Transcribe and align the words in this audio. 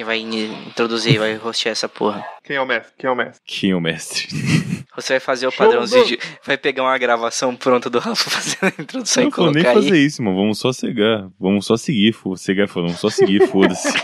quem 0.00 0.04
vai 0.04 0.18
introduzir, 0.18 1.18
vai 1.18 1.34
rostear 1.34 1.72
essa 1.72 1.86
porra. 1.86 2.24
Quem 2.42 2.56
é 2.56 2.60
o 2.60 2.64
mestre? 2.66 2.92
Quem 2.96 3.08
é 3.08 3.12
o 3.12 3.16
mestre? 3.16 3.42
Quem 3.44 3.70
é 3.72 3.76
o 3.76 3.80
mestre? 3.80 4.28
Você 4.96 5.12
vai 5.14 5.20
fazer 5.20 5.46
o 5.46 5.52
padrãozinho 5.52 6.06
de. 6.06 6.18
Vai 6.44 6.56
pegar 6.56 6.82
uma 6.84 6.96
gravação 6.96 7.54
pronta 7.54 7.90
do 7.90 7.98
Rafa 7.98 8.28
fazendo 8.30 8.72
a 8.78 8.82
introdução 8.82 9.24
Não 9.24 9.30
e 9.30 9.32
vou 9.32 9.44
nem 9.52 9.62
colocar 9.62 9.74
fazer 9.74 9.98
isso, 9.98 10.22
mano. 10.22 10.36
Vamos 10.36 10.58
só 10.58 10.72
cegar. 10.72 11.28
Vamos 11.38 11.66
só 11.66 11.76
seguir. 11.76 12.16
Cegar 12.36 12.66
vamos 12.66 12.98
só 12.98 13.10
seguir, 13.10 13.46
foda-se. 13.46 13.88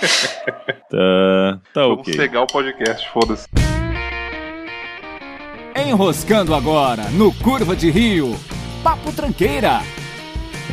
Tá, 0.88 1.60
tá 1.74 1.82
Vamos 1.82 1.98
ok. 1.98 2.16
pegar 2.16 2.42
o 2.42 2.46
podcast, 2.46 3.10
foda-se. 3.10 3.48
Enroscando 5.74 6.54
agora 6.54 7.10
no 7.10 7.34
Curva 7.34 7.74
de 7.74 7.90
Rio. 7.90 8.38
Papo 8.84 9.12
Tranqueira. 9.12 9.80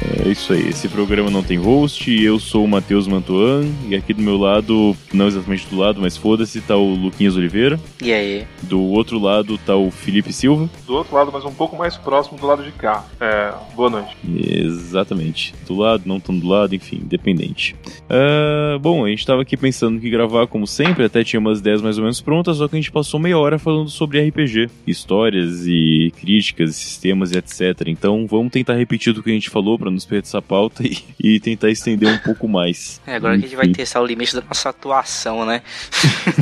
É 0.01 0.29
isso 0.29 0.53
aí. 0.53 0.69
Esse 0.69 0.87
programa 0.87 1.29
não 1.29 1.43
tem 1.43 1.57
host. 1.57 2.11
Eu 2.11 2.39
sou 2.39 2.63
o 2.63 2.67
Matheus 2.67 3.07
Mantuan. 3.07 3.65
E 3.87 3.95
aqui 3.95 4.13
do 4.13 4.21
meu 4.21 4.37
lado, 4.37 4.95
não 5.13 5.27
exatamente 5.27 5.67
do 5.67 5.77
lado, 5.77 6.01
mas 6.01 6.17
foda-se, 6.17 6.61
tá 6.61 6.75
o 6.75 6.95
Luquinhas 6.95 7.35
Oliveira. 7.35 7.79
E 8.01 8.11
aí? 8.11 8.47
Do 8.63 8.81
outro 8.81 9.19
lado 9.19 9.57
tá 9.57 9.75
o 9.75 9.91
Felipe 9.91 10.33
Silva. 10.33 10.69
Do 10.85 10.95
outro 10.95 11.15
lado, 11.15 11.31
mas 11.31 11.45
um 11.45 11.53
pouco 11.53 11.75
mais 11.75 11.97
próximo 11.97 12.37
do 12.37 12.45
lado 12.45 12.63
de 12.63 12.71
cá. 12.71 13.05
É, 13.19 13.53
boa 13.75 13.89
noite. 13.89 14.15
Exatamente. 14.25 15.53
Do 15.67 15.75
lado, 15.75 16.03
não 16.05 16.19
tão 16.19 16.37
do 16.37 16.47
lado, 16.47 16.75
enfim, 16.75 17.01
independente. 17.03 17.75
Ah, 18.09 18.77
bom, 18.79 19.05
a 19.05 19.09
gente 19.09 19.25
tava 19.25 19.41
aqui 19.41 19.55
pensando 19.55 19.99
que 19.99 20.09
gravar, 20.09 20.47
como 20.47 20.65
sempre, 20.67 21.05
até 21.05 21.23
tinha 21.23 21.39
umas 21.39 21.59
ideias 21.59 21.81
mais 21.81 21.97
ou 21.97 22.03
menos 22.03 22.21
prontas, 22.21 22.57
só 22.57 22.67
que 22.67 22.75
a 22.75 22.79
gente 22.79 22.91
passou 22.91 23.19
meia 23.19 23.37
hora 23.37 23.59
falando 23.59 23.89
sobre 23.89 24.25
RPG, 24.27 24.69
histórias 24.85 25.65
e 25.67 26.11
críticas, 26.19 26.75
sistemas 26.75 27.31
e 27.31 27.37
etc. 27.37 27.87
Então 27.87 28.25
vamos 28.27 28.51
tentar 28.51 28.75
repetir 28.75 29.13
do 29.13 29.21
que 29.21 29.29
a 29.29 29.33
gente 29.33 29.49
falou 29.49 29.77
nos 29.91 30.05
perder 30.05 30.23
essa 30.27 30.41
pauta 30.41 30.83
e, 30.85 30.97
e 31.19 31.39
tentar 31.39 31.69
estender 31.69 32.09
um 32.09 32.17
pouco 32.17 32.47
mais. 32.47 33.01
É, 33.05 33.15
agora 33.15 33.37
que 33.37 33.45
a 33.45 33.47
gente 33.47 33.55
vai 33.55 33.65
Enfim. 33.65 33.73
testar 33.75 34.01
o 34.01 34.05
limite 34.05 34.35
da 34.35 34.41
nossa 34.41 34.69
atuação, 34.69 35.45
né? 35.45 35.61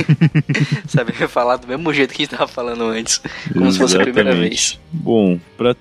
Saber 0.88 1.14
falar 1.28 1.58
do 1.58 1.68
mesmo 1.68 1.94
jeito 1.94 2.14
que 2.14 2.22
a 2.22 2.26
gente 2.26 2.36
tava 2.38 2.48
falando 2.48 2.84
antes. 2.86 3.22
Como 3.54 3.72
se 3.72 3.78
fosse 3.78 3.96
a 3.96 4.02
primeira 4.02 4.32
Exatamente. 4.32 4.50
vez. 4.50 4.80
Bom, 4.92 5.40
pra 5.58 5.74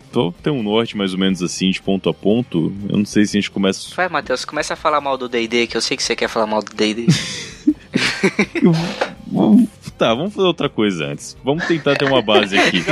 ter 0.42 0.50
um 0.50 0.62
norte 0.62 0.96
mais 0.96 1.12
ou 1.12 1.18
menos 1.18 1.42
assim, 1.42 1.70
de 1.70 1.80
ponto 1.80 2.08
a 2.08 2.14
ponto, 2.14 2.72
eu 2.88 2.96
não 2.98 3.04
sei 3.04 3.24
se 3.26 3.36
a 3.36 3.40
gente 3.40 3.50
começa. 3.50 3.94
Vai, 3.94 4.08
Matheus, 4.08 4.44
começa 4.44 4.74
a 4.74 4.76
falar 4.76 5.00
mal 5.00 5.16
do 5.16 5.28
D&D, 5.28 5.66
que 5.66 5.76
eu 5.76 5.80
sei 5.80 5.96
que 5.96 6.02
você 6.02 6.14
quer 6.14 6.28
falar 6.28 6.46
mal 6.46 6.62
do 6.62 6.74
D&D. 6.74 7.06
Vamos- 9.26 9.68
Tá, 10.00 10.14
vamos 10.14 10.32
fazer 10.34 10.46
outra 10.46 10.66
coisa 10.70 11.04
antes. 11.08 11.36
Vamos 11.44 11.66
tentar 11.66 11.94
ter 11.94 12.06
uma 12.06 12.22
base 12.22 12.56
aqui. 12.58 12.82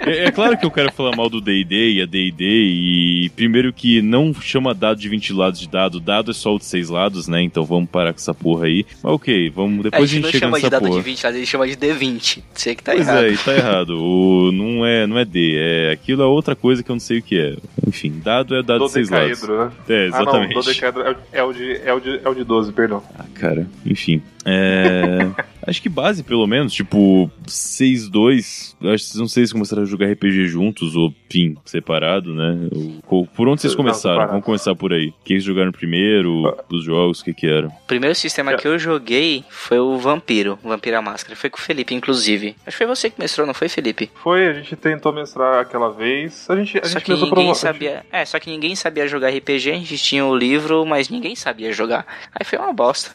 É, 0.00 0.24
é 0.26 0.30
claro 0.30 0.56
que 0.56 0.64
eu 0.64 0.70
quero 0.70 0.90
falar 0.92 1.14
mal 1.14 1.28
do 1.28 1.40
D&D 1.40 1.92
e 1.94 2.02
a 2.02 2.06
D&D 2.06 2.44
e 2.44 3.30
primeiro 3.36 3.72
que 3.72 4.00
não 4.00 4.32
chama 4.32 4.72
dado 4.74 4.98
de 4.98 5.08
20 5.08 5.32
lados 5.34 5.60
de 5.60 5.68
dado, 5.68 6.00
dado 6.00 6.30
é 6.30 6.34
só 6.34 6.54
o 6.54 6.58
de 6.58 6.64
6 6.64 6.88
lados, 6.88 7.28
né? 7.28 7.42
Então 7.42 7.64
vamos 7.64 7.90
parar 7.90 8.12
com 8.14 8.18
essa 8.18 8.32
porra 8.32 8.66
aí. 8.66 8.86
Mas 9.02 9.12
ok, 9.12 9.50
vamos 9.50 9.80
a 9.80 9.82
depois 9.82 10.02
a 10.04 10.06
gente 10.06 10.14
gente, 10.14 10.22
não 10.24 10.30
chega 10.30 10.46
chama 10.46 10.56
de 10.56 10.62
nessa 10.64 10.70
dado 10.70 10.88
porra. 10.88 11.00
de 11.02 11.04
20, 11.04 11.26
a 11.26 11.32
gente 11.32 11.46
chama 11.46 11.66
de 11.68 11.76
D20. 11.76 12.42
Você 12.54 12.74
que 12.74 12.82
tá 12.82 12.92
Pois 12.92 13.06
errado. 13.06 13.24
é, 13.24 13.28
e 13.30 13.36
tá 13.36 13.54
errado. 13.54 13.90
O, 14.02 14.50
não, 14.52 14.86
é, 14.86 15.06
não 15.06 15.18
é 15.18 15.24
D, 15.26 15.56
é 15.58 15.92
aquilo 15.92 16.22
é 16.22 16.26
outra 16.26 16.56
coisa 16.56 16.82
que 16.82 16.90
eu 16.90 16.94
não 16.94 17.00
sei 17.00 17.18
o 17.18 17.22
que 17.22 17.38
é. 17.38 17.56
Enfim, 17.86 18.20
dado 18.24 18.56
é 18.56 18.62
dado 18.62 18.86
de 18.86 18.92
6 18.92 19.10
lados. 19.10 19.42
Né? 19.46 19.70
É, 19.88 20.06
Ah, 20.06 20.10
não, 20.10 20.18
exatamente. 20.22 20.54
dodecaedro 20.54 21.02
é, 21.02 21.10
o- 21.10 21.16
é, 21.32 21.42
o 21.42 21.52
de, 21.52 21.72
é, 21.84 21.92
o 21.92 22.00
de, 22.00 22.20
é 22.24 22.28
o 22.28 22.34
de 22.34 22.44
12, 22.44 22.72
perdão. 22.72 23.02
Ah, 23.18 23.24
cara, 23.34 23.66
enfim. 23.84 24.22
É. 24.46 25.28
acho 25.68 25.82
que 25.82 25.88
base, 25.88 26.22
pelo 26.22 26.46
menos, 26.46 26.72
tipo, 26.72 27.30
6-2. 27.46 28.74
Acho 28.92 29.12
que 29.12 29.18
não 29.18 29.28
sei 29.28 29.46
se 29.46 29.52
começaram 29.52 29.82
a 29.82 29.86
jogar 29.86 30.06
RPG 30.10 30.46
juntos 30.48 30.94
ou, 30.96 31.12
enfim, 31.28 31.56
separado, 31.64 32.34
né? 32.34 32.68
Ou- 33.06 33.26
por 33.26 33.48
onde 33.48 33.60
vocês 33.60 33.74
começaram? 33.74 34.26
Vamos 34.28 34.44
começar 34.44 34.74
por 34.74 34.92
aí. 34.92 35.12
Quem 35.24 35.36
vocês 35.36 35.44
jogaram 35.44 35.72
primeiro? 35.72 36.54
Os 36.70 36.84
jogos, 36.84 37.20
o 37.20 37.24
que 37.24 37.34
que 37.34 37.46
era? 37.46 37.68
O 37.68 37.86
primeiro 37.86 38.14
sistema 38.14 38.54
que 38.56 38.66
eu 38.66 38.78
joguei 38.78 39.44
foi 39.48 39.78
o 39.78 39.96
Vampiro, 39.98 40.58
à 40.64 41.02
Máscara. 41.02 41.36
Foi 41.36 41.50
com 41.50 41.58
o 41.58 41.60
Felipe, 41.60 41.94
inclusive. 41.94 42.56
Acho 42.66 42.76
que 42.76 42.84
foi 42.84 42.86
você 42.86 43.10
que 43.10 43.20
mestrou, 43.20 43.46
não 43.46 43.54
foi, 43.54 43.68
Felipe? 43.68 44.10
Foi, 44.22 44.46
a 44.46 44.52
gente 44.52 44.74
tentou 44.76 45.12
mestrar 45.12 45.60
aquela 45.60 45.90
vez. 45.92 46.48
A 46.48 46.56
gente, 46.56 46.78
a 46.78 46.84
Só 46.84 46.98
gente 46.98 47.04
que 47.04 47.14
ninguém 47.14 47.54
sabia. 47.54 48.04
É, 48.10 48.24
só 48.24 48.38
que 48.38 48.50
ninguém 48.50 48.74
sabia 48.74 49.06
jogar 49.06 49.28
RPG, 49.30 49.70
a 49.70 49.74
gente 49.74 49.98
tinha 49.98 50.24
o 50.24 50.36
livro, 50.36 50.84
mas 50.86 51.08
ninguém 51.08 51.34
sabia 51.36 51.72
jogar. 51.72 52.06
Aí 52.34 52.44
foi 52.44 52.58
uma 52.58 52.72
bosta. 52.72 53.10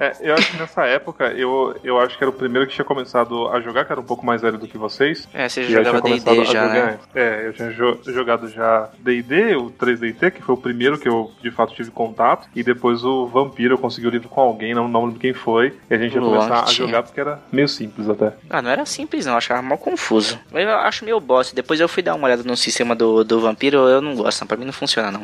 É, 0.00 0.12
eu 0.20 0.34
acho 0.34 0.52
que 0.52 0.56
nessa 0.58 0.84
época, 0.86 1.32
eu, 1.32 1.57
eu 1.84 1.98
acho 2.00 2.16
que 2.16 2.24
era 2.24 2.30
o 2.30 2.32
primeiro 2.32 2.66
que 2.66 2.74
tinha 2.74 2.84
começado 2.84 3.48
a 3.48 3.60
jogar, 3.60 3.84
que 3.84 3.92
era 3.92 4.00
um 4.00 4.04
pouco 4.04 4.24
mais 4.24 4.40
velho 4.42 4.58
do 4.58 4.66
que 4.68 4.76
vocês. 4.78 5.28
É, 5.32 5.48
você 5.48 5.64
já 5.64 5.82
jogava 5.82 6.00
D&D 6.02 6.34
já, 6.36 6.44
jogar. 6.44 6.68
né? 6.74 6.98
É, 7.14 7.46
eu 7.46 7.52
tinha 7.52 7.70
jo- 7.72 7.98
jogado 8.06 8.48
já 8.48 8.88
D&D, 8.98 9.56
o 9.56 9.70
3DT, 9.70 10.30
que 10.32 10.42
foi 10.42 10.54
o 10.54 10.58
primeiro 10.58 10.98
que 10.98 11.08
eu 11.08 11.30
de 11.42 11.50
fato 11.50 11.74
tive 11.74 11.90
contato, 11.90 12.48
e 12.54 12.62
depois 12.62 13.04
o 13.04 13.26
Vampiro 13.26 13.74
eu 13.74 13.78
consegui 13.78 14.06
o 14.06 14.10
livro 14.10 14.28
com 14.28 14.40
alguém, 14.40 14.74
não, 14.74 14.88
não 14.88 15.04
lembro 15.06 15.20
quem 15.20 15.32
foi, 15.32 15.74
e 15.90 15.94
a 15.94 15.98
gente 15.98 16.14
ia 16.14 16.20
começar 16.20 16.62
a 16.64 16.66
jogar 16.66 17.02
porque 17.02 17.20
era 17.20 17.40
meio 17.52 17.68
simples 17.68 18.08
até. 18.08 18.32
Ah, 18.50 18.62
não 18.62 18.70
era 18.70 18.84
simples 18.86 19.26
não, 19.26 19.32
eu 19.34 19.38
achava 19.38 19.62
mal 19.62 19.78
confuso. 19.78 20.38
Mas 20.52 20.64
Eu 20.64 20.74
acho 20.76 21.04
meio 21.04 21.18
bosta. 21.20 21.54
Depois 21.54 21.80
eu 21.80 21.88
fui 21.88 22.02
dar 22.02 22.14
uma 22.14 22.26
olhada 22.26 22.42
no 22.42 22.56
sistema 22.56 22.94
do, 22.94 23.24
do 23.24 23.40
Vampiro, 23.40 23.78
eu 23.88 24.00
não 24.00 24.14
gosto, 24.14 24.40
não. 24.40 24.46
pra 24.48 24.56
mim 24.56 24.64
não 24.64 24.72
funciona 24.72 25.10
não. 25.10 25.22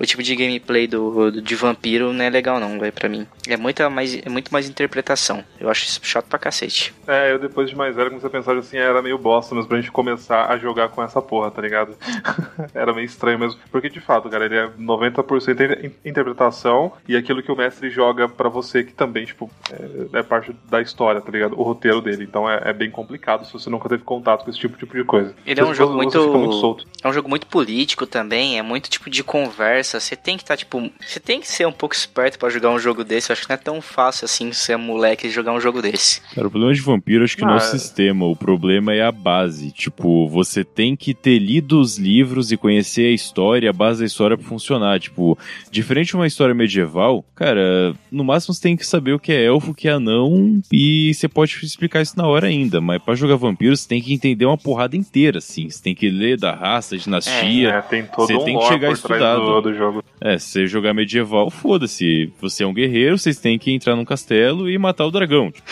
O 0.00 0.04
tipo 0.06 0.22
de 0.22 0.34
gameplay 0.34 0.86
do, 0.86 1.30
do- 1.30 1.42
de 1.42 1.54
Vampiro 1.54 2.12
não 2.12 2.24
é 2.24 2.30
legal 2.30 2.58
não, 2.58 2.78
velho, 2.78 2.92
pra 2.92 3.08
mim. 3.08 3.26
É, 3.46 3.56
muita 3.56 3.88
mais, 3.90 4.14
é 4.24 4.28
muito 4.28 4.52
mais 4.52 4.68
interpretação. 4.68 5.44
Eu 5.62 5.70
acho 5.70 5.84
isso 5.84 6.00
chato 6.02 6.26
pra 6.26 6.38
cacete. 6.38 6.92
É, 7.06 7.32
eu 7.32 7.38
depois 7.38 7.70
de 7.70 7.76
mais 7.76 7.94
velho 7.94 8.08
comecei 8.10 8.28
a 8.28 8.30
pensar 8.32 8.56
assim, 8.56 8.76
era 8.78 9.00
meio 9.00 9.16
bosta 9.16 9.54
mesmo 9.54 9.68
pra 9.68 9.78
gente 9.78 9.90
começar 9.92 10.50
a 10.50 10.58
jogar 10.58 10.88
com 10.88 11.02
essa 11.02 11.22
porra, 11.22 11.50
tá 11.50 11.62
ligado? 11.62 11.96
era 12.74 12.92
meio 12.92 13.04
estranho 13.06 13.38
mesmo. 13.38 13.58
Porque 13.70 13.88
de 13.88 14.00
fato, 14.00 14.28
cara, 14.28 14.44
ele 14.44 14.56
é 14.56 14.66
90% 14.68 15.84
in- 15.84 15.92
interpretação 16.04 16.92
e 17.08 17.16
aquilo 17.16 17.42
que 17.42 17.50
o 17.52 17.56
mestre 17.56 17.90
joga 17.90 18.28
pra 18.28 18.48
você 18.48 18.82
que 18.82 18.92
também, 18.92 19.24
tipo, 19.24 19.50
é, 19.70 20.18
é 20.18 20.22
parte 20.22 20.54
da 20.68 20.80
história, 20.80 21.20
tá 21.20 21.30
ligado? 21.30 21.58
O 21.58 21.62
roteiro 21.62 22.00
dele. 22.00 22.24
Então 22.24 22.48
é, 22.48 22.60
é 22.64 22.72
bem 22.72 22.90
complicado 22.90 23.44
se 23.46 23.52
você 23.52 23.68
nunca 23.70 23.88
teve 23.88 24.02
contato 24.02 24.44
com 24.44 24.50
esse 24.50 24.58
tipo, 24.58 24.76
tipo 24.76 24.96
de 24.96 25.04
coisa. 25.04 25.34
Ele 25.46 25.60
é 25.60 25.64
um 25.64 25.74
jogo 25.74 25.94
muito- 25.94 26.18
muito 26.38 26.54
solto. 26.56 26.86
É 27.02 27.08
um 27.08 27.12
jogo 27.12 27.28
muito 27.28 27.46
político 27.46 28.06
também, 28.06 28.58
é 28.58 28.62
muito 28.62 28.88
tipo 28.90 29.10
de 29.10 29.22
conversa. 29.22 30.00
Você 30.00 30.16
tem 30.16 30.36
que 30.36 30.42
estar, 30.42 30.56
tipo. 30.56 30.90
Você 31.00 31.20
tem 31.20 31.40
que 31.40 31.48
ser 31.48 31.66
um 31.66 31.72
pouco 31.72 31.94
esperto 31.94 32.38
pra 32.38 32.48
jogar 32.48 32.70
um 32.70 32.78
jogo 32.78 33.04
desse. 33.04 33.30
Eu 33.30 33.34
acho 33.34 33.42
que 33.42 33.48
não 33.48 33.54
é 33.54 33.58
tão 33.58 33.80
fácil 33.80 34.24
assim 34.24 34.52
ser 34.52 34.76
moleque 34.76 35.26
e 35.26 35.30
jogar 35.30 35.51
um 35.52 35.60
jogo 35.60 35.80
desse. 35.82 36.20
Cara, 36.34 36.46
o 36.46 36.50
problema 36.50 36.74
de 36.74 36.80
vampiro 36.80 37.24
acho 37.24 37.36
que 37.36 37.42
não 37.42 37.50
é 37.50 37.52
Ah, 37.54 37.56
o 37.56 37.58
é. 37.58 37.60
sistema, 37.60 38.26
o 38.26 38.34
problema 38.36 38.92
é 38.94 39.02
a 39.02 39.12
base. 39.12 39.70
Tipo, 39.72 40.28
você 40.28 40.64
tem 40.64 40.94
que 40.96 41.14
ter 41.14 41.38
lido 41.38 41.80
os 41.80 41.98
livros 41.98 42.50
e 42.52 42.56
conhecer 42.56 43.06
a 43.06 43.14
história, 43.14 43.70
a 43.70 43.72
base 43.72 44.00
da 44.00 44.06
história 44.06 44.36
pra 44.36 44.46
funcionar. 44.46 44.98
Tipo, 45.00 45.38
diferente 45.70 46.08
de 46.08 46.16
uma 46.16 46.26
história 46.26 46.54
medieval, 46.54 47.24
cara, 47.34 47.94
no 48.10 48.24
máximo 48.24 48.54
você 48.54 48.60
tem 48.62 48.76
que 48.76 48.86
saber 48.86 49.12
o 49.12 49.18
que 49.18 49.32
é 49.32 49.44
elfo, 49.44 49.70
o 49.72 49.74
que 49.74 49.88
é 49.88 49.92
anão, 49.92 50.60
e 50.72 51.12
você 51.14 51.28
pode 51.28 51.58
explicar 51.62 52.02
isso 52.02 52.16
na 52.16 52.26
hora 52.26 52.46
ainda. 52.46 52.80
Mas 52.80 53.02
pra 53.02 53.14
jogar 53.14 53.36
vampiro, 53.36 53.76
você 53.76 53.88
tem 53.88 54.00
que 54.02 54.12
entender 54.12 54.44
uma 54.46 54.58
porrada 54.58 54.96
inteira, 54.96 55.38
assim. 55.38 55.68
Você 55.68 55.82
tem 55.82 55.94
que 55.94 56.08
ler 56.10 56.38
da 56.38 56.54
raça, 56.54 56.96
dinastia. 56.96 57.70
É, 57.70 57.82
tem 57.82 58.04
todo 58.04 58.26
Você 58.26 58.34
um 58.34 58.44
tem 58.44 58.58
que 58.58 58.64
chegar 58.66 58.88
por 58.90 58.98
trás 58.98 59.22
estudado. 59.22 59.44
do, 59.44 59.60
do 59.62 59.74
jogo. 59.74 60.04
É, 60.20 60.38
se 60.38 60.48
você 60.50 60.66
jogar 60.66 60.94
medieval, 60.94 61.50
foda-se. 61.50 62.32
Você 62.40 62.62
é 62.62 62.66
um 62.66 62.74
guerreiro, 62.74 63.18
vocês 63.18 63.38
têm 63.38 63.58
que 63.58 63.72
entrar 63.72 63.96
num 63.96 64.04
castelo 64.04 64.68
e 64.70 64.76
matar 64.78 65.06
o 65.06 65.10
dragão. 65.10 65.41
Tipo, 65.50 65.62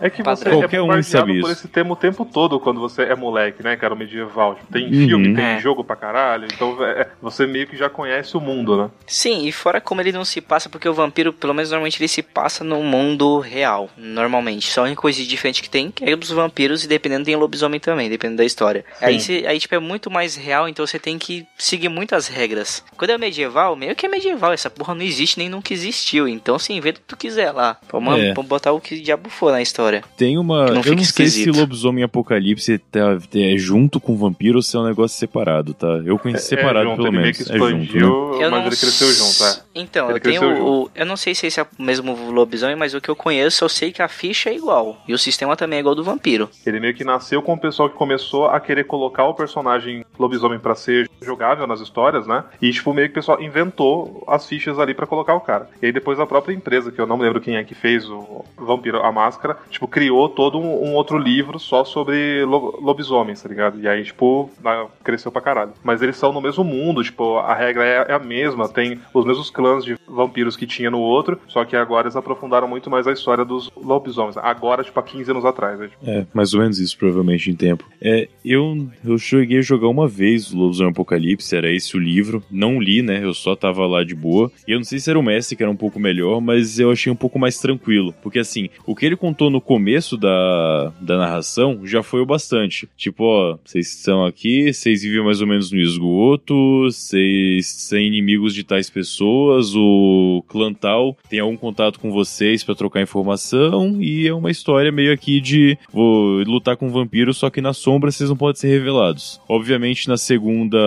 É 0.00 0.08
que 0.10 0.22
Padrão. 0.22 0.52
você 0.52 0.58
Qualquer 0.60 0.76
é 0.76 0.82
um 0.82 1.02
sabe 1.02 1.40
por 1.40 1.50
isso. 1.50 1.60
esse 1.60 1.68
tema 1.68 1.92
o 1.92 1.96
tempo 1.96 2.24
todo 2.24 2.60
quando 2.60 2.80
você 2.80 3.02
é 3.02 3.14
moleque, 3.16 3.62
né, 3.62 3.76
cara? 3.76 3.94
O 3.94 3.96
medieval. 3.96 4.54
Tipo, 4.54 4.72
tem 4.72 4.84
Uhum. 4.86 5.06
filme, 5.06 5.34
tem 5.34 5.44
É. 5.44 5.60
jogo 5.60 5.82
pra 5.82 5.96
caralho. 5.96 6.46
Então 6.52 6.76
é, 6.84 7.08
você 7.20 7.46
meio 7.46 7.66
que 7.66 7.76
já 7.76 7.88
conhece 7.88 8.36
o 8.36 8.40
mundo, 8.40 8.76
né? 8.76 8.90
Sim, 9.06 9.46
e 9.46 9.52
fora 9.52 9.80
como 9.80 10.00
ele 10.00 10.12
não 10.12 10.24
se 10.24 10.40
passa, 10.40 10.68
porque 10.68 10.88
o 10.88 10.94
vampiro, 10.94 11.32
pelo 11.32 11.54
menos 11.54 11.70
normalmente, 11.70 12.00
ele 12.00 12.08
se 12.08 12.22
passa 12.22 12.62
no 12.62 12.82
mundo 12.82 13.38
real. 13.40 13.88
Normalmente. 13.96 14.70
Só 14.70 14.82
a 14.82 14.84
única 14.84 15.00
coisa 15.00 15.22
diferente 15.24 15.62
que 15.62 15.70
tem 15.70 15.92
é 16.00 16.14
os 16.14 16.30
vampiros, 16.30 16.84
e 16.84 16.88
dependendo 16.88 17.24
tem 17.24 17.36
lobisomem 17.36 17.80
também, 17.80 18.08
dependendo 18.08 18.38
da 18.38 18.44
história. 18.44 18.84
Aí, 19.00 19.20
cê- 19.20 19.44
aí, 19.46 19.58
tipo, 19.58 19.74
é 19.74 19.78
muito 19.78 20.10
mais 20.10 20.36
real, 20.36 20.68
então 20.68 20.86
você 20.86 20.98
tem 20.98 21.18
que 21.18 21.46
seguir 21.56 21.88
muitas 21.88 22.28
regras. 22.28 22.84
Quando 22.96 23.10
é 23.10 23.18
medieval, 23.18 23.74
meio 23.76 23.94
que 23.96 24.06
é 24.06 24.08
medieval. 24.08 24.52
Essa 24.52 24.70
porra 24.70 24.94
não 24.94 25.02
existe 25.02 25.38
nem 25.38 25.48
nunca 25.48 25.72
existiu. 25.72 26.28
Então, 26.28 26.58
você 26.58 26.72
inventa 26.72 26.98
o 26.98 27.02
que 27.02 27.08
tu 27.08 27.16
quiser 27.16 27.52
lá. 27.52 27.76
Vamos 27.90 28.18
É. 28.18 28.32
vamos 28.34 28.48
botar 28.48 28.72
o 28.72 28.80
que 28.80 29.00
diabo 29.00 29.28
for 29.30 29.50
na 29.52 29.62
história. 29.62 29.87
Tem 30.16 30.36
uma. 30.38 30.66
Que 30.66 30.72
não 30.72 30.82
eu 30.82 30.96
não 30.96 31.04
sei 31.04 31.26
se 31.28 31.40
esquisito. 31.40 31.56
lobisomem 31.58 32.04
apocalipse 32.04 32.78
tá, 32.78 33.18
é 33.34 33.56
junto 33.56 33.98
com 34.00 34.16
vampiro 34.16 34.56
ou 34.58 34.62
se 34.62 34.76
é 34.76 34.80
um 34.80 34.86
negócio 34.86 35.18
separado, 35.18 35.74
tá? 35.74 35.86
Eu 36.04 36.18
conheci 36.18 36.46
separado, 36.46 36.86
é 36.86 36.90
junto, 36.90 37.02
pelo 37.02 37.12
menos. 37.12 37.36
que 37.36 37.42
É 37.42 37.46
junto, 37.58 37.58
né? 37.58 37.82
expandiu, 37.84 38.08
Eu 38.08 38.40
mas 38.40 38.50
não 38.50 38.58
ele 38.66 38.76
cresceu 38.76 39.12
junto, 39.12 39.44
é. 39.44 39.62
Então, 39.80 40.06
Ele 40.10 40.18
eu 40.18 40.20
tenho 40.20 40.40
cresceu 40.40 40.66
o. 40.66 40.90
Eu 40.94 41.06
não 41.06 41.16
sei 41.16 41.34
se 41.34 41.46
esse 41.46 41.60
é 41.60 41.62
o 41.62 41.82
mesmo 41.82 42.30
lobisomem, 42.30 42.76
mas 42.76 42.94
o 42.94 43.00
que 43.00 43.08
eu 43.08 43.16
conheço, 43.16 43.64
eu 43.64 43.68
sei 43.68 43.92
que 43.92 44.02
a 44.02 44.08
ficha 44.08 44.50
é 44.50 44.54
igual. 44.56 44.96
E 45.06 45.14
o 45.14 45.18
sistema 45.18 45.56
também 45.56 45.76
é 45.78 45.80
igual 45.80 45.94
do 45.94 46.02
vampiro. 46.04 46.48
Ele 46.66 46.80
meio 46.80 46.94
que 46.94 47.04
nasceu 47.04 47.40
com 47.42 47.54
o 47.54 47.58
pessoal 47.60 47.88
que 47.88 47.96
começou 47.96 48.46
a 48.46 48.58
querer 48.60 48.84
colocar 48.84 49.24
o 49.24 49.34
personagem 49.34 50.04
lobisomem 50.18 50.58
pra 50.58 50.74
ser 50.74 51.08
jogável 51.22 51.66
nas 51.66 51.80
histórias, 51.80 52.26
né? 52.26 52.44
E, 52.60 52.70
tipo, 52.72 52.92
meio 52.92 53.08
que 53.08 53.12
o 53.12 53.14
pessoal 53.14 53.40
inventou 53.40 54.24
as 54.26 54.46
fichas 54.46 54.78
ali 54.78 54.94
pra 54.94 55.06
colocar 55.06 55.34
o 55.34 55.40
cara. 55.40 55.68
E 55.82 55.86
aí 55.86 55.92
depois 55.92 56.18
a 56.18 56.26
própria 56.26 56.54
empresa, 56.54 56.90
que 56.90 57.00
eu 57.00 57.06
não 57.06 57.16
me 57.16 57.24
lembro 57.24 57.40
quem 57.40 57.56
é 57.56 57.64
que 57.64 57.74
fez 57.74 58.08
o 58.08 58.44
Vampiro, 58.56 59.02
a 59.02 59.12
Máscara, 59.12 59.56
tipo, 59.70 59.86
criou 59.86 60.28
todo 60.28 60.58
um, 60.58 60.88
um 60.88 60.94
outro 60.94 61.18
livro 61.18 61.58
só 61.58 61.84
sobre 61.84 62.44
lo- 62.44 62.78
lobisomens, 62.80 63.42
tá 63.42 63.48
ligado? 63.48 63.78
E 63.80 63.88
aí, 63.88 64.02
tipo, 64.04 64.50
na- 64.62 64.86
cresceu 65.04 65.30
pra 65.30 65.40
caralho. 65.42 65.72
Mas 65.84 66.02
eles 66.02 66.16
são 66.16 66.32
no 66.32 66.40
mesmo 66.40 66.64
mundo, 66.64 67.02
tipo, 67.02 67.38
a 67.38 67.54
regra 67.54 67.84
é, 67.84 68.06
é 68.08 68.14
a 68.14 68.18
mesma, 68.18 68.68
tem 68.68 69.00
os 69.12 69.24
mesmos 69.24 69.50
clãs 69.50 69.67
clãs 69.68 69.84
de 69.84 69.96
vampiros 70.06 70.56
que 70.56 70.66
tinha 70.66 70.90
no 70.90 70.98
outro, 70.98 71.38
só 71.48 71.64
que 71.64 71.76
agora 71.76 72.06
eles 72.06 72.16
aprofundaram 72.16 72.66
muito 72.66 72.88
mais 72.88 73.06
a 73.06 73.12
história 73.12 73.44
dos 73.44 73.70
lobisomens. 73.76 74.36
Agora, 74.38 74.82
tipo, 74.82 74.98
há 74.98 75.02
15 75.02 75.30
anos 75.30 75.44
atrás. 75.44 75.78
Né? 75.78 75.90
É, 76.02 76.26
mais 76.32 76.54
ou 76.54 76.60
menos 76.60 76.78
isso, 76.78 76.96
provavelmente, 76.96 77.50
em 77.50 77.54
tempo. 77.54 77.84
É, 78.00 78.28
eu, 78.44 78.88
eu 79.04 79.18
cheguei 79.18 79.58
a 79.58 79.62
jogar 79.62 79.88
uma 79.88 80.08
vez 80.08 80.52
o 80.52 80.56
Lobisomem 80.56 80.92
Apocalipse, 80.92 81.54
era 81.54 81.70
esse 81.70 81.96
o 81.96 82.00
livro. 82.00 82.42
Não 82.50 82.80
li, 82.80 83.02
né? 83.02 83.22
Eu 83.22 83.34
só 83.34 83.54
tava 83.54 83.86
lá 83.86 84.02
de 84.02 84.14
boa. 84.14 84.50
E 84.66 84.72
eu 84.72 84.78
não 84.78 84.84
sei 84.84 84.98
se 84.98 85.10
era 85.10 85.18
o 85.18 85.22
mestre 85.22 85.56
que 85.56 85.62
era 85.62 85.70
um 85.70 85.76
pouco 85.76 86.00
melhor, 86.00 86.40
mas 86.40 86.78
eu 86.78 86.90
achei 86.90 87.12
um 87.12 87.16
pouco 87.16 87.38
mais 87.38 87.58
tranquilo. 87.58 88.14
Porque 88.22 88.38
assim, 88.38 88.68
o 88.86 88.94
que 88.94 89.04
ele 89.04 89.16
contou 89.16 89.50
no 89.50 89.60
começo 89.60 90.16
da, 90.16 90.92
da 91.00 91.18
narração 91.18 91.80
já 91.84 92.02
foi 92.02 92.20
o 92.20 92.26
bastante. 92.26 92.88
Tipo, 92.96 93.24
ó, 93.24 93.58
vocês 93.64 93.94
estão 93.94 94.24
aqui, 94.24 94.72
vocês 94.72 95.02
vivem 95.02 95.24
mais 95.24 95.40
ou 95.40 95.46
menos 95.46 95.70
no 95.70 95.78
esgoto, 95.78 96.84
vocês 96.84 97.66
são 97.66 97.98
inimigos 97.98 98.54
de 98.54 98.64
tais 98.64 98.88
pessoas, 98.88 99.57
o 99.74 100.42
clã 100.48 100.72
tal 100.72 101.16
tem 101.28 101.40
algum 101.40 101.56
contato 101.56 101.98
com 101.98 102.10
vocês 102.10 102.62
para 102.62 102.74
trocar 102.74 103.02
informação, 103.02 104.00
e 104.00 104.26
é 104.26 104.34
uma 104.34 104.50
história 104.50 104.92
meio 104.92 105.12
aqui 105.12 105.40
de 105.40 105.76
vou 105.92 106.42
lutar 106.44 106.76
com 106.76 106.88
vampiros, 106.88 107.38
só 107.38 107.50
que 107.50 107.60
na 107.60 107.72
sombra 107.72 108.10
vocês 108.10 108.28
não 108.28 108.36
podem 108.36 108.60
ser 108.60 108.68
revelados. 108.68 109.40
Obviamente, 109.48 110.08
na 110.08 110.16
segunda 110.16 110.78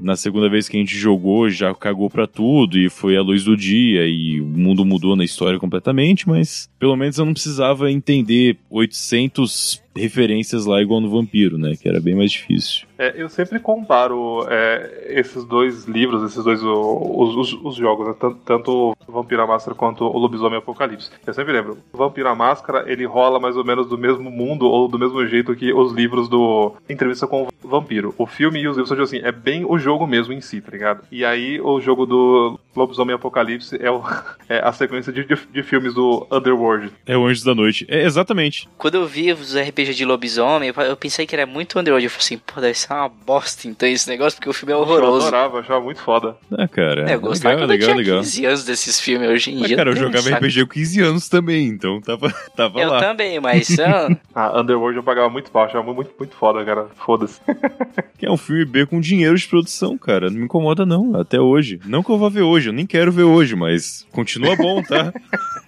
na 0.00 0.16
segunda 0.16 0.48
vez 0.48 0.68
que 0.68 0.76
a 0.76 0.80
gente 0.80 0.96
jogou, 0.96 1.48
já 1.50 1.74
cagou 1.74 2.10
pra 2.10 2.26
tudo, 2.26 2.78
e 2.78 2.88
foi 2.88 3.16
a 3.16 3.22
luz 3.22 3.44
do 3.44 3.56
dia, 3.56 4.06
e 4.06 4.40
o 4.40 4.46
mundo 4.46 4.84
mudou 4.84 5.16
na 5.16 5.24
história 5.24 5.58
completamente, 5.58 6.28
mas 6.28 6.68
pelo 6.78 6.96
menos 6.96 7.18
eu 7.18 7.24
não 7.24 7.32
precisava 7.32 7.90
entender 7.90 8.56
800 8.70 9.83
referências 9.96 10.66
lá 10.66 10.80
igual 10.80 11.00
no 11.00 11.10
Vampiro, 11.10 11.58
né? 11.58 11.74
Que 11.80 11.88
era 11.88 12.00
bem 12.00 12.14
mais 12.14 12.32
difícil. 12.32 12.86
É, 12.98 13.14
eu 13.16 13.28
sempre 13.28 13.58
comparo 13.58 14.46
é, 14.48 15.14
esses 15.18 15.44
dois 15.44 15.84
livros, 15.84 16.22
esses 16.22 16.42
dois 16.44 16.62
os, 16.62 17.36
os, 17.36 17.52
os 17.64 17.76
jogos, 17.76 18.08
né? 18.08 18.14
tanto, 18.18 18.38
tanto 18.44 18.96
o 19.06 19.12
Vampiro 19.12 19.42
à 19.42 19.46
Máscara 19.46 19.76
quanto 19.76 20.04
o 20.04 20.18
Lobisomem 20.18 20.58
Apocalipse. 20.58 21.10
Eu 21.26 21.34
sempre 21.34 21.52
lembro, 21.52 21.78
o 21.92 21.96
Vampiro 21.96 22.28
à 22.28 22.34
Máscara 22.34 22.84
ele 22.90 23.04
rola 23.04 23.40
mais 23.40 23.56
ou 23.56 23.64
menos 23.64 23.88
do 23.88 23.98
mesmo 23.98 24.30
mundo 24.30 24.66
ou 24.66 24.88
do 24.88 24.98
mesmo 24.98 25.26
jeito 25.26 25.54
que 25.56 25.72
os 25.72 25.92
livros 25.92 26.28
do 26.28 26.74
Entrevista 26.88 27.26
com 27.26 27.48
o 27.62 27.68
Vampiro. 27.68 28.14
O 28.16 28.26
filme 28.26 28.60
e 28.60 28.68
os 28.68 28.76
livros 28.76 28.88
são 28.88 29.02
assim, 29.02 29.18
é 29.18 29.32
bem 29.32 29.64
o 29.64 29.78
jogo 29.78 30.06
mesmo 30.06 30.32
em 30.32 30.40
si, 30.40 30.60
tá 30.60 30.70
ligado? 30.70 31.04
E 31.10 31.24
aí 31.24 31.60
o 31.60 31.80
jogo 31.80 32.06
do 32.06 32.58
Lobisomem 32.76 33.14
Apocalipse 33.14 33.76
é, 33.80 33.90
o, 33.90 34.02
é 34.48 34.58
a 34.58 34.72
sequência 34.72 35.12
de, 35.12 35.24
de, 35.24 35.36
de, 35.52 35.62
filmes 35.62 35.94
do 35.94 36.26
Underworld. 36.30 36.90
É 37.06 37.16
o 37.16 37.26
Anjos 37.26 37.44
da 37.44 37.54
Noite. 37.54 37.86
É 37.88 38.04
exatamente. 38.04 38.68
Quando 38.76 38.96
eu 38.96 39.06
vi 39.06 39.32
os 39.32 39.56
RPG 39.56 39.94
de 39.94 40.04
lobisomem, 40.04 40.72
eu 40.76 40.96
pensei 40.96 41.26
que 41.26 41.34
era 41.34 41.46
muito 41.46 41.78
Underworld. 41.78 42.04
Eu 42.04 42.10
falei 42.10 42.24
assim, 42.24 42.38
pô, 42.38 42.60
deve 42.60 42.74
ser 42.74 42.92
uma 42.92 43.08
bosta 43.08 43.68
então 43.68 43.88
esse 43.88 44.08
negócio, 44.08 44.38
porque 44.38 44.48
o 44.48 44.52
filme 44.52 44.72
é 44.72 44.76
horroroso. 44.76 45.26
Eu 45.26 45.28
adorava, 45.28 45.60
achava 45.60 45.80
muito 45.80 46.00
foda. 46.00 46.36
Ah, 46.52 46.68
cara. 46.68 47.10
É, 47.10 47.14
eu 47.14 47.20
gostava 47.20 47.64
legal, 47.64 47.68
legal, 47.68 47.90
eu 47.90 47.96
legal. 47.96 48.20
15 48.20 48.46
anos 48.46 48.64
desses 48.64 49.00
filmes 49.00 49.28
hoje 49.28 49.50
em 49.50 49.58
mas, 49.58 49.68
dia. 49.68 49.76
Cara, 49.76 49.90
eu 49.90 49.96
jogava 49.96 50.28
sabe? 50.28 50.46
RPG 50.46 50.66
com 50.66 50.72
15 50.72 51.00
anos 51.02 51.28
também, 51.28 51.68
então 51.68 52.00
tava, 52.00 52.30
tava 52.56 52.80
eu 52.80 52.90
lá. 52.90 52.96
Eu 52.96 53.00
também, 53.00 53.40
mas. 53.40 53.76
ah, 54.34 54.60
Underworld 54.60 54.96
eu 54.96 55.02
pagava 55.02 55.28
muito 55.30 55.50
pau, 55.50 55.64
achava 55.64 55.92
muito, 55.92 56.10
muito 56.18 56.34
foda, 56.34 56.64
cara. 56.64 56.86
Foda-se. 56.96 57.40
que 58.18 58.26
é 58.26 58.30
um 58.30 58.36
filme 58.36 58.64
B 58.64 58.86
com 58.86 59.00
dinheiro 59.00 59.36
de 59.36 59.46
produção, 59.46 59.96
cara. 59.96 60.30
Não 60.30 60.38
me 60.38 60.44
incomoda, 60.44 60.84
não, 60.84 61.18
até 61.20 61.40
hoje. 61.40 61.80
Não 61.84 62.02
que 62.02 62.10
eu 62.10 62.18
vá 62.18 62.28
ver 62.28 62.42
hoje, 62.42 62.63
eu 62.68 62.72
nem 62.72 62.86
quero 62.86 63.12
ver 63.12 63.24
hoje, 63.24 63.54
mas 63.54 64.06
continua 64.12 64.56
bom, 64.56 64.82
tá? 64.82 65.12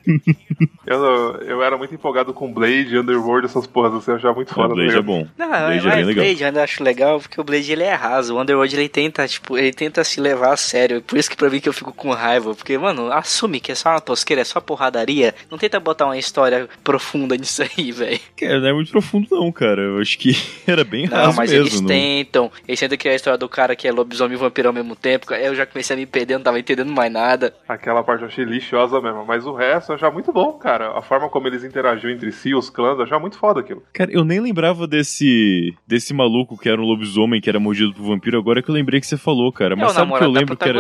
eu, 0.87 0.97
eu 1.43 1.63
era 1.63 1.77
muito 1.77 1.95
empolgado 1.95 2.33
com 2.33 2.53
Blade, 2.53 2.97
Underworld, 2.97 3.47
essas 3.47 3.67
porras, 3.67 3.95
assim, 3.95 4.13
eu 4.13 4.17
achava 4.17 4.35
muito 4.35 4.55
foda. 4.55 4.73
O 4.73 4.77
Blade 4.77 4.97
é 4.97 5.03
bom. 5.03 5.27
Não, 5.37 5.49
Blade 5.49 5.65
mas 5.65 5.79
é 5.79 5.89
Blade 5.89 6.05
legal. 6.05 6.25
eu 6.25 6.47
ainda 6.47 6.63
acho 6.63 6.85
legal, 6.85 7.21
porque 7.21 7.41
o 7.41 7.45
Blade 7.45 7.73
ele 7.73 7.83
é 7.83 7.95
raso. 7.95 8.35
O 8.35 8.41
Underworld 8.41 8.77
ele 8.77 8.89
tenta, 8.89 9.27
tipo, 9.27 9.59
ele 9.59 9.73
tenta 9.73 10.05
se 10.05 10.21
levar 10.21 10.53
a 10.53 10.57
sério. 10.57 11.03
Por 11.03 11.19
isso 11.19 11.31
que 11.31 11.37
pra 11.37 11.51
mim 11.51 11.61
que 11.61 11.69
eu 11.69 11.73
fico 11.73 11.93
com 11.93 12.11
raiva. 12.11 12.55
Porque, 12.55 12.79
mano, 12.79 13.13
assume 13.13 13.61
que 13.61 13.73
é 13.73 13.75
só 13.75 13.91
uma 13.91 14.01
tosqueira, 14.01 14.43
é 14.43 14.45
só 14.45 14.61
porradaria. 14.61 15.35
Não 15.51 15.59
tenta 15.59 15.81
botar 15.81 16.07
uma 16.07 16.19
história 16.19 16.69
profunda 16.85 17.37
nisso 17.37 17.63
aí, 17.63 17.91
velho. 17.93 18.21
Cara, 18.37 18.61
não 18.61 18.69
é 18.69 18.73
muito 18.73 18.91
profundo, 18.91 19.27
não, 19.31 19.51
cara. 19.51 19.83
Eu 19.83 20.01
acho 20.01 20.19
que 20.19 20.37
era 20.67 20.85
bem 20.85 21.07
raso. 21.07 21.29
Não, 21.29 21.35
mas 21.35 21.51
mesmo, 21.51 21.67
eles 21.67 21.81
não. 21.81 21.89
tentam. 21.89 22.53
Eles 22.67 22.81
tentam 22.81 22.99
criar 22.99 23.13
a 23.13 23.17
história 23.17 23.39
do 23.39 23.49
cara 23.49 23.75
que 23.75 23.89
é 23.89 23.93
lobisomem 23.93 24.37
e 24.37 24.41
vampiro 24.41 24.69
ao 24.69 24.75
mesmo 24.75 24.95
tempo. 24.95 25.33
Eu 25.35 25.55
já 25.55 25.67
comecei 25.67 25.95
a 25.95 25.99
me 25.99 26.07
perder, 26.07 26.35
não 26.35 26.43
tava 26.43 26.59
entendendo 26.59 26.86
mais 26.93 27.13
nada. 27.13 27.55
Aquela 27.69 28.03
parte 28.03 28.23
eu 28.23 28.29
achei 28.29 28.45
lixosa 28.45 29.01
mesmo. 29.01 29.25
Mas 29.25 29.47
o 29.47 29.55
resto 29.55 29.91
eu 29.91 29.97
achava 29.97 30.13
muito 30.13 30.33
bom, 30.33 30.53
cara. 30.53 30.97
A 30.97 31.03
forma 31.03 31.29
como 31.29 31.47
eles 31.47 31.65
interagiam 31.65 32.11
entre 32.11 32.33
si, 32.33 32.55
os 32.55 32.71
clãs, 32.71 32.99
eu 32.99 33.05
achava 33.05 33.21
muito 33.21 33.39
foda 33.39 33.61
aquilo. 33.61 33.83
Cara, 33.93 34.11
eu 34.13 34.25
nem 34.25 34.41
lembrava 34.41 34.87
desse 34.87 35.75
desse 35.87 36.13
maluco 36.13 36.59
que 36.59 36.69
era 36.69 36.81
um 36.81 36.85
lobisomem 36.85 37.41
que 37.41 37.49
era 37.49 37.61
mordido 37.61 37.93
por 37.95 38.05
vampiro, 38.05 38.39
agora 38.39 38.63
que 38.63 38.71
eu 38.71 38.75
lembrei 38.75 39.01
que 39.01 39.07
você 39.07 39.17
falou, 39.17 39.53
cara. 39.53 39.77
Mas 39.77 39.91
é 39.91 39.95
sabe 39.95 40.13
o 40.13 40.19
que 40.19 40.25
eu 40.25 40.31
lembro 40.31 40.57
que 40.57 40.69
era. 40.69 40.79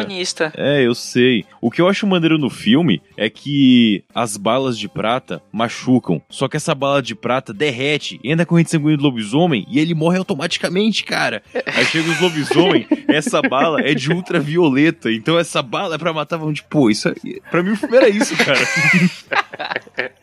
É, 0.57 0.87
eu 0.87 0.95
sei. 0.95 1.45
O 1.61 1.71
que 1.71 1.81
eu 1.81 1.89
acho 1.89 2.07
maneiro 2.07 2.39
no 2.39 2.51
filme 2.51 3.03
é 3.17 3.29
que 3.29 4.05
as 4.15 4.37
balas 4.37 4.79
de 4.79 4.89
prata 4.89 5.43
machucam. 5.53 6.21
Só 6.29 6.49
que 6.49 6.57
essa 6.57 6.75
bala 6.75 7.03
de 7.03 7.15
prata 7.15 7.53
derrete, 7.53 8.21
entra 8.23 8.43
a 8.43 8.47
corrente 8.47 8.71
sanguínea 8.71 8.97
do 8.97 9.03
lobisomem 9.03 9.67
e 9.71 9.79
ele 9.79 9.95
morre 9.95 10.19
automaticamente, 10.19 11.05
cara. 11.05 11.43
Aí 11.67 11.85
chega 11.85 12.11
os 12.11 12.21
lobisomem, 12.21 12.87
essa 13.09 13.41
bala 13.43 13.81
é 13.81 13.95
de 13.95 14.13
ultravioleta. 14.13 15.11
Então 15.11 15.39
essa 15.39 15.63
bala 15.63 15.96
é 15.97 15.99
pra 15.99 16.13
matar. 16.13 16.37
Vamos, 16.37 16.55
tipo, 16.57 16.69
pô, 16.69 16.91
isso 16.91 17.09
aí. 17.09 17.41
Pra 17.51 17.63
mim 17.63 17.73
o 17.73 17.77
filme 17.77 17.97
era 17.97 18.09
isso, 18.09 18.35
cara. 18.37 18.59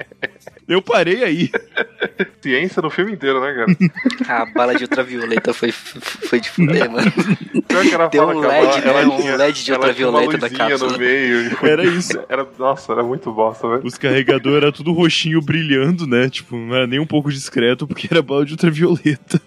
Eu 0.67 0.81
parei 0.81 1.23
aí. 1.23 1.51
Ciência 2.41 2.81
no 2.81 2.89
filme 2.89 3.11
inteiro, 3.11 3.41
né, 3.41 3.53
cara? 3.53 4.41
A 4.41 4.45
bala 4.55 4.73
de 4.75 4.83
ultravioleta 4.85 5.53
foi, 5.53 5.71
foi 5.73 6.39
de 6.39 6.49
fuder, 6.49 6.89
mano. 6.89 7.11
Pior 7.67 7.83
que 7.83 8.09
Tem 8.11 8.19
fala 8.21 8.33
um 8.33 8.39
LED, 8.39 8.65
bala, 8.65 8.79
né? 8.79 8.89
ela 9.01 9.13
Um 9.13 9.17
tinha, 9.17 9.35
LED 9.35 9.63
de 9.65 9.71
ultravioleta 9.73 10.37
da 10.37 10.49
cápsula. 10.49 10.93
no 10.93 10.97
meio. 10.97 11.57
Era 11.63 11.83
isso. 11.83 12.17
Era, 12.29 12.47
nossa, 12.57 12.93
era 12.93 13.03
muito 13.03 13.31
bosta, 13.31 13.67
velho. 13.67 13.81
Os 13.85 13.97
carregadores 13.97 14.63
era 14.63 14.71
tudo 14.71 14.93
roxinho 14.93 15.41
brilhando, 15.41 16.07
né? 16.07 16.29
Tipo, 16.29 16.55
não 16.55 16.73
era 16.73 16.87
nem 16.87 16.99
um 16.99 17.05
pouco 17.05 17.29
discreto 17.31 17.85
porque 17.85 18.07
era 18.09 18.21
bala 18.21 18.45
de 18.45 18.53
ultravioleta. 18.53 19.41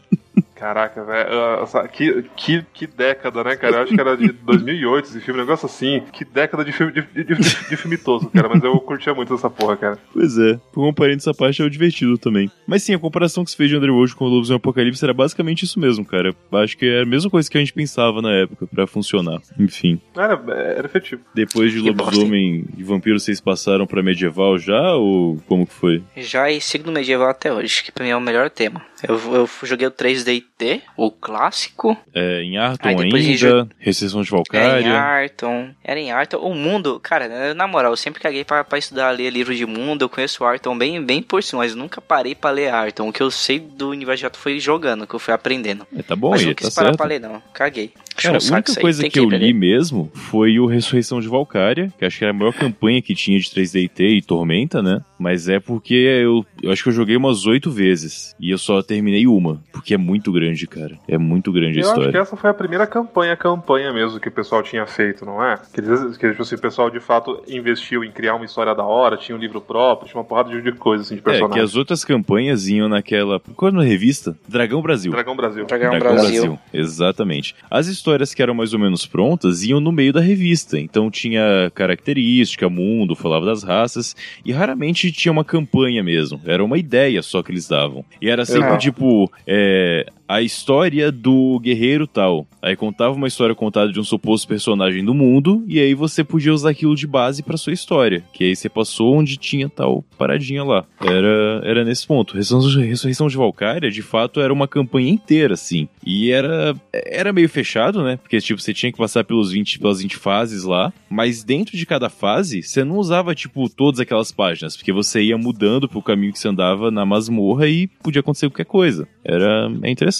Caraca, 0.66 1.04
velho. 1.04 1.88
Que, 1.92 2.24
que, 2.34 2.66
que 2.74 2.86
década, 2.88 3.44
né, 3.44 3.54
cara? 3.54 3.76
Eu 3.76 3.82
acho 3.84 3.94
que 3.94 4.00
era 4.00 4.16
de 4.16 4.32
2008 4.42 5.04
esse 5.04 5.20
filme, 5.20 5.38
um 5.38 5.44
negócio 5.44 5.66
assim. 5.66 6.02
Que 6.12 6.24
década 6.24 6.64
de 6.64 6.72
filme, 6.72 6.92
de, 6.92 7.02
de, 7.02 7.22
de, 7.22 7.34
de 7.36 7.76
filme 7.76 7.96
tosco, 7.96 8.28
cara. 8.30 8.48
Mas 8.48 8.64
eu 8.64 8.76
curtia 8.80 9.14
muito 9.14 9.32
essa 9.32 9.48
porra, 9.48 9.76
cara. 9.76 9.98
Pois 10.12 10.36
é. 10.36 10.58
Comparando 10.74 11.18
essa 11.18 11.32
parte 11.32 11.62
é 11.62 11.64
o 11.64 11.70
divertido 11.70 12.18
também. 12.18 12.50
Mas 12.66 12.82
sim, 12.82 12.94
a 12.94 12.98
comparação 12.98 13.44
que 13.44 13.50
se 13.50 13.56
fez 13.56 13.70
de 13.70 13.76
Underworld 13.76 14.14
com 14.14 14.24
o 14.24 14.28
Lobos 14.28 14.50
Apocalipse 14.50 15.04
era 15.04 15.14
basicamente 15.14 15.64
isso 15.64 15.78
mesmo, 15.78 16.04
cara. 16.04 16.34
Acho 16.52 16.76
que 16.76 16.84
era 16.86 17.02
a 17.02 17.06
mesma 17.06 17.30
coisa 17.30 17.50
que 17.50 17.56
a 17.56 17.60
gente 17.60 17.72
pensava 17.72 18.20
na 18.20 18.32
época 18.32 18.66
pra 18.66 18.86
funcionar. 18.86 19.40
Enfim. 19.58 20.00
Era, 20.16 20.40
era 20.52 20.86
efetivo. 20.86 21.22
Depois 21.34 21.72
de 21.72 21.78
Lobisomem 21.80 22.64
e 22.76 22.82
Vampiro, 22.82 23.18
vocês 23.20 23.40
passaram 23.40 23.86
pra 23.86 24.02
medieval 24.02 24.58
já? 24.58 24.94
Ou 24.94 25.38
como 25.46 25.66
que 25.66 25.72
foi? 25.74 26.02
Já 26.16 26.50
e 26.50 26.60
sigo 26.60 26.86
no 26.86 26.92
medieval 26.92 27.28
até 27.28 27.52
hoje, 27.52 27.82
que 27.84 27.92
pra 27.92 28.04
mim 28.04 28.10
é 28.10 28.16
o 28.16 28.20
melhor 28.20 28.50
tema. 28.50 28.82
Eu, 29.06 29.14
eu 29.34 29.48
joguei 29.62 29.86
o 29.86 29.90
3DT, 29.90 30.80
o 30.96 31.10
clássico. 31.10 31.96
É, 32.14 32.42
em 32.42 32.56
Arton 32.56 32.88
ainda, 32.88 33.18
de 33.18 33.36
jo- 33.36 33.68
Recessão 33.78 34.22
de 34.22 34.28
Era 34.28 34.38
em 34.38 34.70
Valkyria. 34.72 34.98
Arton. 35.00 35.70
Era 35.84 36.00
em 36.00 36.10
Arton. 36.10 36.38
O 36.38 36.54
mundo, 36.54 36.98
cara, 37.00 37.54
na 37.54 37.66
moral, 37.66 37.92
eu 37.92 37.96
sempre 37.96 38.20
caguei 38.20 38.44
pra, 38.44 38.64
pra 38.64 38.78
estudar, 38.78 39.10
ler 39.10 39.30
livro 39.30 39.54
de 39.54 39.66
mundo. 39.66 40.02
Eu 40.02 40.08
conheço 40.08 40.42
o 40.42 40.46
Arton 40.46 40.76
bem, 40.76 41.02
bem 41.04 41.22
por 41.22 41.42
cima, 41.42 41.62
mas 41.62 41.74
nunca 41.74 42.00
parei 42.00 42.34
pra 42.34 42.50
ler 42.56 42.72
Arton. 42.72 43.08
O 43.08 43.12
que 43.12 43.22
eu 43.22 43.30
sei 43.30 43.58
do 43.60 43.90
universo 43.90 44.20
de 44.20 44.24
Arton 44.26 44.38
foi 44.38 44.58
jogando, 44.58 45.06
que 45.06 45.14
eu 45.14 45.18
fui 45.18 45.32
aprendendo. 45.34 45.86
É, 45.96 46.02
tá 46.02 46.16
bom, 46.16 46.30
mas 46.30 46.40
aí, 46.40 46.46
não 46.48 46.54
tá 46.54 46.64
quis 46.64 46.74
parar 46.74 46.86
certo. 46.88 46.96
pra 46.98 47.06
ler, 47.06 47.20
não. 47.20 47.42
Caguei. 47.52 47.92
Cara, 48.16 48.38
um 48.42 48.48
a 48.50 48.52
única 48.54 48.74
coisa 48.80 49.02
Tem 49.02 49.10
que 49.10 49.18
eu 49.20 49.28
li 49.28 49.52
mesmo 49.52 50.10
foi 50.14 50.58
o 50.58 50.64
Ressurreição 50.64 51.20
de 51.20 51.28
Valkyria, 51.28 51.92
que 51.98 52.04
acho 52.04 52.18
que 52.18 52.24
era 52.24 52.32
a 52.32 52.34
maior 52.36 52.52
campanha 52.54 53.02
que 53.02 53.14
tinha 53.14 53.38
de 53.38 53.44
3DT 53.50 54.00
e 54.16 54.22
Tormenta, 54.22 54.82
né? 54.82 55.02
Mas 55.18 55.50
é 55.50 55.60
porque 55.60 55.94
eu, 55.94 56.44
eu 56.62 56.70
acho 56.72 56.82
que 56.82 56.88
eu 56.88 56.92
joguei 56.94 57.14
umas 57.14 57.44
oito 57.44 57.70
vezes 57.70 58.34
e 58.40 58.50
eu 58.50 58.56
só 58.56 58.82
terminei 58.82 59.26
uma, 59.26 59.62
porque 59.70 59.92
é 59.92 59.98
muito 59.98 60.32
grande, 60.32 60.66
cara. 60.66 60.98
É 61.06 61.18
muito 61.18 61.52
grande 61.52 61.78
a 61.78 61.82
Eu 61.82 61.84
acho 61.86 61.94
que 61.94 62.00
história. 62.00 62.18
essa 62.22 62.36
foi 62.36 62.48
a 62.48 62.54
primeira 62.54 62.86
campanha, 62.86 63.36
campanha 63.36 63.92
mesmo 63.92 64.18
que 64.18 64.28
o 64.28 64.32
pessoal 64.32 64.62
tinha 64.62 64.86
feito, 64.86 65.26
não 65.26 65.44
é? 65.44 65.58
Que, 65.74 65.80
eles- 65.80 66.16
que 66.16 66.30
tipo 66.30 66.40
assim, 66.42 66.54
o 66.54 66.58
pessoal 66.60 66.88
de 66.90 67.00
fato 67.00 67.42
investiu 67.46 68.02
em 68.02 68.10
criar 68.10 68.34
uma 68.34 68.46
história 68.46 68.74
da 68.74 68.84
hora, 68.84 69.18
tinha 69.18 69.36
um 69.36 69.40
livro 69.40 69.60
próprio, 69.60 70.08
tinha 70.08 70.18
uma 70.18 70.24
porrada 70.26 70.48
de, 70.58 70.72
coisa 70.72 71.02
assim 71.04 71.16
de 71.16 71.20
É, 71.20 71.22
que 71.22 71.30
personagens. 71.30 71.64
as 71.64 71.76
outras 71.76 72.02
campanhas 72.02 72.45
iam 72.68 72.88
naquela. 72.88 73.40
Qual 73.40 73.70
era 73.70 73.80
a 73.80 73.84
revista? 73.84 74.36
Dragão 74.48 74.82
Brasil. 74.82 75.12
Dragão 75.12 75.36
Brasil. 75.36 75.66
Dragão 75.66 75.98
Brasil. 75.98 76.58
Exatamente. 76.72 77.54
As 77.70 77.86
histórias 77.86 78.34
que 78.34 78.42
eram 78.42 78.54
mais 78.54 78.72
ou 78.72 78.78
menos 78.78 79.06
prontas 79.06 79.62
iam 79.62 79.80
no 79.80 79.92
meio 79.92 80.12
da 80.12 80.20
revista. 80.20 80.78
Então 80.78 81.10
tinha 81.10 81.70
característica, 81.74 82.68
mundo, 82.68 83.14
falava 83.14 83.46
das 83.46 83.62
raças. 83.62 84.14
E 84.44 84.52
raramente 84.52 85.10
tinha 85.12 85.32
uma 85.32 85.44
campanha 85.44 86.02
mesmo. 86.02 86.40
Era 86.44 86.64
uma 86.64 86.78
ideia 86.78 87.22
só 87.22 87.42
que 87.42 87.52
eles 87.52 87.68
davam. 87.68 88.04
E 88.20 88.28
era 88.28 88.44
sempre 88.44 88.68
Exato. 88.68 88.82
tipo. 88.82 89.30
é, 89.46 90.06
a 90.28 90.42
história 90.42 91.12
do 91.12 91.58
guerreiro 91.60 92.06
tal. 92.06 92.46
Aí 92.60 92.74
contava 92.76 93.14
uma 93.14 93.28
história 93.28 93.54
contada 93.54 93.92
de 93.92 94.00
um 94.00 94.04
suposto 94.04 94.48
personagem 94.48 95.04
do 95.04 95.14
mundo, 95.14 95.64
e 95.68 95.78
aí 95.78 95.94
você 95.94 96.24
podia 96.24 96.52
usar 96.52 96.70
aquilo 96.70 96.96
de 96.96 97.06
base 97.06 97.42
para 97.42 97.56
sua 97.56 97.72
história. 97.72 98.24
Que 98.32 98.44
aí 98.44 98.56
você 98.56 98.68
passou 98.68 99.14
onde 99.14 99.36
tinha 99.36 99.68
tal 99.68 100.04
paradinha 100.18 100.64
lá. 100.64 100.84
Era, 101.00 101.60
era 101.64 101.84
nesse 101.84 102.06
ponto. 102.06 102.34
Ressurreição 102.34 103.28
de 103.28 103.36
Valkyria, 103.36 103.90
de 103.90 104.02
fato, 104.02 104.40
era 104.40 104.52
uma 104.52 104.66
campanha 104.66 105.10
inteira, 105.10 105.54
assim. 105.54 105.88
E 106.04 106.30
era, 106.30 106.74
era 106.92 107.32
meio 107.32 107.48
fechado, 107.48 108.02
né? 108.02 108.16
Porque, 108.16 108.40
tipo, 108.40 108.60
você 108.60 108.74
tinha 108.74 108.90
que 108.90 108.98
passar 108.98 109.24
pelos 109.24 109.52
20, 109.52 109.78
pelas 109.78 110.00
20 110.00 110.16
fases 110.16 110.64
lá. 110.64 110.92
Mas 111.08 111.44
dentro 111.44 111.76
de 111.76 111.86
cada 111.86 112.08
fase, 112.08 112.62
você 112.62 112.82
não 112.82 112.96
usava, 112.96 113.34
tipo, 113.34 113.68
todas 113.68 114.00
aquelas 114.00 114.32
páginas. 114.32 114.76
Porque 114.76 114.92
você 114.92 115.22
ia 115.22 115.38
mudando 115.38 115.88
pro 115.88 116.02
caminho 116.02 116.32
que 116.32 116.38
você 116.38 116.48
andava 116.48 116.90
na 116.90 117.06
masmorra 117.06 117.68
e 117.68 117.86
podia 117.86 118.20
acontecer 118.20 118.48
qualquer 118.48 118.66
coisa. 118.66 119.06
Era 119.24 119.70
é 119.82 119.90
interessante. 119.90 120.15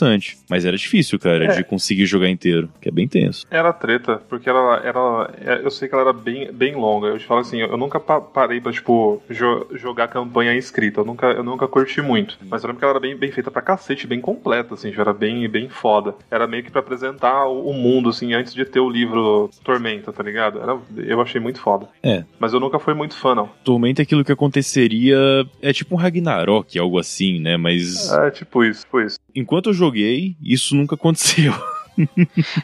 Mas 0.48 0.64
era 0.64 0.76
difícil, 0.76 1.18
cara, 1.18 1.44
é. 1.44 1.56
de 1.56 1.64
conseguir 1.64 2.06
jogar 2.06 2.28
inteiro, 2.28 2.68
que 2.80 2.88
é 2.88 2.92
bem 2.92 3.08
tenso. 3.08 3.46
Era 3.50 3.72
treta, 3.72 4.20
porque 4.28 4.48
ela, 4.48 4.76
ela. 4.84 5.34
Eu 5.62 5.70
sei 5.70 5.88
que 5.88 5.94
ela 5.94 6.04
era 6.04 6.12
bem, 6.12 6.52
bem 6.52 6.74
longa. 6.74 7.08
Eu 7.08 7.18
te 7.18 7.24
falo 7.24 7.40
assim, 7.40 7.60
eu 7.60 7.76
nunca 7.76 7.98
parei 7.98 8.60
pra, 8.60 8.72
tipo, 8.72 9.22
jo 9.30 9.66
jogar 9.72 10.08
campanha 10.08 10.54
escrita. 10.54 11.00
Eu 11.00 11.04
nunca, 11.04 11.26
eu 11.26 11.42
nunca 11.42 11.66
curti 11.68 12.00
muito. 12.00 12.38
Mas 12.48 12.62
eu 12.62 12.68
lembro 12.68 12.78
que 12.78 12.84
ela 12.84 12.92
era 12.92 13.00
bem, 13.00 13.16
bem 13.16 13.30
feita 13.30 13.50
pra 13.50 13.62
cacete, 13.62 14.06
bem 14.06 14.20
completa, 14.20 14.74
assim, 14.74 14.92
já 14.92 15.02
era 15.02 15.12
bem, 15.12 15.48
bem 15.48 15.68
foda. 15.68 16.14
Era 16.30 16.46
meio 16.46 16.62
que 16.62 16.70
pra 16.70 16.80
apresentar 16.80 17.46
o, 17.46 17.70
o 17.70 17.72
mundo, 17.72 18.10
assim, 18.10 18.34
antes 18.34 18.54
de 18.54 18.64
ter 18.64 18.80
o 18.80 18.90
livro 18.90 19.50
Tormenta, 19.64 20.12
tá 20.12 20.22
ligado? 20.22 20.60
Era, 20.60 20.78
eu 20.96 21.20
achei 21.20 21.40
muito 21.40 21.60
foda. 21.60 21.88
É. 22.02 22.24
Mas 22.38 22.52
eu 22.52 22.60
nunca 22.60 22.78
fui 22.78 22.94
muito 22.94 23.16
fã, 23.16 23.34
não. 23.34 23.48
Tormenta 23.64 24.02
é 24.02 24.04
aquilo 24.04 24.24
que 24.24 24.32
aconteceria. 24.32 25.16
É 25.62 25.72
tipo 25.72 25.94
um 25.94 25.98
Ragnarok, 25.98 26.78
algo 26.78 26.98
assim, 26.98 27.40
né? 27.40 27.56
Mas. 27.56 28.12
É, 28.12 28.30
tipo 28.30 28.64
isso, 28.64 28.82
tipo 28.82 29.00
isso. 29.00 29.18
Enquanto 29.37 29.69
eu 29.69 29.75
joguei, 29.75 30.35
isso 30.40 30.75
nunca 30.75 30.95
aconteceu. 30.95 31.52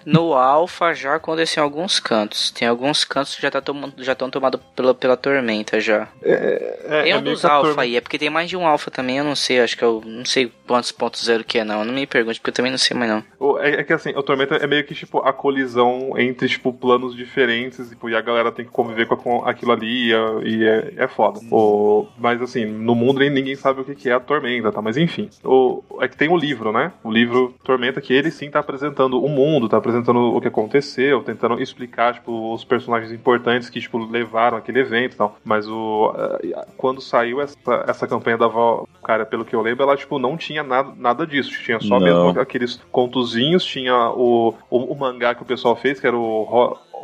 No 0.04 0.34
Alpha 0.34 0.94
já 0.94 1.14
aconteceu 1.14 1.62
em 1.62 1.64
alguns 1.64 1.98
cantos. 2.00 2.50
Tem 2.50 2.66
alguns 2.68 3.04
cantos 3.04 3.34
que 3.34 3.42
já 3.42 3.48
estão 3.48 3.62
tá 3.62 3.92
já 3.98 4.14
tomados 4.14 4.60
pela, 4.74 4.94
pela 4.94 5.16
tormenta 5.16 5.80
já. 5.80 6.08
É, 6.22 6.78
é, 6.88 7.10
é 7.10 7.16
um 7.16 7.22
dos 7.22 7.44
Alpha 7.44 7.82
aí, 7.82 7.96
é 7.96 8.00
porque 8.00 8.18
tem 8.18 8.30
mais 8.30 8.48
de 8.48 8.56
um 8.56 8.66
Alpha 8.66 8.90
também, 8.90 9.18
eu 9.18 9.24
não 9.24 9.34
sei, 9.34 9.60
acho 9.60 9.76
que 9.76 9.84
eu 9.84 10.02
não 10.04 10.24
sei 10.24 10.50
quantos 10.66 10.92
pontos 10.92 11.24
zero 11.24 11.44
que 11.44 11.58
é 11.58 11.64
não. 11.64 11.84
Não 11.84 11.92
me 11.92 12.06
pergunte, 12.06 12.40
porque 12.40 12.50
eu 12.50 12.54
também 12.54 12.70
não 12.70 12.78
sei 12.78 12.96
mais 12.96 13.10
não. 13.10 13.58
É, 13.60 13.80
é 13.80 13.84
que 13.84 13.92
assim, 13.92 14.10
o 14.10 14.22
Tormenta 14.22 14.56
é 14.56 14.66
meio 14.66 14.84
que 14.84 14.94
tipo 14.94 15.18
a 15.18 15.32
colisão 15.32 16.12
entre 16.16 16.48
tipo 16.48 16.72
planos 16.72 17.14
diferentes 17.14 17.88
tipo, 17.88 18.08
e 18.08 18.16
a 18.16 18.20
galera 18.20 18.52
tem 18.52 18.64
que 18.64 18.70
conviver 18.70 19.06
com, 19.06 19.16
com 19.16 19.44
aquilo 19.44 19.72
ali 19.72 20.10
e, 20.10 20.64
é, 20.64 20.92
é, 20.98 21.04
é 21.04 21.08
foda. 21.08 21.40
O, 21.50 22.06
mas 22.18 22.40
assim, 22.40 22.64
no 22.64 22.94
mundo 22.94 23.20
ninguém 23.20 23.54
sabe 23.54 23.80
o 23.80 23.84
que 23.84 24.08
é 24.08 24.12
a 24.12 24.20
Tormenta, 24.20 24.72
tá? 24.72 24.82
Mas 24.82 24.96
enfim, 24.96 25.28
o, 25.44 25.82
é 26.00 26.08
que 26.08 26.16
tem 26.16 26.28
o 26.28 26.36
livro, 26.36 26.72
né? 26.72 26.92
O 27.04 27.10
livro 27.10 27.54
Tormenta 27.62 28.00
que 28.00 28.12
ele 28.12 28.30
sim 28.30 28.50
tá 28.50 28.60
apresentando 28.60 29.21
o 29.24 29.28
mundo, 29.28 29.68
tá 29.68 29.76
apresentando 29.76 30.18
o 30.18 30.40
que 30.40 30.48
aconteceu, 30.48 31.22
tentando 31.22 31.60
explicar, 31.62 32.14
tipo, 32.14 32.52
os 32.52 32.64
personagens 32.64 33.12
importantes 33.12 33.70
que, 33.70 33.80
tipo, 33.80 33.98
levaram 33.98 34.56
aquele 34.56 34.80
evento 34.80 35.14
e 35.14 35.16
tal. 35.16 35.36
Mas 35.44 35.68
o... 35.68 36.14
Eh, 36.42 36.66
quando 36.76 37.00
saiu 37.00 37.40
essa, 37.40 37.84
essa 37.86 38.08
campanha 38.08 38.36
da 38.36 38.48
Val, 38.48 38.88
cara, 39.04 39.24
pelo 39.24 39.44
que 39.44 39.54
eu 39.54 39.62
lembro, 39.62 39.84
ela, 39.84 39.96
tipo, 39.96 40.18
não 40.18 40.36
tinha 40.36 40.62
nada, 40.62 40.92
nada 40.96 41.26
disso. 41.26 41.50
Tinha 41.62 41.78
só 41.80 42.00
não. 42.00 42.06
mesmo 42.26 42.40
aqueles 42.40 42.80
contozinhos, 42.90 43.64
tinha 43.64 44.10
o, 44.10 44.54
o, 44.68 44.92
o, 44.92 44.98
mangá 44.98 45.34
que 45.34 45.42
o 45.42 45.46
pessoal 45.46 45.76
fez, 45.76 46.00
que 46.00 46.06
era 46.06 46.16
o 46.16 46.42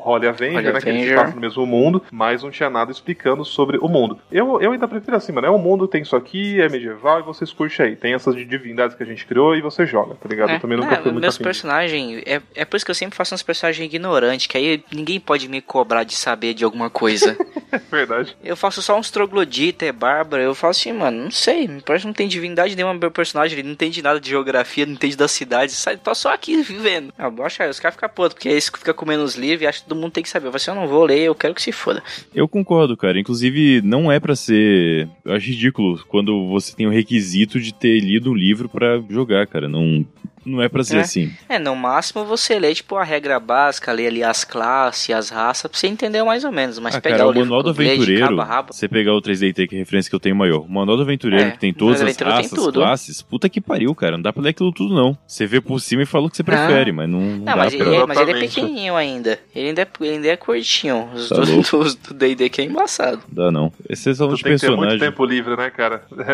Holly 0.00 0.28
Avenger, 0.28 0.54
Holly 0.54 0.64
né? 0.64 0.70
Avenger. 0.70 0.82
Que 0.82 0.90
a 0.90 1.04
gente 1.04 1.14
passa 1.14 1.34
no 1.34 1.40
mesmo 1.40 1.66
mundo, 1.66 2.02
mas 2.10 2.42
não 2.42 2.50
tinha 2.50 2.70
nada 2.70 2.90
explicando 2.90 3.44
sobre 3.44 3.78
o 3.78 3.88
mundo. 3.88 4.18
Eu, 4.30 4.60
eu 4.60 4.72
ainda 4.72 4.88
prefiro 4.88 5.16
assim, 5.16 5.32
mano. 5.32 5.46
É 5.46 5.50
um 5.50 5.58
mundo, 5.58 5.88
tem 5.88 6.02
isso 6.02 6.16
aqui, 6.16 6.60
é 6.60 6.68
medieval 6.68 7.20
e 7.20 7.22
vocês 7.22 7.52
curtem 7.52 7.86
aí. 7.86 7.96
Tem 7.96 8.14
essas 8.14 8.34
divindades 8.34 8.96
que 8.96 9.02
a 9.02 9.06
gente 9.06 9.26
criou 9.26 9.54
e 9.54 9.60
você 9.60 9.86
joga, 9.86 10.14
tá 10.14 10.28
ligado? 10.28 10.50
É. 10.50 10.56
Eu 10.56 10.60
também 10.60 10.78
nunca 10.78 10.94
é, 10.94 11.02
fui 11.02 11.12
muito 11.12 11.22
Meus 11.22 11.38
personagens, 11.38 12.22
é, 12.26 12.40
é 12.54 12.64
por 12.64 12.76
isso 12.76 12.84
que 12.84 12.90
eu 12.90 12.94
sempre 12.94 13.16
faço 13.16 13.34
uns 13.34 13.42
personagens 13.42 13.84
ignorantes, 13.84 14.46
que 14.46 14.56
aí 14.56 14.82
ninguém 14.92 15.20
pode 15.20 15.48
me 15.48 15.60
cobrar 15.60 16.04
de 16.04 16.14
saber 16.14 16.54
de 16.54 16.64
alguma 16.64 16.90
coisa. 16.90 17.36
Verdade. 17.90 18.36
Eu 18.42 18.56
faço 18.56 18.80
só 18.80 18.98
uns 18.98 19.10
troglodita, 19.10 19.84
é 19.84 19.92
bárbara. 19.92 20.42
Eu 20.42 20.54
faço 20.54 20.80
assim, 20.80 20.92
mano, 20.92 21.24
não 21.24 21.30
sei. 21.30 21.68
Parece 21.84 22.02
que 22.02 22.06
não 22.06 22.14
tem 22.14 22.28
divindade 22.28 22.74
nenhuma 22.74 22.94
meu 22.94 23.10
personagem. 23.10 23.58
Ele 23.58 23.66
não 23.66 23.72
entende 23.72 24.02
nada 24.02 24.20
de 24.20 24.28
geografia, 24.28 24.86
não 24.86 24.94
entende 24.94 25.16
da 25.16 25.28
cidade. 25.28 25.72
Sai, 25.72 25.96
tô 25.96 26.14
só 26.14 26.32
aqui 26.32 26.62
vivendo. 26.62 27.12
Ah, 27.18 27.32
eu 27.34 27.44
acho 27.44 27.62
os 27.64 27.80
caras 27.80 27.94
ficam 27.94 28.08
putos, 28.08 28.34
porque 28.34 28.48
é 28.48 28.56
isso 28.56 28.72
que 28.72 28.78
fica 28.78 28.94
comendo 28.94 29.22
os 29.22 29.34
livros 29.34 29.62
e 29.62 29.66
acha 29.66 29.80
que 29.80 29.88
todo 29.88 29.97
mundo 29.98 30.12
tem 30.12 30.22
que 30.22 30.28
saber. 30.28 30.48
Assim, 30.54 30.70
eu 30.70 30.74
não 30.74 30.88
vou 30.88 31.04
ler, 31.04 31.20
eu 31.20 31.34
quero 31.34 31.54
que 31.54 31.62
se 31.62 31.72
foda. 31.72 32.02
Eu 32.34 32.48
concordo, 32.48 32.96
cara. 32.96 33.18
Inclusive, 33.18 33.82
não 33.82 34.10
é 34.10 34.18
para 34.18 34.36
ser. 34.36 35.08
Eu 35.24 35.34
acho 35.34 35.48
ridículo 35.48 36.02
quando 36.08 36.46
você 36.48 36.74
tem 36.74 36.86
o 36.86 36.90
requisito 36.90 37.60
de 37.60 37.72
ter 37.72 38.00
lido 38.00 38.30
um 38.30 38.34
livro 38.34 38.68
para 38.68 39.02
jogar, 39.10 39.46
cara. 39.46 39.68
Não, 39.68 40.04
não 40.48 40.62
é 40.62 40.68
pra 40.68 40.82
ser 40.84 40.98
é. 40.98 41.00
assim. 41.00 41.32
É, 41.48 41.58
no 41.58 41.74
máximo 41.76 42.24
você 42.24 42.58
lê, 42.58 42.74
tipo, 42.74 42.96
a 42.96 43.04
regra 43.04 43.38
básica, 43.38 43.92
lê 43.92 44.06
ali 44.06 44.22
as 44.22 44.44
classes, 44.44 45.14
as 45.14 45.30
raças, 45.30 45.70
pra 45.70 45.78
você 45.78 45.86
entender 45.86 46.22
mais 46.22 46.44
ou 46.44 46.52
menos. 46.52 46.78
Mas 46.78 46.94
ah, 46.96 47.00
pegar 47.00 47.18
cara, 47.18 47.28
o, 47.28 47.32
o 47.32 47.34
Manual 47.34 47.62
do 47.62 47.70
Aventureiro, 47.70 48.36
você 48.66 48.88
pegar 48.88 49.14
o 49.14 49.20
3DT, 49.20 49.68
que 49.68 49.74
é 49.76 49.78
referência 49.78 50.08
que 50.08 50.16
eu 50.16 50.20
tenho 50.20 50.36
maior. 50.36 50.60
O 50.60 50.68
Manual 50.68 50.96
do 50.96 51.02
Aventureiro, 51.02 51.48
É, 51.48 51.50
que 51.52 51.58
tem 51.58 51.72
todas 51.72 52.00
as 52.00 52.16
raças, 52.16 52.50
tem 52.50 52.72
classes, 52.72 53.22
puta 53.22 53.48
que 53.48 53.60
pariu, 53.60 53.94
cara. 53.94 54.16
Não 54.16 54.22
dá 54.22 54.32
pra 54.32 54.42
ler 54.42 54.50
aquilo 54.50 54.72
tudo, 54.72 54.94
não. 54.94 55.16
Você 55.26 55.46
vê 55.46 55.60
por 55.60 55.80
cima 55.80 56.02
e 56.02 56.06
fala 56.06 56.26
o 56.26 56.30
que 56.30 56.36
você 56.36 56.44
prefere, 56.44 56.92
mas 56.92 57.08
não, 57.08 57.20
não, 57.20 57.36
Não, 57.38 57.44
dá 57.44 57.56
mas 57.56 57.74
pra... 57.74 57.86
ele, 57.86 57.96
é, 57.96 58.06
mas 58.06 58.18
ele 58.18 58.30
é 58.32 58.40
pequenininho 58.40 58.96
ainda. 58.96 59.38
Ele 59.54 59.68
ainda 59.68 59.82
é, 59.82 59.88
ele 60.00 60.14
ainda 60.14 60.28
é 60.28 60.36
curtinho. 60.36 61.08
Os 61.14 61.28
Tá 61.28 61.36
do- 61.36 62.14
D&D 62.14 62.48
que 62.48 62.60
é 62.60 62.64
embaçado. 62.64 63.20
Dá 63.30 63.50
não. 63.50 63.72
Exceção 63.88 64.28
Tu 64.28 64.36
de 64.36 64.42
tem 64.42 64.54
que 64.54 64.60
ter 64.60 64.76
muito 64.76 64.98
tempo 64.98 65.24
livre, 65.24 65.56
né, 65.56 65.70
cara? 65.70 66.02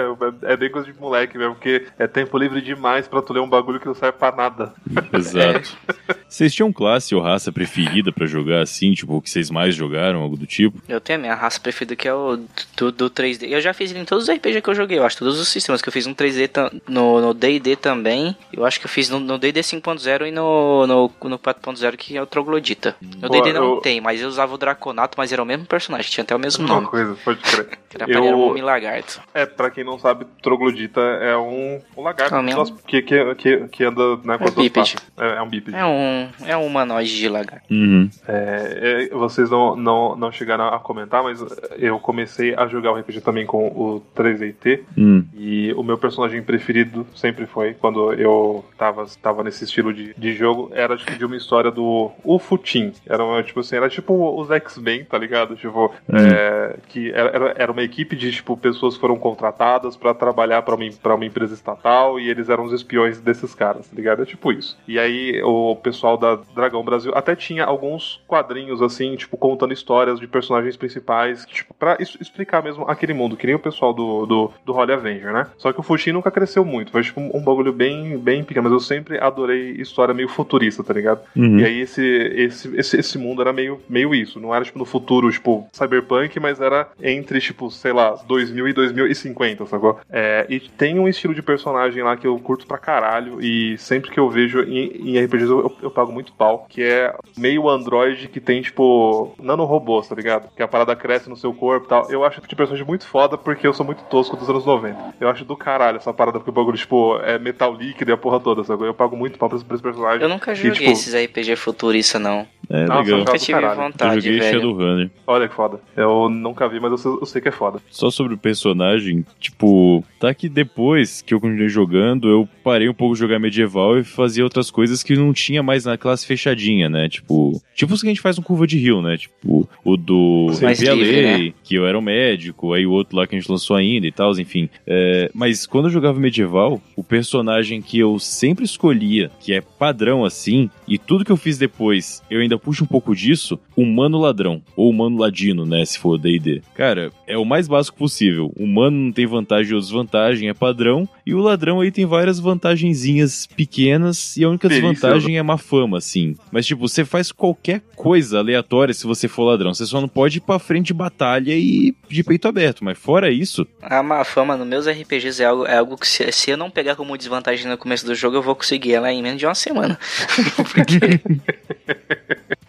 É, 0.44 0.52
é 0.54 0.56
bem 0.56 0.70
coisa 0.70 0.90
de 0.90 0.98
moleque 0.98 1.38
mesmo, 1.38 1.54
porque 1.54 1.86
é 1.98 2.06
tempo 2.06 2.36
livre 2.36 2.60
demais 2.60 3.06
pra 3.06 3.22
tu 3.22 3.32
ler 3.32 3.40
um 3.40 3.48
bagulho 3.48 3.78
que 3.78 3.86
não 3.86 3.94
serve 4.04 4.18
pra 4.18 4.32
nada. 4.32 4.74
Exato. 5.12 5.76
Vocês 6.34 6.52
tinham 6.52 6.72
classe 6.72 7.14
ou 7.14 7.20
raça 7.22 7.52
preferida 7.52 8.10
pra 8.10 8.26
jogar 8.26 8.60
assim, 8.60 8.92
tipo, 8.92 9.14
o 9.16 9.22
que 9.22 9.30
vocês 9.30 9.50
mais 9.50 9.72
jogaram, 9.74 10.20
algo 10.20 10.36
do 10.36 10.46
tipo? 10.46 10.82
Eu 10.88 11.00
tenho 11.00 11.20
a 11.20 11.22
minha 11.22 11.34
raça 11.34 11.60
preferida 11.60 11.94
que 11.94 12.08
é 12.08 12.12
o 12.12 12.36
do, 12.76 12.90
do 12.90 13.08
3D. 13.08 13.46
Eu 13.48 13.60
já 13.60 13.72
fiz 13.72 13.92
ele 13.92 14.00
em 14.00 14.04
todos 14.04 14.24
os 14.28 14.34
RPG 14.34 14.60
que 14.60 14.68
eu 14.68 14.74
joguei, 14.74 14.98
eu 14.98 15.04
acho, 15.04 15.16
todos 15.18 15.38
os 15.38 15.46
sistemas 15.48 15.80
que 15.80 15.88
eu 15.88 15.92
fiz 15.92 16.06
no 16.06 16.14
3D 16.14 16.48
tam- 16.48 16.70
no 16.88 17.20
no 17.20 17.32
D&D 17.32 17.76
também. 17.76 18.36
Eu 18.52 18.64
acho 18.66 18.80
que 18.80 18.86
eu 18.86 18.90
fiz 18.90 19.08
no 19.08 19.38
D&D 19.38 19.60
5.0 19.60 20.26
e 20.26 20.32
no 20.32 20.86
no, 20.88 21.10
no 21.22 21.38
4.0 21.38 21.96
que 21.96 22.16
é 22.16 22.22
o 22.22 22.26
Troglodita. 22.26 22.96
No 23.20 23.28
D&D 23.28 23.52
não 23.52 23.74
eu- 23.74 23.76
tem, 23.76 24.00
mas 24.00 24.20
eu 24.20 24.26
usava 24.28 24.52
o 24.54 24.58
Draconato, 24.58 25.14
mas 25.16 25.32
era 25.32 25.40
o 25.42 25.46
mesmo 25.46 25.66
personagem, 25.66 26.10
tinha 26.10 26.24
até 26.24 26.34
o 26.34 26.38
mesmo 26.38 26.64
Uma 26.66 26.74
nome. 26.76 26.86
coisa, 26.88 27.16
pode 27.24 27.38
crer. 27.40 27.78
Era, 27.94 28.10
era 28.10 28.20
um 28.22 28.26
Eu, 28.26 28.38
homem 28.40 28.60
lagarto. 28.62 29.20
é, 29.32 29.46
pra 29.46 29.70
quem 29.70 29.84
não 29.84 30.00
sabe, 30.00 30.26
troglodita 30.42 31.00
é 31.00 31.36
um, 31.36 31.80
um 31.96 32.02
lagarto 32.02 32.34
É 32.34 32.38
um 32.40 32.64
que, 32.78 33.02
que, 33.02 33.34
que, 33.36 33.68
que 33.68 33.84
anda 33.84 34.16
né, 34.24 34.36
com 34.36 34.44
É 34.46 34.50
duas 34.50 34.54
bípede. 34.54 34.96
É, 35.16 35.36
é 35.36 35.42
um 35.42 35.48
bípede. 35.48 35.76
É 35.76 35.84
um 35.86 36.23
é 36.44 36.56
um 36.56 36.66
humanoide 36.66 37.14
de 37.16 37.28
lagarto. 37.28 37.64
Uhum. 37.70 38.08
É, 38.28 39.08
é, 39.10 39.14
vocês 39.14 39.50
não, 39.50 39.76
não, 39.76 40.16
não 40.16 40.32
chegaram 40.32 40.68
a 40.68 40.78
comentar, 40.78 41.22
mas 41.22 41.44
eu 41.78 41.98
comecei 41.98 42.54
a 42.54 42.66
jogar 42.66 42.92
o 42.92 42.96
RPG 42.98 43.20
também 43.20 43.46
com 43.46 43.66
o 43.68 44.02
3DT. 44.16 44.80
Hum. 44.96 45.24
E 45.34 45.72
o 45.74 45.82
meu 45.82 45.98
personagem 45.98 46.42
preferido 46.42 47.06
sempre 47.14 47.46
foi, 47.46 47.74
quando 47.74 48.12
eu 48.14 48.64
tava, 48.78 49.06
tava 49.22 49.42
nesse 49.44 49.64
estilo 49.64 49.92
de, 49.92 50.14
de 50.16 50.32
jogo, 50.34 50.70
era 50.72 50.96
tipo, 50.96 51.16
de 51.16 51.24
uma 51.24 51.36
história 51.36 51.70
do 51.70 52.10
Ufutin. 52.24 52.92
Era 53.06 53.24
uma, 53.24 53.42
tipo 53.42 53.60
assim, 53.60 53.76
era 53.76 53.88
tipo 53.88 54.14
os 54.40 54.50
X-Men, 54.50 55.04
tá 55.04 55.18
ligado? 55.18 55.56
Tipo, 55.56 55.92
é, 56.12 56.76
que 56.88 57.10
era, 57.10 57.30
era- 57.30 57.54
era 57.56 57.72
uma 57.72 57.82
equipe 57.82 58.16
de 58.16 58.30
tipo, 58.32 58.56
pessoas 58.56 58.94
que 58.94 59.00
foram 59.00 59.16
contratadas 59.16 59.96
pra 59.96 60.14
trabalhar 60.14 60.62
pra 60.62 60.74
uma, 60.74 60.84
pra 61.02 61.14
uma 61.14 61.24
empresa 61.24 61.54
estatal 61.54 62.18
e 62.18 62.28
eles 62.28 62.48
eram 62.48 62.64
os 62.64 62.72
espiões 62.72 63.20
desses 63.20 63.54
caras, 63.54 63.86
tá 63.88 63.94
ligado? 63.96 64.22
É 64.22 64.26
tipo 64.26 64.52
isso. 64.52 64.76
E 64.86 64.98
aí 64.98 65.40
o 65.42 65.76
pessoal 65.76 66.03
da 66.18 66.36
Dragão 66.54 66.84
Brasil 66.84 67.12
até 67.14 67.34
tinha 67.34 67.64
alguns 67.64 68.22
quadrinhos 68.26 68.82
assim, 68.82 69.16
tipo, 69.16 69.36
contando 69.36 69.72
histórias 69.72 70.20
de 70.20 70.26
personagens 70.26 70.76
principais, 70.76 71.46
tipo, 71.46 71.72
pra 71.74 71.96
explicar 72.00 72.62
mesmo 72.62 72.84
aquele 72.88 73.14
mundo, 73.14 73.36
que 73.36 73.46
nem 73.46 73.56
o 73.56 73.58
pessoal 73.58 73.92
do, 73.92 74.26
do, 74.26 74.50
do 74.64 74.72
Holly 74.72 74.92
Avenger, 74.92 75.32
né? 75.32 75.46
Só 75.56 75.72
que 75.72 75.80
o 75.80 75.82
Fuxin 75.82 76.12
nunca 76.12 76.30
cresceu 76.30 76.64
muito, 76.64 76.92
foi 76.92 77.02
tipo 77.02 77.20
um, 77.20 77.42
bagulho 77.42 77.72
bem, 77.72 78.18
bem 78.18 78.44
pequeno, 78.44 78.64
mas 78.64 78.72
eu 78.72 78.80
sempre 78.80 79.18
adorei 79.18 79.72
história 79.72 80.14
meio 80.14 80.28
futurista, 80.28 80.84
tá 80.84 80.92
ligado? 80.92 81.20
Uhum. 81.34 81.58
E 81.58 81.64
aí 81.64 81.80
esse, 81.80 82.04
esse, 82.04 82.76
esse, 82.76 82.96
esse 82.98 83.18
mundo 83.18 83.40
era 83.40 83.52
meio, 83.52 83.80
meio 83.88 84.14
isso, 84.14 84.38
não 84.38 84.54
era 84.54 84.64
tipo 84.64 84.78
no 84.78 84.84
futuro, 84.84 85.30
tipo, 85.30 85.66
cyberpunk, 85.72 86.38
mas 86.38 86.60
era 86.60 86.88
entre, 87.02 87.40
tipo, 87.40 87.70
sei 87.70 87.92
lá, 87.92 88.16
2000 88.26 88.68
e 88.68 88.72
2050, 88.72 89.66
sacou? 89.66 89.98
É, 90.10 90.46
e 90.48 90.60
tem 90.60 90.98
um 90.98 91.08
estilo 91.08 91.34
de 91.34 91.42
personagem 91.42 92.02
lá 92.02 92.16
que 92.16 92.26
eu 92.26 92.38
curto 92.38 92.66
pra 92.66 92.78
caralho, 92.78 93.40
e 93.40 93.76
sempre 93.78 94.10
que 94.10 94.18
eu 94.18 94.28
vejo 94.28 94.62
em, 94.62 95.16
em 95.16 95.24
RPGs 95.24 95.50
eu, 95.50 95.76
eu, 95.82 95.90
pago 95.94 96.12
muito 96.12 96.32
pau, 96.32 96.66
que 96.68 96.82
é 96.82 97.14
meio 97.36 97.68
Android 97.68 98.28
que 98.28 98.40
tem, 98.40 98.62
tipo, 98.62 99.34
nanorobôs, 99.40 100.08
tá 100.08 100.14
ligado? 100.14 100.48
Que 100.54 100.62
a 100.62 100.68
parada 100.68 100.94
cresce 100.96 101.28
no 101.28 101.36
seu 101.36 101.52
corpo 101.54 101.86
e 101.86 101.88
tal. 101.88 102.10
Eu 102.10 102.24
acho 102.24 102.40
tipo 102.40 102.56
personagem 102.56 102.86
muito 102.86 103.06
foda 103.06 103.36
porque 103.36 103.66
eu 103.66 103.72
sou 103.72 103.84
muito 103.84 104.02
tosco 104.04 104.36
dos 104.36 104.48
anos 104.48 104.64
90. 104.64 105.14
Eu 105.20 105.28
acho 105.28 105.44
do 105.44 105.56
caralho 105.56 105.96
essa 105.96 106.12
parada, 106.12 106.38
porque 106.38 106.50
o 106.50 106.52
bagulho, 106.52 106.76
tipo, 106.76 107.18
é 107.18 107.38
metal 107.38 107.74
líquido 107.74 108.10
e 108.10 108.14
a 108.14 108.16
porra 108.16 108.40
toda, 108.40 108.64
sabe? 108.64 108.84
Eu 108.84 108.94
pago 108.94 109.16
muito 109.16 109.38
pau 109.38 109.48
pra 109.48 109.56
esse 109.56 109.64
pra 109.64 109.74
esse 109.74 109.82
personagem. 109.82 110.22
Eu 110.22 110.28
nunca 110.28 110.54
joguei 110.54 110.70
E, 110.70 110.74
tipo, 110.74 110.90
esses 110.90 111.14
RPG 111.14 111.56
futurista, 111.56 112.18
não. 112.18 112.46
É 112.70 112.86
Nossa, 112.86 113.00
legal. 113.00 113.06
eu 113.06 113.18
Nunca 113.18 113.38
tive 113.38 113.52
caralho. 113.52 113.80
Eu 113.80 113.84
vontade, 113.84 114.14
joguei 114.20 114.40
velho. 114.40 114.60
Shadowrunner. 114.60 115.10
Olha 115.26 115.48
que 115.48 115.54
foda. 115.54 115.80
Eu 115.96 116.28
nunca 116.28 116.68
vi, 116.68 116.80
mas 116.80 116.92
eu 116.92 116.98
sei, 116.98 117.12
eu 117.12 117.26
sei 117.26 117.42
que 117.42 117.48
é 117.48 117.52
foda. 117.52 117.78
Só 117.90 118.10
sobre 118.10 118.34
o 118.34 118.38
personagem, 118.38 119.24
tipo, 119.38 120.02
tá 120.18 120.32
que 120.32 120.48
depois 120.48 121.20
que 121.20 121.34
eu 121.34 121.40
continuei 121.40 121.68
jogando, 121.68 122.28
eu 122.28 122.48
parei 122.62 122.88
um 122.88 122.94
pouco 122.94 123.14
de 123.14 123.20
jogar 123.20 123.38
medieval 123.38 123.98
e 123.98 124.04
fazia 124.04 124.44
outras 124.44 124.70
coisas 124.70 125.02
que 125.02 125.16
não 125.16 125.32
tinha 125.32 125.62
mais 125.62 125.83
na 125.84 125.96
classe 125.96 126.26
fechadinha, 126.26 126.88
né? 126.88 127.08
Tipo, 127.08 127.60
tipo 127.74 127.92
os 127.92 128.00
que 128.00 128.08
a 128.08 128.10
gente 128.10 128.20
faz 128.20 128.36
no 128.36 128.42
Curva 128.42 128.66
de 128.66 128.78
Rio, 128.78 129.02
né? 129.02 129.16
Tipo, 129.16 129.68
o 129.84 129.96
do. 129.96 130.50
Mais 130.60 130.80
MPLA, 130.80 130.94
livre, 130.94 131.48
né? 131.48 131.54
que 131.62 131.74
eu 131.74 131.86
era 131.86 131.98
um 131.98 132.02
médico, 132.02 132.72
aí 132.72 132.86
o 132.86 132.92
outro 132.92 133.16
lá 133.16 133.26
que 133.26 133.34
a 133.34 133.38
gente 133.38 133.50
lançou 133.50 133.76
ainda 133.76 134.06
e 134.06 134.12
tal, 134.12 134.32
enfim. 134.38 134.68
É, 134.86 135.30
mas 135.34 135.66
quando 135.66 135.86
eu 135.86 135.90
jogava 135.90 136.18
medieval, 136.18 136.80
o 136.96 137.04
personagem 137.04 137.80
que 137.80 137.98
eu 137.98 138.18
sempre 138.18 138.64
escolhia, 138.64 139.30
que 139.40 139.52
é 139.52 139.60
padrão 139.60 140.24
assim, 140.24 140.70
e 140.86 140.98
tudo 140.98 141.24
que 141.24 141.32
eu 141.32 141.36
fiz 141.36 141.58
depois, 141.58 142.22
eu 142.30 142.40
ainda 142.40 142.58
puxo 142.58 142.84
um 142.84 142.86
pouco 142.86 143.14
disso, 143.14 143.58
humano 143.76 144.18
ladrão, 144.18 144.62
ou 144.76 144.90
humano 144.90 145.18
ladino, 145.18 145.64
né, 145.64 145.84
se 145.84 145.98
for 145.98 146.18
D&D. 146.18 146.62
Cara, 146.74 147.10
é 147.26 147.36
o 147.36 147.44
mais 147.44 147.68
básico 147.68 147.96
possível. 147.98 148.52
O 148.56 148.64
humano 148.64 148.96
não 148.96 149.12
tem 149.12 149.26
vantagem 149.26 149.74
ou 149.74 149.80
desvantagem, 149.80 150.48
é 150.48 150.54
padrão, 150.54 151.08
e 151.26 151.34
o 151.34 151.40
ladrão 151.40 151.80
aí 151.80 151.90
tem 151.90 152.04
várias 152.06 152.38
vantagenzinhas 152.38 153.46
pequenas, 153.46 154.36
e 154.36 154.44
a 154.44 154.48
única 154.48 154.68
desvantagem 154.68 155.38
é 155.38 155.42
má 155.42 155.56
fama, 155.56 155.98
assim. 155.98 156.36
Mas, 156.50 156.66
tipo, 156.66 156.86
você 156.86 157.04
faz 157.04 157.32
qualquer 157.32 157.82
coisa 157.96 158.38
aleatória 158.38 158.92
se 158.92 159.06
você 159.06 159.26
for 159.28 159.44
ladrão. 159.44 159.72
Você 159.72 159.86
só 159.86 160.00
não 160.00 160.08
pode 160.08 160.38
ir 160.38 160.40
pra 160.40 160.58
frente 160.58 160.86
de 160.88 160.94
batalha 160.94 161.52
e 161.52 161.94
de 162.08 162.22
peito 162.22 162.48
aberto. 162.48 162.84
Mas 162.84 162.98
fora 162.98 163.30
isso, 163.30 163.66
A 163.82 164.02
má 164.02 164.24
fama 164.24 164.56
nos 164.56 164.66
meus 164.66 164.86
RPGs 164.86 165.42
é 165.42 165.46
algo, 165.46 165.66
é 165.66 165.76
algo 165.78 165.96
que 165.96 166.06
se, 166.06 166.30
se 166.32 166.50
eu 166.50 166.56
não 166.56 166.70
pegar 166.70 166.96
como 166.96 167.16
desvantagem 167.16 167.66
no 167.66 167.78
começo 167.78 168.04
do 168.04 168.14
jogo, 168.14 168.36
eu 168.36 168.42
vou 168.42 168.54
conseguir 168.54 168.94
ela 168.94 169.12
em 169.12 169.22
menos 169.22 169.38
de 169.38 169.46
uma 169.46 169.54
semana. 169.54 169.98
Porque... 170.72 171.20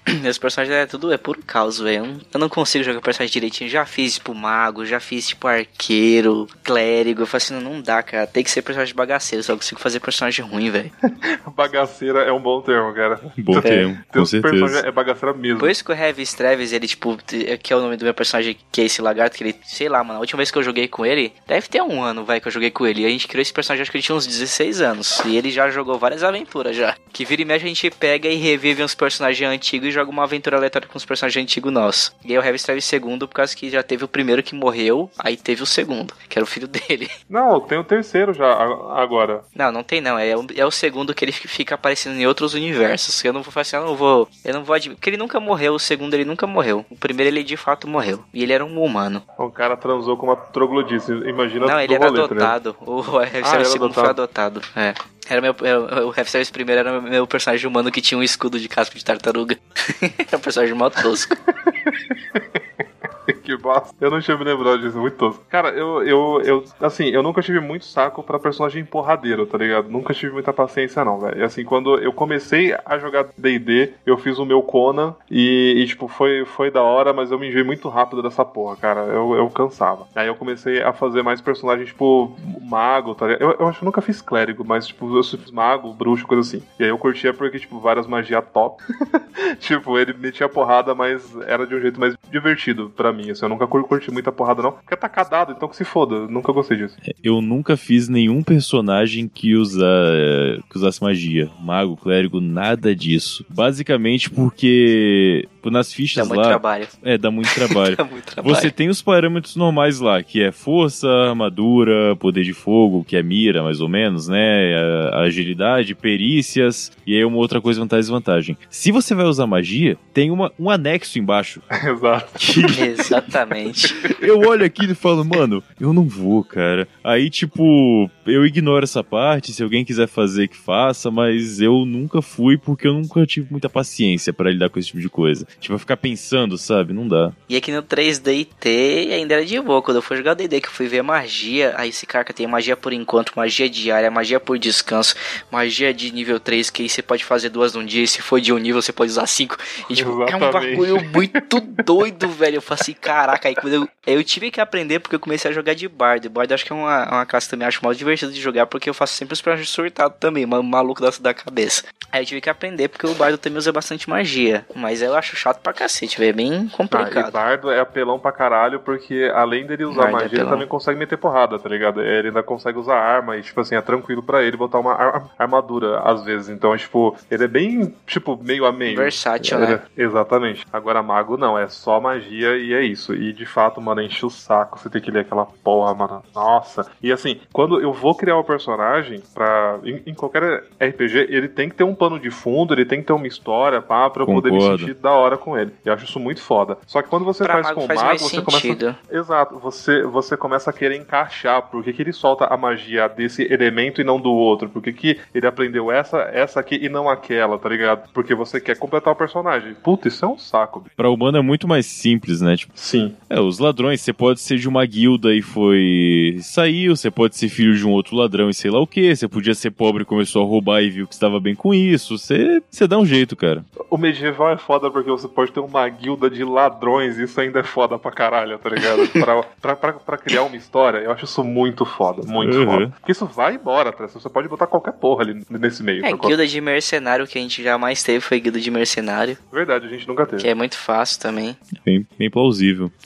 Meus 0.22 0.38
personagens 0.38 0.76
é 0.76 0.86
tudo, 0.86 1.12
é 1.12 1.18
puro 1.18 1.42
caos, 1.46 1.80
velho. 1.80 2.20
Eu 2.34 2.40
não- 2.40 2.50
consigo 2.50 2.84
jogar 2.84 3.02
personagem 3.02 3.34
direitinho. 3.34 3.70
Já 3.70 3.86
fiz, 3.86 4.16
tipo, 4.16 4.34
mago, 4.34 4.86
já 4.86 5.00
fiz, 5.00 5.28
tipo, 5.28 5.48
arqueiro, 5.48 6.48
clérigo. 6.64 7.24
Eu 7.24 7.28
falo 7.28 7.38
assim, 7.38 7.54
não, 7.56 7.62
não 7.62 7.82
dá, 7.82 8.02
cara. 8.04 8.26
Tem 8.28 8.44
que 8.44 8.52
ser 8.52 8.62
personagem 8.62 8.94
bagaceiro, 8.96 9.44
só 9.44 9.56
consigo 9.56 9.80
fazer 9.82 10.00
personagem 10.00 10.46
ruim, 10.46 10.70
velho. 10.70 10.92
Bagaceira 11.56 12.20
é 12.24 12.32
um 12.32 12.40
bom 12.42 12.62
termo, 12.62 12.94
cara. 12.94 13.20
bom 13.38 13.60
termo, 13.62 13.96
com 14.08 14.12
Teus 14.12 14.32
personagens 14.32 14.72
certeza. 14.72 14.88
é 14.88 14.92
bagaceira 14.92 15.34
mesmo. 15.36 15.60
Por 15.60 15.70
isso 15.70 15.84
que 15.84 15.92
o 15.92 15.96
Heavy 15.96 16.22
Streves, 16.24 16.72
ele, 16.74 16.88
tipo, 16.88 17.18
que 17.62 17.72
é 17.74 17.76
o 17.76 17.82
nome 17.82 17.98
do 17.98 18.04
meu 18.06 18.14
personagem, 18.14 18.58
que 18.72 18.82
é 18.82 18.86
esse 18.86 19.02
lagarto, 19.02 19.38
que 19.38 19.44
ele, 19.44 19.56
sei 19.64 19.88
lá, 19.90 20.04
mano, 20.04 20.18
a 20.18 20.22
última 20.22 20.38
vez 20.38 20.52
que 20.52 20.58
eu 20.58 20.64
joguei 20.64 20.88
com 20.88 21.06
ele, 21.06 21.34
deve 21.48 21.68
ter 21.68 21.82
um 21.82 22.02
ano, 22.04 22.26
vai, 22.26 22.40
que 22.40 22.48
eu 22.48 22.52
joguei 22.52 22.72
com 22.72 22.86
ele. 22.86 23.02
E 23.02 23.06
a 23.06 23.10
gente 23.10 23.28
criou 23.28 23.42
esse 23.42 23.54
personagem, 23.54 23.82
acho 23.82 23.92
que 23.92 23.98
ele 23.98 24.04
tinha 24.04 24.16
uns 24.16 24.28
16 24.28 24.82
anos. 24.82 25.22
E 25.26 25.36
ele 25.38 25.50
já 25.52 25.70
jogou 25.70 25.98
várias 25.98 26.24
aventuras 26.24 26.76
já. 26.76 26.96
Que 27.14 27.24
vira 27.26 27.42
e 27.42 27.46
mexe 27.46 27.66
a 27.66 27.68
gente 27.68 27.90
pega 27.90 28.28
e 28.30 28.36
revive 28.36 28.84
uns 28.84 28.96
personagens 28.96 29.50
antigos 29.50 29.88
e 29.88 29.92
joga 29.96 30.12
uma 30.12 30.24
aventura 30.24 30.58
aleatória 30.58 30.88
com 30.88 30.98
os 30.98 31.06
personagens 31.06 31.44
antigos 31.44 31.72
nossos. 31.72 32.16
E 32.24 32.32
aí 32.34 32.38
o 32.38 32.44
Heavy 32.44 32.58
Streves 32.58 32.86
segundo, 32.86 33.28
por 33.28 33.36
causa 33.36 33.56
que 33.56 33.70
já 33.70 33.82
teve 33.82 34.04
o 34.04 34.08
primeiro 34.08 34.44
que 34.44 34.54
morreu, 34.54 35.10
aí 35.18 35.36
teve 35.38 35.64
o 35.64 35.66
segundo, 35.66 36.14
que 36.30 36.38
era 36.38 36.44
o 36.44 36.48
filho 36.48 36.68
dele. 36.68 37.10
Não, 37.30 37.60
tem 37.60 37.78
o 37.78 37.84
terceiro 37.84 38.34
já 38.34 38.52
agora. 38.96 39.42
Não, 39.56 39.72
não 39.72 39.84
tem 39.84 40.00
não. 40.02 40.18
É 40.18 40.36
o, 40.36 40.46
é 40.56 40.66
o 40.66 40.72
segundo 40.72 41.14
que 41.14 41.25
ele 41.25 41.32
fica 41.32 41.75
aparecendo 41.75 42.18
em 42.20 42.28
outros 42.28 42.54
universos. 42.54 43.24
Eu 43.24 43.34
não 43.34 43.42
vou 43.42 43.52
falar 43.52 43.62
assim, 43.64 43.75
eu 43.75 43.86
não 43.86 43.96
vou. 43.96 44.28
Eu 44.44 44.54
não 44.54 44.64
vou 44.64 44.75
admitir. 44.75 44.96
Porque 44.96 45.10
ele 45.10 45.18
nunca 45.18 45.40
morreu, 45.40 45.74
o 45.74 45.80
segundo 45.80 46.14
ele 46.14 46.25
nunca 46.25 46.46
morreu. 46.46 46.86
O 46.90 46.96
primeiro 46.96 47.32
ele 47.34 47.44
de 47.44 47.58
fato 47.58 47.88
morreu. 47.88 48.24
E 48.34 48.44
ele 48.44 48.54
era 48.54 48.64
um 48.64 48.82
humano. 48.84 49.24
O 49.38 49.50
cara 49.50 49.75
transou 49.75 50.18
com 50.18 50.28
uma 50.28 50.36
troglodice. 50.36 51.12
Imagina 51.12 51.66
não, 51.66 51.80
ele 51.80 51.94
era 51.94 52.08
rolê, 52.08 52.22
ligado? 52.22 52.32
adotado. 52.34 52.75
O 52.82 53.02
Heavy 53.22 53.42
Ah, 53.44 53.66
segundo 53.66 53.94
foi 53.94 54.10
adotado. 54.10 54.62
É. 54.75 54.94
Era 55.27 55.41
meu, 55.41 55.55
eu- 55.62 56.08
o 56.10 56.13
Heavy 56.15 56.29
Service 56.29 56.51
primeiro 56.51 56.79
era 56.82 57.01
meu 57.01 57.25
personagem 57.25 57.67
humano 57.67 57.91
que 57.91 58.01
tinha 58.01 58.17
um 58.17 58.24
escudo 58.24 58.60
de 58.60 58.67
casco 58.67 58.96
de 58.98 59.03
tartaruga. 59.03 59.58
era 60.27 60.38
um 60.38 60.39
personagem 60.39 60.75
mó 60.75 60.89
tosco. 60.89 61.36
que 63.44 63.55
bosta. 63.58 63.96
Eu 64.00 64.12
não 64.12 64.22
tinha 64.22 64.38
me 64.38 64.44
lembrado 64.44 64.79
disso, 64.79 64.98
muito 65.00 65.17
tosco. 65.17 65.44
Cara, 65.50 65.70
eu, 65.70 66.03
eu, 66.03 66.41
eu, 66.44 66.63
assim, 66.82 67.10
eu 67.10 67.24
nunca 67.24 67.41
tive 67.41 67.60
muito 67.60 67.86
saco 67.86 68.24
pra 68.24 68.39
personagem 68.39 68.86
porradeiro, 68.86 69.46
tá 69.46 69.58
ligado? 69.58 69.89
Nunca 69.89 70.13
tive 70.13 70.34
muita 70.34 70.53
paciência, 70.53 71.03
não, 71.03 71.20
velho. 71.20 71.39
E 71.39 71.44
assim, 71.44 71.63
quando 71.63 71.98
eu 72.00 72.13
comecei 72.13 72.75
a 72.86 72.98
jogar 72.98 73.27
DD, 73.38 73.94
eu 74.05 74.17
fiz 74.17 74.38
o 74.38 74.46
meu 74.46 74.62
Conan 74.62 75.15
e, 75.29 75.75
e, 75.77 75.88
tipo, 75.88 76.08
foi, 76.08 76.46
foi 76.46 76.72
da 76.72 76.82
hora, 76.82 77.13
mas 77.13 77.32
eu 77.32 77.39
me 77.39 77.48
enjoei 77.48 77.63
muito 77.63 77.89
rápido 77.89 78.22
dessa 78.22 78.46
porra, 78.46 78.75
cara. 78.75 79.01
Eu, 79.01 79.34
eu 79.36 79.50
cansava. 79.50 80.08
Aí 80.15 80.27
eu 80.27 80.36
comecei 80.36 80.82
a 80.82 80.94
fazer 80.94 81.24
mais 81.24 81.41
personagens, 81.41 81.89
tipo, 81.89 82.36
mago, 82.62 83.15
tá 83.15 83.27
ligado? 83.27 83.41
Eu, 83.41 83.58
eu 83.60 83.67
acho 83.67 83.79
que 83.79 83.86
nunca 83.86 84.01
fiz 84.01 84.22
clérigo, 84.22 84.63
mas, 84.65 84.88
tipo, 84.88 85.15
eu 85.15 85.24
fiz 85.24 85.51
mago, 85.51 85.94
bruxo, 85.94 86.27
coisa 86.27 86.41
assim. 86.41 86.63
E 86.79 86.84
aí 86.84 86.89
eu 86.89 86.98
curtia 86.98 87.34
porque, 87.34 87.60
tipo, 87.60 87.79
várias 87.79 88.08
magias 88.08 88.44
top. 88.53 88.84
tipo, 89.60 89.98
ele 89.98 90.13
metia 90.13 90.48
porrada, 90.48 90.94
mas 90.94 91.36
era 91.48 91.65
de 91.65 91.75
um 91.75 91.82
jeito 91.82 92.00
mais 92.00 92.15
divertido 92.29 92.89
pra 92.96 93.13
mim. 93.16 93.30
Assim, 93.32 93.44
eu 93.46 93.50
nunca 93.50 93.66
cur- 93.66 93.84
curti 93.88 94.12
muita 94.12 94.32
porrada, 94.32 94.62
não. 94.62 94.74
Porque 94.74 94.96
tá 94.96 95.10
cadado, 95.10 95.54
então 95.54 95.68
que 95.68 95.76
se 95.76 95.84
foda. 95.86 96.16
Eu 96.16 96.28
nunca 96.30 96.52
gostei 96.52 96.78
disso. 96.78 96.98
Eu 97.24 97.42
nunca 97.42 97.76
fiz 97.78 98.08
nenhum 98.10 98.44
personagem 98.44 99.28
que, 99.28 99.56
usa, 99.56 99.86
é, 99.88 100.60
que 100.70 100.78
usasse 100.78 101.01
magia. 101.01 101.50
Mago, 101.62 101.96
clérigo, 101.98 102.40
nada 102.42 102.96
disso. 102.96 103.46
Basicamente 103.50 104.30
porque 104.30 105.48
nas 105.66 105.90
Dá 105.90 105.96
fichas 105.96 106.28
muito 106.28 106.42
lá. 106.42 106.48
trabalho. 106.50 106.88
É, 107.04 107.18
dá 107.18 107.32
muito 107.32 107.50
trabalho. 107.56 107.96
Dá 107.98 108.04
muito 108.04 108.25
trabalho. 108.25 108.56
Você 108.56 108.70
tem 108.70 108.88
os 108.90 109.01
parâmetros 109.01 109.56
normais 109.56 110.00
lá, 110.00 110.22
que 110.22 110.44
é 110.44 110.51
força, 110.51 111.08
armadura, 111.10 112.16
poder 112.18 112.44
de 112.44 112.54
fogo, 112.54 113.04
que 113.04 113.16
é 113.18 113.24
mira, 113.24 113.64
mais 113.64 113.82
ou 113.82 113.90
menos, 113.90 114.28
né? 114.28 114.75
A- 114.75 115.22
agilidade, 115.22 115.96
perícias, 115.96 116.92
e 117.06 117.16
aí 117.16 117.25
uma 117.25 117.38
outra 117.38 117.60
coisa, 117.62 117.80
vantagem 117.80 118.01
e 118.01 118.04
desvantagem. 118.04 118.58
Se 118.70 118.92
você 118.92 119.16
vai 119.16 119.25
usar 119.25 119.48
magia, 119.48 119.98
tem 120.14 120.30
uma, 120.30 120.51
um 120.60 120.70
anexo 120.70 121.18
embaixo. 121.18 121.62
Exato. 121.84 122.38
Que 122.38 122.62
Exatamente. 123.05 123.96
eu 124.22 124.39
olho 124.39 124.65
aqui 124.65 124.85
e 124.85 124.96
falo, 124.96 125.24
mano, 125.24 125.63
eu 125.79 125.94
não 125.94 126.07
vou, 126.07 126.44
cara. 126.44 126.87
Aí, 127.03 127.29
tipo, 127.29 128.09
eu 128.25 128.46
ignoro 128.46 128.83
essa 128.83 129.03
parte, 129.03 129.53
se 129.53 129.63
alguém 129.63 129.85
quiser 129.85 130.07
fazer, 130.07 130.48
que 130.48 130.57
faça, 130.57 131.11
mas 131.11 131.61
eu 131.61 131.85
nunca 131.85 132.22
fui 132.22 132.57
porque 132.57 132.87
eu 132.87 132.94
nunca 132.94 133.25
tive 133.25 133.48
muita 133.51 133.70
paciência 133.70 134.33
pra 134.33 134.51
lidar 134.51 134.70
com 134.70 134.79
esse 134.79 134.89
tipo 134.89 135.01
de 135.01 135.09
coisa. 135.09 135.48
Tipo, 135.59 135.77
ficar 135.77 135.98
pensando, 135.98 136.57
sabe? 136.57 136.94
Não 136.94 137.07
dá. 137.07 137.31
E 137.48 137.55
aqui 137.55 137.72
no 137.72 137.83
3DT 137.83 139.11
ainda 139.11 139.35
era 139.35 139.46
de 139.46 139.59
boa. 139.59 139.81
Quando 139.81 139.98
eu 139.98 140.01
fui 140.01 140.18
jogar 140.18 140.33
DD, 140.33 140.61
que 140.61 140.68
eu 140.68 140.72
fui 140.72 140.87
ver 140.87 141.01
magia. 141.01 141.74
Aí 141.77 141.89
esse 141.89 142.05
cara 142.05 142.24
que 142.24 142.33
tem 142.33 142.48
magia 142.48 142.75
por 142.75 142.94
encontro, 142.94 143.33
magia 143.35 143.70
diária, 143.70 144.09
magia 144.09 144.39
por 144.39 144.57
descanso, 144.57 145.15
magia 145.51 145.94
de 145.94 146.11
nível 146.11 146.39
3, 146.39 146.70
que 146.70 146.83
aí 146.83 146.89
você 146.89 147.01
pode 147.01 147.24
fazer 147.24 147.50
duas 147.50 147.74
num 147.74 147.85
dia. 147.85 148.03
E 148.03 148.07
se 148.07 148.22
for 148.22 148.39
de 148.41 148.51
um 148.51 148.57
nível, 148.57 148.81
você 148.81 148.91
pode 148.91 149.11
usar 149.11 149.27
cinco. 149.27 149.57
E 149.89 149.96
tipo, 149.96 150.09
é 150.09 150.35
um 150.35 150.37
Exatamente. 150.37 150.51
bagulho 150.72 151.03
muito 151.11 151.61
doido, 151.85 152.27
velho. 152.29 152.55
Eu 152.55 152.61
falei 152.61 152.81
assim, 152.81 152.95
caraca, 153.01 153.48
aí 153.48 153.55
quando 153.55 153.74
eu, 153.74 153.90
eu 154.08 154.24
tive 154.24 154.50
que 154.51 154.60
aprender 154.62 155.00
porque 155.00 155.16
eu 155.16 155.20
comecei 155.20 155.50
a 155.50 155.53
jogar 155.53 155.74
de 155.75 155.88
bardo. 155.88 156.29
Bardo 156.29 156.53
acho 156.53 156.66
que 156.66 156.72
é 156.72 156.75
uma, 156.75 157.10
uma 157.10 157.25
classe 157.25 157.48
que 157.48 157.51
também 157.51 157.68
acho 157.68 157.84
mal 157.84 157.94
divertido 157.94 158.31
de 158.31 158.42
jogar, 158.42 158.66
porque 158.66 158.90
eu 158.90 158.94
faço 158.94 159.14
sempre 159.14 159.34
os 159.34 159.42
personagens 159.42 159.70
surtados 159.70 160.18
também, 160.20 160.46
ma- 160.46 160.62
maluco 160.64 161.01
da, 161.01 161.12
da 161.20 161.34
cabeça. 161.34 161.84
Aí 162.12 162.22
eu 162.22 162.25
tive 162.25 162.42
que 162.42 162.50
aprender 162.50 162.88
porque 162.88 163.05
o 163.05 163.14
bardo 163.14 163.38
também 163.38 163.58
usa 163.58 163.72
bastante 163.72 164.10
magia. 164.10 164.66
Mas 164.75 165.01
eu 165.01 165.16
acho 165.16 165.36
chato 165.36 165.60
pra 165.62 165.74
cacete, 165.74 166.18
velho. 166.20 166.29
É 166.29 166.34
bem 166.34 166.53
Ah, 166.53 166.66
e 166.66 166.70
complicado. 166.70 167.31
Bardo 167.31 167.70
é 167.72 167.79
apelão 167.79 168.18
pra 168.20 168.31
caralho, 168.31 168.79
porque 168.79 169.31
além 169.36 169.66
dele 169.66 169.84
usar 169.86 169.96
Bardo 170.03 170.10
é 170.10 170.14
magia, 170.14 170.27
ele 170.27 170.36
apelão. 170.38 170.51
também 170.53 170.68
consegue 170.68 170.98
meter 171.00 171.18
porrada, 171.18 171.60
tá 171.60 171.68
ligado? 171.70 172.01
Ele 172.01 172.29
ainda 172.29 172.42
consegue 172.44 172.77
usar 172.79 172.96
arma 172.98 173.38
e, 173.38 173.42
tipo 173.44 173.60
assim, 173.62 173.75
é 173.75 173.81
tranquilo 173.81 174.24
pra 174.24 174.42
ele 174.44 174.55
botar 174.58 174.79
uma 174.79 174.94
ar- 174.94 175.29
armadura 175.38 176.00
às 176.00 176.24
vezes. 176.24 176.50
Então, 176.50 176.75
tipo, 176.77 177.16
ele 177.29 177.44
é 177.44 177.48
bem, 177.48 177.94
tipo, 178.08 178.38
meio 178.42 178.66
a 178.66 178.72
meio. 178.72 178.96
Versátil, 178.98 179.58
Ele 179.58 179.68
né? 179.68 179.81
é- 179.98 180.01
Exatamente. 180.03 180.66
Agora, 180.72 181.03
mago 181.03 181.38
não, 181.38 181.58
é 181.60 181.68
só 181.68 182.00
magia 182.00 182.55
e 182.58 182.74
é 182.74 182.84
isso. 182.86 183.14
E 183.14 183.34
de 183.34 183.46
fato, 183.46 183.82
mano, 183.82 184.02
enche 184.02 184.26
o 184.26 184.30
saco 184.30 184.80
você 184.80 184.90
ter 184.90 185.02
que 185.02 185.12
ler 185.12 185.22
aquela 185.22 185.46
porra, 185.46 185.94
mano. 185.94 186.24
Nossa. 186.34 186.86
E 187.02 187.12
assim, 187.12 187.40
quando 187.52 187.80
eu 187.82 187.92
vou 187.94 188.16
criar 188.16 188.38
o 188.38 188.44
personagem 188.44 189.22
pra. 189.34 189.80
Em, 189.84 190.02
em 190.08 190.14
qualquer 190.14 190.64
RPG, 190.80 191.28
ele 191.30 191.48
tem 191.48 191.70
que 191.70 191.76
ter 191.76 191.84
um 191.84 191.96
pano 191.96 192.20
de 192.20 192.30
fundo, 192.30 192.74
ele 192.74 192.86
tem 192.86 193.00
que 193.02 193.08
ter 193.08 193.14
uma 193.14 193.28
história, 193.28 193.82
pá, 193.82 194.10
pra 194.10 194.24
eu 194.24 194.28
poder 194.28 194.52
me 194.52 194.60
Concordo. 194.60 194.80
sentir 194.86 194.94
da 194.96 195.12
hora 195.12 195.38
com 195.38 195.58
ele. 195.58 195.72
Eu 195.84 195.94
acho 195.94 196.06
isso 196.06 196.20
muito 196.20 196.42
foda. 196.42 196.78
Só 196.86 197.02
que 197.02 197.10
quando 197.10 197.26
você 197.26 197.44
Pra 197.44 197.64
faz 197.64 197.72
com 197.72 197.86
o 197.86 197.88
mago, 197.88 198.20
você 198.20 198.42
sentido. 198.42 198.46
começa. 198.86 199.00
Exato, 199.12 199.60
você, 199.60 200.04
você 200.04 200.38
começa 200.38 200.70
a 200.70 200.74
querer 200.74 200.96
encaixar 200.98 201.62
por 201.64 201.84
que 201.84 201.94
que 201.94 202.02
ele 202.02 202.14
solta 202.14 202.46
a 202.46 202.58
magia 202.58 203.08
desse 203.08 203.44
elemento 203.52 204.02
e 204.02 204.04
não 204.04 204.20
do 204.20 204.32
outro? 204.32 204.70
Por 204.70 204.82
que, 204.82 204.92
que 204.94 205.20
ele 205.34 205.48
aprendeu 205.48 205.92
essa, 205.92 206.18
essa 206.34 206.60
aqui 206.60 206.76
e 206.82 206.90
não 206.90 207.10
aquela, 207.10 207.58
tá 207.58 207.70
ligado? 207.70 208.10
Porque 208.14 208.34
você 208.36 208.60
quer 208.60 208.78
completar 208.78 209.14
o 209.14 209.16
personagem. 209.16 209.74
Puta, 209.76 210.08
isso 210.08 210.24
é 210.26 210.28
um 210.28 210.38
saco. 210.38 210.80
bicho. 210.82 210.96
Pra 210.96 211.10
humano 211.10 211.38
é 211.38 211.42
muito 211.42 211.68
mais 211.68 211.86
simples, 211.86 212.42
né? 212.42 212.56
Tipo, 212.56 212.75
Sim. 212.75 213.16
é, 213.29 213.40
os 213.40 213.57
ladrões, 213.57 214.01
você 214.01 214.11
pode 214.14 214.40
ser 214.42 214.57
de 214.57 214.68
uma 214.68 214.85
guilda 214.85 215.33
e 215.33 215.42
foi. 215.42 216.38
saiu, 216.42 216.96
você 216.96 217.09
pode 217.09 217.35
ser 217.38 217.50
filho 217.50 217.75
de 217.75 217.85
um 217.88 217.92
outro 217.92 218.16
ladrão 218.16 218.50
e 218.50 218.53
sei 218.53 218.70
lá 218.70 218.79
o 218.79 218.85
que, 218.88 219.16
você 219.16 219.27
podia 219.27 219.55
ser 219.55 219.72
pobre 219.72 220.03
e 220.03 220.05
começou 220.05 220.44
a 220.44 220.46
roubar 220.46 220.81
e 220.81 220.90
viu 220.90 221.07
que 221.07 221.14
estava 221.14 221.40
bem 221.40 221.55
com 221.55 221.74
isso. 221.74 222.18
Você, 222.18 222.61
você 222.70 222.85
dá 222.88 222.98
um 223.00 223.05
jeito, 223.05 223.35
cara. 223.35 223.64
O 223.90 223.98
medieval 223.98 224.51
é 224.51 224.57
foda 224.57 224.92
porque 224.92 225.09
você 225.09 225.27
pode 225.27 225.51
ter 225.51 225.59
uma 225.59 225.88
guilda 225.88 226.29
de 226.29 226.44
ladrões, 226.44 227.18
isso 227.18 227.40
ainda 227.40 227.59
é 227.59 227.64
foda 227.64 227.98
pra 227.98 228.11
caralho, 228.11 228.57
tá 228.59 228.70
ligado? 228.70 229.07
pra, 229.14 229.44
pra, 229.61 229.75
pra, 229.75 229.94
pra 229.94 230.18
criar 230.18 230.44
uma 230.44 230.55
história, 230.57 230.98
eu 231.00 231.11
acho 231.11 231.25
isso 231.25 231.44
muito 231.44 231.85
foda, 231.85 232.24
muito 232.27 232.55
Uhum. 232.57 232.66
foda. 232.66 232.88
Porque 233.00 233.11
isso 233.11 233.25
vai 233.25 233.55
embora, 233.55 233.92
tá? 233.92 234.07
Você 234.07 234.29
pode 234.29 234.48
botar 234.48 234.68
qualquer 234.68 234.94
porra 234.94 235.24
ali 235.24 235.42
nesse 235.50 235.81
meio. 235.83 236.05
É, 236.05 236.09
sacou? 236.11 236.27
guilda 236.29 236.46
de 236.46 236.59
mercenário 236.61 237.25
que 237.27 237.38
a 237.38 237.42
gente 237.42 237.64
jamais 237.64 238.03
teve 238.03 238.20
foi 238.20 238.40
guilda 238.40 238.59
de 238.59 238.70
mercenário, 238.72 239.38
Verdade, 239.51 239.85
a 239.85 239.90
gente 239.90 240.07
nunca 240.07 240.25
teve. 240.25 240.42
que 240.42 240.48
é 240.48 240.53
muito 240.53 240.77
fácil 240.77 241.22
também. 241.22 241.55
Bem, 241.85 242.05
bem 242.18 242.29
plausível. 242.29 242.65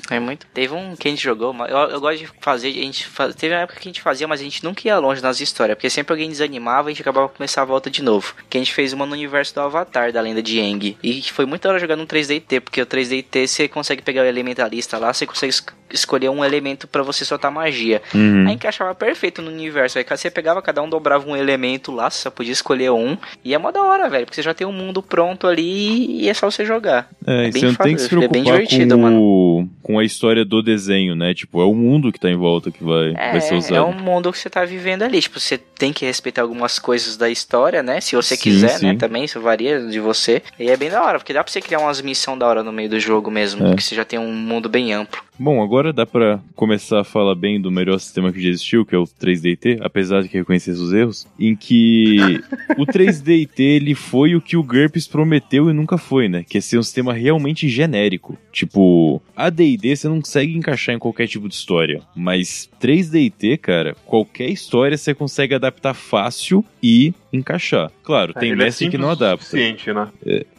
É 0.09 0.19
muito. 0.19 0.45
Teve 0.53 0.73
um 0.73 0.95
que 0.95 1.07
a 1.07 1.11
gente 1.11 1.23
jogou, 1.23 1.55
eu, 1.67 1.77
eu 1.77 1.99
gosto 2.01 2.19
de 2.19 2.29
fazer, 2.41 2.69
a 2.69 2.71
gente 2.71 3.05
faz, 3.07 3.35
teve 3.35 3.53
uma 3.53 3.61
época 3.61 3.79
que 3.79 3.87
a 3.87 3.91
gente 3.91 4.01
fazia, 4.01 4.27
mas 4.27 4.39
a 4.39 4.43
gente 4.43 4.63
nunca 4.63 4.81
ia 4.87 4.97
longe 4.99 5.21
nas 5.21 5.39
histórias, 5.39 5.75
porque 5.75 5.89
sempre 5.89 6.13
alguém 6.13 6.29
desanimava 6.29 6.89
e 6.89 6.91
a 6.91 6.93
gente 6.93 7.01
acabava 7.01 7.29
começar 7.29 7.61
a 7.61 7.65
volta 7.65 7.89
de 7.89 8.01
novo. 8.03 8.33
Que 8.49 8.57
a 8.57 8.61
gente 8.61 8.73
fez 8.73 8.93
uma 8.93 9.05
no 9.05 9.13
universo 9.13 9.53
do 9.55 9.61
Avatar, 9.61 10.11
da 10.11 10.21
lenda 10.21 10.41
de 10.41 10.59
Aang. 10.59 10.97
E 11.03 11.21
foi 11.23 11.45
muito 11.45 11.67
hora 11.67 11.79
jogar 11.79 11.95
no 11.95 12.05
3DT, 12.05 12.59
porque 12.61 12.81
o 12.81 12.85
3DT 12.85 13.47
você 13.47 13.67
consegue 13.67 14.01
pegar 14.01 14.21
o 14.21 14.25
elementalista 14.25 14.97
lá, 14.97 15.13
você 15.13 15.25
consegue 15.25 15.49
es- 15.51 15.65
escolher 15.91 16.29
um 16.29 16.45
elemento 16.45 16.87
pra 16.87 17.01
você 17.01 17.25
soltar 17.25 17.51
magia. 17.51 18.01
Uhum. 18.13 18.45
Aí 18.47 18.53
encaixava 18.53 18.93
perfeito 18.93 19.41
no 19.41 19.49
universo. 19.49 19.97
Aí 19.97 20.05
você 20.07 20.29
pegava, 20.29 20.61
cada 20.61 20.81
um 20.81 20.89
dobrava 20.89 21.27
um 21.27 21.35
elemento 21.35 21.91
lá, 21.91 22.09
você 22.09 22.19
só 22.21 22.29
podia 22.29 22.53
escolher 22.53 22.91
um. 22.91 23.17
E 23.43 23.53
é 23.53 23.57
mó 23.57 23.71
da 23.71 23.81
hora, 23.81 24.07
velho, 24.09 24.25
porque 24.25 24.35
você 24.35 24.43
já 24.43 24.53
tem 24.53 24.67
um 24.67 24.71
mundo 24.71 25.01
pronto 25.01 25.47
ali 25.47 26.21
e 26.21 26.29
é 26.29 26.33
só 26.33 26.49
você 26.49 26.63
jogar. 26.65 27.09
É, 27.25 27.47
É 27.47 27.51
bem 27.51 27.61
você 27.61 27.65
não 27.67 27.75
tem 27.75 27.95
que 27.95 28.01
fácil, 28.03 28.19
se 28.19 28.25
é 28.25 28.27
bem 28.27 28.43
preocupar 28.43 28.59
divertido, 28.59 28.95
com, 28.95 29.01
mano. 29.01 29.19
O- 29.57 29.69
com 29.81 29.97
a 29.99 30.03
história 30.03 30.43
do 30.45 30.61
desenho, 30.61 31.15
né? 31.15 31.33
Tipo, 31.33 31.61
é 31.61 31.65
o 31.65 31.73
mundo 31.73 32.11
que 32.11 32.19
tá 32.19 32.29
em 32.29 32.35
volta 32.37 32.71
que 32.71 32.83
vai, 32.83 33.13
vai 33.13 33.41
ser 33.41 33.55
É, 33.55 33.57
usado. 33.57 33.75
é 33.75 33.81
um 33.81 33.93
mundo 33.93 34.31
que 34.31 34.37
você 34.37 34.49
tá 34.49 34.63
vivendo 34.65 35.03
ali. 35.03 35.21
Tipo, 35.21 35.39
você 35.39 35.57
tem 35.57 35.91
que 35.93 36.05
respeitar 36.05 36.41
algumas 36.41 36.77
coisas 36.79 37.17
da 37.17 37.29
história, 37.29 37.81
né? 37.83 37.99
Se 38.01 38.15
você 38.15 38.35
Sim, 38.35 38.41
quiser, 38.43 38.79
né? 38.81 38.91
sim. 38.91 38.97
Também, 38.97 39.23
isso 39.25 39.39
varia 39.39 39.79
de 39.87 39.99
você. 39.99 40.41
E 40.59 40.69
é 40.69 40.77
bem 40.77 40.89
da 40.89 41.03
hora, 41.03 41.19
porque 41.19 41.33
dá 41.33 41.43
pra 41.43 41.51
você 41.51 41.61
criar 41.61 41.79
umas 41.79 42.01
missões 42.01 42.37
da 42.39 42.47
hora 42.47 42.63
no 42.63 42.71
meio 42.71 42.89
do 42.89 42.99
jogo 42.99 43.29
mesmo. 43.31 43.65
É. 43.65 43.69
Porque 43.69 43.81
você 43.81 43.95
já 43.95 44.05
tem 44.05 44.19
um 44.19 44.31
mundo 44.33 44.69
bem 44.69 44.93
amplo. 44.93 45.21
Bom, 45.41 45.63
agora 45.63 45.93
dá 45.93 46.05
pra 46.05 46.41
começar 46.53 46.99
a 46.99 47.03
falar 47.05 47.33
bem 47.33 47.61
do 47.61 47.71
melhor 47.71 47.97
sistema 47.97 48.29
que 48.29 48.41
já 48.41 48.49
existiu, 48.49 48.85
que 48.85 48.93
é 48.93 48.97
o 48.97 49.05
3DT, 49.05 49.79
apesar 49.79 50.21
de 50.21 50.27
que 50.27 50.37
reconhecesse 50.37 50.77
os 50.77 50.91
erros, 50.91 51.25
em 51.39 51.55
que 51.55 52.17
o 52.77 52.85
3DT 52.85 53.53
ele 53.63 53.95
foi 53.95 54.35
o 54.35 54.41
que 54.41 54.57
o 54.57 54.63
GURPS 54.63 55.07
prometeu 55.07 55.69
e 55.69 55.73
nunca 55.73 55.97
foi, 55.97 56.27
né? 56.27 56.43
Que 56.43 56.57
é 56.57 56.61
ser 56.61 56.77
um 56.77 56.83
sistema 56.83 57.13
realmente 57.13 57.69
genérico. 57.69 58.37
Tipo, 58.51 59.21
a 59.33 59.49
D&D 59.49 59.95
você 59.95 60.09
não 60.09 60.19
consegue 60.19 60.57
encaixar 60.57 60.93
em 60.93 60.99
qualquer 60.99 61.25
tipo 61.25 61.47
de 61.47 61.55
história, 61.55 62.01
mas 62.13 62.69
3DT, 62.81 63.59
cara, 63.59 63.95
qualquer 64.05 64.49
história 64.49 64.97
você 64.97 65.13
consegue 65.13 65.55
adaptar 65.55 65.93
fácil 65.93 66.65
e 66.83 67.13
encaixar. 67.31 67.91
Claro, 68.03 68.33
tem 68.33 68.51
Ele 68.51 68.61
é 68.61 68.65
mestre 68.65 68.89
que 68.89 68.97
não 68.97 69.09
adapta. 69.09 69.45
suficiente, 69.45 69.91
né? 69.93 70.09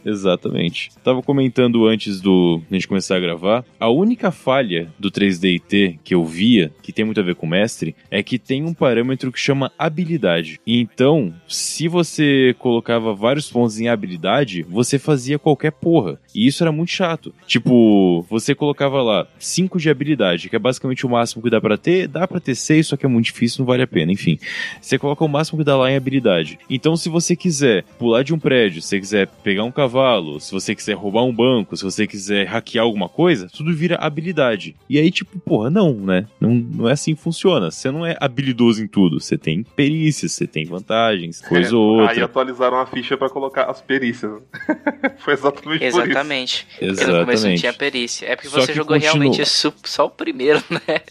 Exatamente. 0.05 0.89
Tava 1.03 1.21
comentando 1.21 1.85
antes 1.85 2.21
do 2.21 2.61
a 2.69 2.73
gente 2.73 2.87
começar 2.87 3.17
a 3.17 3.19
gravar, 3.19 3.63
a 3.79 3.89
única 3.89 4.31
falha 4.31 4.89
do 4.97 5.11
3DT 5.11 5.99
que 6.03 6.13
eu 6.13 6.25
via, 6.25 6.71
que 6.81 6.91
tem 6.91 7.05
muito 7.05 7.19
a 7.19 7.23
ver 7.23 7.35
com 7.35 7.45
o 7.45 7.49
mestre, 7.49 7.95
é 8.09 8.23
que 8.23 8.39
tem 8.39 8.63
um 8.63 8.73
parâmetro 8.73 9.31
que 9.31 9.39
chama 9.39 9.71
habilidade. 9.77 10.59
Então, 10.65 11.33
se 11.47 11.87
você 11.87 12.55
colocava 12.57 13.13
vários 13.13 13.49
pontos 13.49 13.79
em 13.79 13.87
habilidade, 13.89 14.63
você 14.63 14.97
fazia 14.97 15.37
qualquer 15.37 15.71
porra. 15.71 16.19
E 16.33 16.47
isso 16.47 16.63
era 16.63 16.71
muito 16.71 16.91
chato. 16.91 17.33
Tipo, 17.45 18.25
você 18.29 18.55
colocava 18.55 19.01
lá 19.01 19.27
5 19.37 19.79
de 19.79 19.89
habilidade, 19.89 20.49
que 20.49 20.55
é 20.55 20.59
basicamente 20.59 21.05
o 21.05 21.09
máximo 21.09 21.43
que 21.43 21.49
dá 21.49 21.59
pra 21.59 21.77
ter, 21.77 22.07
dá 22.07 22.27
pra 22.27 22.39
ter 22.39 22.55
6, 22.55 22.87
só 22.87 22.97
que 22.97 23.05
é 23.05 23.09
muito 23.09 23.25
difícil, 23.25 23.59
não 23.59 23.65
vale 23.65 23.83
a 23.83 23.87
pena, 23.87 24.11
enfim. 24.11 24.39
Você 24.79 24.97
coloca 24.97 25.23
o 25.23 25.27
máximo 25.27 25.59
que 25.59 25.65
dá 25.65 25.75
lá 25.75 25.91
em 25.91 25.95
habilidade. 25.95 26.59
Então, 26.69 26.95
se 26.95 27.09
você 27.09 27.35
quiser 27.35 27.83
pular 27.99 28.23
de 28.23 28.33
um 28.33 28.39
prédio, 28.39 28.81
se 28.81 28.87
você 28.89 28.99
quiser 28.99 29.27
pegar 29.43 29.63
um 29.63 29.71
cavalo, 29.71 30.39
se 30.39 30.51
você 30.51 30.73
quiser 30.75 30.93
roubar 30.93 31.23
um 31.23 31.33
banco, 31.33 31.75
se 31.75 31.83
você 31.83 32.07
quiser 32.07 32.45
hackear 32.47 32.83
alguma 32.85 33.09
coisa, 33.09 33.47
tudo 33.51 33.73
vira 33.73 33.95
habilidade. 33.97 34.75
E 34.89 34.97
aí, 34.97 35.11
tipo, 35.11 35.39
porra, 35.39 35.69
não, 35.69 35.93
né? 35.93 36.25
Não, 36.39 36.53
não 36.53 36.89
é 36.89 36.93
assim 36.93 37.15
que 37.15 37.21
funciona. 37.21 37.69
Você 37.71 37.91
não 37.91 38.05
é 38.05 38.15
habilidoso 38.19 38.83
em 38.83 38.87
tudo. 38.87 39.19
Você 39.19 39.37
tem 39.37 39.63
perícias, 39.63 40.31
você 40.31 40.47
tem 40.47 40.65
vantagens, 40.65 41.41
coisa 41.41 41.71
É, 41.73 41.77
ou 41.77 42.01
Aí 42.01 42.07
outra. 42.07 42.25
atualizaram 42.25 42.79
a 42.79 42.85
ficha 42.85 43.17
pra 43.17 43.29
colocar 43.29 43.63
as 43.69 43.81
perícias. 43.81 44.31
Foi 45.19 45.33
exatamente 45.33 45.79
por 45.79 45.87
isso. 45.87 45.99
Exatamente. 46.01 46.67
Porque 46.79 46.85
no 46.85 46.95
começo 46.95 47.07
não 47.07 47.19
Exatamente. 47.33 47.59
tinha 47.59 47.73
perícia. 47.73 48.25
É 48.25 48.35
porque 48.35 48.49
Só 48.49 48.61
você 48.61 48.73
jogou 48.73 48.95
continua. 48.95 49.13
realmente 49.19 49.45
só 49.45 50.05
o 50.05 50.09
primeiro, 50.09 50.61
né? 50.69 51.01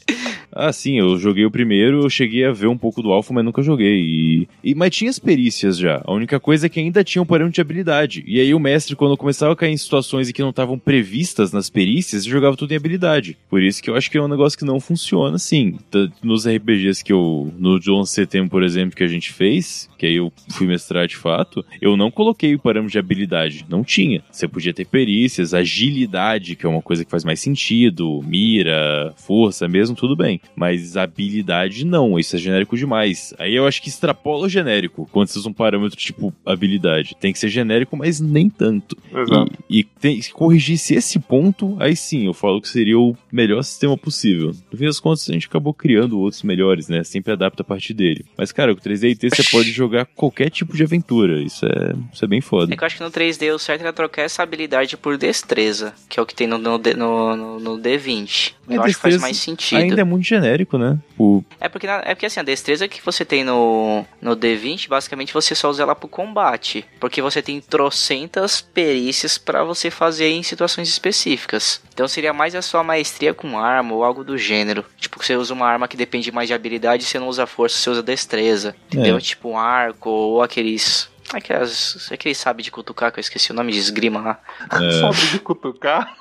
Ah, 0.52 0.72
sim, 0.72 0.98
eu 0.98 1.16
joguei 1.18 1.44
o 1.44 1.50
primeiro, 1.50 2.02
eu 2.04 2.10
cheguei 2.10 2.44
a 2.44 2.52
ver 2.52 2.66
um 2.66 2.76
pouco 2.76 3.02
do 3.02 3.12
alfa, 3.12 3.32
mas 3.32 3.44
nunca 3.44 3.62
joguei. 3.62 4.00
E, 4.00 4.48
e- 4.64 4.74
mas 4.74 4.90
tinha 4.94 5.10
as 5.10 5.18
perícias 5.18 5.39
já. 5.78 6.02
A 6.04 6.12
única 6.12 6.38
coisa 6.40 6.66
é 6.66 6.68
que 6.68 6.80
ainda 6.80 7.04
tinha 7.04 7.22
um 7.22 7.26
parâmetro 7.26 7.54
de 7.54 7.60
habilidade. 7.60 8.24
E 8.26 8.40
aí 8.40 8.52
o 8.52 8.58
mestre, 8.58 8.96
quando 8.96 9.16
começava 9.16 9.52
a 9.52 9.56
cair 9.56 9.72
em 9.72 9.76
situações 9.76 10.28
em 10.28 10.32
que 10.32 10.42
não 10.42 10.50
estavam 10.50 10.78
previstas 10.78 11.52
nas 11.52 11.70
perícias, 11.70 12.24
jogava 12.24 12.56
tudo 12.56 12.72
em 12.72 12.76
habilidade. 12.76 13.38
Por 13.48 13.62
isso 13.62 13.82
que 13.82 13.88
eu 13.88 13.96
acho 13.96 14.10
que 14.10 14.18
é 14.18 14.22
um 14.22 14.28
negócio 14.28 14.58
que 14.58 14.64
não 14.64 14.80
funciona 14.80 15.36
assim. 15.36 15.78
Nos 16.22 16.46
RPGs 16.46 17.02
que 17.02 17.12
eu. 17.12 17.52
No 17.58 17.78
John 17.78 18.04
Setembro, 18.04 18.50
por 18.50 18.62
exemplo, 18.62 18.96
que 18.96 19.04
a 19.04 19.08
gente 19.08 19.32
fez, 19.32 19.88
que 19.98 20.06
aí 20.06 20.16
eu 20.16 20.32
fui 20.50 20.66
mestrar 20.66 21.06
de 21.06 21.16
fato, 21.16 21.64
eu 21.80 21.96
não 21.96 22.10
coloquei 22.10 22.54
o 22.54 22.58
parâmetro 22.58 22.92
de 22.92 22.98
habilidade. 22.98 23.64
Não 23.68 23.84
tinha. 23.84 24.22
Você 24.30 24.48
podia 24.48 24.74
ter 24.74 24.86
perícias, 24.86 25.54
agilidade, 25.54 26.56
que 26.56 26.66
é 26.66 26.68
uma 26.68 26.82
coisa 26.82 27.04
que 27.04 27.10
faz 27.10 27.24
mais 27.24 27.40
sentido, 27.40 28.22
mira, 28.24 29.12
força 29.16 29.68
mesmo, 29.68 29.96
tudo 29.96 30.16
bem. 30.16 30.40
Mas 30.56 30.96
habilidade 30.96 31.84
não, 31.84 32.18
isso 32.18 32.36
é 32.36 32.38
genérico 32.38 32.76
demais. 32.76 33.34
Aí 33.38 33.54
eu 33.54 33.66
acho 33.66 33.82
que 33.82 33.88
extrapola 33.88 34.46
o 34.46 34.48
genérico 34.48 35.08
quando 35.12 35.28
usa 35.38 35.48
um 35.48 35.52
parâmetro 35.52 35.96
tipo 35.96 36.32
habilidade. 36.44 37.16
Tem 37.20 37.32
que 37.32 37.38
ser 37.38 37.48
genérico, 37.48 37.96
mas 37.96 38.20
nem 38.20 38.48
tanto. 38.48 38.96
Exato. 39.14 39.52
E, 39.68 39.80
e 39.80 39.84
tem, 39.84 40.20
se 40.20 40.32
corrigisse 40.32 40.94
esse 40.94 41.18
ponto, 41.18 41.76
aí 41.80 41.94
sim, 41.96 42.26
eu 42.26 42.34
falo 42.34 42.60
que 42.60 42.68
seria 42.68 42.98
o 42.98 43.16
melhor 43.32 43.62
sistema 43.62 43.96
possível. 43.96 44.52
No 44.70 44.78
fim 44.78 44.84
das 44.86 45.00
contas, 45.00 45.28
a 45.28 45.32
gente 45.32 45.46
acabou 45.46 45.72
criando 45.74 46.18
outros 46.20 46.42
melhores, 46.42 46.88
né? 46.88 47.02
Sempre 47.04 47.32
adapta 47.32 47.62
a 47.62 47.64
partir 47.64 47.94
dele. 47.94 48.24
Mas, 48.36 48.52
cara, 48.52 48.74
com 48.74 48.80
3DT 48.80 49.34
você 49.34 49.42
pode 49.50 49.70
jogar 49.72 50.06
qualquer 50.06 50.50
tipo 50.50 50.76
de 50.76 50.82
aventura. 50.82 51.40
Isso 51.42 51.66
é, 51.66 51.94
isso 52.12 52.24
é 52.24 52.28
bem 52.28 52.40
foda. 52.40 52.72
É 52.72 52.76
que 52.76 52.82
eu 52.82 52.86
acho 52.86 52.96
que 52.96 53.02
no 53.02 53.10
3D 53.10 53.54
o 53.54 53.58
certo 53.58 53.80
era 53.82 53.92
trocar 53.92 54.22
essa 54.22 54.42
habilidade 54.42 54.96
por 54.96 55.16
destreza, 55.16 55.94
que 56.08 56.18
é 56.18 56.22
o 56.22 56.26
que 56.26 56.34
tem 56.34 56.46
no, 56.46 56.58
no, 56.58 56.78
no, 56.78 57.36
no- 57.36 57.60
no 57.60 57.78
D20. 57.78 58.52
Mas 58.66 58.76
eu 58.76 58.82
acho 58.84 58.94
que 58.96 59.00
faz 59.02 59.20
mais 59.20 59.36
sentido. 59.36 59.78
Ainda 59.78 60.00
é 60.00 60.04
muito 60.04 60.24
genérico, 60.24 60.78
né? 60.78 60.98
O, 61.18 61.42
É 61.60 61.68
porque, 61.68 61.86
é 61.86 62.14
porque 62.14 62.26
assim, 62.26 62.40
a 62.40 62.42
destreza 62.42 62.86
que 62.88 63.00
você 63.04 63.24
tem 63.24 63.44
no, 63.44 64.04
no 64.22 64.36
D20, 64.36 64.88
basicamente 64.88 65.19
você 65.26 65.54
só 65.54 65.68
usa 65.68 65.82
ela 65.82 65.94
pro 65.94 66.08
combate. 66.08 66.84
Porque 66.98 67.22
você 67.22 67.42
tem 67.42 67.60
trocentas 67.60 68.60
perícias 68.60 69.38
pra 69.38 69.64
você 69.64 69.90
fazer 69.90 70.28
em 70.28 70.42
situações 70.42 70.88
específicas. 70.88 71.80
Então 71.92 72.08
seria 72.08 72.32
mais 72.32 72.54
a 72.54 72.62
sua 72.62 72.82
maestria 72.82 73.34
com 73.34 73.58
arma 73.58 73.94
ou 73.94 74.04
algo 74.04 74.24
do 74.24 74.38
gênero. 74.38 74.84
Tipo, 74.98 75.22
você 75.22 75.36
usa 75.36 75.52
uma 75.52 75.66
arma 75.66 75.88
que 75.88 75.96
depende 75.96 76.32
mais 76.32 76.48
de 76.48 76.54
habilidade, 76.54 77.04
você 77.04 77.18
não 77.18 77.28
usa 77.28 77.46
força, 77.46 77.76
você 77.76 77.90
usa 77.90 78.02
destreza. 78.02 78.74
Entendeu? 78.86 79.16
É. 79.16 79.20
Tipo 79.20 79.50
um 79.50 79.58
arco 79.58 80.10
ou 80.10 80.42
aqueles. 80.42 81.08
Aquelas, 81.32 82.08
aqueles 82.10 82.38
sabe 82.38 82.62
de 82.62 82.70
cutucar, 82.72 83.12
que 83.12 83.18
eu 83.18 83.20
esqueci 83.20 83.52
o 83.52 83.54
nome 83.54 83.70
de 83.72 83.78
esgrima 83.78 84.20
lá. 84.20 84.40
Sabe 85.00 85.30
de 85.30 85.38
cutucar? 85.38 86.16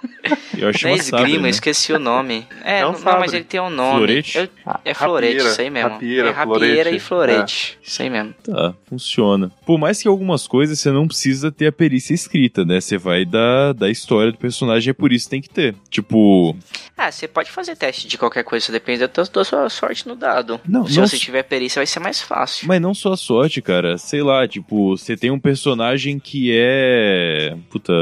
eu 0.58 0.70
acho 0.70 0.86
Não 0.86 0.92
é 0.94 0.98
esgrima, 0.98 1.18
sabre, 1.20 1.36
eu 1.36 1.42
né? 1.42 1.50
esqueci 1.50 1.92
o 1.94 1.98
nome. 2.00 2.48
É, 2.64 2.80
É 2.82 2.88
um 2.88 2.92
não, 2.92 3.00
não, 3.00 3.20
mas 3.20 3.34
ele 3.34 3.44
tem 3.44 3.60
um 3.60 3.70
nome. 3.72 3.98
Florete? 3.98 4.38
Eu- 4.38 4.50
é 4.86 4.94
florete, 4.94 5.34
Rapieira, 5.34 5.50
isso 5.52 5.62
aí 5.62 5.70
mesmo. 5.72 5.90
rapieira, 5.90 6.28
é 6.30 6.32
rapieira 6.32 6.74
florete. 6.84 6.96
e 6.96 7.00
florete. 7.00 7.80
Isso 7.82 8.02
aí 8.04 8.10
mesmo. 8.10 8.34
Tá, 8.44 8.74
funciona. 8.88 9.52
Por 9.66 9.80
mais 9.80 10.00
que 10.02 10.08
algumas 10.08 10.46
coisas 10.48 10.80
você 10.80 10.92
não 10.92 11.08
precisa 11.08 11.52
ter 11.52 11.68
a 11.68 11.72
perícia 11.72 12.14
escrita, 12.14 12.64
né? 12.64 12.80
Você 12.80 12.98
vai 12.98 13.26
da, 13.26 13.74
da 13.74 13.90
história 13.90 14.32
do 14.32 14.38
personagem, 14.38 14.92
é 14.92 14.94
por 14.94 15.12
isso 15.12 15.26
que 15.26 15.32
tem 15.32 15.42
que 15.42 15.50
ter. 15.50 15.76
Tipo, 15.90 16.56
Ah, 17.02 17.10
você 17.10 17.30
pode 17.30 17.50
fazer 17.50 17.78
teste 17.78 18.10
de 18.10 18.18
qualquer 18.18 18.44
coisa, 18.44 18.74
depende 18.74 19.00
da, 19.08 19.08
da 19.08 19.44
sua 19.46 19.70
sorte 19.70 20.06
no 20.06 20.18
dado. 20.18 20.60
Não, 20.68 20.86
Se 20.86 20.98
não 21.00 21.08
você 21.08 21.18
tiver 21.18 21.44
perícia, 21.44 21.80
vai 21.80 21.88
ser 21.88 22.02
mais 22.02 22.22
fácil. 22.22 22.68
mas 22.68 22.82
não 22.82 22.94
só 22.94 23.14
a 23.14 23.18
sorte, 23.18 23.62
cara. 23.62 23.98
Sei 23.98 24.22
lá, 24.22 24.46
tipo, 24.46 24.98
você 24.98 25.16
tem 25.16 25.32
um 25.32 25.40
personagem 25.40 26.20
que 26.20 26.52
é. 26.54 27.56
Puta, 27.70 27.94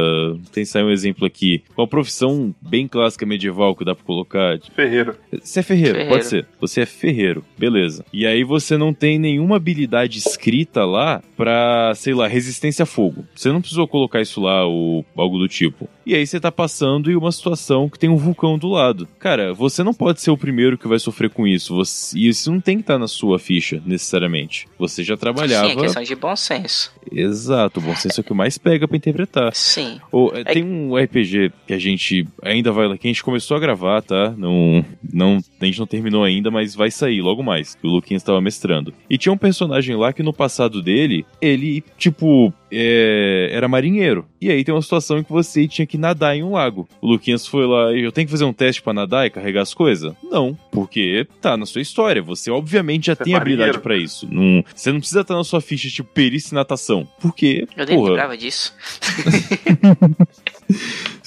tem 0.51 0.65
sair 0.65 0.81
um 0.83 0.89
exemplo 0.89 1.27
aqui. 1.27 1.63
Uma 1.77 1.87
profissão 1.87 2.55
bem 2.59 2.87
clássica 2.87 3.23
medieval 3.23 3.75
que 3.75 3.85
dá 3.85 3.93
pra 3.93 4.03
colocar. 4.03 4.57
Ferreiro. 4.75 5.15
Você 5.43 5.59
é 5.59 5.63
ferreiro, 5.63 5.93
Ferreiro. 5.93 6.09
pode 6.15 6.25
ser. 6.25 6.47
Você 6.59 6.81
é 6.81 6.85
ferreiro, 6.87 7.45
beleza. 7.55 8.03
E 8.11 8.25
aí 8.25 8.43
você 8.43 8.77
não 8.77 8.93
tem 8.95 9.19
nenhuma 9.19 9.57
habilidade 9.57 10.17
escrita 10.17 10.85
lá 10.85 11.21
pra, 11.35 11.93
sei 11.95 12.15
lá, 12.15 12.27
resistência 12.27 12.81
a 12.81 12.87
fogo. 12.87 13.25
Você 13.35 13.51
não 13.51 13.61
precisou 13.61 13.87
colocar 13.87 14.21
isso 14.21 14.41
lá 14.41 14.65
ou 14.65 15.05
algo 15.15 15.37
do 15.37 15.47
tipo. 15.47 15.87
E 16.03 16.15
aí 16.15 16.25
você 16.25 16.39
tá 16.39 16.51
passando 16.51 17.11
em 17.11 17.15
uma 17.15 17.31
situação 17.31 17.87
que 17.89 17.99
tem 17.99 18.09
um 18.09 18.15
vulcão 18.17 18.57
do 18.57 18.69
lado. 18.69 18.86
Cara, 19.19 19.53
você 19.53 19.83
não 19.83 19.93
pode 19.93 20.21
ser 20.21 20.31
o 20.31 20.37
primeiro 20.37 20.77
que 20.77 20.87
vai 20.87 20.99
sofrer 20.99 21.29
com 21.29 21.47
isso. 21.47 21.75
Você, 21.75 22.17
e 22.17 22.27
isso 22.27 22.51
não 22.51 22.59
tem 22.59 22.77
que 22.77 22.81
estar 22.81 22.97
na 22.97 23.07
sua 23.07 23.39
ficha, 23.39 23.81
necessariamente. 23.85 24.67
Você 24.77 25.03
já 25.03 25.17
trabalhava. 25.17 25.67
Sim, 25.67 25.77
é 25.77 25.81
questão 25.81 26.03
de 26.03 26.15
bom 26.15 26.35
senso. 26.35 26.91
Exato, 27.11 27.79
o 27.79 27.83
bom 27.83 27.95
senso 27.95 28.19
é 28.19 28.21
o 28.21 28.23
que 28.23 28.33
mais 28.33 28.57
pega 28.57 28.87
pra 28.87 28.97
interpretar. 28.97 29.53
Sim. 29.55 29.99
Ou, 30.11 30.35
é, 30.35 30.43
Tem 30.43 30.63
um 30.63 30.95
RPG 30.95 31.51
que 31.65 31.73
a 31.73 31.79
gente 31.79 32.27
ainda 32.41 32.71
vai 32.71 32.87
que 32.97 33.07
a 33.07 33.11
gente 33.11 33.23
começou 33.23 33.57
a 33.57 33.59
gravar, 33.59 34.01
tá? 34.01 34.33
Não, 34.37 34.83
não, 35.11 35.39
a 35.59 35.65
gente 35.65 35.79
não 35.79 35.87
terminou 35.87 36.23
ainda, 36.23 36.51
mas 36.51 36.75
vai 36.75 36.91
sair 36.91 37.21
logo 37.21 37.43
mais, 37.43 37.75
que 37.75 37.85
o 37.85 37.89
Luquinhas 37.89 38.21
estava 38.21 38.41
mestrando. 38.41 38.93
E 39.09 39.17
tinha 39.17 39.31
um 39.33 39.37
personagem 39.37 39.95
lá 39.95 40.13
que 40.13 40.23
no 40.23 40.33
passado 40.33 40.81
dele, 40.81 41.25
ele, 41.41 41.83
tipo, 41.97 42.53
é, 42.71 43.49
era 43.51 43.67
marinheiro. 43.67 44.25
E 44.39 44.51
aí 44.51 44.63
tem 44.63 44.73
uma 44.73 44.81
situação 44.81 45.17
em 45.17 45.23
que 45.23 45.31
você 45.31 45.67
tinha 45.67 45.85
que 45.85 45.97
nadar 45.97 46.35
em 46.35 46.43
um 46.43 46.51
lago. 46.53 46.87
O 47.01 47.07
Luquinhas 47.07 47.47
foi 47.47 47.65
lá 47.65 47.93
e 47.93 48.03
eu 48.03 48.11
tenho 48.11 48.27
que 48.27 48.31
fazer 48.31 48.45
um 48.45 48.53
teste 48.53 48.76
pra 48.81 48.93
nadar 48.93 49.25
e 49.25 49.29
carregar 49.29 49.61
as 49.61 49.73
coisas? 49.73 50.13
Não, 50.23 50.57
porque 50.71 51.27
tá 51.41 51.57
na 51.57 51.65
sua 51.65 51.81
história. 51.81 52.21
Você 52.21 52.51
obviamente 52.51 53.07
já 53.07 53.15
Você 53.15 53.23
é 53.23 53.25
tem 53.25 53.35
habilidade 53.35 53.77
marinheiro. 53.77 53.81
pra 53.83 53.97
isso. 53.97 54.27
Não, 54.31 54.63
você 54.75 54.91
não 54.91 54.99
precisa 54.99 55.21
estar 55.21 55.35
na 55.35 55.43
sua 55.43 55.61
ficha 55.61 55.89
tipo 55.89 56.09
perícia 56.13 56.53
em 56.53 56.55
natação. 56.55 57.07
Porque, 57.19 57.67
Eu 57.75 57.85
nem 57.85 57.95
porra, 57.95 58.09
lembrava 58.09 58.37
disso. 58.37 58.73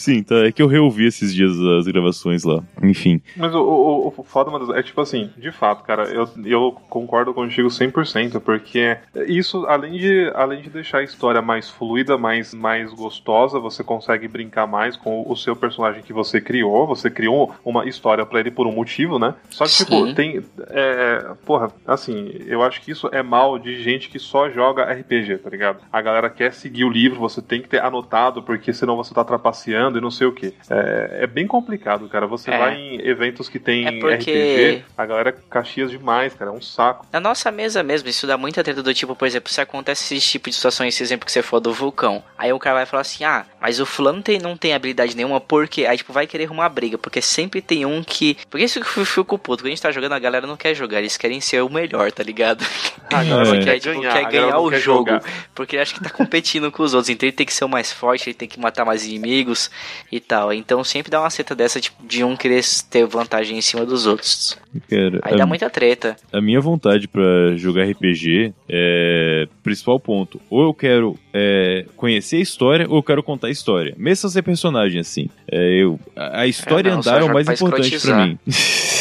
sim, 0.01 0.23
tá, 0.23 0.47
é 0.47 0.53
que 0.53 0.63
eu 0.63 0.67
reouvi 0.67 1.07
esses 1.07 1.35
dias 1.35 1.53
as 1.79 1.87
gravações 1.87 2.45
lá. 2.45 2.63
Enfim, 2.83 3.21
Mas 3.37 3.55
o, 3.55 3.61
o, 3.61 4.15
o 4.17 4.23
foda 4.25 4.51
mano, 4.51 4.75
é 4.75 4.83
tipo 4.83 5.01
assim, 5.01 5.31
de 5.37 5.53
fato, 5.53 5.85
cara, 5.85 6.05
eu, 6.05 6.29
eu 6.45 6.73
concordo 6.89 7.35
contigo 7.35 7.69
100%, 7.69 8.41
porque 8.41 8.97
isso, 9.27 9.67
além 9.67 9.93
de, 9.99 10.31
além 10.35 10.63
de 10.63 10.71
deixar 10.71 10.99
a 10.99 11.03
história 11.03 11.43
mais 11.43 11.69
fluida, 11.69 12.17
mais, 12.17 12.55
mais 12.55 12.93
gostosa, 12.93 13.59
você 13.59 13.85
consegue 13.85 14.27
brincar 14.27 14.67
mais 14.67 14.97
com 14.97 15.25
o 15.29 15.37
seu 15.37 15.55
personagem 15.55 16.03
que 16.03 16.13
você 16.13 16.41
criou, 16.41 16.87
você 16.87 17.11
criou 17.11 17.55
uma 17.65 17.87
história 17.87 18.25
pra 18.25 18.41
ele 18.41 18.51
por 18.51 18.67
um 18.67 18.73
motivo, 18.73 19.19
né? 19.19 19.35
Só 19.51 19.65
que, 19.65 19.73
tipo, 19.73 20.07
Sim. 20.07 20.15
tem. 20.15 20.43
É, 20.69 21.35
porra, 21.45 21.71
assim, 21.87 22.31
eu 22.47 22.63
acho 22.63 22.81
que 22.81 22.91
isso 22.91 23.09
é 23.13 23.23
mal 23.23 23.59
de 23.59 23.83
gente 23.83 24.09
que 24.09 24.19
só 24.19 24.49
joga 24.49 24.85
RPG, 24.85 25.39
tá 25.39 25.51
ligado? 25.51 25.81
A 25.93 26.01
galera 26.01 26.31
quer 26.31 26.53
seguir 26.53 26.85
o 26.85 26.91
livro, 26.91 27.19
você 27.19 27.43
tem 27.43 27.61
que 27.61 27.69
ter 27.69 27.83
anotado, 27.83 28.43
porque 28.43 28.73
senão 28.73 28.97
você 28.97 29.13
tá 29.13 29.25
trapaceando 29.25 29.90
e 29.99 30.01
não 30.01 30.11
sei 30.11 30.27
o 30.27 30.33
que. 30.33 30.55
É, 30.71 31.21
é 31.23 31.27
bem 31.27 31.47
complicado, 31.47 32.09
cara. 32.09 32.27
Você 32.27 32.51
É. 32.51 32.59
vai 32.59 32.75
em 32.77 33.07
eventos 33.07 33.49
que 33.49 33.59
tem 33.59 33.87
É 33.87 33.93
porque- 34.01 34.31
RPG, 34.31 34.85
a 34.97 35.07
galera 35.07 35.33
caxias 35.51 35.91
demais, 35.91 36.35
cara. 36.35 36.51
É 36.51 36.55
um 36.55 36.61
saco. 36.63 37.07
Na 37.13 37.21
nossa 37.21 37.51
mesa 37.51 37.83
mesmo, 37.83 38.09
isso 38.09 38.27
dá 38.27 38.37
muita 38.37 38.63
treta 38.63 38.83
do 38.83 38.93
tipo, 38.95 39.15
por 39.17 39.27
exemplo, 39.27 39.53
se 39.53 39.61
acontece 39.61 40.15
esse 40.17 40.27
tipo 40.29 40.49
de 40.49 40.57
situação, 40.57 40.87
esse 40.87 41.03
exemplo 41.03 41.27
que 41.27 41.33
você 41.33 41.43
falou 41.43 41.61
do 41.61 41.73
vulcão. 41.73 42.23
Aí 42.39 42.53
o 42.53 42.59
cara 42.59 42.77
vai 42.77 42.87
falar 42.87 43.03
assim, 43.03 43.25
ah, 43.25 43.45
mas 43.61 43.81
o 43.81 43.87
fulano 43.87 44.23
tem, 44.23 44.39
não 44.39 44.57
tem 44.57 44.75
habilidade 44.75 45.17
nenhuma, 45.17 45.41
porque 45.41 45.87
aí 45.87 45.97
tipo, 45.97 46.13
vai 46.13 46.27
querer 46.27 46.45
arrumar 46.45 46.69
briga, 46.69 46.97
porque 46.99 47.21
sempre 47.23 47.61
tem 47.61 47.85
um 47.87 48.03
que. 48.03 48.37
Porque 48.49 48.65
isso 48.65 48.81
que 48.81 48.99
eu 48.99 49.05
fico 49.05 49.39
puto, 49.39 49.63
quando 49.63 49.67
a 49.67 49.71
gente 49.71 49.83
tá 49.83 49.91
jogando, 49.91 50.13
a 50.13 50.19
galera 50.19 50.47
não 50.47 50.57
quer 50.57 50.75
jogar, 50.75 50.99
eles 50.99 51.17
querem 51.17 51.41
ser 51.41 51.63
o 51.63 51.69
melhor, 51.69 52.11
tá 52.13 52.23
ligado? 52.23 52.65
A 53.11 53.25
galera 53.25 53.45
não 53.45 53.51
Porque, 53.57 53.81
tipo, 53.81 54.07
a 54.07 54.13
quer 54.13 54.25
ganhar 54.31 54.59
o 54.59 54.71
quer 54.71 54.79
jogo. 54.79 54.99
jogar. 55.11 55.23
Porque 55.53 55.75
ele 55.75 55.83
acha 55.83 55.93
que 55.95 56.01
tá 56.01 56.11
competindo 56.11 56.71
com 56.71 56.83
os 56.85 56.95
outros. 56.95 57.09
Então 57.11 57.27
ele 57.27 57.35
tem 57.37 57.45
que 57.45 57.53
ser 57.53 57.65
o 57.65 57.69
mais 57.69 57.93
forte, 57.93 58.29
ele 58.31 58.35
tem 58.35 58.49
que 58.49 58.61
matar 58.61 58.85
mais 58.85 59.05
inimigos 59.05 59.69
e 60.11 60.21
tal. 60.21 60.53
Então 60.53 60.83
sempre 60.85 61.11
dá 61.11 61.21
uma 61.21 61.31
seta 61.31 61.55
dessa 61.55 61.81
tipo, 61.81 62.05
de 62.07 62.23
um 62.25 62.37
querer 62.37 62.63
ter 62.91 63.07
vantagem 63.07 63.59
em 63.59 63.61
cima 63.61 63.85
dos 63.87 64.07
outros. 64.07 64.59
cara, 64.89 65.21
Aí 65.23 65.35
a, 65.35 65.37
dá 65.39 65.47
muita 65.47 65.69
treta. 65.71 66.17
a 66.33 66.41
minha 66.41 66.61
vontade 66.61 67.07
pra 67.09 67.57
jogar 67.57 67.85
RPG 67.85 68.53
é 68.69 69.47
principal 69.63 69.99
ponto. 70.01 70.41
Ou 70.51 70.63
eu 70.65 70.75
quero 70.75 71.19
é, 71.33 71.85
conhecer 71.97 72.37
a 72.37 72.41
história, 72.41 72.87
ou 72.89 72.97
eu 72.99 73.03
quero 73.03 73.23
contar 73.23 73.49
a 73.49 73.51
história. 73.51 73.95
Mesmo 73.97 74.17
sem 74.23 74.31
ser 74.31 74.43
personagem, 74.43 75.01
assim. 75.01 75.29
É, 75.51 75.83
eu, 75.83 75.99
a 76.17 76.41
a 76.41 76.47
história 76.47 76.89
É, 76.89 76.93
não, 76.93 76.99
andar 77.01 77.21
é 77.21 77.25
o 77.25 77.33
mais 77.33 77.47
importante 77.49 77.89
pra 77.91 77.97
escrotizar. 77.97 78.27
mim. 78.29 78.39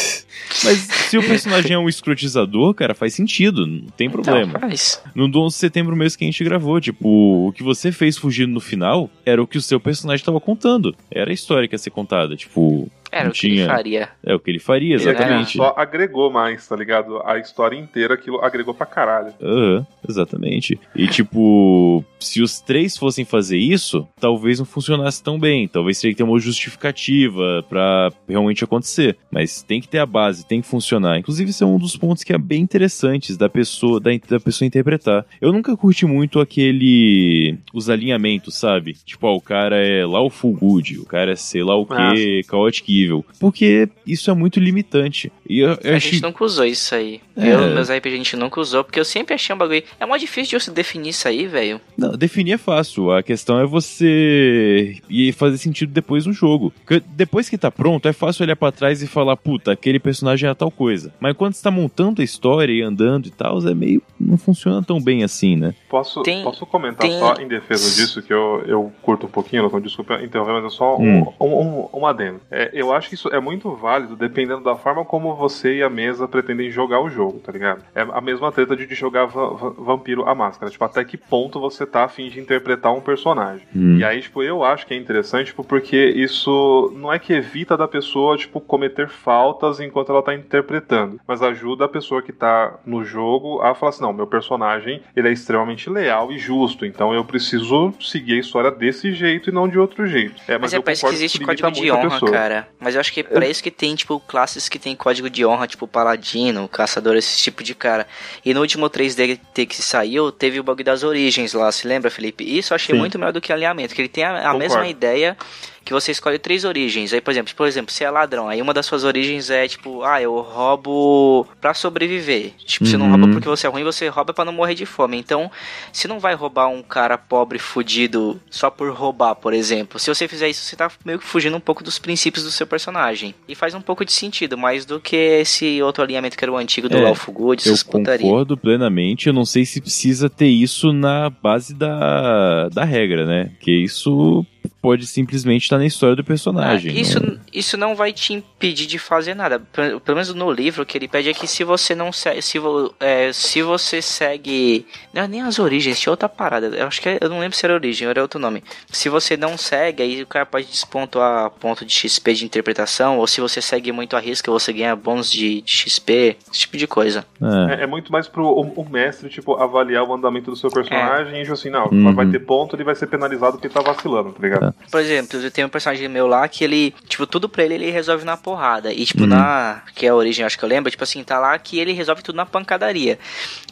Mas 0.64 0.78
se 0.78 1.18
o 1.18 1.22
personagem 1.22 1.72
é 1.72 1.78
um 1.78 1.88
escrotizador, 1.88 2.74
cara, 2.74 2.94
faz 2.94 3.14
sentido, 3.14 3.66
não 3.66 3.86
tem 3.96 4.10
problema. 4.10 4.50
Então, 4.56 4.60
faz. 4.60 5.02
No 5.14 5.24
11 5.26 5.54
de 5.54 5.60
setembro 5.60 5.96
mesmo 5.96 6.18
que 6.18 6.24
a 6.24 6.28
gente 6.28 6.44
gravou, 6.44 6.80
tipo, 6.80 7.08
o 7.48 7.52
que 7.52 7.62
você 7.62 7.92
fez 7.92 8.16
fugindo 8.16 8.52
no 8.52 8.60
final 8.60 9.10
era 9.24 9.42
o 9.42 9.46
que 9.46 9.58
o 9.58 9.62
seu 9.62 9.80
personagem 9.80 10.24
tava 10.24 10.40
contando. 10.40 10.94
Era 11.10 11.30
a 11.30 11.34
história 11.34 11.68
que 11.68 11.74
ia 11.74 11.78
ser 11.78 11.90
contada, 11.90 12.36
tipo, 12.36 12.90
Era 13.12 13.24
Não 13.24 13.30
o 13.30 13.34
que 13.34 13.46
ele 13.48 13.66
faria. 13.66 14.08
é 14.24 14.34
o 14.34 14.38
que 14.40 14.50
ele 14.50 14.58
faria, 14.58 14.94
exatamente. 14.94 15.56
só 15.56 15.74
agregou 15.76 16.30
mais, 16.30 16.66
tá 16.66 16.76
ligado? 16.76 17.20
A 17.24 17.38
história 17.38 17.76
inteira, 17.76 18.14
aquilo 18.14 18.40
agregou 18.44 18.72
pra 18.74 18.86
caralho. 18.86 19.32
Aham, 19.42 19.86
exatamente. 20.08 20.78
E 20.94 21.06
tipo, 21.08 22.04
se 22.18 22.42
os 22.42 22.60
três 22.60 22.96
fossem 22.96 23.24
fazer 23.24 23.58
isso, 23.58 24.06
talvez 24.20 24.58
não 24.58 24.66
funcionasse 24.66 25.22
tão 25.22 25.38
bem. 25.38 25.66
Talvez 25.68 26.00
teria 26.00 26.14
que 26.14 26.18
ter 26.18 26.22
uma 26.24 26.38
justificativa 26.38 27.64
pra 27.68 28.10
realmente 28.28 28.64
acontecer. 28.64 29.16
Mas 29.30 29.62
tem 29.62 29.80
que 29.80 29.88
ter 29.88 29.98
a 29.98 30.06
base, 30.06 30.46
tem 30.46 30.60
que 30.60 30.66
funcionar. 30.68 31.18
Inclusive, 31.18 31.50
esse 31.50 31.62
é 31.62 31.66
um 31.66 31.78
dos 31.78 31.96
pontos 31.96 32.22
que 32.24 32.32
é 32.32 32.38
bem 32.38 32.60
interessantes 32.62 33.36
da 33.36 33.48
pessoa, 33.48 34.00
da, 34.00 34.10
da 34.28 34.40
pessoa 34.40 34.66
interpretar. 34.66 35.24
Eu 35.40 35.52
nunca 35.52 35.76
curti 35.76 36.06
muito 36.06 36.40
aquele. 36.40 37.58
os 37.74 37.88
alinhamentos, 37.90 38.56
sabe? 38.56 38.94
Tipo, 39.04 39.26
ó, 39.28 39.34
o 39.36 39.40
cara 39.40 39.76
é 39.76 40.04
lá 40.06 40.20
o 40.22 40.30
full 40.30 40.54
good, 40.56 40.98
o 40.98 41.04
cara 41.06 41.32
é 41.32 41.36
sei 41.36 41.62
lá 41.62 41.76
o 41.76 41.86
Ah, 41.90 42.12
que, 42.14 42.42
chaotic 42.48 42.88
evil. 43.02 43.24
Porque 43.38 43.88
isso 44.06 44.30
é 44.30 44.34
muito 44.34 44.58
limitante. 44.60 45.32
E 45.48 45.58
eu, 45.60 45.70
eu 45.82 45.92
A 45.94 45.96
achei 45.96 46.12
gente 46.12 46.22
nunca 46.22 46.44
usou 46.44 46.64
isso 46.64 46.94
aí. 46.94 47.20
É. 47.36 47.54
Eu, 47.54 47.60
meus 47.74 47.88
RPG, 47.90 48.08
a 48.14 48.16
gente 48.18 48.36
nunca 48.36 48.60
usou, 48.60 48.84
porque 48.84 49.00
eu 49.00 49.04
sempre 49.04 49.34
achei 49.34 49.54
um 49.54 49.58
bagulho. 49.58 49.82
É 49.98 50.06
mó 50.06 50.16
difícil 50.16 50.58
de 50.58 50.64
você 50.64 50.70
definir 50.70 51.10
isso 51.10 51.26
aí, 51.26 51.46
velho. 51.46 51.80
Não, 51.96 52.12
definir 52.12 52.52
é 52.52 52.58
fácil. 52.58 53.10
A 53.12 53.22
questão 53.22 53.58
é 53.58 53.66
você 53.66 54.96
ir 55.08 55.32
fazer 55.32 55.58
sentido 55.58 55.92
depois 55.92 56.26
no 56.26 56.32
jogo. 56.32 56.72
Porque 56.86 57.02
depois 57.14 57.48
que 57.48 57.58
tá 57.58 57.70
pronto, 57.70 58.06
é 58.08 58.12
fácil 58.12 58.44
olhar 58.44 58.56
pra 58.56 58.72
trás 58.72 59.02
e 59.02 59.06
falar, 59.06 59.36
puta, 59.36 59.72
aquele 59.72 59.98
personagem 59.98 60.48
é 60.48 60.54
tal 60.54 60.70
coisa. 60.70 61.12
Mas 61.20 61.36
quando 61.36 61.54
você 61.54 61.62
tá 61.62 61.70
montando 61.70 62.20
a 62.20 62.24
história 62.24 62.72
e 62.72 62.82
andando 62.82 63.26
e 63.26 63.30
tal, 63.30 63.58
é 63.66 63.74
meio. 63.74 64.02
não 64.18 64.36
funciona 64.36 64.82
tão 64.82 65.00
bem 65.00 65.24
assim, 65.24 65.56
né? 65.56 65.74
Posso, 65.88 66.22
Tem- 66.22 66.42
posso 66.44 66.64
comentar 66.66 67.08
tem- 67.08 67.18
só 67.18 67.34
em 67.34 67.48
defesa 67.48 67.84
disso, 67.94 68.22
que 68.22 68.32
eu, 68.32 68.62
eu 68.66 68.92
curto 69.02 69.26
um 69.26 69.30
pouquinho, 69.30 69.62
Lucão, 69.62 69.80
desculpa 69.80 70.22
interromper, 70.22 70.52
mas 70.60 70.64
é 70.72 70.76
só 70.76 70.96
Hum. 70.98 71.26
um, 71.40 71.46
um, 71.46 71.60
um, 71.60 71.88
um 72.00 72.06
adendo. 72.06 72.40
É, 72.50 72.70
eu 72.74 72.89
acho 72.92 73.08
que 73.08 73.14
isso 73.14 73.28
é 73.28 73.40
muito 73.40 73.70
válido 73.74 74.16
dependendo 74.16 74.62
da 74.62 74.74
forma 74.76 75.04
como 75.04 75.34
você 75.34 75.76
e 75.78 75.82
a 75.82 75.90
mesa 75.90 76.26
pretendem 76.28 76.70
jogar 76.70 77.00
o 77.00 77.08
jogo, 77.10 77.38
tá 77.40 77.52
ligado? 77.52 77.84
É 77.94 78.02
a 78.02 78.20
mesma 78.20 78.50
treta 78.52 78.76
de 78.76 78.92
jogar 78.94 79.26
va- 79.26 79.48
va- 79.50 79.70
Vampiro 79.70 80.28
a 80.28 80.34
Máscara. 80.34 80.70
Tipo, 80.70 80.84
até 80.84 81.04
que 81.04 81.16
ponto 81.16 81.60
você 81.60 81.86
tá 81.86 82.04
afim 82.04 82.28
de 82.28 82.40
interpretar 82.40 82.92
um 82.92 83.00
personagem. 83.00 83.66
Hum. 83.74 83.98
E 83.98 84.04
aí, 84.04 84.20
tipo, 84.20 84.42
eu 84.42 84.64
acho 84.64 84.86
que 84.86 84.94
é 84.94 84.96
interessante, 84.96 85.46
tipo, 85.48 85.62
porque 85.64 85.96
isso 85.96 86.92
não 86.96 87.12
é 87.12 87.18
que 87.18 87.32
evita 87.32 87.76
da 87.76 87.88
pessoa, 87.88 88.36
tipo, 88.36 88.60
cometer 88.60 89.08
faltas 89.08 89.80
enquanto 89.80 90.10
ela 90.12 90.22
tá 90.22 90.34
interpretando, 90.34 91.20
mas 91.26 91.42
ajuda 91.42 91.84
a 91.84 91.88
pessoa 91.88 92.22
que 92.22 92.32
tá 92.32 92.78
no 92.84 93.04
jogo 93.04 93.60
a 93.60 93.74
falar 93.74 93.90
assim, 93.90 94.02
não, 94.02 94.12
meu 94.12 94.26
personagem, 94.26 95.02
ele 95.16 95.28
é 95.28 95.32
extremamente 95.32 95.88
leal 95.90 96.30
e 96.32 96.38
justo, 96.38 96.84
então 96.84 97.12
eu 97.14 97.24
preciso 97.24 97.92
seguir 98.00 98.34
a 98.34 98.38
história 98.38 98.70
desse 98.70 99.12
jeito 99.12 99.50
e 99.50 99.52
não 99.52 99.68
de 99.68 99.78
outro 99.78 100.06
jeito. 100.06 100.40
É, 100.48 100.52
Mas, 100.52 100.60
mas, 100.62 100.74
é 100.74 100.76
eu 100.78 100.82
parece 100.82 101.06
que 101.06 101.12
existe 101.14 101.40
código 101.44 101.70
de 101.72 101.90
honra, 101.90 102.10
pessoa. 102.10 102.30
cara. 102.30 102.68
Mas 102.80 102.94
eu 102.94 103.00
acho 103.00 103.12
que 103.12 103.20
é 103.20 103.22
pra 103.22 103.46
isso 103.46 103.62
que 103.62 103.70
tem, 103.70 103.94
tipo, 103.94 104.18
classes 104.20 104.68
que 104.68 104.78
tem 104.78 104.96
código 104.96 105.28
de 105.28 105.44
honra, 105.44 105.66
tipo 105.66 105.86
Paladino, 105.86 106.66
Caçador, 106.66 107.14
esse 107.14 107.36
tipo 107.36 107.62
de 107.62 107.74
cara. 107.74 108.06
E 108.44 108.54
no 108.54 108.60
último 108.60 108.88
3D 108.88 109.38
que 109.66 109.82
saiu, 109.82 110.32
teve 110.32 110.58
o 110.58 110.62
bug 110.62 110.82
das 110.82 111.02
origens 111.02 111.52
lá, 111.52 111.70
se 111.70 111.86
lembra, 111.86 112.10
Felipe? 112.10 112.42
Isso 112.42 112.72
eu 112.72 112.76
achei 112.76 112.94
Sim. 112.94 112.98
muito 112.98 113.18
melhor 113.18 113.32
do 113.32 113.40
que 113.40 113.52
alinhamento, 113.52 113.94
que 113.94 114.00
ele 114.00 114.08
tem 114.08 114.24
a, 114.24 114.50
a 114.50 114.54
mesma 114.54 114.86
ideia 114.88 115.36
que 115.84 115.92
você 115.92 116.12
escolhe 116.12 116.38
três 116.38 116.64
origens. 116.64 117.12
Aí, 117.12 117.20
por 117.20 117.30
exemplo, 117.30 117.52
por 117.54 117.66
exemplo, 117.66 117.92
você 117.92 118.04
é 118.04 118.10
ladrão, 118.10 118.48
aí 118.48 118.60
uma 118.62 118.72
das 118.74 118.86
suas 118.86 119.02
origens 119.04 119.50
é 119.50 119.66
tipo, 119.66 120.02
ah, 120.02 120.20
eu 120.20 120.38
roubo 120.40 121.46
pra 121.60 121.74
sobreviver. 121.74 122.52
Tipo, 122.64 122.86
você 122.86 122.96
não 122.96 123.06
Uhum. 123.06 123.12
rouba 123.12 123.28
porque 123.32 123.48
você 123.48 123.66
é 123.66 123.70
ruim, 123.70 123.82
você 123.84 124.08
rouba 124.08 124.32
pra 124.32 124.44
não 124.44 124.52
morrer 124.52 124.74
de 124.74 124.86
fome. 124.86 125.16
Então, 125.18 125.50
você 125.92 126.06
não 126.06 126.18
vai 126.20 126.34
roubar 126.34 126.68
um 126.68 126.82
cara 126.82 127.16
pobre 127.18 127.58
fudido 127.58 128.40
só 128.50 128.70
por 128.70 128.92
roubar, 128.92 129.34
por 129.34 129.52
exemplo. 129.52 129.98
Se 129.98 130.12
você 130.14 130.28
fizer 130.28 130.48
isso, 130.48 130.64
você 130.64 130.76
tá 130.76 130.90
meio 131.04 131.18
que 131.18 131.24
fugindo 131.24 131.56
um 131.56 131.60
pouco 131.60 131.82
dos 131.82 131.98
princípios 131.98 132.44
do 132.44 132.50
seu 132.50 132.66
personagem. 132.66 133.34
E 133.48 133.54
faz 133.54 133.74
um 133.74 133.80
pouco 133.80 134.04
de 134.04 134.12
sentido, 134.12 134.56
mais 134.58 134.84
do 134.84 135.00
que 135.00 135.16
esse 135.16 135.82
outro 135.82 136.02
alinhamento 136.04 136.36
que 136.36 136.44
era 136.44 136.52
o 136.52 136.56
antigo 136.56 136.88
do 136.88 136.96
É, 136.96 137.00
Lawful 137.02 137.32
Good, 137.34 137.68
Eu 137.68 137.74
putaria. 137.90 138.26
concordo 138.26 138.56
plenamente. 138.56 139.26
Eu 139.26 139.32
não 139.32 139.44
sei 139.44 139.64
se 139.64 139.80
precisa 139.80 140.28
ter 140.30 140.48
isso 140.48 140.92
na 140.92 141.30
base 141.30 141.74
da, 141.74 142.68
da 142.68 142.84
regra, 142.84 143.24
né? 143.26 143.50
Que 143.60 143.70
isso 143.72 144.44
pode 144.80 145.06
simplesmente 145.06 145.64
estar 145.64 145.78
na 145.78 145.86
história 145.86 146.16
do 146.16 146.24
personagem. 146.24 146.92
Ah, 146.96 147.00
isso, 147.00 147.22
não- 147.22 147.38
isso 147.52 147.76
não 147.76 147.94
vai 147.94 148.12
te 148.12 148.32
impedir 148.32 148.86
de 148.86 148.98
fazer 148.98 149.34
nada. 149.34 149.60
Pelo 149.60 150.00
menos 150.08 150.32
no 150.34 150.50
livro, 150.50 150.82
o 150.82 150.86
que 150.86 150.96
ele 150.96 151.08
pede 151.08 151.28
é 151.28 151.34
que 151.34 151.46
se 151.46 151.64
você 151.64 151.94
não 151.94 152.12
segue. 152.12 152.42
Se, 152.42 152.58
é, 152.98 153.32
se 153.32 153.62
você 153.62 154.00
segue. 154.00 154.86
Não 155.12 155.22
é 155.22 155.28
nem 155.28 155.42
as 155.42 155.58
origens, 155.58 155.98
tinha 156.00 156.12
outra 156.12 156.28
parada. 156.28 156.66
Eu 156.68 156.86
acho 156.86 157.00
que 157.00 157.08
é, 157.08 157.18
eu 157.20 157.28
não 157.28 157.40
lembro 157.40 157.56
se 157.56 157.64
era 157.64 157.74
origem, 157.74 158.08
era 158.08 158.22
outro 158.22 158.40
nome. 158.40 158.62
Se 158.90 159.08
você 159.08 159.36
não 159.36 159.56
segue, 159.56 160.02
aí 160.02 160.22
o 160.22 160.26
cara 160.26 160.46
pode 160.46 160.66
despontuar 160.66 161.50
ponto 161.50 161.84
de 161.84 161.92
XP 161.92 162.34
de 162.34 162.44
interpretação. 162.44 163.18
Ou 163.18 163.26
se 163.26 163.40
você 163.40 163.60
segue 163.60 163.92
muito 163.92 164.16
a 164.16 164.20
risca, 164.20 164.50
você 164.50 164.72
ganha 164.72 164.96
bônus 164.96 165.30
de, 165.30 165.60
de 165.62 165.70
XP, 165.70 166.36
esse 166.50 166.60
tipo 166.60 166.76
de 166.76 166.86
coisa. 166.86 167.24
É, 167.70 167.84
é 167.84 167.86
muito 167.86 168.10
mais 168.12 168.28
pro 168.28 168.44
o, 168.44 168.80
o, 168.80 168.88
mestre, 168.88 169.28
tipo, 169.28 169.54
avaliar 169.54 170.04
o 170.04 170.14
andamento 170.14 170.50
do 170.50 170.56
seu 170.56 170.70
personagem 170.70 171.40
é. 171.40 171.44
e 171.44 171.50
assim, 171.50 171.70
não, 171.70 171.86
uhum. 171.86 172.14
vai 172.14 172.26
ter 172.26 172.40
ponto, 172.40 172.76
ele 172.76 172.84
vai 172.84 172.94
ser 172.94 173.06
penalizado 173.06 173.52
porque 173.52 173.68
tá 173.68 173.80
vacilando, 173.80 174.32
tá 174.32 174.42
ligado? 174.42 174.49
É. 174.56 174.72
Por 174.90 175.00
exemplo, 175.00 175.40
eu 175.40 175.50
tenho 175.50 175.66
um 175.66 175.70
personagem 175.70 176.08
meu 176.08 176.26
lá 176.26 176.46
que 176.48 176.64
ele, 176.64 176.94
tipo, 177.08 177.26
tudo 177.26 177.48
pra 177.48 177.64
ele 177.64 177.74
ele 177.74 177.90
resolve 177.90 178.24
na 178.24 178.36
porrada. 178.36 178.92
E, 178.92 179.04
tipo, 179.04 179.22
uhum. 179.22 179.28
na. 179.28 179.82
Que 179.94 180.06
é 180.06 180.08
a 180.08 180.14
origem, 180.14 180.44
acho 180.44 180.58
que 180.58 180.64
eu 180.64 180.68
lembro, 180.68 180.90
tipo 180.90 181.02
assim, 181.02 181.22
tá 181.22 181.38
lá 181.38 181.58
que 181.58 181.78
ele 181.78 181.92
resolve 181.92 182.22
tudo 182.22 182.36
na 182.36 182.46
pancadaria. 182.46 183.18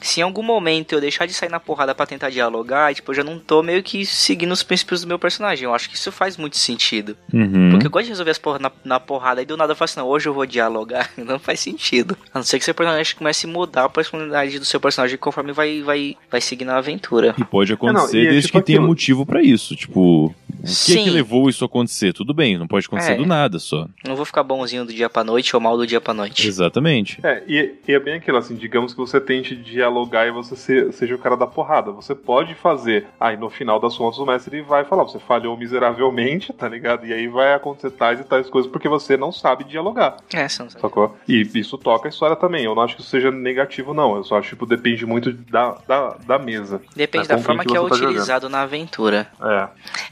Se 0.01 0.21
em 0.21 0.23
algum 0.23 0.43
momento 0.43 0.93
eu 0.93 1.01
deixar 1.01 1.27
de 1.27 1.35
sair 1.35 1.49
na 1.49 1.61
porrada 1.61 1.95
para 1.95 2.07
tentar 2.07 2.31
dialogar, 2.31 2.95
tipo, 2.95 3.11
eu 3.11 3.15
já 3.17 3.25
não 3.25 3.39
tô 3.39 3.63
meio 3.63 3.83
que 3.83 4.05
seguindo 4.07 4.53
os 4.53 4.63
princípios 4.63 5.03
do 5.03 5.09
meu 5.09 5.19
personagem. 5.19 5.65
Eu 5.65 5.75
acho 5.75 5.89
que 5.89 5.97
isso 5.97 6.13
faz 6.13 6.37
muito 6.37 6.57
sentido. 6.57 7.17
Uhum. 7.33 7.71
Porque 7.71 7.87
eu 7.87 7.91
gosto 7.91 8.05
de 8.05 8.11
resolver 8.11 8.31
as 8.31 8.39
porras 8.39 8.61
na, 8.61 8.71
na 8.85 9.01
porrada 9.01 9.43
e 9.43 9.45
do 9.45 9.57
nada 9.57 9.73
eu 9.73 9.77
faço 9.77 9.93
assim, 9.93 10.01
não, 10.01 10.13
hoje 10.13 10.29
eu 10.29 10.35
vou 10.35 10.47
dialogar. 10.47 11.11
Não 11.19 11.39
faz 11.39 11.61
sentido. 11.61 12.17
A 12.33 12.39
não 12.39 12.43
ser 12.43 12.59
que 12.59 12.65
seu 12.65 12.75
personagem 12.75 13.15
comece 13.15 13.47
a 13.47 13.51
mudar 13.51 13.85
a 13.85 13.89
personalidade 13.89 14.59
do 14.59 14.65
seu 14.65 14.81
personagem 14.81 15.19
conforme 15.19 15.53
vai, 15.53 15.83
vai, 15.83 16.17
vai 16.31 16.41
seguindo 16.41 16.71
a 16.71 16.79
aventura. 16.79 17.35
E 17.37 17.45
pode 17.45 17.73
acontecer 17.73 18.19
é, 18.19 18.23
não, 18.23 18.29
e 18.29 18.31
desde 18.31 18.39
é, 18.39 18.43
tipo, 18.43 18.59
que 18.59 18.65
tenha 18.65 18.81
motivo 18.81 19.27
para 19.27 19.43
isso. 19.43 19.77
Tipo, 19.77 20.35
o 20.59 20.87
que, 20.87 20.99
é 20.99 21.05
que 21.05 21.11
levou 21.11 21.49
isso 21.49 21.65
a 21.65 21.67
acontecer? 21.67 22.13
Tudo 22.13 22.35
bem, 22.35 22.59
não 22.59 22.67
pode 22.67 22.87
acontecer 22.87 23.13
é. 23.13 23.17
do 23.17 23.27
nada 23.27 23.59
só. 23.59 23.87
Não 24.07 24.17
vou 24.17 24.25
ficar 24.25 24.43
bonzinho 24.43 24.85
do 24.85 24.93
dia 24.93 25.09
pra 25.09 25.25
noite 25.25 25.55
ou 25.55 25.61
mal 25.61 25.77
do 25.77 25.87
dia 25.87 26.01
pra 26.01 26.13
noite. 26.13 26.47
Exatamente. 26.47 27.21
É, 27.23 27.43
e, 27.47 27.75
e 27.87 27.93
é 27.93 28.01
bem 28.01 28.15
aquilo, 28.15 28.39
assim, 28.39 28.55
digamos 28.55 28.93
que 28.93 28.99
você 28.99 29.21
tente 29.21 29.55
dialogar 29.55 30.27
e 30.27 30.31
você 30.31 30.57
se, 30.57 30.93
seja 30.93 31.15
o 31.15 31.19
cara 31.19 31.37
da 31.37 31.47
porrada. 31.47 31.93
Você 31.93 32.15
pode 32.15 32.55
fazer, 32.55 33.07
aí 33.19 33.37
no 33.37 33.49
final 33.49 33.79
das 33.81 33.97
contas 33.97 34.19
o 34.19 34.27
mestre 34.27 34.61
vai 34.63 34.85
falar, 34.85 35.05
você 35.05 35.19
falhou 35.19 35.57
miseravelmente, 35.57 36.53
tá 36.53 36.69
ligado? 36.69 37.07
E 37.07 37.13
aí 37.13 37.29
vai 37.29 37.55
acontecer 37.55 37.91
tais 37.91 38.21
e 38.21 38.25
tais 38.25 38.49
coisas 38.51 38.71
porque 38.71 38.89
você 38.89 39.17
não 39.17 39.33
sabe 39.33 39.65
dialogar. 39.65 40.17
É, 40.33 40.49
você 40.49 40.63
não 40.63 40.71
sabe. 40.71 40.83
Sacou? 40.83 41.17
E 41.29 41.49
isso 41.55 41.79
toca 41.79 42.09
a 42.09 42.11
história 42.11 42.37
também. 42.37 42.65
Eu 42.65 42.75
não 42.75 42.83
acho 42.83 42.97
que 42.97 43.03
isso 43.03 43.11
seja 43.11 43.31
negativo, 43.31 43.95
não. 43.95 44.17
Eu 44.17 44.25
só 44.25 44.39
acho, 44.39 44.51
tipo, 44.51 44.67
depende 44.67 45.07
muito 45.07 45.33
da, 45.33 45.77
da, 45.87 46.17
da 46.27 46.39
mesa. 46.39 46.81
Depende 46.95 47.29
da 47.29 47.39
forma 47.39 47.63
que, 47.63 47.71
que 47.71 47.77
é 47.77 47.81
tá 47.81 47.87
utilizado 47.87 48.43
jogando. 48.43 48.53
na 48.53 48.63
aventura. 48.63 49.29
É. 49.41 49.69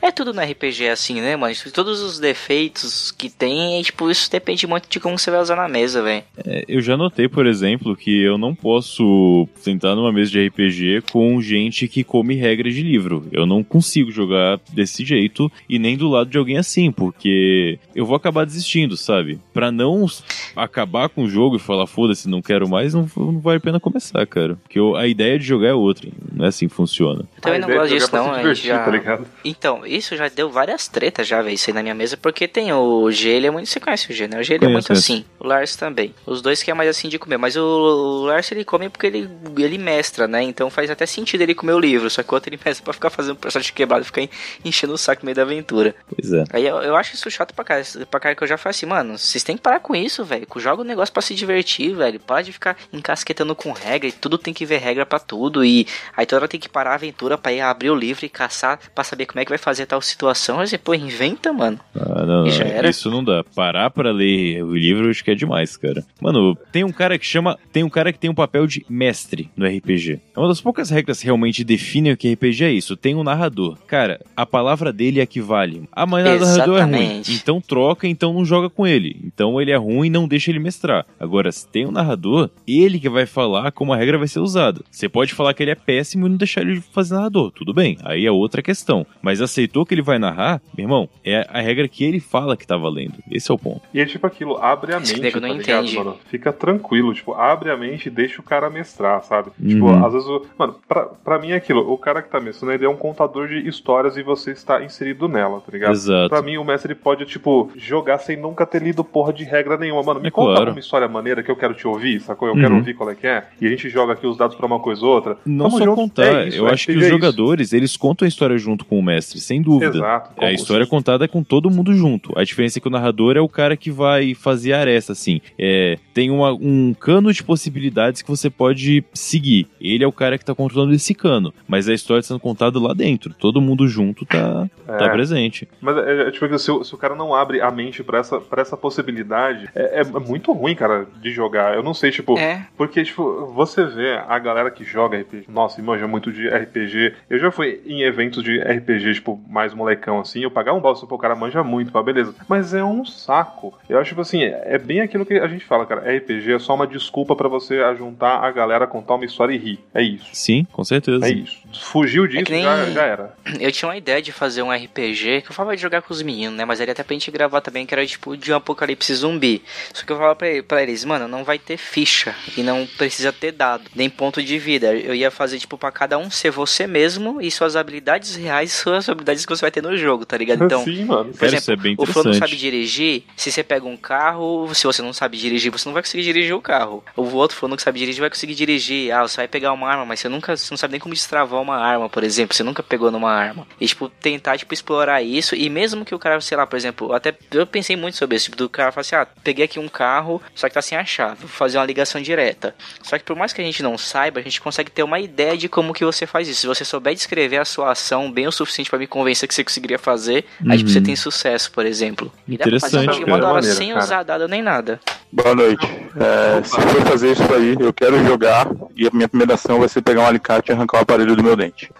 É 0.08 0.12
tudo 0.12 0.32
no 0.36 0.42
RPG 0.42 0.88
assim, 0.88 1.20
né, 1.20 1.34
mano? 1.34 1.54
Todos 1.72 2.00
os 2.00 2.18
defeitos 2.18 3.10
que 3.10 3.28
tem, 3.28 3.82
tipo, 3.82 4.10
isso 4.10 4.30
depende 4.30 4.66
muito 4.66 4.88
de 4.88 5.00
como 5.00 5.18
você 5.18 5.30
vai 5.30 5.40
usar 5.40 5.56
na 5.56 5.68
mesa, 5.68 6.02
velho. 6.02 6.24
É, 6.44 6.64
eu 6.68 6.80
já 6.80 6.96
notei, 6.96 7.28
por 7.28 7.46
exemplo, 7.46 7.96
que 7.96 8.22
eu 8.22 8.36
não 8.36 8.54
posso 8.54 9.48
sentar 9.56 9.96
numa 9.96 10.12
mesa 10.12 10.30
de 10.30 10.46
RPG 10.46 11.04
com 11.10 11.40
gente 11.40 11.88
que 11.88 12.04
come 12.04 12.34
regras 12.34 12.74
de 12.74 12.82
livro. 12.82 13.26
Eu 13.32 13.46
não 13.46 13.64
consigo 13.64 14.10
jogar 14.10 14.60
desse 14.72 15.04
jeito 15.04 15.50
e 15.68 15.78
nem 15.78 15.96
do 15.96 16.08
lado 16.08 16.30
de 16.30 16.38
alguém 16.38 16.58
assim, 16.58 16.92
porque 16.92 17.78
eu 17.94 18.04
vou 18.04 18.16
acabar 18.16 18.44
desistindo, 18.44 18.96
sabe? 18.96 19.40
Pra 19.52 19.72
não 19.72 20.06
acabar 20.54 21.08
com 21.08 21.24
o 21.24 21.28
jogo 21.28 21.56
e 21.56 21.60
falar, 21.60 21.86
foda-se, 21.86 22.28
não 22.28 22.42
quero 22.42 22.68
mais, 22.68 22.94
não, 22.94 23.08
não 23.16 23.38
vale 23.40 23.58
a 23.58 23.60
pena 23.60 23.80
começar, 23.80 24.26
cara. 24.26 24.56
Porque 24.56 24.78
eu, 24.78 24.94
a 24.96 25.06
ideia 25.06 25.38
de 25.38 25.44
jogar 25.44 25.68
é 25.68 25.74
outra, 25.74 26.08
não 26.32 26.44
é 26.44 26.48
assim 26.48 26.68
que 26.68 26.74
funciona. 26.74 27.24
Eu 27.36 27.42
também 27.42 27.60
não 27.60 27.68
gosto 27.68 27.88
disso, 27.88 28.10
não. 28.12 28.36
Divertir, 28.36 28.68
já... 28.68 28.78
tá 28.84 29.20
então, 29.44 29.86
isso 29.86 30.16
já 30.16 30.25
deu 30.34 30.50
várias 30.50 30.88
tretas 30.88 31.26
já, 31.26 31.42
velho, 31.42 31.54
isso 31.54 31.70
aí 31.70 31.74
na 31.74 31.82
minha 31.82 31.94
mesa, 31.94 32.16
porque 32.16 32.48
tem 32.48 32.72
o 32.72 33.10
G, 33.10 33.28
ele 33.28 33.46
é 33.46 33.50
muito. 33.50 33.68
Você 33.68 33.80
conhece 33.80 34.10
o 34.10 34.14
G, 34.14 34.28
né? 34.28 34.38
O 34.38 34.42
G 34.42 34.54
ele 34.54 34.66
é 34.66 34.68
muito 34.68 34.92
assim. 34.92 35.24
O 35.38 35.46
Lars 35.46 35.76
também. 35.76 36.14
Os 36.24 36.40
dois 36.40 36.62
que 36.62 36.70
é 36.70 36.74
mais 36.74 36.88
assim 36.88 37.08
de 37.08 37.18
comer. 37.18 37.36
Mas 37.36 37.56
o, 37.56 37.62
o 37.62 38.24
Lars 38.26 38.50
ele 38.52 38.64
come 38.64 38.88
porque 38.88 39.06
ele, 39.06 39.28
ele 39.58 39.78
mestra, 39.78 40.26
né? 40.26 40.42
Então 40.42 40.70
faz 40.70 40.90
até 40.90 41.06
sentido 41.06 41.42
ele 41.42 41.54
comer 41.54 41.72
o 41.72 41.78
livro. 41.78 42.08
Só 42.10 42.22
que 42.22 42.30
o 42.30 42.34
outro 42.34 42.48
ele 42.48 42.60
mestra 42.64 42.84
pra 42.84 42.92
ficar 42.92 43.10
fazendo 43.10 43.32
o 43.32 43.36
personagem 43.36 43.72
quebrado, 43.74 44.04
ficar 44.04 44.26
enchendo 44.64 44.94
o 44.94 44.98
saco 44.98 45.22
no 45.22 45.26
meio 45.26 45.36
da 45.36 45.42
aventura. 45.42 45.94
Pois 46.08 46.32
é. 46.32 46.44
Aí 46.52 46.66
eu, 46.66 46.76
eu 46.82 46.96
acho 46.96 47.14
isso 47.14 47.30
chato 47.30 47.54
pra 47.54 47.64
cara. 47.64 47.82
Pra 48.10 48.20
cara 48.20 48.34
que 48.34 48.42
eu 48.42 48.48
já 48.48 48.56
falei 48.56 48.70
assim, 48.70 48.86
mano, 48.86 49.18
vocês 49.18 49.42
têm 49.42 49.56
que 49.56 49.62
parar 49.62 49.80
com 49.80 49.94
isso, 49.94 50.24
velho. 50.24 50.46
Joga 50.56 50.82
o 50.82 50.84
um 50.84 50.88
negócio 50.88 51.12
pra 51.12 51.22
se 51.22 51.34
divertir, 51.34 51.94
velho. 51.94 52.18
Para 52.18 52.42
de 52.42 52.52
ficar 52.52 52.76
encasquetando 52.92 53.54
com 53.54 53.72
regra. 53.72 54.08
E 54.08 54.12
tudo 54.12 54.38
tem 54.38 54.54
que 54.54 54.64
ver 54.64 54.78
regra 54.78 55.04
pra 55.04 55.18
tudo. 55.18 55.64
E 55.64 55.86
aí 56.16 56.24
toda 56.26 56.40
hora 56.40 56.48
tem 56.48 56.60
que 56.60 56.68
parar 56.68 56.92
a 56.92 56.94
aventura 56.94 57.36
pra 57.36 57.52
ir 57.52 57.60
abrir 57.60 57.90
o 57.90 57.94
livro 57.94 58.24
e 58.24 58.28
caçar 58.28 58.78
pra 58.94 59.04
saber 59.04 59.26
como 59.26 59.40
é 59.40 59.44
que 59.44 59.50
vai 59.50 59.58
fazer 59.58 59.86
tal 59.86 60.00
situação. 60.16 60.58
Aí 60.60 60.66
você, 60.66 60.78
pô, 60.78 60.94
inventa, 60.94 61.52
mano. 61.52 61.78
Ah, 61.94 62.24
não, 62.24 62.44
não. 62.44 62.88
Isso 62.88 63.10
não 63.10 63.22
dá. 63.22 63.44
Parar 63.54 63.90
pra 63.90 64.10
ler 64.10 64.64
o 64.64 64.74
livro 64.74 65.10
acho 65.10 65.22
que 65.22 65.30
é 65.30 65.34
demais, 65.34 65.76
cara. 65.76 66.04
Mano, 66.20 66.56
tem 66.72 66.82
um 66.82 66.92
cara 66.92 67.18
que 67.18 67.26
chama. 67.26 67.58
Tem 67.72 67.84
um 67.84 67.90
cara 67.90 68.12
que 68.12 68.18
tem 68.18 68.30
um 68.30 68.34
papel 68.34 68.66
de 68.66 68.84
mestre 68.88 69.50
no 69.56 69.66
RPG. 69.66 70.20
É 70.34 70.38
uma 70.38 70.48
das 70.48 70.60
poucas 70.60 70.90
regras 70.90 71.20
que 71.20 71.26
realmente 71.26 71.62
definem 71.62 72.12
o 72.12 72.16
que 72.16 72.32
RPG 72.32 72.64
é 72.64 72.72
isso. 72.72 72.96
Tem 72.96 73.14
um 73.14 73.22
narrador. 73.22 73.76
Cara, 73.86 74.20
a 74.36 74.46
palavra 74.46 74.92
dele 74.92 75.20
equivale. 75.20 75.84
Ah, 75.92 76.06
mas 76.06 76.26
o 76.26 76.44
narrador 76.44 76.78
é 76.78 76.82
ruim. 76.82 77.22
Então 77.28 77.60
troca, 77.60 78.08
então 78.08 78.32
não 78.32 78.44
joga 78.44 78.70
com 78.70 78.86
ele. 78.86 79.20
Então 79.24 79.60
ele 79.60 79.70
é 79.70 79.76
ruim, 79.76 80.08
não 80.08 80.26
deixa 80.26 80.50
ele 80.50 80.58
mestrar. 80.58 81.04
Agora, 81.20 81.52
se 81.52 81.68
tem 81.68 81.86
um 81.86 81.92
narrador, 81.92 82.50
ele 82.66 82.98
que 82.98 83.08
vai 83.08 83.26
falar 83.26 83.70
como 83.72 83.92
a 83.92 83.96
regra 83.96 84.18
vai 84.18 84.28
ser 84.28 84.40
usada. 84.40 84.82
Você 84.90 85.08
pode 85.08 85.34
falar 85.34 85.52
que 85.52 85.62
ele 85.62 85.70
é 85.70 85.74
péssimo 85.74 86.26
e 86.26 86.30
não 86.30 86.36
deixar 86.36 86.62
ele 86.62 86.80
fazer 86.80 87.14
narrador. 87.14 87.50
Tudo 87.50 87.74
bem. 87.74 87.98
Aí 88.02 88.24
é 88.24 88.30
outra 88.30 88.62
questão. 88.62 89.06
Mas 89.20 89.40
aceitou 89.40 89.84
que 89.84 89.94
ele 89.94 90.05
vai 90.06 90.18
narrar, 90.18 90.60
meu 90.76 90.84
irmão, 90.84 91.08
é 91.24 91.46
a 91.50 91.60
regra 91.60 91.88
que 91.88 92.04
ele 92.04 92.20
fala 92.20 92.56
que 92.56 92.66
tá 92.66 92.76
valendo. 92.76 93.14
Esse 93.30 93.50
é 93.50 93.54
o 93.54 93.58
ponto. 93.58 93.82
E 93.92 94.00
é 94.00 94.06
tipo 94.06 94.26
aquilo, 94.26 94.56
abre 94.56 94.94
a 94.94 95.00
mente, 95.00 95.20
tá 95.20 95.38
ligado, 95.38 95.60
entende. 95.60 95.96
mano? 95.96 96.16
Fica 96.30 96.52
tranquilo, 96.52 97.12
tipo, 97.12 97.34
abre 97.34 97.70
a 97.70 97.76
mente 97.76 98.06
e 98.06 98.10
deixa 98.10 98.40
o 98.40 98.44
cara 98.44 98.70
mestrar, 98.70 99.22
sabe? 99.22 99.50
Tipo, 99.50 99.86
uhum. 99.86 99.96
Tipo, 99.96 100.06
às 100.06 100.12
vezes, 100.12 100.28
o... 100.28 100.46
mano, 100.58 100.76
pra, 100.88 101.04
pra 101.06 101.38
mim 101.38 101.50
é 101.50 101.56
aquilo, 101.56 101.92
o 101.92 101.98
cara 101.98 102.22
que 102.22 102.30
tá 102.30 102.40
mestrando, 102.40 102.72
ele 102.72 102.84
é 102.84 102.88
um 102.88 102.96
contador 102.96 103.48
de 103.48 103.68
histórias 103.68 104.16
e 104.16 104.22
você 104.22 104.52
está 104.52 104.82
inserido 104.82 105.28
nela, 105.28 105.60
tá 105.60 105.72
ligado? 105.72 105.92
Exato. 105.92 106.28
Pra 106.28 106.42
mim, 106.42 106.56
o 106.56 106.64
mestre 106.64 106.94
pode, 106.94 107.24
tipo, 107.26 107.70
jogar 107.76 108.18
sem 108.18 108.36
nunca 108.36 108.64
ter 108.66 108.82
lido 108.82 109.04
porra 109.04 109.32
de 109.32 109.44
regra 109.44 109.76
nenhuma. 109.76 110.02
Mano, 110.02 110.20
me 110.20 110.28
é 110.28 110.30
conta 110.30 110.56
claro. 110.56 110.70
uma 110.70 110.80
história 110.80 111.08
maneira 111.08 111.42
que 111.42 111.50
eu 111.50 111.56
quero 111.56 111.74
te 111.74 111.86
ouvir, 111.86 112.20
sacou? 112.20 112.48
Eu 112.48 112.54
uhum. 112.54 112.60
quero 112.60 112.76
ouvir 112.76 112.94
qual 112.94 113.10
é 113.10 113.14
que 113.14 113.26
é. 113.26 113.44
E 113.60 113.66
a 113.66 113.70
gente 113.70 113.88
joga 113.88 114.12
aqui 114.12 114.26
os 114.26 114.36
dados 114.36 114.56
pra 114.56 114.66
uma 114.66 114.78
coisa 114.78 115.04
ou 115.04 115.12
outra. 115.12 115.36
Não 115.44 115.66
Tamo 115.66 115.78
só 115.78 115.84
junto. 115.84 115.96
contar, 115.96 116.44
é 116.44 116.48
isso, 116.48 116.58
eu 116.58 116.66
acho 116.66 116.86
que 116.86 116.96
os 116.96 117.04
é 117.04 117.08
jogadores, 117.08 117.72
eles 117.72 117.96
contam 117.96 118.26
a 118.26 118.28
história 118.28 118.56
junto 118.58 118.84
com 118.84 118.98
o 118.98 119.02
mestre, 119.02 119.40
sem 119.40 119.60
dúvida. 119.62 119.95
Exato. 119.96 120.30
É 120.38 120.46
a 120.46 120.52
história 120.52 120.86
contada 120.86 121.26
com 121.28 121.42
todo 121.42 121.70
mundo 121.70 121.94
junto. 121.94 122.32
A 122.36 122.44
diferença 122.44 122.78
é 122.78 122.80
que 122.80 122.88
o 122.88 122.90
narrador 122.90 123.36
é 123.36 123.40
o 123.40 123.48
cara 123.48 123.76
que 123.76 123.90
vai 123.90 124.34
fazer 124.34 124.72
a 124.72 124.80
aresta, 124.80 125.12
assim. 125.12 125.40
É, 125.58 125.98
tem 126.12 126.30
uma, 126.30 126.52
um 126.52 126.94
cano 126.94 127.32
de 127.32 127.42
possibilidades 127.42 128.22
que 128.22 128.28
você 128.28 128.48
pode 128.48 129.04
seguir. 129.12 129.68
Ele 129.80 130.04
é 130.04 130.06
o 130.06 130.12
cara 130.12 130.38
que 130.38 130.44
tá 130.44 130.54
controlando 130.54 130.94
esse 130.94 131.14
cano. 131.14 131.52
Mas 131.68 131.88
a 131.88 131.94
história 131.94 132.22
tá 132.22 132.28
sendo 132.28 132.40
contada 132.40 132.78
lá 132.80 132.94
dentro. 132.94 133.34
Todo 133.34 133.60
mundo 133.60 133.86
junto 133.86 134.24
tá, 134.24 134.68
é. 134.88 134.96
tá 134.96 135.08
presente. 135.10 135.68
Mas 135.80 135.96
é, 135.98 136.28
é 136.28 136.30
tipo, 136.30 136.58
se, 136.58 136.84
se, 136.84 136.94
o 136.94 136.98
cara 136.98 137.14
não 137.14 137.34
abre 137.34 137.60
a 137.60 137.70
mente 137.70 138.02
pra 138.02 138.18
essa, 138.18 138.40
pra 138.40 138.62
essa 138.62 138.76
possibilidade, 138.76 139.68
é, 139.74 140.00
é, 140.00 140.04
muito 140.04 140.52
ruim, 140.52 140.74
cara, 140.74 141.06
de 141.20 141.30
jogar. 141.30 141.74
Eu 141.74 141.82
não 141.82 141.94
sei, 141.94 142.10
tipo. 142.10 142.38
É. 142.38 142.66
Porque, 142.76 143.02
tipo, 143.04 143.46
você 143.54 143.84
vê 143.84 144.18
a 144.26 144.38
galera 144.38 144.70
que 144.70 144.84
joga 144.84 145.18
RPG. 145.18 145.46
Nossa, 145.48 145.82
manja 145.82 146.06
muito 146.06 146.32
de 146.32 146.48
RPG. 146.48 147.14
Eu 147.30 147.38
já 147.38 147.50
fui 147.50 147.80
em 147.86 148.02
eventos 148.02 148.42
de 148.42 148.58
RPG, 148.58 149.14
tipo, 149.14 149.40
mais 149.48 149.72
molecão 149.86 150.20
assim. 150.20 150.40
Eu 150.40 150.50
pagar 150.50 150.72
um 150.72 150.80
bolso 150.80 151.06
pro 151.06 151.16
cara 151.16 151.36
manja 151.36 151.62
muito, 151.62 151.92
pá, 151.92 152.02
beleza. 152.02 152.34
Mas 152.48 152.74
é 152.74 152.82
um 152.82 153.04
saco. 153.04 153.72
Eu 153.88 153.98
acho, 153.98 154.10
tipo 154.10 154.20
assim, 154.20 154.42
é 154.42 154.78
bem 154.78 155.00
aquilo 155.00 155.24
que 155.24 155.34
a 155.34 155.46
gente 155.46 155.64
fala, 155.64 155.86
cara. 155.86 156.02
RPG 156.16 156.54
é 156.54 156.58
só 156.58 156.74
uma 156.74 156.86
desculpa 156.86 157.36
para 157.36 157.48
você 157.48 157.78
ajuntar 157.80 158.42
a 158.42 158.50
galera, 158.50 158.86
contar 158.86 159.14
uma 159.14 159.24
história 159.24 159.54
e 159.54 159.58
rir. 159.58 159.80
É 159.94 160.02
isso. 160.02 160.28
Sim, 160.32 160.66
com 160.72 160.84
certeza. 160.84 161.24
É 161.24 161.30
isso. 161.30 161.56
Fugiu 161.72 162.24
é 162.24 162.28
disso, 162.28 162.52
é 162.52 162.62
já, 162.62 162.84
já, 162.90 163.02
era. 163.04 163.34
Eu 163.60 163.70
tinha 163.70 163.88
uma 163.88 163.96
ideia 163.96 164.20
de 164.20 164.32
fazer 164.32 164.62
um 164.62 164.72
RPG 164.72 165.42
que 165.42 165.50
eu 165.50 165.54
falava 165.54 165.76
de 165.76 165.82
jogar 165.82 166.02
com 166.02 166.12
os 166.12 166.22
meninos, 166.22 166.56
né? 166.56 166.64
Mas 166.64 166.80
ele 166.80 166.90
até 166.90 167.02
pra 167.02 167.14
gente 167.14 167.30
gravar 167.30 167.60
também, 167.60 167.86
que 167.86 167.94
era 167.94 168.04
tipo 168.06 168.36
de 168.36 168.52
um 168.52 168.56
apocalipse 168.56 169.14
zumbi. 169.14 169.62
Só 169.92 170.04
que 170.04 170.12
eu 170.12 170.16
falava 170.16 170.34
pra, 170.34 170.48
pra 170.66 170.82
eles, 170.82 171.04
mano, 171.04 171.28
não 171.28 171.44
vai 171.44 171.58
ter 171.58 171.76
ficha 171.76 172.34
e 172.56 172.62
não 172.62 172.86
precisa 172.98 173.32
ter 173.32 173.52
dado, 173.52 173.84
nem 173.94 174.10
ponto 174.10 174.42
de 174.42 174.58
vida. 174.58 174.94
Eu 174.94 175.14
ia 175.14 175.30
fazer, 175.30 175.58
tipo, 175.58 175.78
pra 175.78 175.92
cada 175.92 176.18
um 176.18 176.30
ser 176.30 176.50
você 176.50 176.86
mesmo 176.86 177.40
e 177.40 177.50
suas 177.50 177.76
habilidades 177.76 178.36
reais, 178.36 178.72
suas 178.72 179.08
habilidades 179.08 179.44
que 179.44 179.54
você 179.54 179.62
vai 179.62 179.70
ter 179.70 179.75
no 179.82 179.96
jogo, 179.96 180.24
tá 180.24 180.36
ligado? 180.36 180.64
Então, 180.64 180.84
Sim, 180.84 181.04
mano. 181.04 181.32
por 181.32 181.44
exemplo, 181.44 181.86
é 181.86 181.94
o 181.98 182.06
Flo 182.06 182.24
não 182.24 182.34
sabe 182.34 182.56
dirigir, 182.56 183.24
se 183.36 183.50
você 183.50 183.62
pega 183.62 183.86
um 183.86 183.96
carro, 183.96 184.72
se 184.74 184.86
você 184.86 185.02
não 185.02 185.12
sabe 185.12 185.36
dirigir, 185.36 185.70
você 185.70 185.88
não 185.88 185.94
vai 185.94 186.02
conseguir 186.02 186.22
dirigir 186.22 186.54
o 186.54 186.60
carro. 186.60 187.04
O 187.16 187.22
outro 187.34 187.56
falando 187.56 187.76
que 187.76 187.82
sabe 187.82 187.98
dirigir 187.98 188.20
vai 188.20 188.30
conseguir 188.30 188.54
dirigir. 188.54 189.12
Ah, 189.12 189.22
você 189.22 189.36
vai 189.38 189.48
pegar 189.48 189.72
uma 189.72 189.88
arma, 189.88 190.04
mas 190.04 190.20
você 190.20 190.28
nunca 190.28 190.56
você 190.56 190.70
não 190.70 190.76
sabe 190.78 190.92
nem 190.92 191.00
como 191.00 191.14
destravar 191.14 191.60
uma 191.60 191.76
arma, 191.76 192.08
por 192.08 192.24
exemplo. 192.24 192.54
Você 192.54 192.62
nunca 192.62 192.82
pegou 192.82 193.10
numa 193.10 193.30
arma. 193.32 193.66
E, 193.80 193.86
tipo, 193.86 194.08
tentar, 194.08 194.58
tipo, 194.58 194.72
explorar 194.72 195.22
isso. 195.22 195.54
E 195.54 195.68
mesmo 195.68 196.04
que 196.04 196.14
o 196.14 196.18
cara, 196.18 196.40
sei 196.40 196.56
lá, 196.56 196.66
por 196.66 196.76
exemplo, 196.76 197.12
até 197.12 197.34
eu 197.52 197.66
pensei 197.66 197.96
muito 197.96 198.16
sobre 198.16 198.36
isso. 198.36 198.46
Tipo, 198.46 198.56
do 198.56 198.68
cara 198.68 198.92
falar 198.92 199.00
assim, 199.02 199.16
ah, 199.16 199.26
peguei 199.42 199.64
aqui 199.64 199.78
um 199.78 199.88
carro, 199.88 200.40
só 200.54 200.68
que 200.68 200.74
tá 200.74 200.82
sem 200.82 200.96
a 200.96 201.04
chave. 201.04 201.40
Vou 201.40 201.48
fazer 201.48 201.78
uma 201.78 201.84
ligação 201.84 202.20
direta. 202.20 202.74
Só 203.02 203.18
que 203.18 203.24
por 203.24 203.36
mais 203.36 203.52
que 203.52 203.60
a 203.60 203.64
gente 203.64 203.82
não 203.82 203.98
saiba, 203.98 204.40
a 204.40 204.42
gente 204.42 204.60
consegue 204.60 204.90
ter 204.90 205.02
uma 205.02 205.18
ideia 205.18 205.56
de 205.56 205.68
como 205.68 205.92
que 205.92 206.04
você 206.04 206.26
faz 206.26 206.48
isso. 206.48 206.60
Se 206.60 206.66
você 206.66 206.84
souber 206.84 207.14
descrever 207.14 207.58
a 207.58 207.64
sua 207.64 207.92
ação 207.92 208.30
bem 208.30 208.46
o 208.46 208.52
suficiente 208.52 208.90
para 208.90 208.98
me 208.98 209.06
convencer 209.06 209.48
que 209.48 209.54
você 209.54 209.62
conseguiria 209.66 209.98
fazer, 209.98 210.44
uhum. 210.64 210.72
aí 210.72 210.78
tipo, 210.78 210.90
você 210.90 211.00
tem 211.00 211.16
sucesso, 211.16 211.70
por 211.72 211.84
exemplo. 211.84 212.32
E 212.48 212.54
Interessante, 212.54 212.92
dá 212.92 213.24
pra 213.24 213.38
fazer 213.38 213.44
uma 213.44 213.62
sem 213.62 213.88
cara. 213.88 214.04
usar 214.04 214.22
dado 214.22 214.48
nem 214.48 214.62
nada. 214.62 215.00
Boa 215.30 215.54
noite. 215.54 215.86
É, 216.16 216.62
se 216.62 216.80
for 216.80 217.02
fazer 217.02 217.32
isso 217.32 217.54
aí, 217.54 217.76
eu 217.78 217.92
quero 217.92 218.24
jogar 218.24 218.68
e 218.96 219.06
a 219.06 219.10
minha 219.12 219.28
primeira 219.28 219.54
ação 219.54 219.80
vai 219.80 219.88
ser 219.88 220.00
pegar 220.02 220.22
um 220.22 220.26
alicate 220.26 220.70
e 220.70 220.72
arrancar 220.72 220.98
o 220.98 221.02
aparelho 221.02 221.36
do 221.36 221.42
meu 221.42 221.56
dente. 221.56 221.90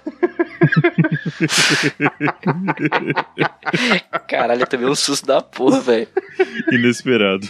Caralho, 4.29 4.63
eu 4.63 4.67
tomei 4.67 4.89
um 4.89 4.95
susto 4.95 5.27
da 5.27 5.41
porra, 5.41 5.81
velho. 5.81 6.07
Inesperado. 6.71 7.47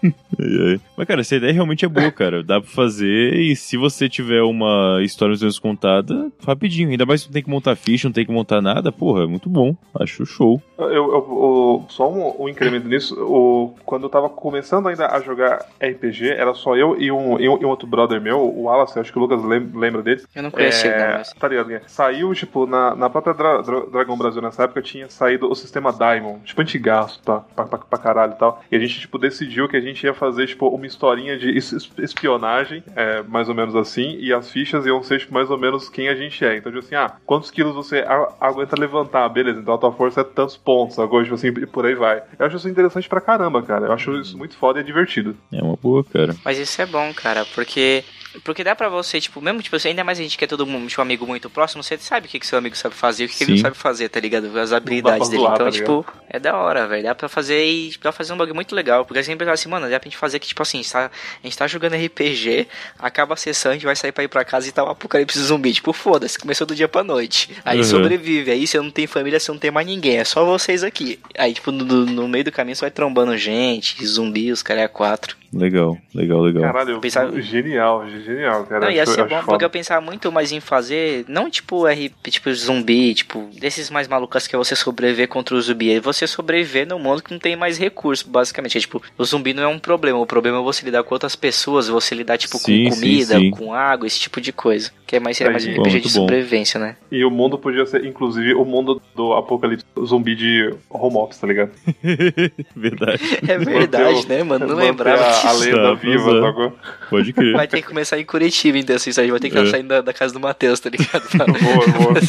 Mas, 0.96 1.06
cara, 1.06 1.20
essa 1.20 1.36
ideia 1.36 1.52
realmente 1.52 1.84
é 1.84 1.88
boa, 1.88 2.10
cara. 2.10 2.42
Dá 2.42 2.60
pra 2.60 2.70
fazer 2.70 3.34
e 3.34 3.54
se 3.54 3.76
você 3.76 4.08
tiver 4.08 4.42
uma 4.42 5.00
história 5.02 5.34
mais 5.34 5.42
menos 5.42 5.58
contada, 5.58 6.30
rapidinho. 6.46 6.90
Ainda 6.90 7.04
mais 7.04 7.22
se 7.22 7.28
não 7.28 7.32
tem 7.32 7.42
que 7.42 7.50
montar 7.50 7.76
ficha, 7.76 8.08
não 8.08 8.12
tem 8.12 8.24
que 8.24 8.32
montar 8.32 8.60
nada, 8.60 8.92
porra, 8.92 9.24
é 9.24 9.26
muito 9.26 9.48
bom. 9.48 9.76
Acho 9.98 10.24
show. 10.24 10.62
Eu, 10.78 10.86
eu, 10.86 11.12
eu 11.12 11.86
só 11.88 12.10
um, 12.10 12.44
um, 12.44 12.48
incremento 12.48 12.88
nisso, 12.88 13.14
o, 13.20 13.74
quando 13.84 14.04
eu 14.04 14.08
tava 14.08 14.28
começando 14.28 14.88
ainda 14.88 15.08
a 15.08 15.20
jogar 15.20 15.66
RPG, 15.80 16.30
era 16.30 16.54
só 16.54 16.76
eu 16.76 17.00
e 17.00 17.10
um, 17.10 17.38
e 17.38 17.48
um, 17.48 17.58
e 17.60 17.64
um 17.64 17.68
outro 17.68 17.86
brother 17.86 18.20
meu, 18.20 18.40
o 18.40 18.64
Wallace, 18.64 18.98
acho 18.98 19.12
que 19.12 19.18
o 19.18 19.22
Lucas 19.22 19.42
lembra 19.42 20.02
dele. 20.02 20.22
Eu 20.34 20.42
não 20.42 20.50
conheci 20.50 20.86
é, 20.86 20.90
ele, 20.90 21.18
mas... 21.18 21.32
Tá 21.32 21.48
ligado, 21.48 21.68
né? 21.68 21.80
Saiu, 21.86 22.34
tipo, 22.44 22.66
na, 22.66 22.94
na 22.94 23.10
própria 23.10 23.34
Dra 23.34 23.62
Dra 23.62 23.80
Dragão 23.86 24.16
Brasil 24.16 24.40
nessa 24.40 24.64
época 24.64 24.82
tinha 24.82 25.08
saído 25.08 25.50
o 25.50 25.54
sistema 25.54 25.92
Diamond, 25.92 26.44
tipo 26.44 26.60
antigaço, 26.60 27.20
tá? 27.22 27.40
Pra, 27.40 27.64
pra, 27.64 27.78
pra 27.78 27.98
caralho 27.98 28.32
e 28.32 28.36
tal. 28.36 28.62
E 28.70 28.76
a 28.76 28.78
gente, 28.78 29.00
tipo, 29.00 29.18
decidiu 29.18 29.68
que 29.68 29.76
a 29.76 29.80
gente 29.80 30.04
ia 30.04 30.14
fazer, 30.14 30.46
tipo, 30.46 30.68
uma 30.68 30.86
historinha 30.86 31.36
de 31.36 31.56
espionagem, 31.98 32.82
é, 32.94 33.22
mais 33.22 33.48
ou 33.48 33.54
menos 33.54 33.74
assim, 33.74 34.16
e 34.20 34.32
as 34.32 34.50
fichas 34.50 34.86
iam 34.86 35.02
ser, 35.02 35.18
tipo, 35.18 35.34
mais 35.34 35.50
ou 35.50 35.58
menos 35.58 35.88
quem 35.88 36.08
a 36.08 36.14
gente 36.14 36.44
é. 36.44 36.56
Então, 36.56 36.72
tipo 36.72 36.84
assim, 36.84 36.94
ah, 36.94 37.16
quantos 37.26 37.50
quilos 37.50 37.74
você 37.74 38.04
aguenta 38.40 38.78
levantar? 38.78 39.28
Beleza, 39.28 39.60
então 39.60 39.74
a 39.74 39.78
tua 39.78 39.92
força 39.92 40.20
é 40.20 40.24
tantos 40.24 40.56
pontos, 40.56 40.98
agora, 40.98 41.24
tipo 41.24 41.34
assim, 41.34 41.48
e 41.48 41.66
por 41.66 41.86
aí 41.86 41.94
vai. 41.94 42.22
Eu 42.38 42.46
acho 42.46 42.56
isso 42.56 42.68
interessante 42.68 43.08
pra 43.08 43.20
caramba, 43.20 43.62
cara. 43.62 43.86
Eu 43.86 43.92
acho 43.92 44.12
isso 44.20 44.36
muito 44.36 44.56
foda 44.56 44.78
e 44.78 44.82
é 44.82 44.84
divertido. 44.84 45.36
É 45.52 45.62
uma 45.62 45.76
boa, 45.76 46.04
cara. 46.04 46.34
Mas 46.44 46.58
isso 46.58 46.80
é 46.80 46.86
bom, 46.86 47.12
cara, 47.14 47.44
porque 47.54 48.04
porque 48.42 48.64
dá 48.64 48.74
pra 48.74 48.88
você, 48.88 49.20
tipo, 49.20 49.40
mesmo, 49.40 49.62
tipo, 49.62 49.76
ainda 49.84 50.02
mais 50.02 50.18
a 50.18 50.22
gente 50.22 50.36
que 50.36 50.44
é 50.44 50.48
todo 50.48 50.66
mundo, 50.66 50.88
tipo, 50.88 51.00
amigo 51.00 51.26
muito 51.26 51.48
próximo, 51.48 51.82
você 51.82 51.96
sabe 51.98 52.26
que, 52.34 52.40
que 52.40 52.46
seu 52.46 52.58
amigo 52.58 52.76
sabe 52.76 52.94
fazer 52.94 53.22
e 53.22 53.26
o 53.26 53.28
que, 53.28 53.36
que, 53.36 53.44
ele 53.44 53.52
não 53.52 53.58
sabe 53.58 53.76
fazer, 53.76 54.08
tá 54.08 54.18
ligado? 54.18 54.58
As 54.58 54.72
habilidades 54.72 55.28
dele. 55.28 55.44
Então, 55.44 55.56
tá 55.56 55.70
tipo, 55.70 56.04
é 56.34 56.40
da 56.40 56.56
hora, 56.56 56.86
velho. 56.88 57.04
Dá 57.04 57.14
pra 57.14 57.28
fazer 57.28 57.64
e 57.64 57.90
dá 57.90 58.00
pra 58.00 58.12
fazer 58.12 58.32
um 58.32 58.36
bagulho 58.36 58.56
muito 58.56 58.74
legal. 58.74 59.04
Porque 59.04 59.22
sempre 59.22 59.48
assim, 59.48 59.68
mano, 59.68 59.88
dá 59.88 60.00
pra 60.00 60.08
gente 60.08 60.18
fazer 60.18 60.40
que, 60.40 60.48
tipo 60.48 60.60
assim, 60.62 60.78
a 60.78 60.82
gente 60.82 60.92
tá, 60.92 61.06
a 61.06 61.46
gente 61.46 61.56
tá 61.56 61.66
jogando 61.68 61.94
RPG, 61.94 62.66
acaba 62.98 63.34
a 63.34 63.36
sessão, 63.36 63.70
a 63.70 63.74
gente 63.74 63.84
vai 63.84 63.94
sair 63.94 64.10
pra 64.10 64.24
ir 64.24 64.28
pra 64.28 64.44
casa 64.44 64.68
e 64.68 64.72
tá 64.72 64.82
um 64.82 64.90
apocalipse 64.90 65.38
zumbi. 65.38 65.72
Tipo, 65.72 65.92
foda-se, 65.92 66.36
começou 66.36 66.66
do 66.66 66.74
dia 66.74 66.88
pra 66.88 67.04
noite. 67.04 67.50
Aí 67.64 67.78
uhum. 67.78 67.84
sobrevive. 67.84 68.50
Aí 68.50 68.66
você 68.66 68.80
não 68.80 68.90
tem 68.90 69.06
família, 69.06 69.38
você 69.38 69.52
não 69.52 69.58
tem 69.58 69.70
mais 69.70 69.86
ninguém. 69.86 70.18
É 70.18 70.24
só 70.24 70.44
vocês 70.44 70.82
aqui. 70.82 71.20
Aí, 71.38 71.54
tipo, 71.54 71.70
no, 71.70 71.84
no 71.84 72.26
meio 72.26 72.44
do 72.44 72.52
caminho 72.52 72.74
você 72.74 72.82
vai 72.82 72.90
trombando 72.90 73.36
gente, 73.38 74.04
zumbi, 74.04 74.50
os 74.50 74.62
caras 74.62 74.82
é 74.82 74.88
quatro. 74.88 75.36
Legal, 75.54 75.96
legal, 76.12 76.40
legal. 76.40 76.62
Caralho, 76.62 77.00
pensava... 77.00 77.40
genial, 77.40 78.04
genial, 78.08 78.66
cara. 78.66 78.86
Não, 78.86 78.90
ia 78.90 79.06
ser 79.06 79.24
bom 79.24 79.40
porque 79.44 79.64
eu 79.64 79.70
pensava 79.70 80.00
muito 80.00 80.32
mais 80.32 80.50
em 80.50 80.58
fazer, 80.58 81.24
não 81.28 81.48
tipo 81.48 81.86
RP, 81.86 82.28
tipo 82.28 82.52
zumbi, 82.52 83.14
tipo, 83.14 83.48
desses 83.54 83.88
mais 83.88 84.08
malucas 84.08 84.48
que 84.48 84.56
é 84.56 84.58
você 84.58 84.74
sobreviver 84.74 85.28
contra 85.28 85.54
o 85.54 85.62
zumbi, 85.62 85.92
é 85.92 86.00
você 86.00 86.23
sobreviver 86.26 86.86
num 86.86 86.98
mundo 86.98 87.22
que 87.22 87.32
não 87.32 87.38
tem 87.38 87.56
mais 87.56 87.78
recurso, 87.78 88.28
basicamente. 88.28 88.76
É, 88.78 88.80
tipo, 88.80 89.02
o 89.16 89.24
zumbi 89.24 89.54
não 89.54 89.62
é 89.62 89.68
um 89.68 89.78
problema, 89.78 90.18
o 90.18 90.26
problema 90.26 90.58
é 90.58 90.62
você 90.62 90.84
lidar 90.84 91.02
com 91.02 91.14
outras 91.14 91.36
pessoas, 91.36 91.88
você 91.88 92.14
lidar, 92.14 92.38
tipo, 92.38 92.58
sim, 92.58 92.84
com 92.84 92.94
comida, 92.94 93.34
sim, 93.34 93.40
sim. 93.40 93.50
com 93.50 93.74
água, 93.74 94.06
esse 94.06 94.18
tipo 94.18 94.40
de 94.40 94.52
coisa. 94.52 94.90
Que 95.14 95.18
é 95.18 95.20
mais, 95.20 95.36
seria 95.36 95.52
mais 95.52 95.64
um 95.64 95.70
RPG 95.70 96.00
de 96.00 96.10
sobrevivência, 96.10 96.80
né? 96.80 96.96
E 97.08 97.24
o 97.24 97.30
mundo 97.30 97.56
podia 97.56 97.86
ser, 97.86 98.04
inclusive, 98.04 98.52
o 98.54 98.64
mundo 98.64 99.00
do 99.14 99.32
apocalipse 99.32 99.86
zumbi 100.04 100.34
de 100.34 100.74
home 100.90 101.18
office, 101.18 101.38
tá 101.38 101.46
ligado? 101.46 101.70
verdade. 102.74 103.22
É 103.46 103.58
verdade, 103.58 104.26
né, 104.28 104.42
mano? 104.42 104.66
Não 104.66 104.74
lembrava 104.74 105.24
a 105.24 105.52
lenda 105.52 105.94
viva, 105.94 106.40
sacou? 106.40 106.72
Pode 107.10 107.32
crer. 107.32 107.52
Vai 107.52 107.68
ter 107.68 107.82
que 107.82 107.86
começar 107.86 108.18
em 108.18 108.24
Curitiba, 108.24 108.78
então, 108.78 108.96
assim, 108.96 109.10
a 109.10 109.12
gente 109.12 109.30
vai 109.30 109.38
ter 109.38 109.50
que 109.50 109.56
estar 109.56 109.68
é. 109.68 109.70
saindo 109.70 109.88
da, 109.88 110.00
da, 110.00 110.12
casa 110.12 110.32
do 110.32 110.40
Matheus, 110.40 110.80
tá 110.80 110.90
ligado? 110.90 111.28
boa, 111.38 111.86
boa. 111.86 112.20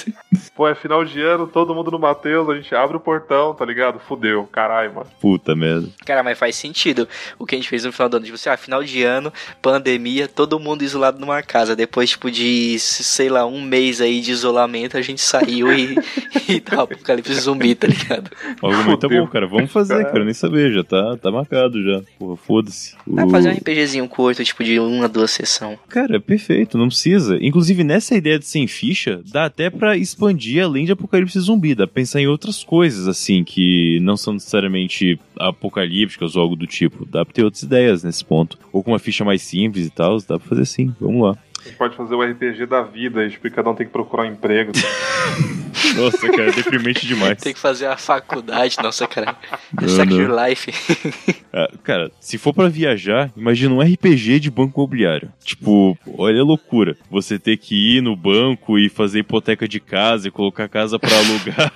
Pô, 0.55 0.67
é 0.67 0.75
final 0.75 1.03
de 1.03 1.21
ano, 1.21 1.47
todo 1.47 1.73
mundo 1.73 1.89
no 1.89 1.97
Matheus, 1.97 2.47
a 2.49 2.55
gente 2.55 2.73
abre 2.75 2.95
o 2.95 2.99
portão, 2.99 3.53
tá 3.53 3.65
ligado? 3.65 3.99
Fudeu, 3.99 4.47
caralho, 4.51 4.93
mano. 4.93 5.07
Puta 5.19 5.55
merda. 5.55 5.89
Cara, 6.05 6.21
mas 6.21 6.37
faz 6.37 6.55
sentido 6.55 7.07
o 7.39 7.45
que 7.45 7.55
a 7.55 7.57
gente 7.57 7.69
fez 7.69 7.83
no 7.83 7.91
final 7.91 8.09
do 8.09 8.17
ano. 8.17 8.25
Tipo 8.25 8.35
assim, 8.35 8.49
ah, 8.49 8.57
final 8.57 8.83
de 8.83 9.03
ano, 9.03 9.33
pandemia, 9.61 10.27
todo 10.27 10.59
mundo 10.59 10.83
isolado 10.83 11.19
numa 11.19 11.41
casa. 11.41 11.75
Depois, 11.75 12.11
tipo, 12.11 12.29
de, 12.29 12.74
sei 12.83 13.29
lá, 13.29 13.45
um 13.45 13.61
mês 13.61 14.01
aí 14.01 14.21
de 14.21 14.31
isolamento, 14.31 14.97
a 14.97 15.01
gente 15.01 15.21
saiu 15.21 15.71
e, 15.73 15.95
e 16.49 16.59
tá 16.59 16.83
apocalipse 16.83 17.33
zumbi, 17.33 17.75
tá 17.75 17.87
ligado? 17.87 18.31
Algo 18.61 18.83
muito 18.83 19.09
bom, 19.09 19.27
cara. 19.27 19.47
Vamos 19.47 19.71
fazer, 19.71 20.03
cara. 20.05 20.23
Nem 20.23 20.33
saber, 20.33 20.73
já 20.73 20.83
tá, 20.83 21.17
tá 21.17 21.31
marcado 21.31 21.81
já. 21.83 22.01
Porra, 22.17 22.35
foda-se. 22.35 22.95
Vai 23.07 23.29
fazer 23.29 23.49
um 23.49 23.53
RPGzinho 23.53 24.07
curto, 24.07 24.43
tipo 24.43 24.63
de 24.63 24.79
uma, 24.79 25.07
duas 25.07 25.31
sessões. 25.31 25.77
Cara, 25.89 26.19
perfeito, 26.19 26.77
não 26.77 26.87
precisa. 26.87 27.37
Inclusive, 27.41 27.83
nessa 27.83 28.15
ideia 28.15 28.39
de 28.39 28.45
sem 28.45 28.67
ficha, 28.67 29.21
dá 29.31 29.45
até 29.45 29.69
para 29.69 29.97
expandir 29.97 30.63
além 30.63 30.85
de 30.85 30.91
Apocalipse 30.91 31.39
Zumbi, 31.39 31.75
dá 31.75 31.85
pra 31.87 31.93
pensar 31.93 32.21
em 32.21 32.27
outras 32.27 32.63
coisas, 32.63 33.07
assim, 33.07 33.43
que 33.43 33.99
não 34.01 34.17
são 34.17 34.33
necessariamente 34.33 35.19
apocalípticas 35.39 36.35
ou 36.35 36.41
algo 36.41 36.55
do 36.55 36.67
tipo. 36.67 37.05
Dá 37.05 37.25
pra 37.25 37.33
ter 37.33 37.43
outras 37.43 37.63
ideias 37.63 38.03
nesse 38.03 38.23
ponto. 38.23 38.57
Ou 38.71 38.83
com 38.83 38.91
uma 38.91 38.99
ficha 38.99 39.23
mais 39.23 39.41
simples 39.41 39.87
e 39.87 39.89
tal, 39.89 40.17
dá 40.21 40.39
pra 40.39 40.47
fazer 40.47 40.61
assim. 40.61 40.93
Vamos 40.99 41.21
lá. 41.21 41.37
A 41.65 41.67
gente 41.67 41.77
pode 41.77 41.97
fazer 41.97 42.13
o 42.13 42.21
RPG 42.21 42.67
da 42.67 42.83
vida, 42.83 43.27
tipo, 43.27 43.49
cada 43.49 43.71
um 43.71 43.75
tem 43.75 43.87
que 43.87 43.91
procurar 43.91 44.23
um 44.23 44.27
emprego. 44.27 44.71
Nossa, 45.97 46.29
cara, 46.29 46.49
é 46.49 46.51
deprimente 46.51 47.07
demais. 47.07 47.41
Tem 47.41 47.53
que 47.53 47.59
fazer 47.59 47.87
a 47.87 47.97
faculdade, 47.97 48.77
nossa, 48.81 49.07
cara. 49.07 49.35
Second 49.87 50.27
Life. 50.27 50.71
Ah, 51.57 51.71
cara, 51.83 52.11
se 52.19 52.37
for 52.37 52.53
para 52.53 52.67
viajar, 52.67 53.31
imagina 53.33 53.73
um 53.73 53.79
RPG 53.79 54.41
de 54.41 54.51
banco 54.51 54.77
imobiliário. 54.77 55.31
Tipo, 55.41 55.97
olha 56.17 56.41
a 56.41 56.43
loucura. 56.43 56.97
Você 57.09 57.39
ter 57.39 57.55
que 57.55 57.95
ir 57.95 58.01
no 58.01 58.13
banco 58.13 58.77
e 58.77 58.89
fazer 58.89 59.19
hipoteca 59.19 59.65
de 59.65 59.79
casa 59.79 60.27
e 60.27 60.31
colocar 60.31 60.65
a 60.65 60.67
casa 60.67 60.99
para 60.99 61.17
alugar. 61.17 61.71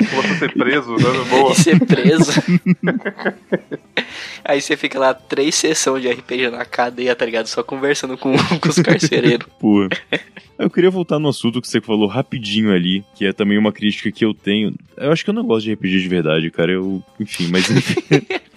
Você 0.10 0.38
ser 0.38 0.52
preso, 0.52 0.96
né? 0.96 1.24
Boa. 1.28 1.52
E 1.52 1.56
ser 1.56 1.78
preso. 1.80 2.32
Aí 4.44 4.60
você 4.60 4.76
fica 4.76 4.98
lá 4.98 5.14
três 5.14 5.54
sessões 5.54 6.02
de 6.02 6.10
RPG 6.10 6.50
na 6.50 6.64
cadeia, 6.64 7.14
tá 7.14 7.24
ligado? 7.24 7.46
Só 7.46 7.62
conversando 7.62 8.16
com, 8.16 8.34
com 8.36 8.68
os 8.68 8.78
carcereiros. 8.78 9.46
Pô. 9.58 9.88
Eu 10.58 10.68
queria 10.68 10.90
voltar 10.90 11.18
no 11.18 11.28
assunto 11.28 11.60
que 11.60 11.68
você 11.68 11.80
falou 11.80 12.08
rapidinho 12.08 12.72
ali, 12.72 13.04
que 13.14 13.24
é 13.24 13.32
também 13.32 13.56
uma 13.56 13.72
crítica 13.72 14.10
que 14.10 14.24
eu 14.24 14.34
tenho. 14.34 14.74
Eu 14.96 15.12
acho 15.12 15.24
que 15.24 15.30
eu 15.30 15.34
não 15.34 15.44
gosto 15.44 15.64
de 15.64 15.74
RPG 15.74 16.00
de 16.00 16.08
verdade, 16.08 16.50
cara. 16.50 16.72
Eu, 16.72 17.02
enfim, 17.18 17.48
mas 17.50 17.70
enfim. 17.70 18.02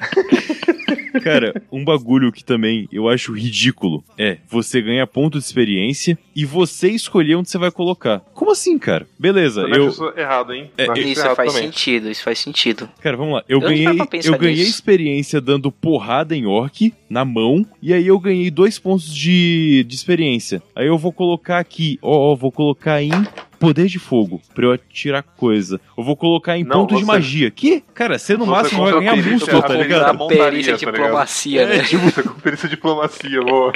Cara, 1.21 1.61
um 1.71 1.83
bagulho 1.83 2.31
que 2.31 2.43
também 2.43 2.87
eu 2.91 3.07
acho 3.07 3.33
ridículo 3.33 4.03
é 4.17 4.37
você 4.47 4.81
ganha 4.81 5.05
ponto 5.05 5.37
de 5.37 5.45
experiência 5.45 6.17
e 6.35 6.45
você 6.45 6.89
escolher 6.89 7.35
onde 7.35 7.49
você 7.49 7.57
vai 7.57 7.71
colocar. 7.71 8.19
Como 8.33 8.51
assim, 8.51 8.77
cara? 8.79 9.07
Beleza, 9.17 9.61
eu. 9.61 9.75
eu... 9.75 9.87
Isso 9.89 10.13
errado, 10.17 10.53
hein? 10.53 10.71
É, 10.77 10.85
isso 10.99 11.21
errado 11.21 11.35
faz 11.35 11.53
também. 11.53 11.67
sentido, 11.67 12.09
isso 12.09 12.23
faz 12.23 12.39
sentido. 12.39 12.89
Cara, 13.01 13.15
vamos 13.15 13.35
lá. 13.35 13.43
Eu, 13.47 13.61
eu 13.61 13.67
ganhei, 13.67 13.85
eu 14.23 14.37
ganhei 14.37 14.57
nisso. 14.57 14.69
experiência 14.69 15.39
dando 15.39 15.71
porrada 15.71 16.35
em 16.35 16.45
orc 16.45 16.93
na 17.09 17.23
mão 17.23 17.65
e 17.81 17.93
aí 17.93 18.07
eu 18.07 18.19
ganhei 18.19 18.49
dois 18.49 18.79
pontos 18.79 19.13
de, 19.13 19.85
de 19.87 19.95
experiência. 19.95 20.61
Aí 20.75 20.87
eu 20.87 20.97
vou 20.97 21.11
colocar 21.11 21.59
aqui, 21.59 21.99
ó, 22.01 22.31
ó 22.31 22.35
vou 22.35 22.51
colocar 22.51 23.01
em 23.01 23.11
poder 23.63 23.87
de 23.87 23.99
fogo 23.99 24.41
pra 24.53 24.65
eu 24.65 24.71
atirar 24.73 25.23
coisa. 25.23 25.79
Eu 25.97 26.03
vou 26.03 26.15
colocar 26.15 26.57
em 26.57 26.63
não, 26.63 26.81
ponto 26.81 26.95
você... 26.95 26.99
de 26.99 27.05
magia. 27.05 27.51
Que? 27.51 27.81
Cara, 27.93 28.19
você 28.19 28.33
no 28.33 28.45
você 28.45 28.51
máximo 28.51 28.83
vai 28.83 28.93
ganhar 28.99 29.15
músculo, 29.15 29.61
tá 29.61 29.73
ligado? 29.73 30.27
Perícia 30.27 30.75
de 30.75 30.85
tá 30.85 30.91
diplomacia, 30.91 31.65
né? 31.65 31.77
É, 31.77 31.83
tipo, 31.83 32.03
você 32.03 32.23
com 32.23 32.39
perícia 32.39 32.67
de 32.67 32.75
diplomacia, 32.75 33.41
boa. 33.41 33.71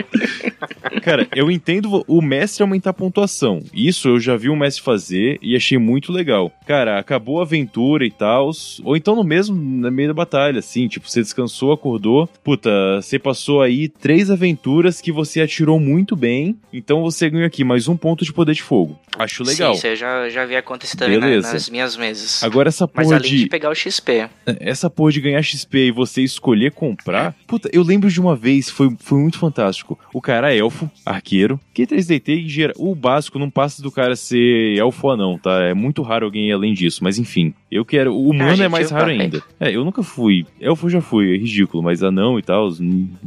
Cara, 1.02 1.28
eu 1.36 1.50
entendo 1.50 2.04
o 2.08 2.22
mestre 2.22 2.64
aumentar 2.64 2.90
a 2.90 2.94
pontuação. 2.94 3.64
Isso 3.74 4.10
eu 4.10 4.20
já 4.20 4.36
vi 4.36 4.50
o 4.50 4.56
mestre 4.56 4.84
fazer 4.84 5.40
e 5.42 5.56
achei 5.56 5.78
muito 5.78 6.12
legal. 6.12 6.52
Cara, 6.66 7.00
acabou 7.00 7.40
a 7.40 7.44
aventura 7.44 8.06
e 8.06 8.12
tal. 8.12 8.52
Ou 8.84 8.96
então 8.96 9.16
no 9.16 9.24
mesmo, 9.24 9.56
no 9.56 9.92
meio 9.92 10.10
da 10.10 10.14
batalha, 10.14 10.60
assim, 10.60 10.88
tipo, 10.88 11.10
você 11.10 11.22
descansou, 11.22 11.72
acordou. 11.72 12.30
Puta, 12.44 12.70
você 13.02 13.18
passou 13.18 13.62
aí 13.62 13.88
três 13.88 14.30
aventuras 14.30 15.02
que 15.02 15.12
você 15.12 15.42
atirou 15.42 15.80
muito 15.80 16.16
bem. 16.16 16.58
Então 16.74 17.02
você 17.02 17.30
ganha 17.30 17.48
aqui 17.48 17.64
mais 17.64 17.88
um 17.88 17.96
ponto 17.96 18.26
de 18.26 18.34
poder 18.34 18.54
de 18.54 18.64
fogo. 18.64 19.00
Acho 19.18 19.44
legal. 19.44 19.77
Isso 19.78 19.88
eu 19.88 19.96
já, 19.96 20.30
já 20.30 20.46
vi 20.46 20.56
acontecer 20.56 20.98
também 20.98 21.20
nas 21.20 21.70
minhas 21.70 21.96
mesas. 21.96 22.44
Agora 22.44 22.70
essa 22.70 22.90
Mas 22.94 23.08
porra 23.08 23.18
além 23.20 23.32
de... 23.32 23.38
de 23.40 23.48
pegar 23.48 23.70
o 23.70 23.76
XP. 23.76 24.28
Essa 24.60 24.90
porra 24.90 25.12
de 25.12 25.22
ganhar 25.22 25.42
XP 25.42 25.88
e 25.88 25.92
você 25.92 26.22
escolher 26.22 26.72
comprar. 26.72 27.36
Puta, 27.46 27.70
eu 27.72 27.84
lembro 27.84 28.10
de 28.10 28.20
uma 28.20 28.36
vez, 28.36 28.70
foi, 28.70 28.96
foi 29.00 29.20
muito 29.20 29.40
fantástico. 29.40 29.98
O 30.14 30.22
cara 30.22 30.54
é 30.54 30.58
elfo, 30.58 30.90
arqueiro, 31.06 31.60
que 31.74 31.86
3DT 31.86 32.46
em 32.46 32.50
geral. 32.50 32.76
O 32.78 32.96
básico 32.96 33.40
não 33.40 33.50
passa 33.50 33.82
do 33.82 33.92
cara 33.92 34.16
ser 34.16 34.78
elfo 34.78 35.08
ou 35.08 35.14
anão, 35.14 35.38
tá? 35.38 35.62
É 35.64 35.74
muito 35.74 36.02
raro 36.02 36.26
alguém 36.26 36.50
ir 36.50 36.52
além 36.52 36.74
disso, 36.74 37.04
mas 37.04 37.18
enfim. 37.18 37.54
Eu 37.72 37.86
quero. 37.86 38.14
O 38.14 38.30
humano 38.30 38.64
é 38.64 38.68
mais 38.68 38.90
raro 38.90 39.12
ainda. 39.12 39.44
É, 39.60 39.76
eu 39.76 39.84
nunca 39.84 40.02
fui. 40.02 40.46
Elfo 40.60 40.88
eu 40.88 40.90
já 40.90 41.02
fui, 41.02 41.36
é 41.36 41.38
ridículo, 41.38 41.84
mas 41.84 42.02
anão 42.02 42.40
e 42.40 42.42
tal. 42.42 42.70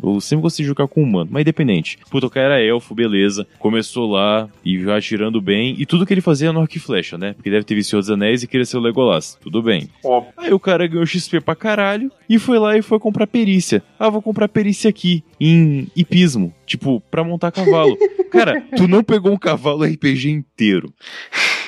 Eu 0.03 0.21
sempre 0.21 0.43
gostei 0.43 0.65
de 0.65 0.69
jogar 0.69 0.89
com 0.89 1.03
humano, 1.03 1.29
mas 1.31 1.43
independente. 1.43 1.99
Puta, 2.11 2.27
o 2.27 2.31
cara 2.31 2.55
era 2.55 2.65
elfo, 2.65 2.95
beleza. 2.95 3.47
Começou 3.59 4.11
lá 4.11 4.49
e 4.65 4.81
já 4.83 4.97
atirando 4.97 5.41
bem. 5.41 5.75
E 5.79 5.85
tudo 5.85 6.07
que 6.07 6.15
ele 6.15 6.21
fazia 6.21 6.40
no 6.53 6.61
arco 6.61 6.77
e 6.77 6.81
flecha, 6.81 7.19
né? 7.19 7.33
Porque 7.35 7.51
deve 7.51 7.65
ter 7.65 7.75
visto 7.75 7.91
Senhor 7.91 8.01
dos 8.01 8.11
Anéis 8.11 8.43
e 8.43 8.47
queria 8.47 8.65
ser 8.65 8.77
o 8.77 8.81
Legolas. 8.81 9.39
Tudo 9.41 9.63
bem. 9.63 9.89
Óbvio. 10.05 10.33
Aí 10.37 10.53
o 10.53 10.59
cara 10.61 10.87
ganhou 10.87 11.07
XP 11.07 11.41
pra 11.41 11.55
caralho 11.55 12.11
e 12.29 12.39
foi 12.39 12.59
lá 12.59 12.77
e 12.77 12.83
foi 12.83 12.99
comprar 12.99 13.27
perícia. 13.27 13.83
Ah, 13.99 14.09
vou 14.09 14.23
comprar 14.23 14.49
perícia 14.49 14.89
aqui, 14.89 15.23
em 15.41 15.89
hipismo. 15.95 16.55
Tipo, 16.67 17.01
pra 17.11 17.25
montar 17.25 17.51
cavalo. 17.51 17.97
Cara, 18.31 18.63
tu 18.77 18.87
não 18.87 19.03
pegou 19.03 19.33
um 19.33 19.37
cavalo 19.37 19.85
RPG 19.85 20.31
inteiro. 20.31 20.93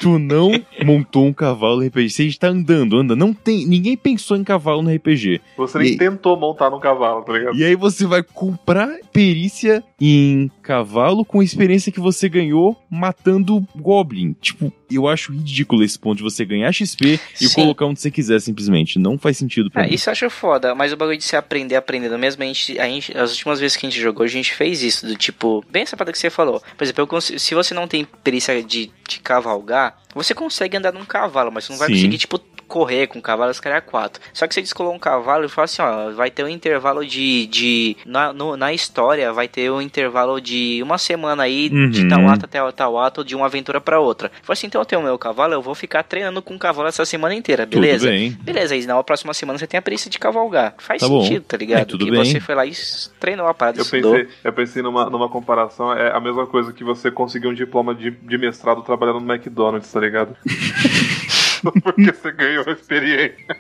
Tu 0.03 0.19
não 0.19 0.51
montou 0.85 1.25
um 1.27 1.33
cavalo 1.33 1.81
RPG. 1.87 2.11
Você 2.11 2.25
está 2.27 2.49
andando, 2.49 2.99
anda. 2.99 3.15
Não 3.15 3.33
tem. 3.33 3.67
Ninguém 3.67 3.97
pensou 3.97 4.37
em 4.37 4.43
cavalo 4.45 4.83
no 4.83 4.91
RPG. 4.95 5.41
Você 5.57 5.79
nem 5.79 5.93
E- 5.93 5.97
tentou 5.97 6.37
montar 6.37 6.71
num 6.71 6.81
cavalo, 6.81 7.23
tá 7.23 7.33
ligado? 7.33 7.57
E 7.57 7.65
aí 7.65 7.77
você 7.77 8.05
vai 8.07 8.23
comprar 8.23 8.89
perícia 9.13 9.83
em 10.01 10.51
cavalo 10.63 11.25
com 11.25 11.41
a 11.41 11.45
experiência 11.45 11.93
que 11.93 12.01
você 12.01 12.29
ganhou 12.29 12.77
matando 12.91 13.65
Goblin. 13.77 14.35
Tipo, 14.41 14.73
eu 14.91 15.07
acho 15.07 15.33
ridículo 15.33 15.85
esse 15.85 15.99
ponto 15.99 16.17
de 16.19 16.23
você 16.25 16.45
ganhar 16.45 16.73
XP 16.73 17.21
e 17.41 17.47
Sim. 17.49 17.55
colocar 17.55 17.87
onde 17.87 18.01
você 18.01 18.11
quiser, 18.11 18.41
simplesmente. 18.41 18.99
Não 18.99 19.17
faz 19.17 19.37
sentido 19.39 19.71
pra 19.71 19.85
É, 19.85 19.89
mim. 19.89 19.95
isso 19.95 20.09
eu 20.09 20.13
acho 20.13 20.29
foda, 20.31 20.75
mas 20.75 20.93
o 20.93 20.97
bagulho 20.97 21.17
de 21.17 21.25
você 21.25 21.37
aprender 21.37 21.77
aprendendo 21.77 22.19
mesmo, 22.19 22.43
a 22.43 22.47
gente, 22.47 22.79
a 22.79 22.87
gente, 22.89 23.17
as 23.17 23.31
últimas 23.31 23.61
vezes 23.61 23.77
que 23.77 23.87
a 23.87 23.91
gente 23.91 24.01
jogou, 24.01 24.25
a 24.25 24.29
gente 24.29 24.53
fez 24.55 24.83
isso, 24.83 25.07
do 25.07 25.15
tipo, 25.17 25.65
bem 25.71 25.83
essa 25.83 25.97
parada 25.97 26.13
que 26.13 26.19
você 26.19 26.29
falou. 26.31 26.61
Por 26.77 26.83
exemplo, 26.85 27.03
eu 27.03 27.07
consigo- 27.07 27.39
se 27.39 27.55
você 27.55 27.73
não 27.73 27.87
tem 27.87 28.05
perícia 28.25 28.61
de, 28.63 28.91
de 29.09 29.21
cavalgar, 29.21 29.92
você 30.15 30.35
consegue 30.35 30.77
andar 30.77 30.93
num 30.93 31.05
cavalo, 31.05 31.51
mas 31.51 31.65
você 31.65 31.73
não 31.73 31.79
vai 31.79 31.89
Sim. 31.89 31.95
conseguir, 31.95 32.19
tipo, 32.19 32.39
correr 32.73 33.07
com 33.07 33.19
o 33.19 33.23
cavalo 33.23 33.51
os 33.51 33.61
caras 33.61 33.83
quatro. 33.87 34.23
Só 34.33 34.47
que 34.47 34.55
você 34.55 34.63
descolou 34.63 34.95
um 34.95 34.99
cavalo 34.99 35.45
e 35.45 35.49
fala 35.49 35.67
assim, 35.67 35.83
ó, 35.83 36.11
vai 36.13 36.31
ter 36.31 36.43
um 36.43 36.49
intervalo 36.49 37.05
de. 37.05 37.47
de 37.49 37.97
na, 38.07 38.33
no- 38.33 38.57
na 38.57 38.73
história, 38.73 39.31
vai 39.31 39.47
ter 39.47 39.71
um 39.71 39.81
intervalo 39.83 40.41
de 40.41 40.81
uma 40.83 40.97
semana 40.97 41.43
aí, 41.43 41.69
de 41.69 42.03
Uhum. 42.03 42.09
tal 42.09 42.29
ato 42.29 42.47
até 42.47 42.73
tal 42.73 42.99
ato, 42.99 43.23
de 43.23 43.37
uma 43.37 43.45
aventura 43.45 43.79
pra 43.81 44.01
outra. 44.01 44.31
Fala 44.43 44.55
assim, 44.55 44.67
então 44.69 44.81
eu 44.81 44.87
tenho 44.87 45.03
o 45.03 45.05
meu 45.05 45.19
cavalo, 45.19 45.53
eu 45.53 45.61
vou 45.61 45.75
ficar 45.75 46.03
treinando 46.03 46.41
com 46.41 46.55
o 46.55 46.59
cavalo 46.59 46.89
essa 46.89 47.05
semana 47.05 47.35
inteira, 47.35 47.67
beleza? 47.67 48.07
Tudo 48.07 48.17
bem. 48.17 48.31
Beleza, 48.41 48.75
aí 48.75 48.87
na 48.87 49.03
próxima 49.03 49.35
semana 49.35 49.59
você 49.59 49.67
tem 49.67 49.77
a 49.77 49.83
perícia 49.83 50.11
de 50.11 50.19
cavalgar. 50.19 50.75
Faz 50.79 51.03
Tá 51.03 51.09
bom. 51.09 51.23
sentido, 51.23 51.45
tá 51.45 51.57
ligado? 51.59 51.81
É, 51.81 51.85
tudo 51.85 52.05
que 52.07 52.11
bem. 52.11 52.25
você 52.25 52.41
foi 52.41 52.55
lá 52.55 52.65
e 52.65 52.73
treinou 53.21 53.47
a 53.47 53.53
parada, 53.53 53.79
Eu 53.79 53.83
estudou. 53.83 54.13
pensei, 54.15 54.29
eu 54.43 54.53
pensei 54.53 54.83
numa, 54.83 55.11
numa 55.11 55.29
comparação, 55.29 55.93
é 55.93 56.11
a 56.17 56.21
mesma 56.21 56.47
coisa 56.47 56.73
que 56.73 56.83
você 56.83 57.11
conseguir 57.11 57.49
um 57.49 57.55
diploma 57.55 57.95
de, 57.95 58.11
de 58.11 58.39
mestrado 58.39 58.81
trabalhando 58.83 59.21
no 59.21 59.31
McDonald's, 59.35 59.91
tá 59.93 60.01
ligado? 60.01 60.35
Porque 61.83 62.13
você 62.13 62.33
ganhou 62.33 62.65
a 62.67 62.73
experiência. 62.73 63.57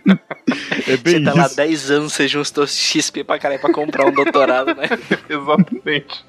É 0.88 0.96
bem 0.96 1.18
Você 1.18 1.24
tá 1.24 1.34
lá 1.34 1.46
isso. 1.46 1.56
10 1.56 1.90
anos, 1.90 2.12
você 2.12 2.28
juntou 2.28 2.66
XP 2.66 3.24
pra 3.24 3.38
caralho 3.38 3.60
pra 3.60 3.72
comprar 3.72 4.06
um 4.06 4.12
doutorado, 4.12 4.74
né? 4.74 4.88
Exatamente. 5.28 6.24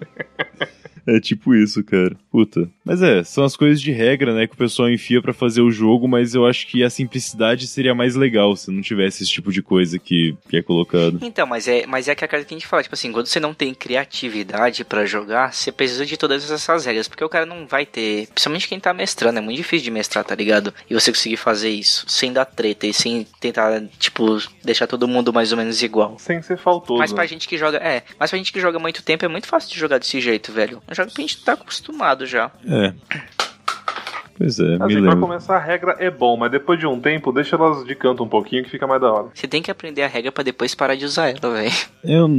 É 1.05 1.19
tipo 1.19 1.53
isso, 1.53 1.83
cara. 1.83 2.15
Puta. 2.31 2.69
Mas 2.83 3.01
é, 3.01 3.23
são 3.23 3.43
as 3.43 3.55
coisas 3.55 3.81
de 3.81 3.91
regra, 3.91 4.33
né, 4.33 4.47
que 4.47 4.53
o 4.53 4.57
pessoal 4.57 4.89
enfia 4.89 5.21
pra 5.21 5.33
fazer 5.33 5.61
o 5.61 5.71
jogo, 5.71 6.07
mas 6.07 6.33
eu 6.33 6.45
acho 6.45 6.67
que 6.67 6.83
a 6.83 6.89
simplicidade 6.89 7.67
seria 7.67 7.93
mais 7.93 8.15
legal 8.15 8.55
se 8.55 8.71
não 8.71 8.81
tivesse 8.81 9.23
esse 9.23 9.31
tipo 9.31 9.51
de 9.51 9.61
coisa 9.61 9.99
que, 9.99 10.35
que 10.49 10.57
é 10.57 10.61
colocado. 10.61 11.19
Então, 11.21 11.45
mas 11.45 11.67
é, 11.67 11.85
mas 11.85 12.07
é 12.07 12.11
aquela 12.11 12.29
coisa 12.29 12.45
que 12.45 12.53
a 12.53 12.57
gente 12.57 12.67
fala, 12.67 12.83
tipo 12.83 12.95
assim, 12.95 13.11
quando 13.11 13.27
você 13.27 13.39
não 13.39 13.53
tem 13.53 13.73
criatividade 13.73 14.83
pra 14.83 15.05
jogar, 15.05 15.53
você 15.53 15.71
precisa 15.71 16.05
de 16.05 16.17
todas 16.17 16.49
essas 16.49 16.85
regras, 16.85 17.07
porque 17.07 17.23
o 17.23 17.29
cara 17.29 17.45
não 17.45 17.67
vai 17.67 17.85
ter, 17.85 18.27
principalmente 18.27 18.67
quem 18.67 18.79
tá 18.79 18.93
mestrando, 18.93 19.39
é 19.39 19.41
muito 19.41 19.57
difícil 19.57 19.85
de 19.85 19.91
mestrar, 19.91 20.23
tá 20.23 20.35
ligado? 20.35 20.73
E 20.89 20.93
você 20.93 21.11
conseguir 21.11 21.37
fazer 21.37 21.69
isso 21.69 22.05
sem 22.07 22.31
dar 22.31 22.45
treta 22.45 22.87
e 22.87 22.93
sem 22.93 23.25
tentar, 23.39 23.83
tipo, 23.99 24.37
deixar 24.63 24.87
todo 24.87 25.07
mundo 25.07 25.33
mais 25.33 25.51
ou 25.51 25.57
menos 25.57 25.81
igual. 25.81 26.17
Sem 26.19 26.41
ser 26.41 26.57
faltoso. 26.57 26.99
Mas 26.99 27.13
pra 27.13 27.25
gente 27.25 27.47
que 27.47 27.57
joga, 27.57 27.77
é, 27.77 28.03
mas 28.19 28.29
pra 28.29 28.37
gente 28.37 28.51
que 28.51 28.59
joga 28.59 28.79
muito 28.79 29.03
tempo 29.03 29.25
é 29.25 29.27
muito 29.27 29.47
fácil 29.47 29.71
de 29.71 29.79
jogar 29.79 29.97
desse 29.97 30.19
jeito, 30.19 30.51
velho. 30.51 30.81
É 30.93 30.95
jogo 30.95 31.11
que 31.11 31.21
a 31.21 31.25
gente 31.25 31.43
tá 31.43 31.53
acostumado 31.53 32.25
já. 32.27 32.51
É. 32.65 32.93
Pois 34.37 34.59
é, 34.59 34.63
me 34.63 34.73
Assim, 34.75 34.77
pra 34.77 34.87
lembro. 35.01 35.19
começar, 35.19 35.55
a 35.57 35.59
regra 35.59 35.95
é 35.99 36.09
bom, 36.09 36.35
mas 36.37 36.51
depois 36.51 36.79
de 36.79 36.87
um 36.87 36.99
tempo, 36.99 37.31
deixa 37.31 37.55
elas 37.55 37.85
de 37.85 37.95
canto 37.95 38.23
um 38.23 38.27
pouquinho 38.27 38.63
que 38.63 38.69
fica 38.69 38.87
mais 38.87 38.99
da 39.01 39.11
hora. 39.11 39.27
Você 39.33 39.47
tem 39.47 39.61
que 39.61 39.69
aprender 39.71 40.01
a 40.03 40.07
regra 40.07 40.31
pra 40.31 40.43
depois 40.43 40.73
parar 40.75 40.95
de 40.95 41.05
usar 41.05 41.29
ela, 41.29 41.53
velho. 41.53 41.71
Eu, 42.03 42.29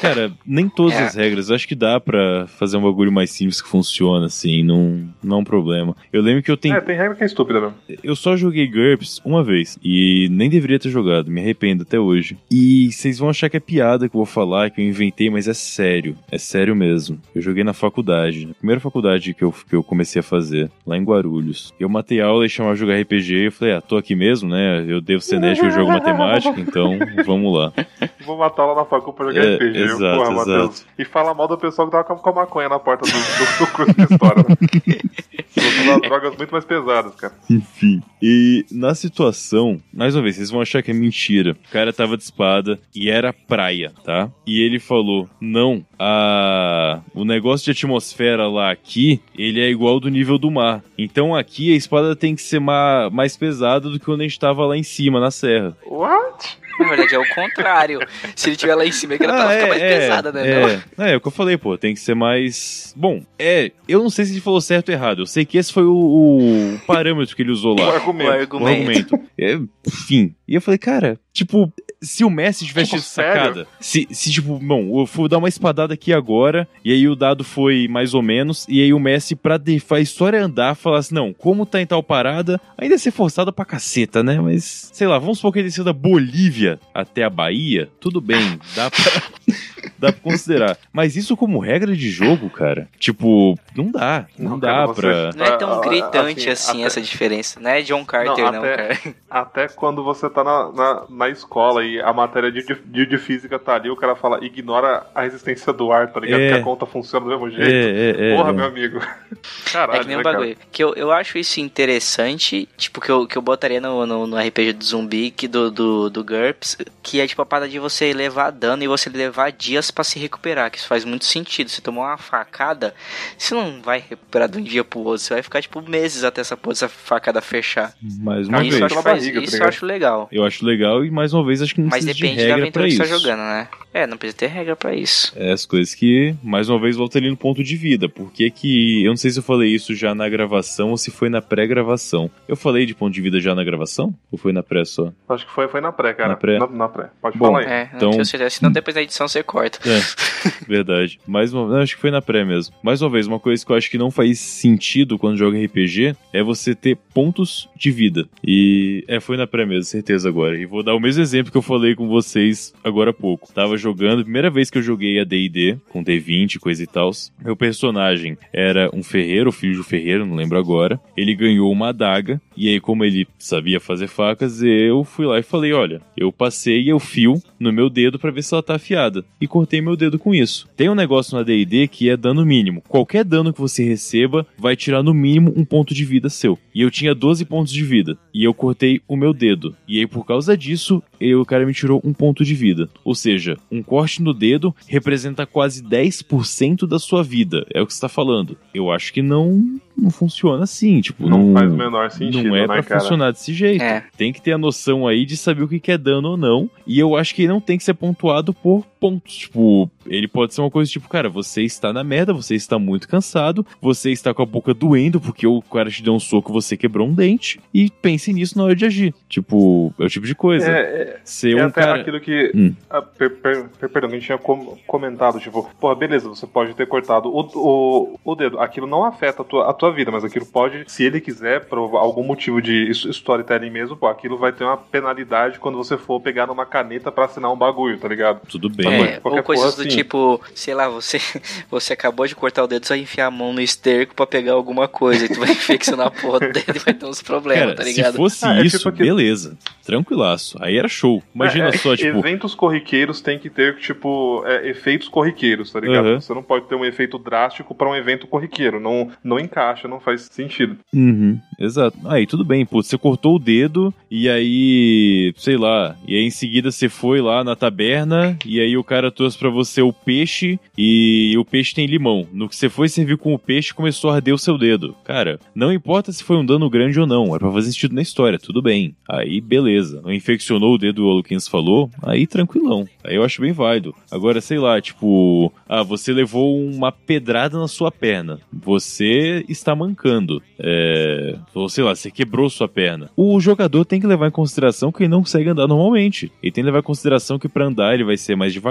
cara, 0.00 0.30
nem 0.46 0.68
todas 0.68 0.94
É. 0.94 1.04
as 1.04 1.14
regras. 1.14 1.48
Eu 1.48 1.56
acho 1.56 1.66
que 1.66 1.74
dá 1.74 1.98
pra 1.98 2.46
fazer 2.46 2.76
um 2.76 2.82
bagulho 2.82 3.10
mais 3.10 3.30
simples 3.30 3.60
que 3.62 3.68
funciona, 3.68 4.26
assim, 4.26 4.62
não, 4.62 5.08
não 5.22 5.38
é 5.38 5.40
um 5.40 5.44
problema. 5.44 5.96
Eu 6.12 6.22
lembro 6.22 6.42
que 6.42 6.50
eu 6.50 6.56
tenho. 6.56 6.74
É, 6.76 6.80
tem 6.80 6.96
regra 6.96 7.14
que 7.14 7.22
é 7.22 7.26
estúpida 7.26 7.60
mesmo. 7.60 7.74
Eu 8.04 8.14
só 8.14 8.36
joguei 8.36 8.66
GURPS 8.66 9.20
uma 9.24 9.42
vez. 9.42 9.78
E 9.82 10.28
nem 10.30 10.48
deveria 10.50 10.78
ter 10.78 10.90
jogado, 10.90 11.30
me 11.30 11.40
arrependo 11.40 11.82
até 11.82 11.98
hoje. 11.98 12.36
E 12.50 12.90
vocês 12.92 13.18
vão 13.18 13.28
achar 13.30 13.48
que 13.48 13.56
é 13.56 13.60
piada 13.60 14.08
que 14.08 14.14
eu 14.14 14.18
vou 14.18 14.26
falar, 14.26 14.70
que 14.70 14.80
eu 14.80 14.84
inventei, 14.84 15.30
mas 15.30 15.48
é 15.48 15.54
sério. 15.54 16.16
É 16.30 16.38
sério 16.38 16.76
mesmo. 16.76 17.18
Eu 17.34 17.40
joguei 17.42 17.64
na 17.64 17.72
faculdade, 17.72 18.46
na 18.46 18.54
primeira 18.54 18.80
faculdade 18.80 19.34
que 19.34 19.42
eu, 19.42 19.52
que 19.68 19.74
eu 19.74 19.82
comecei 19.82 20.20
a 20.20 20.22
fazer, 20.22 20.70
lá 20.86 20.96
em 20.96 21.02
Guarulhos. 21.04 21.29
Eu 21.78 21.88
matei 21.88 22.20
aula 22.20 22.44
e 22.44 22.48
chamava 22.48 22.74
jogar 22.76 22.98
RPG. 23.00 23.34
E 23.34 23.44
eu 23.46 23.52
falei, 23.52 23.74
ah, 23.74 23.80
tô 23.80 23.96
aqui 23.96 24.14
mesmo, 24.14 24.48
né? 24.50 24.84
Eu 24.86 25.00
devo 25.00 25.20
ser 25.22 25.38
nerd 25.38 25.58
que 25.60 25.66
eu 25.66 25.70
jogo 25.70 25.90
matemática, 25.92 26.58
então 26.60 26.98
vamos 27.24 27.56
lá. 27.56 27.72
Vou 28.24 28.36
matar 28.38 28.66
lá 28.66 28.74
na 28.74 28.84
facu 28.84 29.12
pra 29.12 29.26
jogar 29.26 29.44
É, 29.44 29.54
RPG. 29.56 29.78
exato, 29.78 30.18
Porra, 30.24 30.42
exato. 30.42 30.82
E 30.98 31.04
falar 31.04 31.34
mal 31.34 31.48
do 31.48 31.56
pessoal 31.58 31.88
que 31.88 31.92
tava 31.92 32.04
com- 32.04 32.30
a 32.30 32.32
maconha 32.32 32.68
na 32.68 32.78
porta 32.78 33.04
do, 33.04 33.12
do, 33.12 33.58
do 33.66 33.72
curso 33.72 33.94
de 33.94 34.02
história. 34.12 34.44
Né? 34.48 35.98
Drogas 36.02 36.36
muito 36.36 36.50
mais 36.50 36.64
pesadas, 36.64 37.14
cara. 37.16 37.32
Enfim. 37.48 38.00
E 38.22 38.64
na 38.70 38.94
situação, 38.94 39.80
mais 39.92 40.14
uma 40.14 40.22
vez, 40.22 40.36
vocês 40.36 40.50
vão 40.50 40.60
achar 40.60 40.82
que 40.82 40.90
é 40.90 40.94
mentira. 40.94 41.56
O 41.68 41.72
cara 41.72 41.92
tava 41.92 42.16
de 42.16 42.22
espada 42.22 42.78
e 42.94 43.10
era 43.10 43.32
praia, 43.32 43.92
tá? 44.04 44.30
E 44.46 44.60
ele 44.62 44.78
falou: 44.78 45.28
não, 45.40 45.84
a... 45.98 47.00
o 47.14 47.24
negócio 47.24 47.64
de 47.64 47.70
atmosfera 47.72 48.46
lá 48.48 48.70
aqui, 48.70 49.20
ele 49.36 49.60
é 49.60 49.68
igual 49.70 49.98
do 49.98 50.08
nível 50.08 50.38
do 50.38 50.50
mar. 50.50 50.82
Então 50.96 51.19
aqui 51.34 51.72
a 51.72 51.76
espada 51.76 52.16
tem 52.16 52.34
que 52.34 52.42
ser 52.42 52.58
ma- 52.60 53.08
mais 53.12 53.36
pesada 53.36 53.88
do 53.88 53.98
que 53.98 54.04
quando 54.04 54.20
a 54.20 54.24
gente 54.24 54.38
tava 54.38 54.64
lá 54.66 54.76
em 54.76 54.82
cima, 54.82 55.20
na 55.20 55.30
serra. 55.30 55.76
What? 55.86 56.58
Na 56.80 56.88
verdade 56.88 57.14
é 57.14 57.18
o 57.18 57.34
contrário. 57.34 58.00
Se 58.34 58.48
ele 58.48 58.56
tiver 58.56 58.74
lá 58.74 58.86
em 58.86 58.92
cima, 58.92 59.14
é 59.14 59.18
que 59.18 59.24
ela 59.24 59.36
tá, 59.36 59.50
fica 59.50 59.66
mais 59.66 59.82
pesada, 59.82 60.32
né? 60.32 60.42
não? 60.42 61.04
É, 61.04 61.10
é, 61.10 61.12
é 61.12 61.16
o 61.16 61.20
que 61.20 61.28
eu 61.28 61.32
falei, 61.32 61.56
pô, 61.56 61.76
tem 61.76 61.94
que 61.94 62.00
ser 62.00 62.14
mais. 62.14 62.94
Bom, 62.96 63.22
é, 63.38 63.70
eu 63.86 64.02
não 64.02 64.10
sei 64.10 64.24
se 64.24 64.32
ele 64.32 64.40
falou 64.40 64.60
certo 64.60 64.88
ou 64.88 64.94
errado. 64.94 65.22
Eu 65.22 65.26
sei 65.26 65.44
que 65.44 65.58
esse 65.58 65.72
foi 65.72 65.84
o, 65.84 65.94
o 65.94 66.78
parâmetro 66.86 67.34
que 67.36 67.42
ele 67.42 67.52
usou 67.52 67.72
O 67.78 67.80
lá. 67.80 67.90
O 67.90 67.94
argumento. 67.94 68.30
O 68.30 68.32
argumento. 68.32 69.14
argumento. 69.14 69.20
É, 69.38 69.58
enfim. 69.86 70.34
E 70.48 70.54
eu 70.54 70.60
falei, 70.60 70.78
cara, 70.78 71.18
tipo, 71.32 71.72
se 72.02 72.24
o 72.24 72.30
Messi 72.30 72.64
tivesse 72.64 72.90
Tipo, 72.90 73.02
sacada, 73.02 73.66
se, 73.78 74.06
se, 74.10 74.32
tipo, 74.32 74.58
bom, 74.58 75.00
eu 75.00 75.06
fui 75.06 75.28
dar 75.28 75.38
uma 75.38 75.48
espadada 75.48 75.94
aqui 75.94 76.12
agora, 76.12 76.66
e 76.84 76.92
aí 76.92 77.06
o 77.06 77.14
dado 77.14 77.44
foi 77.44 77.86
mais 77.88 78.14
ou 78.14 78.22
menos, 78.22 78.66
e 78.68 78.80
aí 78.82 78.92
o 78.92 78.98
Messi, 78.98 79.36
pra 79.36 79.58
de, 79.58 79.80
a 79.90 80.00
história 80.00 80.42
andar, 80.42 80.74
falasse, 80.74 81.12
não, 81.12 81.32
como 81.32 81.66
tá 81.66 81.80
em 81.80 81.86
tal 81.86 82.02
parada, 82.02 82.60
ainda 82.76 82.94
ia 82.94 82.98
ser 82.98 83.10
forçado 83.10 83.52
pra 83.52 83.64
caceta, 83.64 84.22
né? 84.22 84.40
Mas, 84.40 84.90
sei 84.92 85.06
lá, 85.06 85.18
vamos 85.18 85.38
supor 85.38 85.52
que 85.52 85.58
ele 85.58 85.68
desceu 85.68 85.84
da 85.84 85.92
Bolívia 85.92 86.69
até 86.94 87.24
a 87.24 87.30
Bahia, 87.30 87.88
tudo 88.00 88.20
bem, 88.20 88.58
dá 88.76 88.90
pra. 88.90 89.00
Dá 89.98 90.10
pra 90.12 90.20
considerar. 90.22 90.78
Mas 90.92 91.14
isso 91.14 91.36
como 91.36 91.58
regra 91.58 91.94
de 91.94 92.10
jogo, 92.10 92.48
cara, 92.48 92.88
tipo, 92.98 93.58
não 93.76 93.90
dá. 93.90 94.26
Não, 94.38 94.52
Não, 94.52 94.58
dá 94.58 94.68
cara, 94.68 94.94
pra. 94.94 95.30
Não 95.36 95.44
é 95.44 95.56
tão 95.58 95.72
Ah, 95.74 95.80
gritante 95.80 96.48
assim, 96.48 96.70
assim, 96.70 96.78
até- 96.78 96.86
essa 96.86 97.00
diferença. 97.02 97.60
Não 97.60 97.70
é 97.70 97.82
John 97.82 98.02
Carter, 98.06 98.44
Não, 98.44 98.52
não, 98.52 98.58
até- 98.60 98.76
cara. 98.94 99.14
Até 99.30 99.68
quando 99.68 100.02
você 100.02 100.28
tá 100.30 100.42
na, 100.42 100.72
na, 100.72 101.04
na 101.08 101.28
escola 101.28 101.84
e 101.84 102.00
a 102.00 102.12
matéria 102.14 102.50
de, 102.50 102.64
de, 102.86 103.06
de 103.06 103.18
física 103.18 103.58
tá 103.58 103.74
ali, 103.74 103.90
o 103.90 103.96
cara 103.96 104.16
fala, 104.16 104.42
ignora 104.44 105.06
a 105.14 105.22
resistência 105.22 105.70
do 105.72 105.92
ar, 105.92 106.10
tá 106.12 106.18
ligado? 106.20 106.40
É. 106.40 106.48
Que 106.48 106.54
a 106.58 106.62
conta 106.62 106.84
funciona 106.86 107.24
do 107.26 107.30
mesmo 107.30 107.48
É, 107.48 107.50
jeito. 107.50 108.20
é, 108.20 108.32
é. 108.32 108.36
Porra, 108.36 108.50
é. 108.50 108.52
meu 108.52 108.64
amigo. 108.66 109.00
Caralho, 109.70 109.98
É 109.98 110.02
que 110.02 110.06
nem 110.08 110.16
né, 110.16 110.20
um 110.20 110.24
cara? 110.24 110.38
bagulho. 110.38 110.56
Que 110.72 110.82
eu, 110.82 110.94
eu 110.94 111.12
acho 111.12 111.36
isso 111.38 111.60
interessante, 111.60 112.68
tipo, 112.76 113.00
que 113.00 113.10
eu, 113.10 113.26
que 113.26 113.36
eu 113.36 113.42
botaria 113.42 113.80
no, 113.80 114.06
no, 114.06 114.26
no 114.26 114.36
RPG 114.38 114.72
do 114.74 114.84
zumbi, 114.84 115.30
que 115.30 115.46
do, 115.46 115.70
do, 115.70 116.08
do 116.10 116.24
GURPS, 116.24 116.49
GURPS, 116.52 116.76
que 117.02 117.20
é 117.20 117.26
tipo 117.26 117.42
a 117.42 117.46
parada 117.46 117.68
de 117.68 117.78
você 117.78 118.12
levar 118.12 118.50
dano 118.50 118.82
e 118.82 118.86
você 118.88 119.08
levar 119.08 119.50
dias 119.52 119.90
pra 119.90 120.04
se 120.04 120.18
recuperar, 120.18 120.70
que 120.70 120.78
isso 120.78 120.86
faz 120.88 121.04
muito 121.04 121.24
sentido. 121.24 121.68
Você 121.70 121.80
tomou 121.80 122.04
uma 122.04 122.16
facada, 122.18 122.94
você 123.38 123.54
não 123.54 123.80
vai 123.82 124.02
recuperar 124.08 124.48
de 124.48 124.58
um 124.58 124.62
dia 124.62 124.84
pro 124.84 125.00
outro, 125.00 125.18
você 125.18 125.34
vai 125.34 125.42
ficar 125.42 125.62
tipo 125.62 125.80
meses 125.88 126.24
até 126.24 126.40
essa, 126.40 126.56
porra, 126.56 126.72
essa 126.72 126.88
facada 126.88 127.40
fechar. 127.40 127.94
Mais 128.20 128.48
uma 128.48 128.62
isso 128.64 128.76
eu 128.76 128.80
vez. 128.80 128.82
acho, 128.92 128.94
faz- 129.02 129.04
barriga, 129.20 129.40
tá 129.40 129.46
isso 129.46 129.56
eu 129.62 129.68
acho 129.68 129.86
legal. 129.86 130.28
Eu 130.32 130.44
acho 130.44 130.64
legal 130.64 131.04
e 131.04 131.10
mais 131.10 131.32
uma 131.32 131.44
vez 131.44 131.62
acho 131.62 131.74
que 131.74 131.80
não 131.80 131.88
Mas 131.88 132.04
precisa 132.04 132.14
de 132.14 132.22
depende 132.22 132.36
da 132.42 132.42
regra 132.48 132.62
aventura 132.62 132.84
que 132.86 132.92
isso. 132.94 133.04
você 133.04 133.10
tá 133.10 133.18
jogando, 133.18 133.40
né? 133.40 133.68
É, 133.92 134.06
não 134.06 134.16
precisa 134.16 134.38
ter 134.38 134.46
regra 134.46 134.76
pra 134.76 134.94
isso. 134.94 135.32
É 135.36 135.50
as 135.52 135.66
coisas 135.66 135.94
que, 135.96 136.32
mais 136.44 136.68
uma 136.68 136.78
vez, 136.78 136.94
volta 136.96 137.18
ali 137.18 137.28
no 137.28 137.36
ponto 137.36 137.62
de 137.62 137.76
vida. 137.76 138.08
Por 138.08 138.30
que 138.32 138.48
que. 138.48 139.02
Eu 139.04 139.10
não 139.10 139.16
sei 139.16 139.32
se 139.32 139.40
eu 139.40 139.42
falei 139.42 139.68
isso 139.74 139.96
já 139.96 140.14
na 140.14 140.28
gravação 140.28 140.90
ou 140.90 140.96
se 140.96 141.10
foi 141.10 141.28
na 141.28 141.42
pré-gravação. 141.42 142.30
Eu 142.46 142.54
falei 142.54 142.86
de 142.86 142.94
ponto 142.94 143.12
de 143.12 143.20
vida 143.20 143.40
já 143.40 143.52
na 143.52 143.64
gravação? 143.64 144.14
Ou 144.30 144.38
foi 144.38 144.52
na 144.52 144.62
pré 144.62 144.84
só? 144.84 145.12
Acho 145.28 145.44
que 145.44 145.52
foi, 145.52 145.66
foi 145.66 145.80
na 145.80 145.90
pré, 145.90 146.14
cara. 146.14 146.28
Na 146.28 146.36
pré? 146.40 146.58
Na, 146.58 146.66
na 146.66 146.88
pré. 146.88 147.10
Pode 147.20 147.38
Bom, 147.38 147.46
falar 147.46 147.60
aí. 147.60 147.66
É, 147.66 147.88
não 147.92 147.96
Então- 147.96 148.10
tenho 148.12 148.24
certeza, 148.24 148.50
senão 148.50 148.72
depois 148.72 148.94
da 148.94 149.02
edição 149.02 149.28
você 149.28 149.42
corta. 149.42 149.78
É, 149.88 150.00
verdade. 150.66 151.18
Mais 151.26 151.52
uma 151.52 151.66
não, 151.68 151.76
acho 151.76 151.94
que 151.94 152.00
foi 152.00 152.10
na 152.10 152.22
pré 152.22 152.44
mesmo. 152.44 152.74
Mais 152.82 153.02
uma 153.02 153.10
vez, 153.10 153.26
uma 153.26 153.38
coisa 153.38 153.64
que 153.64 153.70
eu 153.72 153.76
acho 153.76 153.90
que 153.90 153.98
não 153.98 154.10
faz 154.10 154.38
sentido 154.40 155.18
quando 155.18 155.36
joga 155.36 155.58
RPG 155.62 156.14
é 156.32 156.42
você 156.42 156.74
ter 156.74 156.96
pontos 157.14 157.68
de 157.76 157.90
vida. 157.90 158.26
E 158.44 159.04
é, 159.06 159.20
foi 159.20 159.36
na 159.36 159.46
pré 159.46 159.64
mesmo, 159.66 159.84
certeza 159.84 160.28
agora. 160.28 160.56
E 160.58 160.64
vou 160.66 160.82
dar 160.82 160.94
o 160.94 161.00
mesmo 161.00 161.22
exemplo 161.22 161.52
que 161.52 161.58
eu 161.58 161.62
falei 161.62 161.94
com 161.94 162.08
vocês 162.08 162.72
agora 162.82 163.10
há 163.10 163.14
pouco. 163.14 163.52
Tava 163.52 163.76
jogando, 163.76 164.22
primeira 164.22 164.50
vez 164.50 164.70
que 164.70 164.78
eu 164.78 164.82
joguei 164.82 165.20
a 165.20 165.24
D&D 165.24 165.76
com 165.90 166.02
D20, 166.02 166.58
coisa 166.58 166.82
e 166.82 166.86
tal. 166.86 167.10
Meu 167.42 167.56
personagem 167.56 168.36
era 168.52 168.88
um 168.94 169.02
ferreiro, 169.02 169.50
filho 169.50 169.74
de 169.74 169.80
um 169.80 169.84
ferreiro, 169.84 170.24
não 170.26 170.36
lembro 170.36 170.58
agora. 170.58 171.00
Ele 171.16 171.34
ganhou 171.34 171.70
uma 171.70 171.88
adaga 171.88 172.40
e 172.56 172.68
aí 172.68 172.80
como 172.80 173.04
ele 173.04 173.26
sabia 173.38 173.80
fazer 173.80 174.06
facas, 174.06 174.62
eu 174.62 175.02
fui 175.04 175.26
lá 175.26 175.38
e 175.38 175.42
falei, 175.42 175.72
olha, 175.72 176.00
eu 176.16 176.29
passei 176.32 176.92
o 176.92 176.98
fio 176.98 177.40
no 177.58 177.72
meu 177.72 177.90
dedo 177.90 178.18
pra 178.18 178.30
ver 178.30 178.42
se 178.42 178.54
ela 178.54 178.62
tá 178.62 178.74
afiada 178.76 179.24
e 179.40 179.46
cortei 179.46 179.80
meu 179.80 179.96
dedo 179.96 180.18
com 180.18 180.34
isso. 180.34 180.68
Tem 180.76 180.88
um 180.88 180.94
negócio 180.94 181.36
na 181.36 181.42
D&D 181.42 181.88
que 181.88 182.08
é 182.08 182.16
dano 182.16 182.44
mínimo. 182.44 182.82
Qualquer 182.88 183.24
dano 183.24 183.52
que 183.52 183.60
você 183.60 183.84
receba 183.84 184.46
vai 184.58 184.76
tirar 184.76 185.02
no 185.02 185.14
mínimo 185.14 185.52
um 185.56 185.64
ponto 185.64 185.94
de 185.94 186.04
vida 186.04 186.28
seu. 186.28 186.58
E 186.74 186.82
eu 186.82 186.90
tinha 186.90 187.14
12 187.14 187.44
pontos 187.44 187.72
de 187.72 187.84
vida 187.84 188.16
e 188.32 188.44
eu 188.44 188.54
cortei 188.54 189.00
o 189.06 189.16
meu 189.16 189.32
dedo. 189.32 189.74
E 189.86 189.98
aí 189.98 190.06
por 190.06 190.24
causa 190.24 190.56
disso, 190.56 191.02
eu, 191.20 191.40
o 191.40 191.46
cara 191.46 191.66
me 191.66 191.74
tirou 191.74 192.00
um 192.04 192.12
ponto 192.12 192.44
de 192.44 192.54
vida. 192.54 192.88
Ou 193.04 193.14
seja, 193.14 193.56
um 193.70 193.82
corte 193.82 194.22
no 194.22 194.32
dedo 194.32 194.74
representa 194.86 195.46
quase 195.46 195.82
10% 195.82 196.86
da 196.86 196.98
sua 196.98 197.22
vida. 197.22 197.66
É 197.72 197.80
o 197.80 197.86
que 197.86 197.94
você 197.94 198.00
tá 198.00 198.08
falando. 198.08 198.56
Eu 198.74 198.90
acho 198.90 199.12
que 199.12 199.22
não 199.22 199.80
não 199.96 200.10
funciona 200.10 200.64
assim, 200.64 201.00
tipo, 201.00 201.28
Não 201.28 201.38
não, 201.38 201.52
faz 201.52 201.72
o 201.72 201.76
menor 201.76 202.10
sentido, 202.10 202.48
não 202.48 202.56
é 202.56 202.60
né, 202.60 202.66
pra 202.66 202.82
cara? 202.82 203.00
funcionar 203.00 203.32
desse 203.32 203.52
jeito. 203.52 203.82
É. 203.82 204.04
Tem 204.16 204.32
que 204.32 204.40
ter 204.40 204.52
a 204.52 204.58
noção 204.58 205.06
aí 205.06 205.24
de 205.26 205.36
saber 205.36 205.62
o 205.62 205.68
que 205.68 205.80
que 205.80 205.92
é 205.92 205.98
dano 205.98 206.30
ou 206.30 206.36
não. 206.36 206.70
E 206.86 206.98
eu 206.98 207.16
acho 207.16 207.34
que 207.34 207.46
não 207.46 207.60
tem 207.60 207.76
que 207.76 207.84
ser 207.84 207.94
pontuado 207.94 208.54
por 208.54 208.86
pontos. 209.00 209.34
Tipo, 209.34 209.90
ele 210.06 210.28
pode 210.28 210.54
ser 210.54 210.60
uma 210.60 210.70
coisa 210.70 210.90
tipo, 210.90 211.08
cara, 211.08 211.28
você 211.28 211.62
está 211.62 211.92
na 211.92 212.04
merda, 212.04 212.32
você 212.32 212.54
está 212.54 212.78
muito 212.78 213.08
cansado, 213.08 213.66
você 213.80 214.10
está 214.10 214.34
com 214.34 214.42
a 214.42 214.46
boca 214.46 214.74
doendo 214.74 215.20
porque 215.20 215.46
o 215.46 215.62
cara 215.62 215.90
te 215.90 216.02
deu 216.02 216.12
um 216.14 216.20
soco, 216.20 216.52
você 216.52 216.76
quebrou 216.76 217.08
um 217.08 217.14
dente. 217.14 217.58
E 217.72 217.90
pense 217.90 218.32
nisso 218.32 218.58
na 218.58 218.64
hora 218.64 218.76
de 218.76 218.84
agir. 218.84 219.14
Tipo, 219.28 219.92
é 219.98 220.04
o 220.04 220.08
tipo 220.08 220.26
de 220.26 220.34
coisa. 220.34 220.70
É, 220.70 220.80
é, 220.80 221.20
Ser 221.24 221.56
é 221.56 221.62
um 221.62 221.66
até 221.68 221.80
cara. 221.80 222.00
aquilo 222.00 222.20
que. 222.20 222.52
Hum. 222.54 222.74
ah, 222.90 223.00
per, 223.02 223.30
per, 223.36 223.68
per- 223.78 223.88
perdão, 223.88 224.10
a 224.10 224.12
gente 224.12 224.26
tinha 224.26 224.38
com- 224.38 224.76
comentado, 224.86 225.40
tipo, 225.40 225.68
porra, 225.80 225.94
beleza, 225.94 226.28
você 226.28 226.46
pode 226.46 226.74
ter 226.74 226.86
cortado 226.86 227.28
o, 227.28 227.40
o, 227.54 228.18
o 228.24 228.34
dedo. 228.34 228.58
Aquilo 228.60 228.86
não 228.86 229.04
afeta 229.04 229.42
a 229.42 229.44
tua, 229.44 229.70
a 229.70 229.72
tua 229.72 229.90
vida, 229.92 230.10
mas 230.10 230.24
aquilo 230.24 230.44
pode, 230.46 230.84
se 230.86 231.04
ele 231.04 231.20
quiser, 231.20 231.64
por 231.66 231.78
algum 231.78 232.22
motivo 232.22 232.60
de 232.60 232.90
storytelling 232.90 233.70
mesmo, 233.70 233.96
pô, 233.96 234.06
aquilo 234.08 234.36
vai 234.36 234.52
ter 234.52 234.64
uma 234.64 234.76
penalidade 234.76 235.58
quando 235.58 235.78
você 235.78 235.96
for 235.96 236.20
pegar 236.20 236.46
numa 236.46 236.66
caneta 236.66 237.10
pra 237.12 237.24
assinar 237.26 237.52
um 237.52 237.56
bagulho, 237.56 237.98
tá 237.98 238.08
ligado? 238.08 238.40
Tudo 238.48 238.68
bem. 238.68 238.89
É, 238.92 239.20
ou 239.22 239.42
coisas 239.42 239.74
do 239.76 239.82
assim. 239.82 239.90
tipo, 239.90 240.40
sei 240.54 240.74
lá, 240.74 240.88
você, 240.88 241.18
você 241.70 241.92
acabou 241.92 242.26
de 242.26 242.34
cortar 242.34 242.64
o 242.64 242.66
dedo, 242.66 242.86
você 242.86 242.94
vai 242.94 243.00
enfiar 243.02 243.26
a 243.26 243.30
mão 243.30 243.52
no 243.52 243.60
esterco 243.60 244.14
pra 244.14 244.26
pegar 244.26 244.52
alguma 244.52 244.86
coisa, 244.88 245.24
e 245.24 245.28
tu 245.28 245.38
vai 245.40 245.50
infeccionar 245.52 246.08
a 246.08 246.10
porra 246.10 246.40
do 246.40 246.52
dedo 246.52 246.76
e 246.76 246.78
vai 246.78 246.94
ter 246.94 247.06
uns 247.06 247.22
problemas, 247.22 247.64
Cara, 247.64 247.74
tá 247.76 247.82
se 247.84 247.92
ligado? 247.92 248.16
fosse 248.16 248.44
Ah, 248.44 248.58
é 248.58 248.62
isso, 248.66 248.78
tipo 248.78 248.88
aquele- 248.88 249.08
beleza. 249.10 249.56
Tranquilaço. 249.84 250.56
Aí 250.60 250.76
era 250.76 250.86
show. 250.88 251.20
Imagina 251.34 251.66
É, 251.66 251.68
é, 251.70 251.72
só, 251.72 251.96
tipo. 251.96 252.18
Eventos 252.18 252.54
corriqueiros 252.54 253.20
tem 253.20 253.38
que 253.40 253.50
ter, 253.50 253.76
tipo, 253.78 254.44
é, 254.46 254.68
efeitos 254.68 255.08
corriqueiros, 255.08 255.72
tá 255.72 255.80
ligado? 255.80 256.06
Uhum. 256.06 256.20
Você 256.20 256.32
não 256.32 256.42
pode 256.44 256.66
ter 256.66 256.76
um 256.76 256.84
efeito 256.84 257.18
drástico 257.18 257.74
pra 257.74 257.88
um 257.90 257.96
evento 257.96 258.26
corriqueiro. 258.28 258.78
Não, 258.78 259.10
não 259.24 259.38
encaixa, 259.40 259.88
não 259.88 259.98
faz 259.98 260.28
sentido. 260.30 260.76
Uhum, 260.94 261.40
exato. 261.58 261.98
Aí 262.06 262.24
tudo 262.26 262.44
bem, 262.44 262.64
pô, 262.64 262.82
você 262.82 262.96
cortou 262.96 263.34
o 263.34 263.38
dedo 263.40 263.92
e 264.08 264.28
aí, 264.28 265.32
sei 265.36 265.56
lá, 265.56 265.96
e 266.06 266.14
aí 266.16 266.22
em 266.24 266.30
seguida 266.30 266.70
você 266.70 266.88
foi 266.88 267.20
lá 267.20 267.42
na 267.42 267.56
taberna 267.56 268.36
e 268.44 268.60
aí 268.60 268.76
o 268.80 268.84
cara 268.84 269.10
trouxe 269.10 269.38
pra 269.38 269.50
você 269.50 269.82
o 269.82 269.92
peixe 269.92 270.58
e 270.76 271.36
o 271.38 271.44
peixe 271.44 271.74
tem 271.74 271.86
limão. 271.86 272.26
No 272.32 272.48
que 272.48 272.56
você 272.56 272.68
foi 272.68 272.88
servir 272.88 273.16
com 273.16 273.34
o 273.34 273.38
peixe 273.38 273.74
começou 273.74 274.10
a 274.10 274.16
arder 274.16 274.34
o 274.34 274.38
seu 274.38 274.58
dedo. 274.58 274.96
Cara, 275.04 275.38
não 275.54 275.72
importa 275.72 276.12
se 276.12 276.24
foi 276.24 276.36
um 276.36 276.44
dano 276.44 276.68
grande 276.68 276.98
ou 276.98 277.06
não, 277.06 277.34
é 277.34 277.38
pra 277.38 277.52
fazer 277.52 277.72
sentido 277.72 277.94
na 277.94 278.02
história, 278.02 278.38
tudo 278.38 278.62
bem. 278.62 278.94
Aí 279.08 279.40
beleza, 279.40 280.00
não 280.02 280.12
infeccionou 280.12 280.74
o 280.74 280.78
dedo, 280.78 281.06
o 281.06 281.10
Aluquins 281.10 281.46
falou, 281.46 281.90
aí 282.02 282.26
tranquilão. 282.26 282.86
Aí 283.04 283.16
eu 283.16 283.24
acho 283.24 283.40
bem 283.40 283.52
válido. 283.52 283.94
Agora, 284.10 284.40
sei 284.40 284.58
lá, 284.58 284.80
tipo, 284.80 285.52
ah, 285.68 285.82
você 285.82 286.12
levou 286.12 286.58
uma 286.66 286.92
pedrada 286.92 287.58
na 287.58 287.68
sua 287.68 287.90
perna. 287.90 288.38
Você 288.52 289.44
está 289.48 289.74
mancando. 289.74 290.42
É. 290.58 291.36
Ou 291.54 291.68
sei 291.68 291.84
lá, 291.84 291.94
você 291.94 292.10
quebrou 292.10 292.48
sua 292.50 292.68
perna. 292.68 293.10
O 293.16 293.40
jogador 293.40 293.84
tem 293.84 294.00
que 294.00 294.06
levar 294.06 294.28
em 294.28 294.32
consideração 294.32 294.92
que 294.92 295.02
ele 295.02 295.10
não 295.10 295.20
consegue 295.20 295.48
andar 295.48 295.66
normalmente. 295.66 296.30
Ele 296.42 296.52
tem 296.52 296.62
que 296.62 296.66
levar 296.66 296.80
em 296.80 296.82
consideração 296.82 297.38
que 297.38 297.48
pra 297.48 297.66
andar 297.66 297.94
ele 297.94 298.04
vai 298.04 298.16
ser 298.16 298.36
mais 298.36 298.52
devagar. 298.52 298.69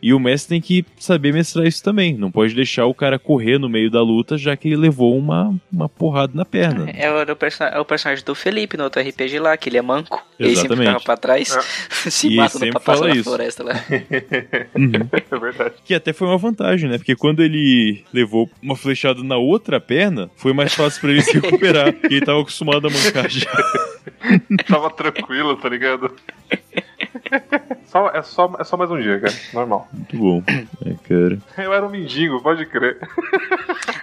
E 0.00 0.12
o 0.12 0.18
mestre 0.20 0.50
tem 0.50 0.60
que 0.60 0.84
saber 0.98 1.32
mestrar 1.32 1.66
isso 1.66 1.82
também. 1.82 2.16
Não 2.16 2.30
pode 2.30 2.54
deixar 2.54 2.86
o 2.86 2.94
cara 2.94 3.18
correr 3.18 3.58
no 3.58 3.68
meio 3.68 3.90
da 3.90 4.02
luta, 4.02 4.36
já 4.38 4.56
que 4.56 4.68
ele 4.68 4.76
levou 4.76 5.16
uma, 5.16 5.54
uma 5.72 5.88
porrada 5.88 6.32
na 6.34 6.44
perna. 6.44 6.90
É 6.90 7.10
o, 7.10 7.36
perso- 7.36 7.62
é 7.64 7.78
o 7.78 7.84
personagem 7.84 8.24
do 8.24 8.34
Felipe 8.34 8.76
no 8.76 8.84
outro 8.84 9.00
RPG 9.02 9.38
lá, 9.38 9.56
que 9.56 9.68
ele 9.68 9.78
é 9.78 9.82
manco. 9.82 10.22
Ele 10.38 10.56
sempre 10.56 10.74
Exatamente. 10.74 10.86
ficava 10.88 11.04
pra 11.04 11.16
trás, 11.16 11.48
se 12.10 12.28
E 12.28 12.36
mata 12.36 12.58
no 12.58 12.72
papasso 12.72 13.04
na 13.04 13.10
isso. 13.14 13.24
floresta 13.24 13.62
lá. 13.64 13.74
Uhum. 14.76 14.92
É 15.32 15.38
verdade. 15.38 15.74
Que 15.84 15.94
até 15.94 16.12
foi 16.12 16.28
uma 16.28 16.36
vantagem, 16.38 16.88
né? 16.90 16.98
Porque 16.98 17.14
quando 17.16 17.42
ele 17.42 18.04
levou 18.12 18.50
uma 18.62 18.76
flechada 18.76 19.22
na 19.22 19.36
outra 19.36 19.80
perna, 19.80 20.30
foi 20.36 20.52
mais 20.52 20.74
fácil 20.74 21.00
pra 21.00 21.10
ele 21.10 21.22
se 21.22 21.38
recuperar. 21.38 21.92
porque 21.94 22.14
ele 22.16 22.24
tava 22.24 22.40
acostumado 22.40 22.86
a 22.86 22.90
mancar 22.90 23.28
já. 23.30 23.46
Tava 24.68 24.90
tranquilo, 24.90 25.56
tá 25.56 25.68
ligado? 25.68 26.14
Só, 27.86 28.08
é, 28.10 28.22
só, 28.22 28.54
é 28.58 28.64
só 28.64 28.76
mais 28.76 28.90
um 28.90 28.98
dia, 29.00 29.20
cara. 29.20 29.34
Normal. 29.52 29.88
Muito 29.92 30.16
bom. 30.16 30.42
É, 30.48 30.94
cara. 31.06 31.38
Eu 31.58 31.72
era 31.74 31.86
um 31.86 31.90
mendigo, 31.90 32.40
pode 32.42 32.64
crer. 32.66 32.96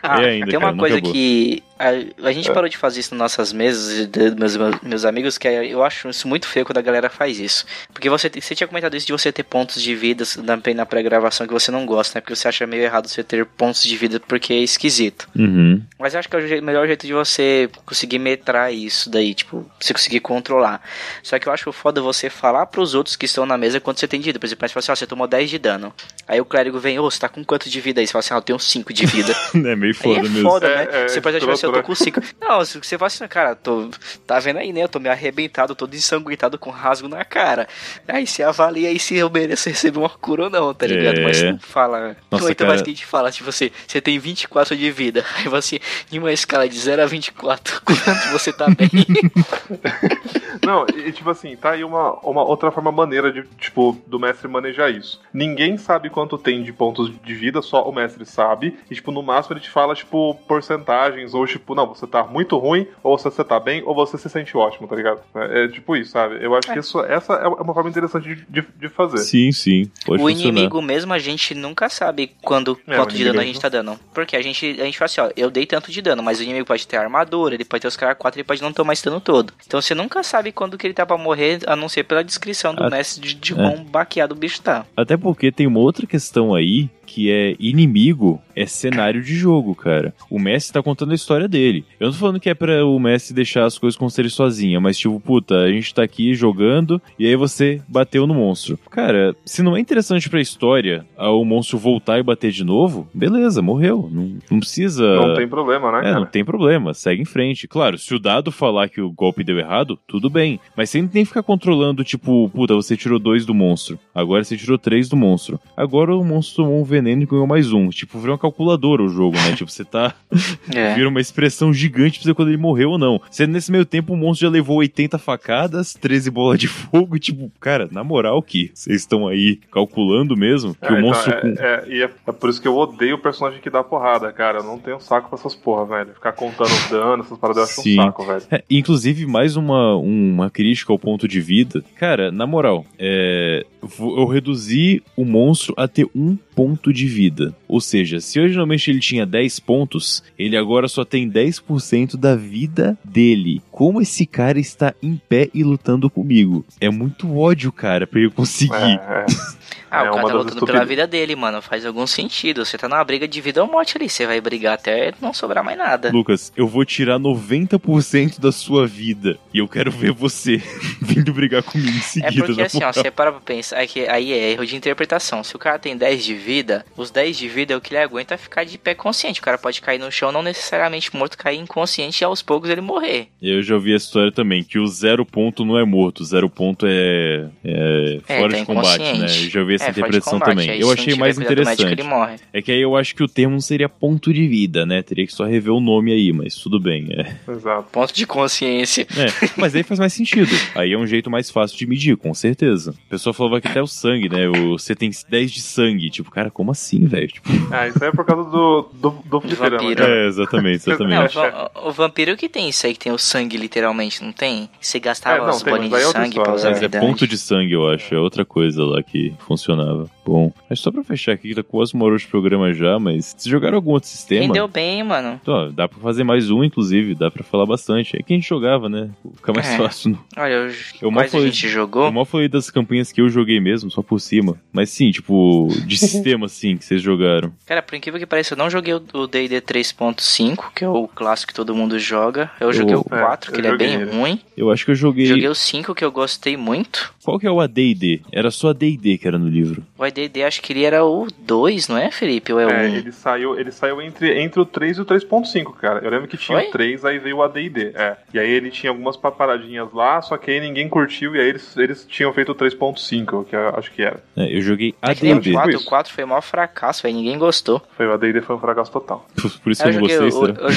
Ah, 0.03 0.21
É 0.23 0.29
ainda, 0.29 0.47
tem 0.47 0.57
uma 0.57 0.65
cara, 0.67 0.71
não 0.73 0.79
coisa 0.79 0.95
acabou. 0.97 1.11
que 1.13 1.63
a, 1.79 2.27
a 2.27 2.31
gente 2.33 2.51
parou 2.51 2.69
de 2.69 2.75
fazer 2.77 2.99
isso 2.99 3.15
nas 3.15 3.19
nossas 3.31 3.53
mesas, 3.53 4.05
de- 4.07 4.31
meus, 4.35 4.57
meus 4.83 5.05
amigos, 5.05 5.37
que 5.37 5.47
é- 5.47 5.65
eu 5.65 5.83
acho 5.83 6.09
isso 6.09 6.27
muito 6.27 6.45
feio 6.47 6.65
quando 6.65 6.77
a 6.77 6.81
galera 6.81 7.09
faz 7.09 7.39
isso. 7.39 7.65
Porque 7.93 8.09
você, 8.09 8.29
você 8.29 8.53
tinha 8.53 8.67
comentado 8.67 8.95
isso 8.97 9.07
de 9.07 9.13
você 9.13 9.31
ter 9.31 9.43
pontos 9.43 9.81
de 9.81 9.95
vida 9.95 10.23
na, 10.43 10.59
na 10.75 10.85
pré-gravação 10.85 11.47
que 11.47 11.53
você 11.53 11.71
não 11.71 11.85
gosta, 11.85 12.17
né? 12.17 12.21
Porque 12.21 12.35
você 12.35 12.47
acha 12.47 12.67
meio 12.67 12.83
errado 12.83 13.07
você 13.07 13.23
ter 13.23 13.45
pontos 13.45 13.81
de 13.81 13.95
vida 13.95 14.19
porque 14.19 14.53
é 14.53 14.57
esquisito. 14.57 15.27
Uhum. 15.35 15.81
Mas 15.97 16.13
eu 16.13 16.19
acho 16.19 16.27
que 16.29 16.35
é 16.35 16.39
o 16.39 16.47
je- 16.47 16.61
melhor 16.61 16.85
jeito 16.85 17.07
de 17.07 17.13
você 17.13 17.69
conseguir 17.85 18.19
metrar 18.19 18.71
isso 18.73 19.09
daí, 19.09 19.33
tipo, 19.33 19.69
você 19.79 19.93
conseguir 19.93 20.19
controlar. 20.19 20.81
Só 21.23 21.39
que 21.39 21.47
eu 21.47 21.53
acho 21.53 21.71
foda 21.71 22.01
você 22.01 22.29
falar 22.29 22.65
pros 22.65 22.93
outros 22.93 23.15
que 23.15 23.25
estão 23.25 23.45
na 23.45 23.57
mesa 23.57 23.79
quanto 23.79 23.99
você 23.99 24.07
tem 24.07 24.19
de 24.19 24.25
vida. 24.25 24.39
Por 24.39 24.45
exemplo, 24.45 24.67
você 24.67 24.73
fala 24.73 24.81
assim, 24.81 24.91
ó, 24.91 24.95
você 24.95 25.07
tomou 25.07 25.27
10 25.27 25.49
de 25.49 25.57
dano. 25.57 25.93
Aí 26.27 26.41
o 26.41 26.45
clérigo 26.45 26.77
vem, 26.79 26.99
ô, 26.99 27.09
você 27.09 27.19
tá 27.19 27.29
com 27.29 27.43
quanto 27.43 27.69
de 27.69 27.79
vida 27.79 28.01
aí? 28.01 28.07
Você 28.07 28.11
fala 28.11 28.19
assim, 28.19 28.33
ah, 28.33 28.37
eu 28.37 28.41
tenho 28.41 28.59
5 28.59 28.93
de 28.93 29.05
vida. 29.05 29.33
É 29.69 29.75
meio 29.75 29.93
Aí 29.93 29.93
foda 29.93 30.19
é 30.19 30.23
mesmo. 30.23 30.41
foda, 30.49 30.67
É, 30.67 30.75
né? 30.75 30.87
é, 31.03 31.07
você 31.07 31.21
pode 31.21 31.37
achar 31.37 31.51
assim, 31.51 31.68
eu 31.69 31.83
tô 31.83 31.93
escroto, 31.93 32.21
com 32.21 32.21
5. 32.21 32.35
Não, 32.41 32.65
se 32.65 32.77
você 32.77 32.97
fala 32.97 33.07
assim, 33.07 33.27
cara, 33.27 33.55
tô. 33.55 33.89
Tá 34.25 34.39
vendo 34.39 34.57
aí, 34.57 34.73
né? 34.73 34.83
Eu 34.83 34.89
tô 34.89 34.99
meio 34.99 35.13
arrebentado, 35.13 35.75
todo 35.75 35.95
ensanguentado 35.95 36.57
com 36.57 36.69
rasgo 36.69 37.07
na 37.07 37.23
cara. 37.25 37.67
Aí 38.07 38.25
você 38.25 38.43
avalia 38.43 38.89
aí 38.89 38.99
se 38.99 39.15
eu 39.15 39.29
mereço 39.29 39.69
receber 39.69 39.99
uma 39.99 40.09
cura 40.09 40.43
ou 40.43 40.49
não, 40.49 40.73
tá 40.73 40.85
ligado? 40.87 41.19
É. 41.19 41.23
Mas 41.23 41.41
não 41.41 41.59
fala. 41.59 42.15
Nossa, 42.31 42.45
Ou 42.45 42.51
então 42.51 42.65
cara. 42.65 42.69
mais 42.69 42.81
que 42.81 42.89
a 42.89 42.93
gente 42.93 43.05
fala, 43.05 43.31
tipo, 43.31 43.51
você, 43.51 43.71
você 43.87 44.01
tem 44.01 44.19
24 44.19 44.75
de 44.75 44.91
vida. 44.91 45.25
Aí 45.37 45.47
você, 45.47 45.79
em 46.11 46.19
uma 46.19 46.31
escala 46.31 46.67
de 46.67 46.77
0 46.77 47.03
a 47.03 47.05
24, 47.05 47.81
quanto 47.85 48.31
você 48.31 48.51
tá 48.51 48.67
bem? 48.67 48.89
Não, 50.65 50.85
e 50.87 51.11
tipo 51.11 51.29
assim, 51.29 51.55
tá 51.55 51.71
aí 51.71 51.83
uma, 51.83 52.13
uma 52.19 52.43
outra 52.43 52.71
forma 52.71 52.91
maneira 52.91 53.31
de, 53.31 53.43
tipo, 53.57 53.97
do 54.05 54.19
mestre 54.19 54.47
manejar 54.47 54.91
isso. 54.91 55.19
Ninguém 55.33 55.77
sabe 55.77 56.09
quanto 56.09 56.37
tem 56.37 56.63
de 56.63 56.73
pontos 56.73 57.11
de 57.23 57.33
vida, 57.33 57.61
só 57.61 57.87
o 57.87 57.93
mestre 57.93 58.25
sabe. 58.25 58.77
E, 58.89 58.95
tipo, 58.95 59.11
no 59.11 59.23
máximo 59.23 59.55
ele 59.55 59.61
te 59.61 59.69
fala, 59.69 59.95
tipo, 59.95 60.35
porcentagens 60.47 61.33
ou, 61.33 61.45
tipo, 61.45 61.58
não, 61.69 61.87
você 61.87 62.05
tá 62.07 62.23
muito 62.23 62.57
ruim, 62.57 62.87
ou 63.03 63.17
você 63.17 63.43
tá 63.43 63.59
bem, 63.59 63.81
ou 63.85 63.95
você 63.95 64.17
se 64.17 64.29
sente 64.29 64.55
ótimo, 64.55 64.87
tá 64.87 64.95
ligado? 64.95 65.21
É, 65.35 65.65
é 65.65 65.67
tipo 65.67 65.95
isso, 65.95 66.11
sabe? 66.11 66.43
Eu 66.43 66.55
acho 66.55 66.71
que 66.71 66.79
isso, 66.79 66.99
essa 67.01 67.33
é 67.33 67.47
uma 67.47 67.73
forma 67.73 67.89
interessante 67.89 68.27
de, 68.27 68.45
de, 68.49 68.67
de 68.77 68.89
fazer. 68.89 69.19
Sim, 69.19 69.51
sim. 69.51 69.91
Pode 70.05 70.21
o 70.21 70.27
funcionar. 70.27 70.49
inimigo 70.49 70.81
mesmo, 70.81 71.13
a 71.13 71.19
gente 71.19 71.53
nunca 71.55 71.89
sabe 71.89 72.31
quando, 72.41 72.79
É, 72.87 72.95
quanto 72.95 73.15
de 73.15 73.23
dano 73.23 73.39
a 73.39 73.43
gente 73.43 73.59
tá 73.59 73.69
dando. 73.69 73.99
Porque 74.13 74.35
a 74.35 74.41
gente, 74.41 74.65
a 74.79 74.85
gente 74.85 74.97
fala 74.97 75.05
assim, 75.05 75.21
ó, 75.21 75.29
eu 75.35 75.49
dei 75.49 75.65
tanto 75.65 75.91
de 75.91 76.01
dano, 76.01 76.23
mas 76.23 76.39
o 76.39 76.43
inimigo 76.43 76.65
pode 76.65 76.87
ter 76.87 76.97
armadura, 76.97 77.55
ele 77.55 77.65
pode 77.65 77.81
ter 77.81 77.87
os 77.87 77.97
caras 77.97 78.17
4, 78.17 78.39
ele 78.39 78.47
pode 78.47 78.61
não 78.61 78.73
tomar 78.73 78.93
esse 78.93 79.05
dano 79.05 79.19
todo. 79.19 79.53
Então 79.65 79.81
você 79.81 79.93
nunca 79.93 80.23
sabe 80.23 80.51
quando 80.51 80.77
que 80.77 80.87
ele 80.87 80.93
tá 80.93 81.05
pra 81.05 81.17
morrer, 81.17 81.59
a 81.67 81.75
não 81.75 81.89
ser 81.89 82.03
pela 82.03 82.23
descrição 82.23 82.73
do 82.73 82.89
mestre 82.89 83.21
de, 83.21 83.33
de 83.33 83.53
é. 83.53 83.55
quão 83.55 83.83
baqueado 83.83 84.33
o 84.33 84.37
bicho 84.37 84.61
tá. 84.61 84.85
Até 84.95 85.17
porque 85.17 85.51
tem 85.51 85.67
uma 85.67 85.79
outra 85.79 86.05
questão 86.05 86.53
aí 86.53 86.89
que 87.09 87.31
é 87.31 87.55
inimigo 87.59 88.39
é 88.55 88.65
cenário 88.65 89.21
de 89.21 89.33
jogo, 89.35 89.73
cara. 89.73 90.13
O 90.29 90.37
Messi 90.37 90.71
tá 90.71 90.83
contando 90.83 91.11
a 91.11 91.15
história 91.15 91.47
dele. 91.47 91.83
Eu 91.99 92.07
não 92.07 92.13
tô 92.13 92.19
falando 92.19 92.39
que 92.39 92.49
é 92.49 92.53
pra 92.53 92.85
o 92.85 92.99
Messi 92.99 93.33
deixar 93.33 93.65
as 93.65 93.77
coisas 93.77 93.97
acontecerem 93.97 94.29
sozinha, 94.29 94.79
mas 94.79 94.97
tipo, 94.97 95.19
puta, 95.19 95.55
a 95.61 95.71
gente 95.71 95.93
tá 95.93 96.03
aqui 96.03 96.33
jogando 96.35 97.01
e 97.17 97.25
aí 97.25 97.35
você 97.35 97.81
bateu 97.87 98.27
no 98.27 98.33
monstro. 98.35 98.77
Cara, 98.91 99.35
se 99.43 99.63
não 99.63 99.75
é 99.75 99.79
interessante 99.79 100.29
pra 100.29 100.39
história 100.39 101.05
o 101.17 101.43
monstro 101.43 101.77
voltar 101.79 102.19
e 102.19 102.23
bater 102.23 102.51
de 102.51 102.63
novo, 102.63 103.07
beleza, 103.13 103.61
morreu. 103.61 104.07
Não, 104.11 104.37
não 104.51 104.59
precisa. 104.59 105.15
Não 105.15 105.33
tem 105.33 105.47
problema, 105.47 105.91
né, 105.91 105.99
É, 105.99 106.03
cara? 106.03 106.19
não 106.19 106.25
tem 106.27 106.45
problema, 106.45 106.93
segue 106.93 107.21
em 107.21 107.25
frente. 107.25 107.67
Claro, 107.67 107.97
se 107.97 108.13
o 108.13 108.19
dado 108.19 108.51
falar 108.51 108.89
que 108.89 109.01
o 109.01 109.09
golpe 109.11 109.43
deu 109.43 109.57
errado, 109.57 109.97
tudo 110.05 110.29
bem. 110.29 110.59
Mas 110.75 110.89
você 110.89 111.01
não 111.01 111.07
tem 111.07 111.23
que 111.23 111.29
ficar 111.29 111.43
controlando, 111.43 112.03
tipo, 112.03 112.49
puta, 112.49 112.75
você 112.75 112.95
tirou 112.95 113.17
dois 113.17 113.45
do 113.45 113.53
monstro. 113.55 113.97
Agora 114.13 114.43
você 114.43 114.55
tirou 114.55 114.77
três 114.77 115.09
do 115.09 115.15
monstro. 115.15 115.59
Agora 115.75 116.15
o 116.15 116.23
monstro 116.23 116.63
tomou 116.65 116.79
um 116.81 116.83
veneno 116.83 116.98
e 116.99 117.25
ganhou 117.25 117.47
mais 117.47 117.71
um. 117.71 117.89
Tipo, 117.89 118.19
virou 118.19 118.33
uma 118.33 118.39
calculadora 118.39 119.03
o 119.03 119.09
jogo, 119.09 119.35
né? 119.37 119.55
tipo, 119.55 119.69
você 119.71 119.83
tá. 119.85 120.13
É. 120.73 120.93
Vira 120.93 121.09
uma 121.09 121.19
expressão 121.21 121.73
gigante 121.73 122.19
pra 122.19 122.25
você 122.27 122.33
quando 122.33 122.49
ele 122.49 122.57
morreu 122.57 122.91
ou 122.91 122.97
não. 122.97 123.19
Você, 123.29 123.47
nesse 123.47 123.71
meio 123.71 123.85
tempo, 123.85 124.13
o 124.13 124.17
monstro 124.17 124.47
já 124.47 124.51
levou 124.51 124.77
80 124.77 125.17
facadas, 125.17 125.93
13 125.93 126.29
bolas 126.29 126.59
de 126.59 126.67
fogo. 126.67 127.17
Tipo, 127.17 127.51
cara, 127.59 127.87
na 127.91 128.03
moral 128.03 128.41
que 128.41 128.69
vocês 128.73 129.01
estão 129.01 129.27
aí 129.27 129.57
calculando 129.71 130.35
mesmo 130.37 130.75
que 130.75 130.85
É, 130.85 130.91
o 130.91 130.97
então, 130.97 131.01
monstro. 131.07 131.33
é, 131.33 131.41
com- 131.41 131.47
é, 131.59 131.83
e 131.87 132.01
é, 132.03 132.09
é 132.27 132.31
por 132.31 132.49
isso 132.49 132.61
que 132.61 132.67
eu 132.67 132.77
odeio 132.77 133.15
o 133.15 133.19
personagem 133.19 133.59
que 133.61 133.69
dá 133.69 133.83
porrada, 133.83 134.31
cara. 134.31 134.59
Eu 134.59 134.63
não 134.63 134.77
tenho 134.77 134.99
saco 134.99 135.29
pra 135.29 135.39
essas 135.39 135.55
porra, 135.55 135.85
velho. 135.85 136.13
Ficar 136.13 136.33
contando 136.33 136.67
os 136.71 136.89
danos, 136.89 137.25
essas 137.25 137.37
paradas, 137.37 137.57
eu 137.57 137.63
acho 137.65 137.81
Sim. 137.81 137.99
um 137.99 138.03
saco, 138.03 138.25
velho. 138.25 138.43
É, 138.51 138.63
inclusive, 138.69 139.25
mais 139.25 139.55
uma, 139.55 139.95
uma 139.95 140.49
crítica 140.49 140.93
ao 140.93 140.99
ponto 140.99 141.27
de 141.27 141.41
vida. 141.41 141.83
Cara, 141.95 142.31
na 142.31 142.45
moral, 142.45 142.85
é, 142.97 143.65
eu 143.99 144.25
reduzi 144.27 145.01
o 145.15 145.25
monstro 145.25 145.73
a 145.77 145.87
ter 145.87 146.07
um 146.15 146.35
ponto 146.55 146.88
de 146.93 147.05
vida. 147.07 147.55
Ou 147.67 147.79
seja, 147.81 148.19
se 148.19 148.39
originalmente 148.39 148.89
ele 148.89 148.99
tinha 148.99 149.25
10 149.25 149.59
pontos, 149.59 150.23
ele 150.37 150.57
agora 150.57 150.87
só 150.87 151.05
tem 151.05 151.29
10% 151.29 152.17
da 152.17 152.35
vida 152.35 152.97
dele. 153.03 153.61
Como 153.71 154.01
esse 154.01 154.25
cara 154.25 154.59
está 154.59 154.93
em 155.01 155.19
pé 155.29 155.49
e 155.53 155.63
lutando 155.63 156.09
comigo? 156.09 156.65
É 156.79 156.89
muito 156.89 157.35
ódio, 157.37 157.71
cara, 157.71 158.07
pra 158.07 158.19
ele 158.19 158.29
conseguir. 158.29 158.73
É, 158.73 158.93
é. 158.93 159.25
Ah, 159.91 160.05
É 160.05 160.09
o 160.09 160.13
cara 160.13 160.27
tá 160.27 160.33
lutando 160.33 160.65
pela 160.65 160.85
vida 160.85 161.07
dele, 161.07 161.35
mano. 161.35 161.61
Faz 161.61 161.85
algum 161.85 162.05
sentido. 162.07 162.63
Você 162.65 162.77
tá 162.77 162.87
numa 162.87 163.03
briga 163.03 163.27
de 163.27 163.41
vida 163.41 163.61
ou 163.63 163.69
morte 163.71 163.97
ali. 163.97 164.09
Você 164.09 164.25
vai 164.25 164.39
brigar 164.41 164.73
até 164.75 165.13
não 165.21 165.33
sobrar 165.33 165.63
mais 165.63 165.77
nada. 165.77 166.11
Lucas, 166.11 166.51
eu 166.55 166.67
vou 166.67 166.85
tirar 166.85 167.19
90% 167.19 168.39
da 168.39 168.51
sua 168.51 168.85
vida 168.87 169.37
e 169.53 169.59
eu 169.59 169.67
quero 169.67 169.91
ver 169.91 170.11
você 170.11 170.57
vindo 171.01 171.33
brigar 171.33 171.63
comigo 171.63 171.91
em 171.91 171.99
É 171.99 172.01
seguida. 172.01 172.45
porque 172.45 172.61
na 172.61 172.65
assim, 172.67 172.77
ó, 172.77 172.81
moral. 172.81 172.93
você 172.93 173.11
para 173.11 173.31
pra 173.31 173.41
pensar 173.41 173.81
é 173.81 173.87
que 173.87 174.07
aí 174.07 174.31
é 174.33 174.51
erro 174.51 174.65
de 174.65 174.75
interpretação. 174.75 175.43
Se 175.43 175.55
o 175.55 175.59
cara 175.59 175.79
tem 175.79 175.95
10 175.97 176.23
de 176.23 176.35
vida, 176.35 176.85
os 176.95 177.11
10 177.11 177.37
de 177.37 177.47
vida 177.47 177.73
é 177.73 177.77
o 177.77 177.81
que 177.81 177.93
ele 177.93 178.01
aguenta 178.03 178.37
ficar 178.37 178.63
de 178.63 178.77
pé 178.77 178.93
consciente. 178.93 179.39
O 179.39 179.43
cara 179.43 179.57
pode 179.57 179.81
cair 179.81 179.99
no 179.99 180.11
chão, 180.11 180.31
não 180.31 180.41
necessariamente 180.43 181.15
morto, 181.15 181.37
cair 181.37 181.57
inconsciente 181.59 182.21
e 182.21 182.25
aos 182.25 182.41
poucos 182.41 182.69
ele 182.69 182.81
morrer. 182.81 183.27
Eu 183.41 183.61
já 183.63 183.75
ouvi 183.75 183.93
essa 183.95 184.05
história 184.05 184.31
também, 184.31 184.63
que 184.63 184.77
o 184.79 184.87
zero 184.87 185.25
ponto 185.25 185.65
não 185.65 185.77
é 185.77 185.85
morto, 185.85 186.21
o 186.21 186.25
zero 186.25 186.49
ponto 186.49 186.85
é, 186.87 187.47
é 187.63 188.19
É, 188.27 188.39
fora 188.39 188.51
tá 188.53 188.59
de 188.59 188.65
combate, 188.65 188.99
né? 189.17 189.25
Eu 189.25 189.49
já 189.49 189.59
ouvi 189.61 189.78
essa 189.81 189.89
É, 189.89 189.93
fora 189.93 189.93
de 189.93 189.99
interpretação 190.17 190.33
combate. 190.39 190.49
também. 190.55 190.69
Aí, 190.71 190.81
eu 190.81 190.91
achei 190.91 191.13
não 191.13 191.19
mais 191.19 191.37
interessante. 191.39 191.83
ele 191.91 192.03
morre. 192.03 192.35
É 192.53 192.61
que 192.61 192.71
aí 192.71 192.81
eu 192.81 192.95
acho 192.95 193.15
que 193.15 193.23
o 193.23 193.27
termo 193.27 193.53
não 193.53 193.61
seria 193.61 193.87
ponto 193.89 194.33
de 194.33 194.47
vida, 194.47 194.85
né? 194.85 195.01
Teria 195.01 195.25
que 195.25 195.33
só 195.33 195.45
rever 195.45 195.73
o 195.73 195.79
nome 195.79 196.11
aí, 196.11 196.31
mas 196.33 196.55
tudo 196.55 196.79
bem. 196.79 197.07
É. 197.11 197.51
Exato. 197.51 197.87
Ponto 197.91 198.13
de 198.13 198.25
consciência. 198.25 199.07
É, 199.17 199.49
mas 199.57 199.75
aí 199.75 199.83
faz 199.83 199.99
mais 199.99 200.13
sentido. 200.13 200.49
Aí 200.75 200.93
é 200.93 200.97
um 200.97 201.07
jeito 201.07 201.29
mais 201.29 201.49
fácil 201.49 201.77
de 201.77 201.85
medir, 201.87 202.15
com 202.17 202.33
certeza. 202.33 202.93
A 203.07 203.09
pessoa 203.09 203.33
falava 203.33 203.59
que 203.61 203.67
até 203.67 203.81
o 203.81 203.87
sangue, 203.87 204.29
né? 204.29 204.47
O, 204.47 204.77
você 204.77 204.95
tem 204.95 205.09
10 205.29 205.51
de 205.51 205.61
sangue. 205.61 206.09
Tipo, 206.09 206.31
cara, 206.31 206.49
como 206.51 206.71
assim, 206.71 207.05
velho? 207.05 207.27
Tipo, 207.27 207.49
Ah, 207.71 207.87
isso 207.87 208.03
aí 208.03 208.09
é 208.09 208.11
por 208.11 208.25
causa 208.25 208.49
do, 208.49 208.89
do, 208.93 209.09
do 209.25 209.41
fliperama, 209.41 209.77
vampiro. 209.83 210.03
é, 210.03 210.27
exatamente, 210.27 210.87
Não, 210.87 210.93
exatamente. 210.95 211.37
o, 211.37 211.41
va- 211.41 211.71
o 211.85 211.91
vampiro 211.91 212.35
que 212.37 212.49
tem 212.49 212.69
isso 212.69 212.85
aí, 212.85 212.93
que 212.93 212.99
tem 212.99 213.11
o 213.11 213.17
sangue 213.17 213.57
literalmente, 213.57 214.23
não 214.23 214.31
tem? 214.31 214.69
Você 214.79 214.99
gastava 214.99 215.37
É, 215.37 215.41
não, 215.41 215.49
as 215.49 215.61
tem, 215.61 215.71
bolinhas 215.73 215.91
de 216.01 216.07
é 216.07 216.11
sangue 216.11 216.39
pra 216.41 216.53
usar 216.53 216.69
Mas 216.71 216.81
é 216.83 216.89
ponto 216.89 217.27
de 217.27 217.37
sangue, 217.37 217.73
eu 217.73 217.87
acho. 217.89 218.13
É 218.13 218.19
outra 218.19 218.43
coisa 218.45 218.83
lá 218.83 219.01
que 219.03 219.33
funcionava. 219.69 220.09
Bom, 220.25 220.51
mas 220.69 220.79
só 220.79 220.91
pra 220.91 221.03
fechar 221.03 221.33
aqui, 221.33 221.49
que 221.49 221.55
tá 221.55 221.63
quase 221.63 221.93
uma 221.93 222.05
hora 222.05 222.17
de 222.17 222.27
programa 222.27 222.73
já, 222.73 222.99
mas 222.99 223.25
vocês 223.37 223.45
jogaram 223.51 223.75
algum 223.77 223.91
outro 223.91 224.09
sistema? 224.09 224.41
Rendeu 224.41 224.67
bem, 224.67 225.03
mano. 225.03 225.39
Ó, 225.47 225.69
dá 225.69 225.87
pra 225.87 225.99
fazer 225.99 226.23
mais 226.23 226.49
um, 226.51 226.63
inclusive, 226.63 227.15
dá 227.15 227.29
pra 227.31 227.43
falar 227.43 227.65
bastante. 227.65 228.15
É 228.17 228.23
que 228.23 228.33
a 228.33 228.35
gente 228.35 228.47
jogava, 228.47 228.87
né? 228.89 229.09
Fica 229.35 229.53
mais 229.53 229.67
É. 229.69 229.77
fácil. 229.77 230.17
Olha, 230.37 230.53
eu, 230.53 230.71
Eu 231.01 231.11
mal 231.11 231.23
quase 231.23 231.27
a 231.29 231.31
falei- 231.39 231.51
gente 231.51 231.65
Eu 231.65 231.71
jogou. 231.71 232.11
mal 232.11 232.25
falei 232.25 232.47
das 232.47 232.69
campanhas 232.69 233.11
que 233.11 233.21
eu 233.21 233.29
joguei 233.29 233.59
mesmo, 233.59 233.89
só 233.89 234.01
por 234.01 234.19
cima. 234.19 234.57
Mas 234.71 234.89
sim, 234.89 235.11
tipo, 235.11 235.67
de 235.85 235.97
sistema, 235.97 236.45
assim, 236.45 236.77
que 236.77 236.85
vocês 236.85 237.01
jogaram. 237.01 237.51
Cara, 237.65 237.81
por 237.81 237.95
incrível 237.95 238.19
que 238.19 238.25
pareça, 238.25 238.53
eu 238.53 238.57
não 238.57 238.69
joguei 238.69 238.93
o 238.93 239.27
D&D 239.27 239.61
3.5, 239.61 240.71
que 240.75 240.83
é 240.83 240.89
o 240.89 241.07
clássico 241.07 241.51
que 241.51 241.55
todo 241.55 241.75
mundo 241.75 241.97
joga. 241.99 242.51
Eu 242.59 242.71
joguei 242.73 242.95
o 242.95 242.99
Eu- 242.99 243.03
4, 243.03 243.51
é, 243.51 243.53
que 243.53 243.59
eu 243.59 243.61
ele 243.61 243.67
é 243.67 243.71
joguei 243.71 243.87
bem 243.87 244.01
ele. 244.01 244.11
ruim. 244.11 244.39
Eu 244.55 244.71
acho 244.71 244.85
que 244.85 244.91
eu 244.91 244.95
joguei. 244.95 245.25
Joguei 245.25 245.47
o 245.47 245.55
5, 245.55 245.95
que 245.95 246.03
eu 246.05 246.11
gostei 246.11 246.55
muito. 246.57 247.13
Qual 247.23 247.39
que 247.39 247.47
é 247.47 247.51
o 247.51 247.59
AD&D? 247.61 248.21
Era 248.31 248.51
só 248.51 248.69
AD&D 248.69 249.17
que 249.17 249.27
era 249.27 249.37
no 249.37 249.47
livro. 249.47 249.58
O 249.97 250.03
AD&D, 250.03 250.43
acho 250.43 250.61
que 250.61 250.73
ele 250.73 250.83
era 250.83 251.03
o 251.05 251.27
2, 251.39 251.87
não 251.87 251.97
é, 251.97 252.11
Felipe? 252.11 252.51
Ou 252.53 252.59
é 252.59 252.65
o 252.65 252.69
É, 252.69 252.87
1? 252.89 252.95
ele 252.95 253.11
saiu, 253.11 253.59
ele 253.59 253.71
saiu 253.71 254.01
entre, 254.01 254.39
entre 254.41 254.59
o 254.59 254.65
3 254.65 254.97
e 254.97 255.01
o 255.01 255.05
3.5, 255.05 255.73
cara. 255.73 255.99
Eu 256.03 256.09
lembro 256.09 256.27
que 256.27 256.37
tinha 256.37 256.57
Foi? 256.59 256.67
o 256.67 256.71
3, 256.71 257.05
aí 257.05 257.19
veio 257.19 257.37
o 257.37 257.43
AD&D. 257.43 257.91
É. 257.95 258.17
E 258.33 258.39
aí 258.39 258.49
ele 258.49 258.69
tinha 258.71 258.89
algumas 258.91 259.15
paradinhas 259.17 259.91
lá, 259.93 260.21
só 260.21 260.37
que 260.37 260.51
aí 260.51 260.59
ninguém 260.59 260.87
curtiu, 260.89 261.35
e 261.35 261.39
aí 261.39 261.47
eles, 261.49 261.75
eles 261.77 262.05
tinham 262.07 262.31
feito 262.33 262.51
o 262.51 262.55
3.5, 262.55 263.45
que 263.45 263.55
eu 263.55 263.69
acho 263.75 263.91
que 263.91 264.01
era. 264.01 264.23
É, 264.35 264.55
eu 264.55 264.61
joguei 264.61 264.93
É 265.01 265.13
que 265.15 265.23
nem 265.23 265.33
o 265.33 265.37
AD&D. 265.37 265.51
4, 265.53 265.71
Isso. 265.71 265.83
o 265.85 265.89
4 265.89 266.13
foi 266.13 266.23
o 266.23 266.27
maior 266.27 266.41
fracasso, 266.41 267.03
velho. 267.03 267.15
Ninguém 267.15 267.37
gostou. 267.37 267.81
Foi 267.97 268.07
o 268.07 268.13
AD&D 268.13 268.41
foi 268.41 268.55
um 268.55 268.59
fracasso 268.59 268.91
total. 268.91 269.27
Por 269.63 269.71
isso 269.71 269.83
Eu 269.83 269.89
que 269.91 269.95
eu 269.97 270.01
não 270.01 270.07
joguei, 270.09 270.29
gostei, 270.29 270.51
eu, 270.51 270.55
será? 270.55 270.69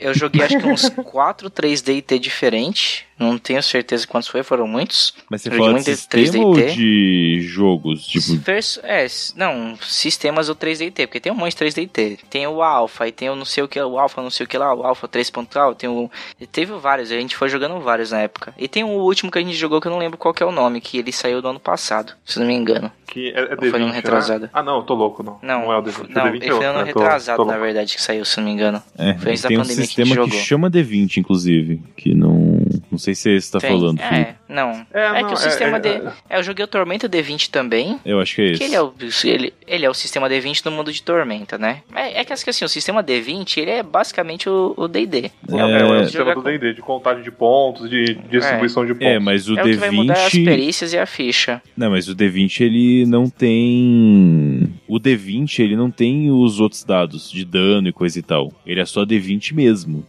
eu, 0.00 0.08
eu 0.08 0.14
joguei 0.14 0.42
acho 0.42 0.58
que 0.58 0.66
uns 0.66 0.88
4 0.88 1.50
3D 1.50 2.18
diferentes. 2.18 3.04
Não 3.16 3.38
tenho 3.38 3.62
certeza 3.62 4.04
quantos 4.08 4.28
foi, 4.28 4.42
foram 4.42 4.66
muitos. 4.66 5.14
Mas 5.30 5.42
você 5.42 5.50
fala 5.50 5.74
de 5.74 5.84
sistema 5.84 6.44
ou 6.46 6.52
3DT. 6.54 6.74
de 6.74 7.40
jogos? 7.42 8.08
Tipo, 8.32 8.44
Verso, 8.44 8.80
é, 8.82 9.06
não, 9.36 9.76
sistemas 9.82 10.46
do 10.48 10.54
3DT, 10.54 11.06
porque 11.06 11.20
tem 11.20 11.32
um 11.32 11.34
monte 11.36 11.56
de 11.56 11.64
3DT. 11.64 12.18
Tem 12.30 12.46
o 12.46 12.62
Alpha, 12.62 13.06
e 13.08 13.12
tem 13.12 13.28
o 13.30 13.36
não 13.36 13.44
sei 13.44 13.62
o 13.64 13.68
que, 13.68 13.80
o 13.80 13.98
Alpha 13.98 14.22
não 14.22 14.30
sei 14.30 14.44
o 14.44 14.48
que 14.48 14.56
lá, 14.58 14.74
o 14.74 14.82
Alpha 14.82 15.08
3.0, 15.08 15.74
tem 15.76 15.88
o... 15.88 16.10
Teve 16.52 16.72
vários, 16.74 17.10
a 17.10 17.14
gente 17.16 17.36
foi 17.36 17.48
jogando 17.48 17.78
vários 17.80 18.10
na 18.10 18.20
época. 18.20 18.54
E 18.58 18.68
tem 18.68 18.84
o 18.84 18.88
último 18.88 19.30
que 19.30 19.38
a 19.38 19.42
gente 19.42 19.54
jogou 19.54 19.80
que 19.80 19.86
eu 19.86 19.92
não 19.92 19.98
lembro 19.98 20.18
qual 20.18 20.32
que 20.34 20.42
é 20.42 20.46
o 20.46 20.52
nome, 20.52 20.80
que 20.80 20.98
ele 20.98 21.12
saiu 21.12 21.40
do 21.42 21.48
ano 21.48 21.60
passado, 21.60 22.12
se 22.24 22.38
não 22.38 22.46
me 22.46 22.54
engano. 22.54 22.90
Que 23.06 23.30
é, 23.30 23.52
é 23.52 23.56
foi 23.70 23.78
no 23.78 23.88
D20, 23.88 23.92
retrasado? 23.92 24.42
né? 24.44 24.50
Ah, 24.52 24.62
não, 24.62 24.76
eu 24.78 24.82
tô 24.82 24.94
louco, 24.94 25.22
não. 25.22 25.38
Não, 25.42 25.72
é 25.72 25.78
o 25.78 25.82
D20. 25.82 26.08
não, 26.08 26.24
o 26.24 26.28
ele 26.28 26.38
D20 26.38 26.42
é 26.42 26.46
foi 26.46 26.54
outro, 26.54 26.68
ano 26.68 26.78
né? 26.84 26.92
Tô- 26.92 26.98
retrasado, 27.00 27.36
tô 27.36 27.44
na 27.44 27.52
louco. 27.52 27.64
verdade, 27.64 27.94
que 27.94 28.02
saiu, 28.02 28.24
se 28.24 28.38
não 28.38 28.46
me 28.46 28.52
engano. 28.52 28.82
é, 28.98 29.14
Foi 29.14 29.30
antes 29.30 29.42
da 29.42 29.48
tem 29.48 29.58
um 29.58 29.60
pandemia 29.60 29.86
que 29.86 30.00
a 30.00 30.04
gente 30.04 30.14
sistema 30.14 30.28
que, 30.28 30.36
chama 30.36 30.70
D20, 30.70 31.16
inclusive, 31.18 31.82
que 31.96 32.14
não... 32.14 32.63
Não 32.94 32.98
sei 32.98 33.14
se 33.14 33.28
é 33.28 33.34
esse 33.34 33.48
que 33.48 33.52
tá 33.54 33.58
Tem, 33.58 33.70
falando. 33.70 34.00
É, 34.00 34.36
não. 34.48 34.86
É, 34.92 35.04
É, 35.04 35.22
não, 35.22 35.28
que 35.28 35.34
o 35.34 35.36
é- 35.36 35.36
sistema 35.36 35.78
é- 35.78 35.80
D... 35.80 35.88
é- 35.88 36.12
É, 36.30 36.38
eu 36.38 36.42
joguei 36.44 36.64
o 36.64 36.68
Tormenta 36.68 37.08
D20 37.08 37.50
também. 37.50 37.98
Eu 38.04 38.20
acho 38.20 38.36
que 38.36 38.42
é 38.42 38.44
esse. 38.52 38.58
Que 38.58 38.64
ele 38.64 38.76
é, 38.76 38.80
o, 38.82 38.94
ele, 39.24 39.52
ele 39.66 39.84
é 39.84 39.90
o 39.90 39.94
sistema 39.94 40.28
D20 40.28 40.64
no 40.64 40.70
mundo 40.70 40.92
de 40.92 41.02
Tormenta, 41.02 41.58
né? 41.58 41.82
É, 41.92 42.20
é 42.20 42.24
que 42.24 42.32
assim, 42.32 42.64
o 42.64 42.68
sistema 42.68 43.02
D20, 43.02 43.56
ele 43.58 43.70
é 43.72 43.82
basicamente 43.82 44.48
o 44.48 44.86
D&D. 44.86 45.18
É, 45.18 45.30
é, 45.52 45.84
o 45.84 45.88
Jogar 45.88 46.04
sistema 46.04 46.34
do 46.36 46.42
D&D, 46.42 46.74
de 46.74 46.80
contagem 46.80 47.22
de 47.24 47.30
pontos, 47.32 47.90
de 47.90 48.14
distribuição 48.30 48.86
de 48.86 48.94
pontos. 48.94 49.06
É, 49.08 49.18
mas 49.18 49.48
o 49.48 49.58
é 49.58 49.62
o 49.62 49.64
que 49.64 49.72
vai 49.74 49.90
mudar 49.90 50.14
as 50.14 50.32
D20... 50.32 50.44
perícias 50.44 50.92
e 50.92 50.98
a 50.98 51.06
ficha. 51.06 51.60
Não, 51.76 51.90
mas 51.90 52.08
o 52.08 52.14
D20 52.14 52.60
ele 52.60 53.06
não 53.06 53.28
tem. 53.28 54.72
O 54.86 55.00
D20 55.00 55.58
ele 55.60 55.76
não 55.76 55.90
tem 55.90 56.30
os 56.30 56.60
outros 56.60 56.84
dados 56.84 57.30
de 57.30 57.44
dano 57.44 57.88
e 57.88 57.92
coisa 57.92 58.18
e 58.18 58.22
tal. 58.22 58.52
Ele 58.64 58.80
é 58.80 58.84
só 58.84 59.04
D20 59.04 59.52
mesmo. 59.52 60.06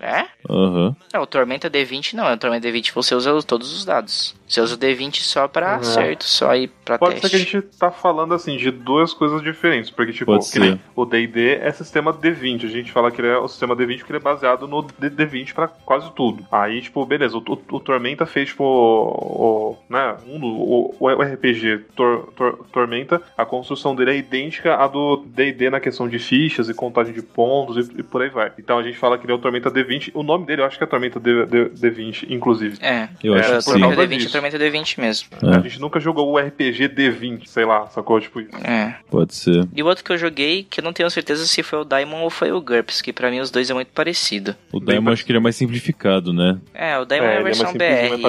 É? 0.00 0.26
Aham. 0.48 0.94
Não, 1.12 1.22
o 1.22 1.26
Tormenta 1.26 1.70
D20 1.70 2.12
não. 2.14 2.32
O 2.32 2.36
Tormenta 2.36 2.68
D20 2.68 2.92
você 2.92 3.14
usa 3.14 3.42
todos 3.42 3.72
os 3.74 3.84
dados. 3.84 4.34
Você 4.46 4.60
usa 4.60 4.74
o 4.74 4.78
D20 4.78 5.16
só 5.22 5.48
pra 5.48 5.72
Uhum. 5.74 5.80
acerto, 5.80 6.24
só 6.24 6.50
aí 6.50 6.68
pra 6.68 6.98
Pode 6.98 7.14
teste. 7.20 7.28
ser 7.28 7.30
que 7.30 7.56
a 7.56 7.60
gente 7.62 7.76
tá 7.78 7.90
falando 7.90 8.34
assim 8.34 8.56
de 8.56 8.70
duas 8.70 9.14
coisas 9.14 9.42
diferentes, 9.42 9.90
porque 9.90 10.12
tipo, 10.12 10.38
o 10.94 11.04
D&D 11.04 11.54
é 11.56 11.72
sistema 11.72 12.12
D20, 12.12 12.64
a 12.66 12.68
gente 12.68 12.92
fala 12.92 13.10
que 13.10 13.20
ele 13.20 13.28
é 13.28 13.38
o 13.38 13.48
sistema 13.48 13.74
D20 13.74 13.98
porque 13.98 14.12
ele 14.12 14.18
é 14.18 14.22
baseado 14.22 14.68
no 14.68 14.82
D- 14.82 15.10
D20 15.10 15.54
pra 15.54 15.66
quase 15.68 16.10
tudo. 16.12 16.46
Aí, 16.52 16.80
tipo, 16.82 17.04
beleza, 17.06 17.36
o, 17.36 17.40
o, 17.40 17.76
o 17.76 17.80
Tormenta 17.80 18.26
fez 18.26 18.50
tipo 18.50 18.64
o, 18.64 19.72
o- 19.72 19.78
né, 19.88 20.16
um 20.26 20.38
o, 20.44 20.94
o 21.00 21.08
RPG 21.22 21.78
Tor- 21.96 22.28
Tor- 22.36 22.58
Tormenta, 22.72 23.22
a 23.36 23.44
construção 23.46 23.94
dele 23.94 24.10
é 24.12 24.16
idêntica 24.16 24.74
à 24.76 24.86
do 24.86 25.24
D&D 25.26 25.70
na 25.70 25.80
questão 25.80 26.08
de 26.08 26.18
fichas 26.18 26.68
e 26.68 26.74
contagem 26.74 27.14
de 27.14 27.22
pontos 27.22 27.88
e, 27.88 28.00
e 28.00 28.02
por 28.02 28.20
aí 28.22 28.28
vai. 28.28 28.52
Então 28.58 28.78
a 28.78 28.82
gente 28.82 28.98
fala 28.98 29.16
que 29.16 29.24
ele 29.24 29.32
é 29.32 29.36
o 29.36 29.38
Tormenta 29.38 29.70
D20, 29.70 30.10
o 30.14 30.22
nome 30.22 30.33
dele 30.38 30.62
eu 30.62 30.66
acho 30.66 30.76
que 30.78 30.84
é 30.84 30.86
Tormenta 30.86 31.20
D, 31.20 31.46
D, 31.46 31.64
D20, 31.70 32.26
inclusive. 32.30 32.76
É, 32.80 33.08
Eu 33.22 33.34
É, 33.36 33.40
acho 33.40 33.52
é, 33.52 33.56
que 33.56 33.62
sim. 33.62 33.70
Tormenta 33.72 33.94
causa 33.96 34.08
D20 34.08 34.26
é 34.26 34.30
Tormenta 34.30 34.58
D20 34.58 35.00
mesmo. 35.00 35.28
É. 35.42 35.56
A 35.56 35.60
gente 35.60 35.80
nunca 35.80 36.00
jogou 36.00 36.30
o 36.32 36.38
RPG 36.38 36.88
D20, 36.88 37.46
sei 37.46 37.64
lá, 37.64 37.86
sacou? 37.88 38.20
Tipo 38.20 38.40
isso. 38.40 38.50
É. 38.64 38.96
Pode 39.10 39.34
ser. 39.34 39.66
E 39.74 39.82
o 39.82 39.86
outro 39.86 40.02
que 40.04 40.12
eu 40.12 40.18
joguei, 40.18 40.66
que 40.68 40.80
eu 40.80 40.84
não 40.84 40.92
tenho 40.92 41.08
certeza 41.10 41.46
se 41.46 41.62
foi 41.62 41.80
o 41.80 41.84
Daimon 41.84 42.22
ou 42.22 42.30
foi 42.30 42.52
o 42.52 42.60
GURPS, 42.60 43.00
que 43.02 43.12
pra 43.12 43.30
mim 43.30 43.40
os 43.40 43.50
dois 43.50 43.68
é 43.70 43.74
muito 43.74 43.88
parecido. 43.92 44.54
O 44.72 44.78
Bem 44.80 44.96
Daimon 44.96 45.12
acho 45.12 45.24
que 45.24 45.30
ele 45.32 45.38
é 45.38 45.42
mais 45.42 45.56
simplificado, 45.56 46.32
né? 46.32 46.58
É, 46.72 46.98
o 46.98 47.04
Daimon 47.04 47.26
É, 47.26 47.34
é, 47.34 47.36
a 47.36 47.40
é 47.40 47.42
versão 47.42 47.72
BR, 47.72 47.82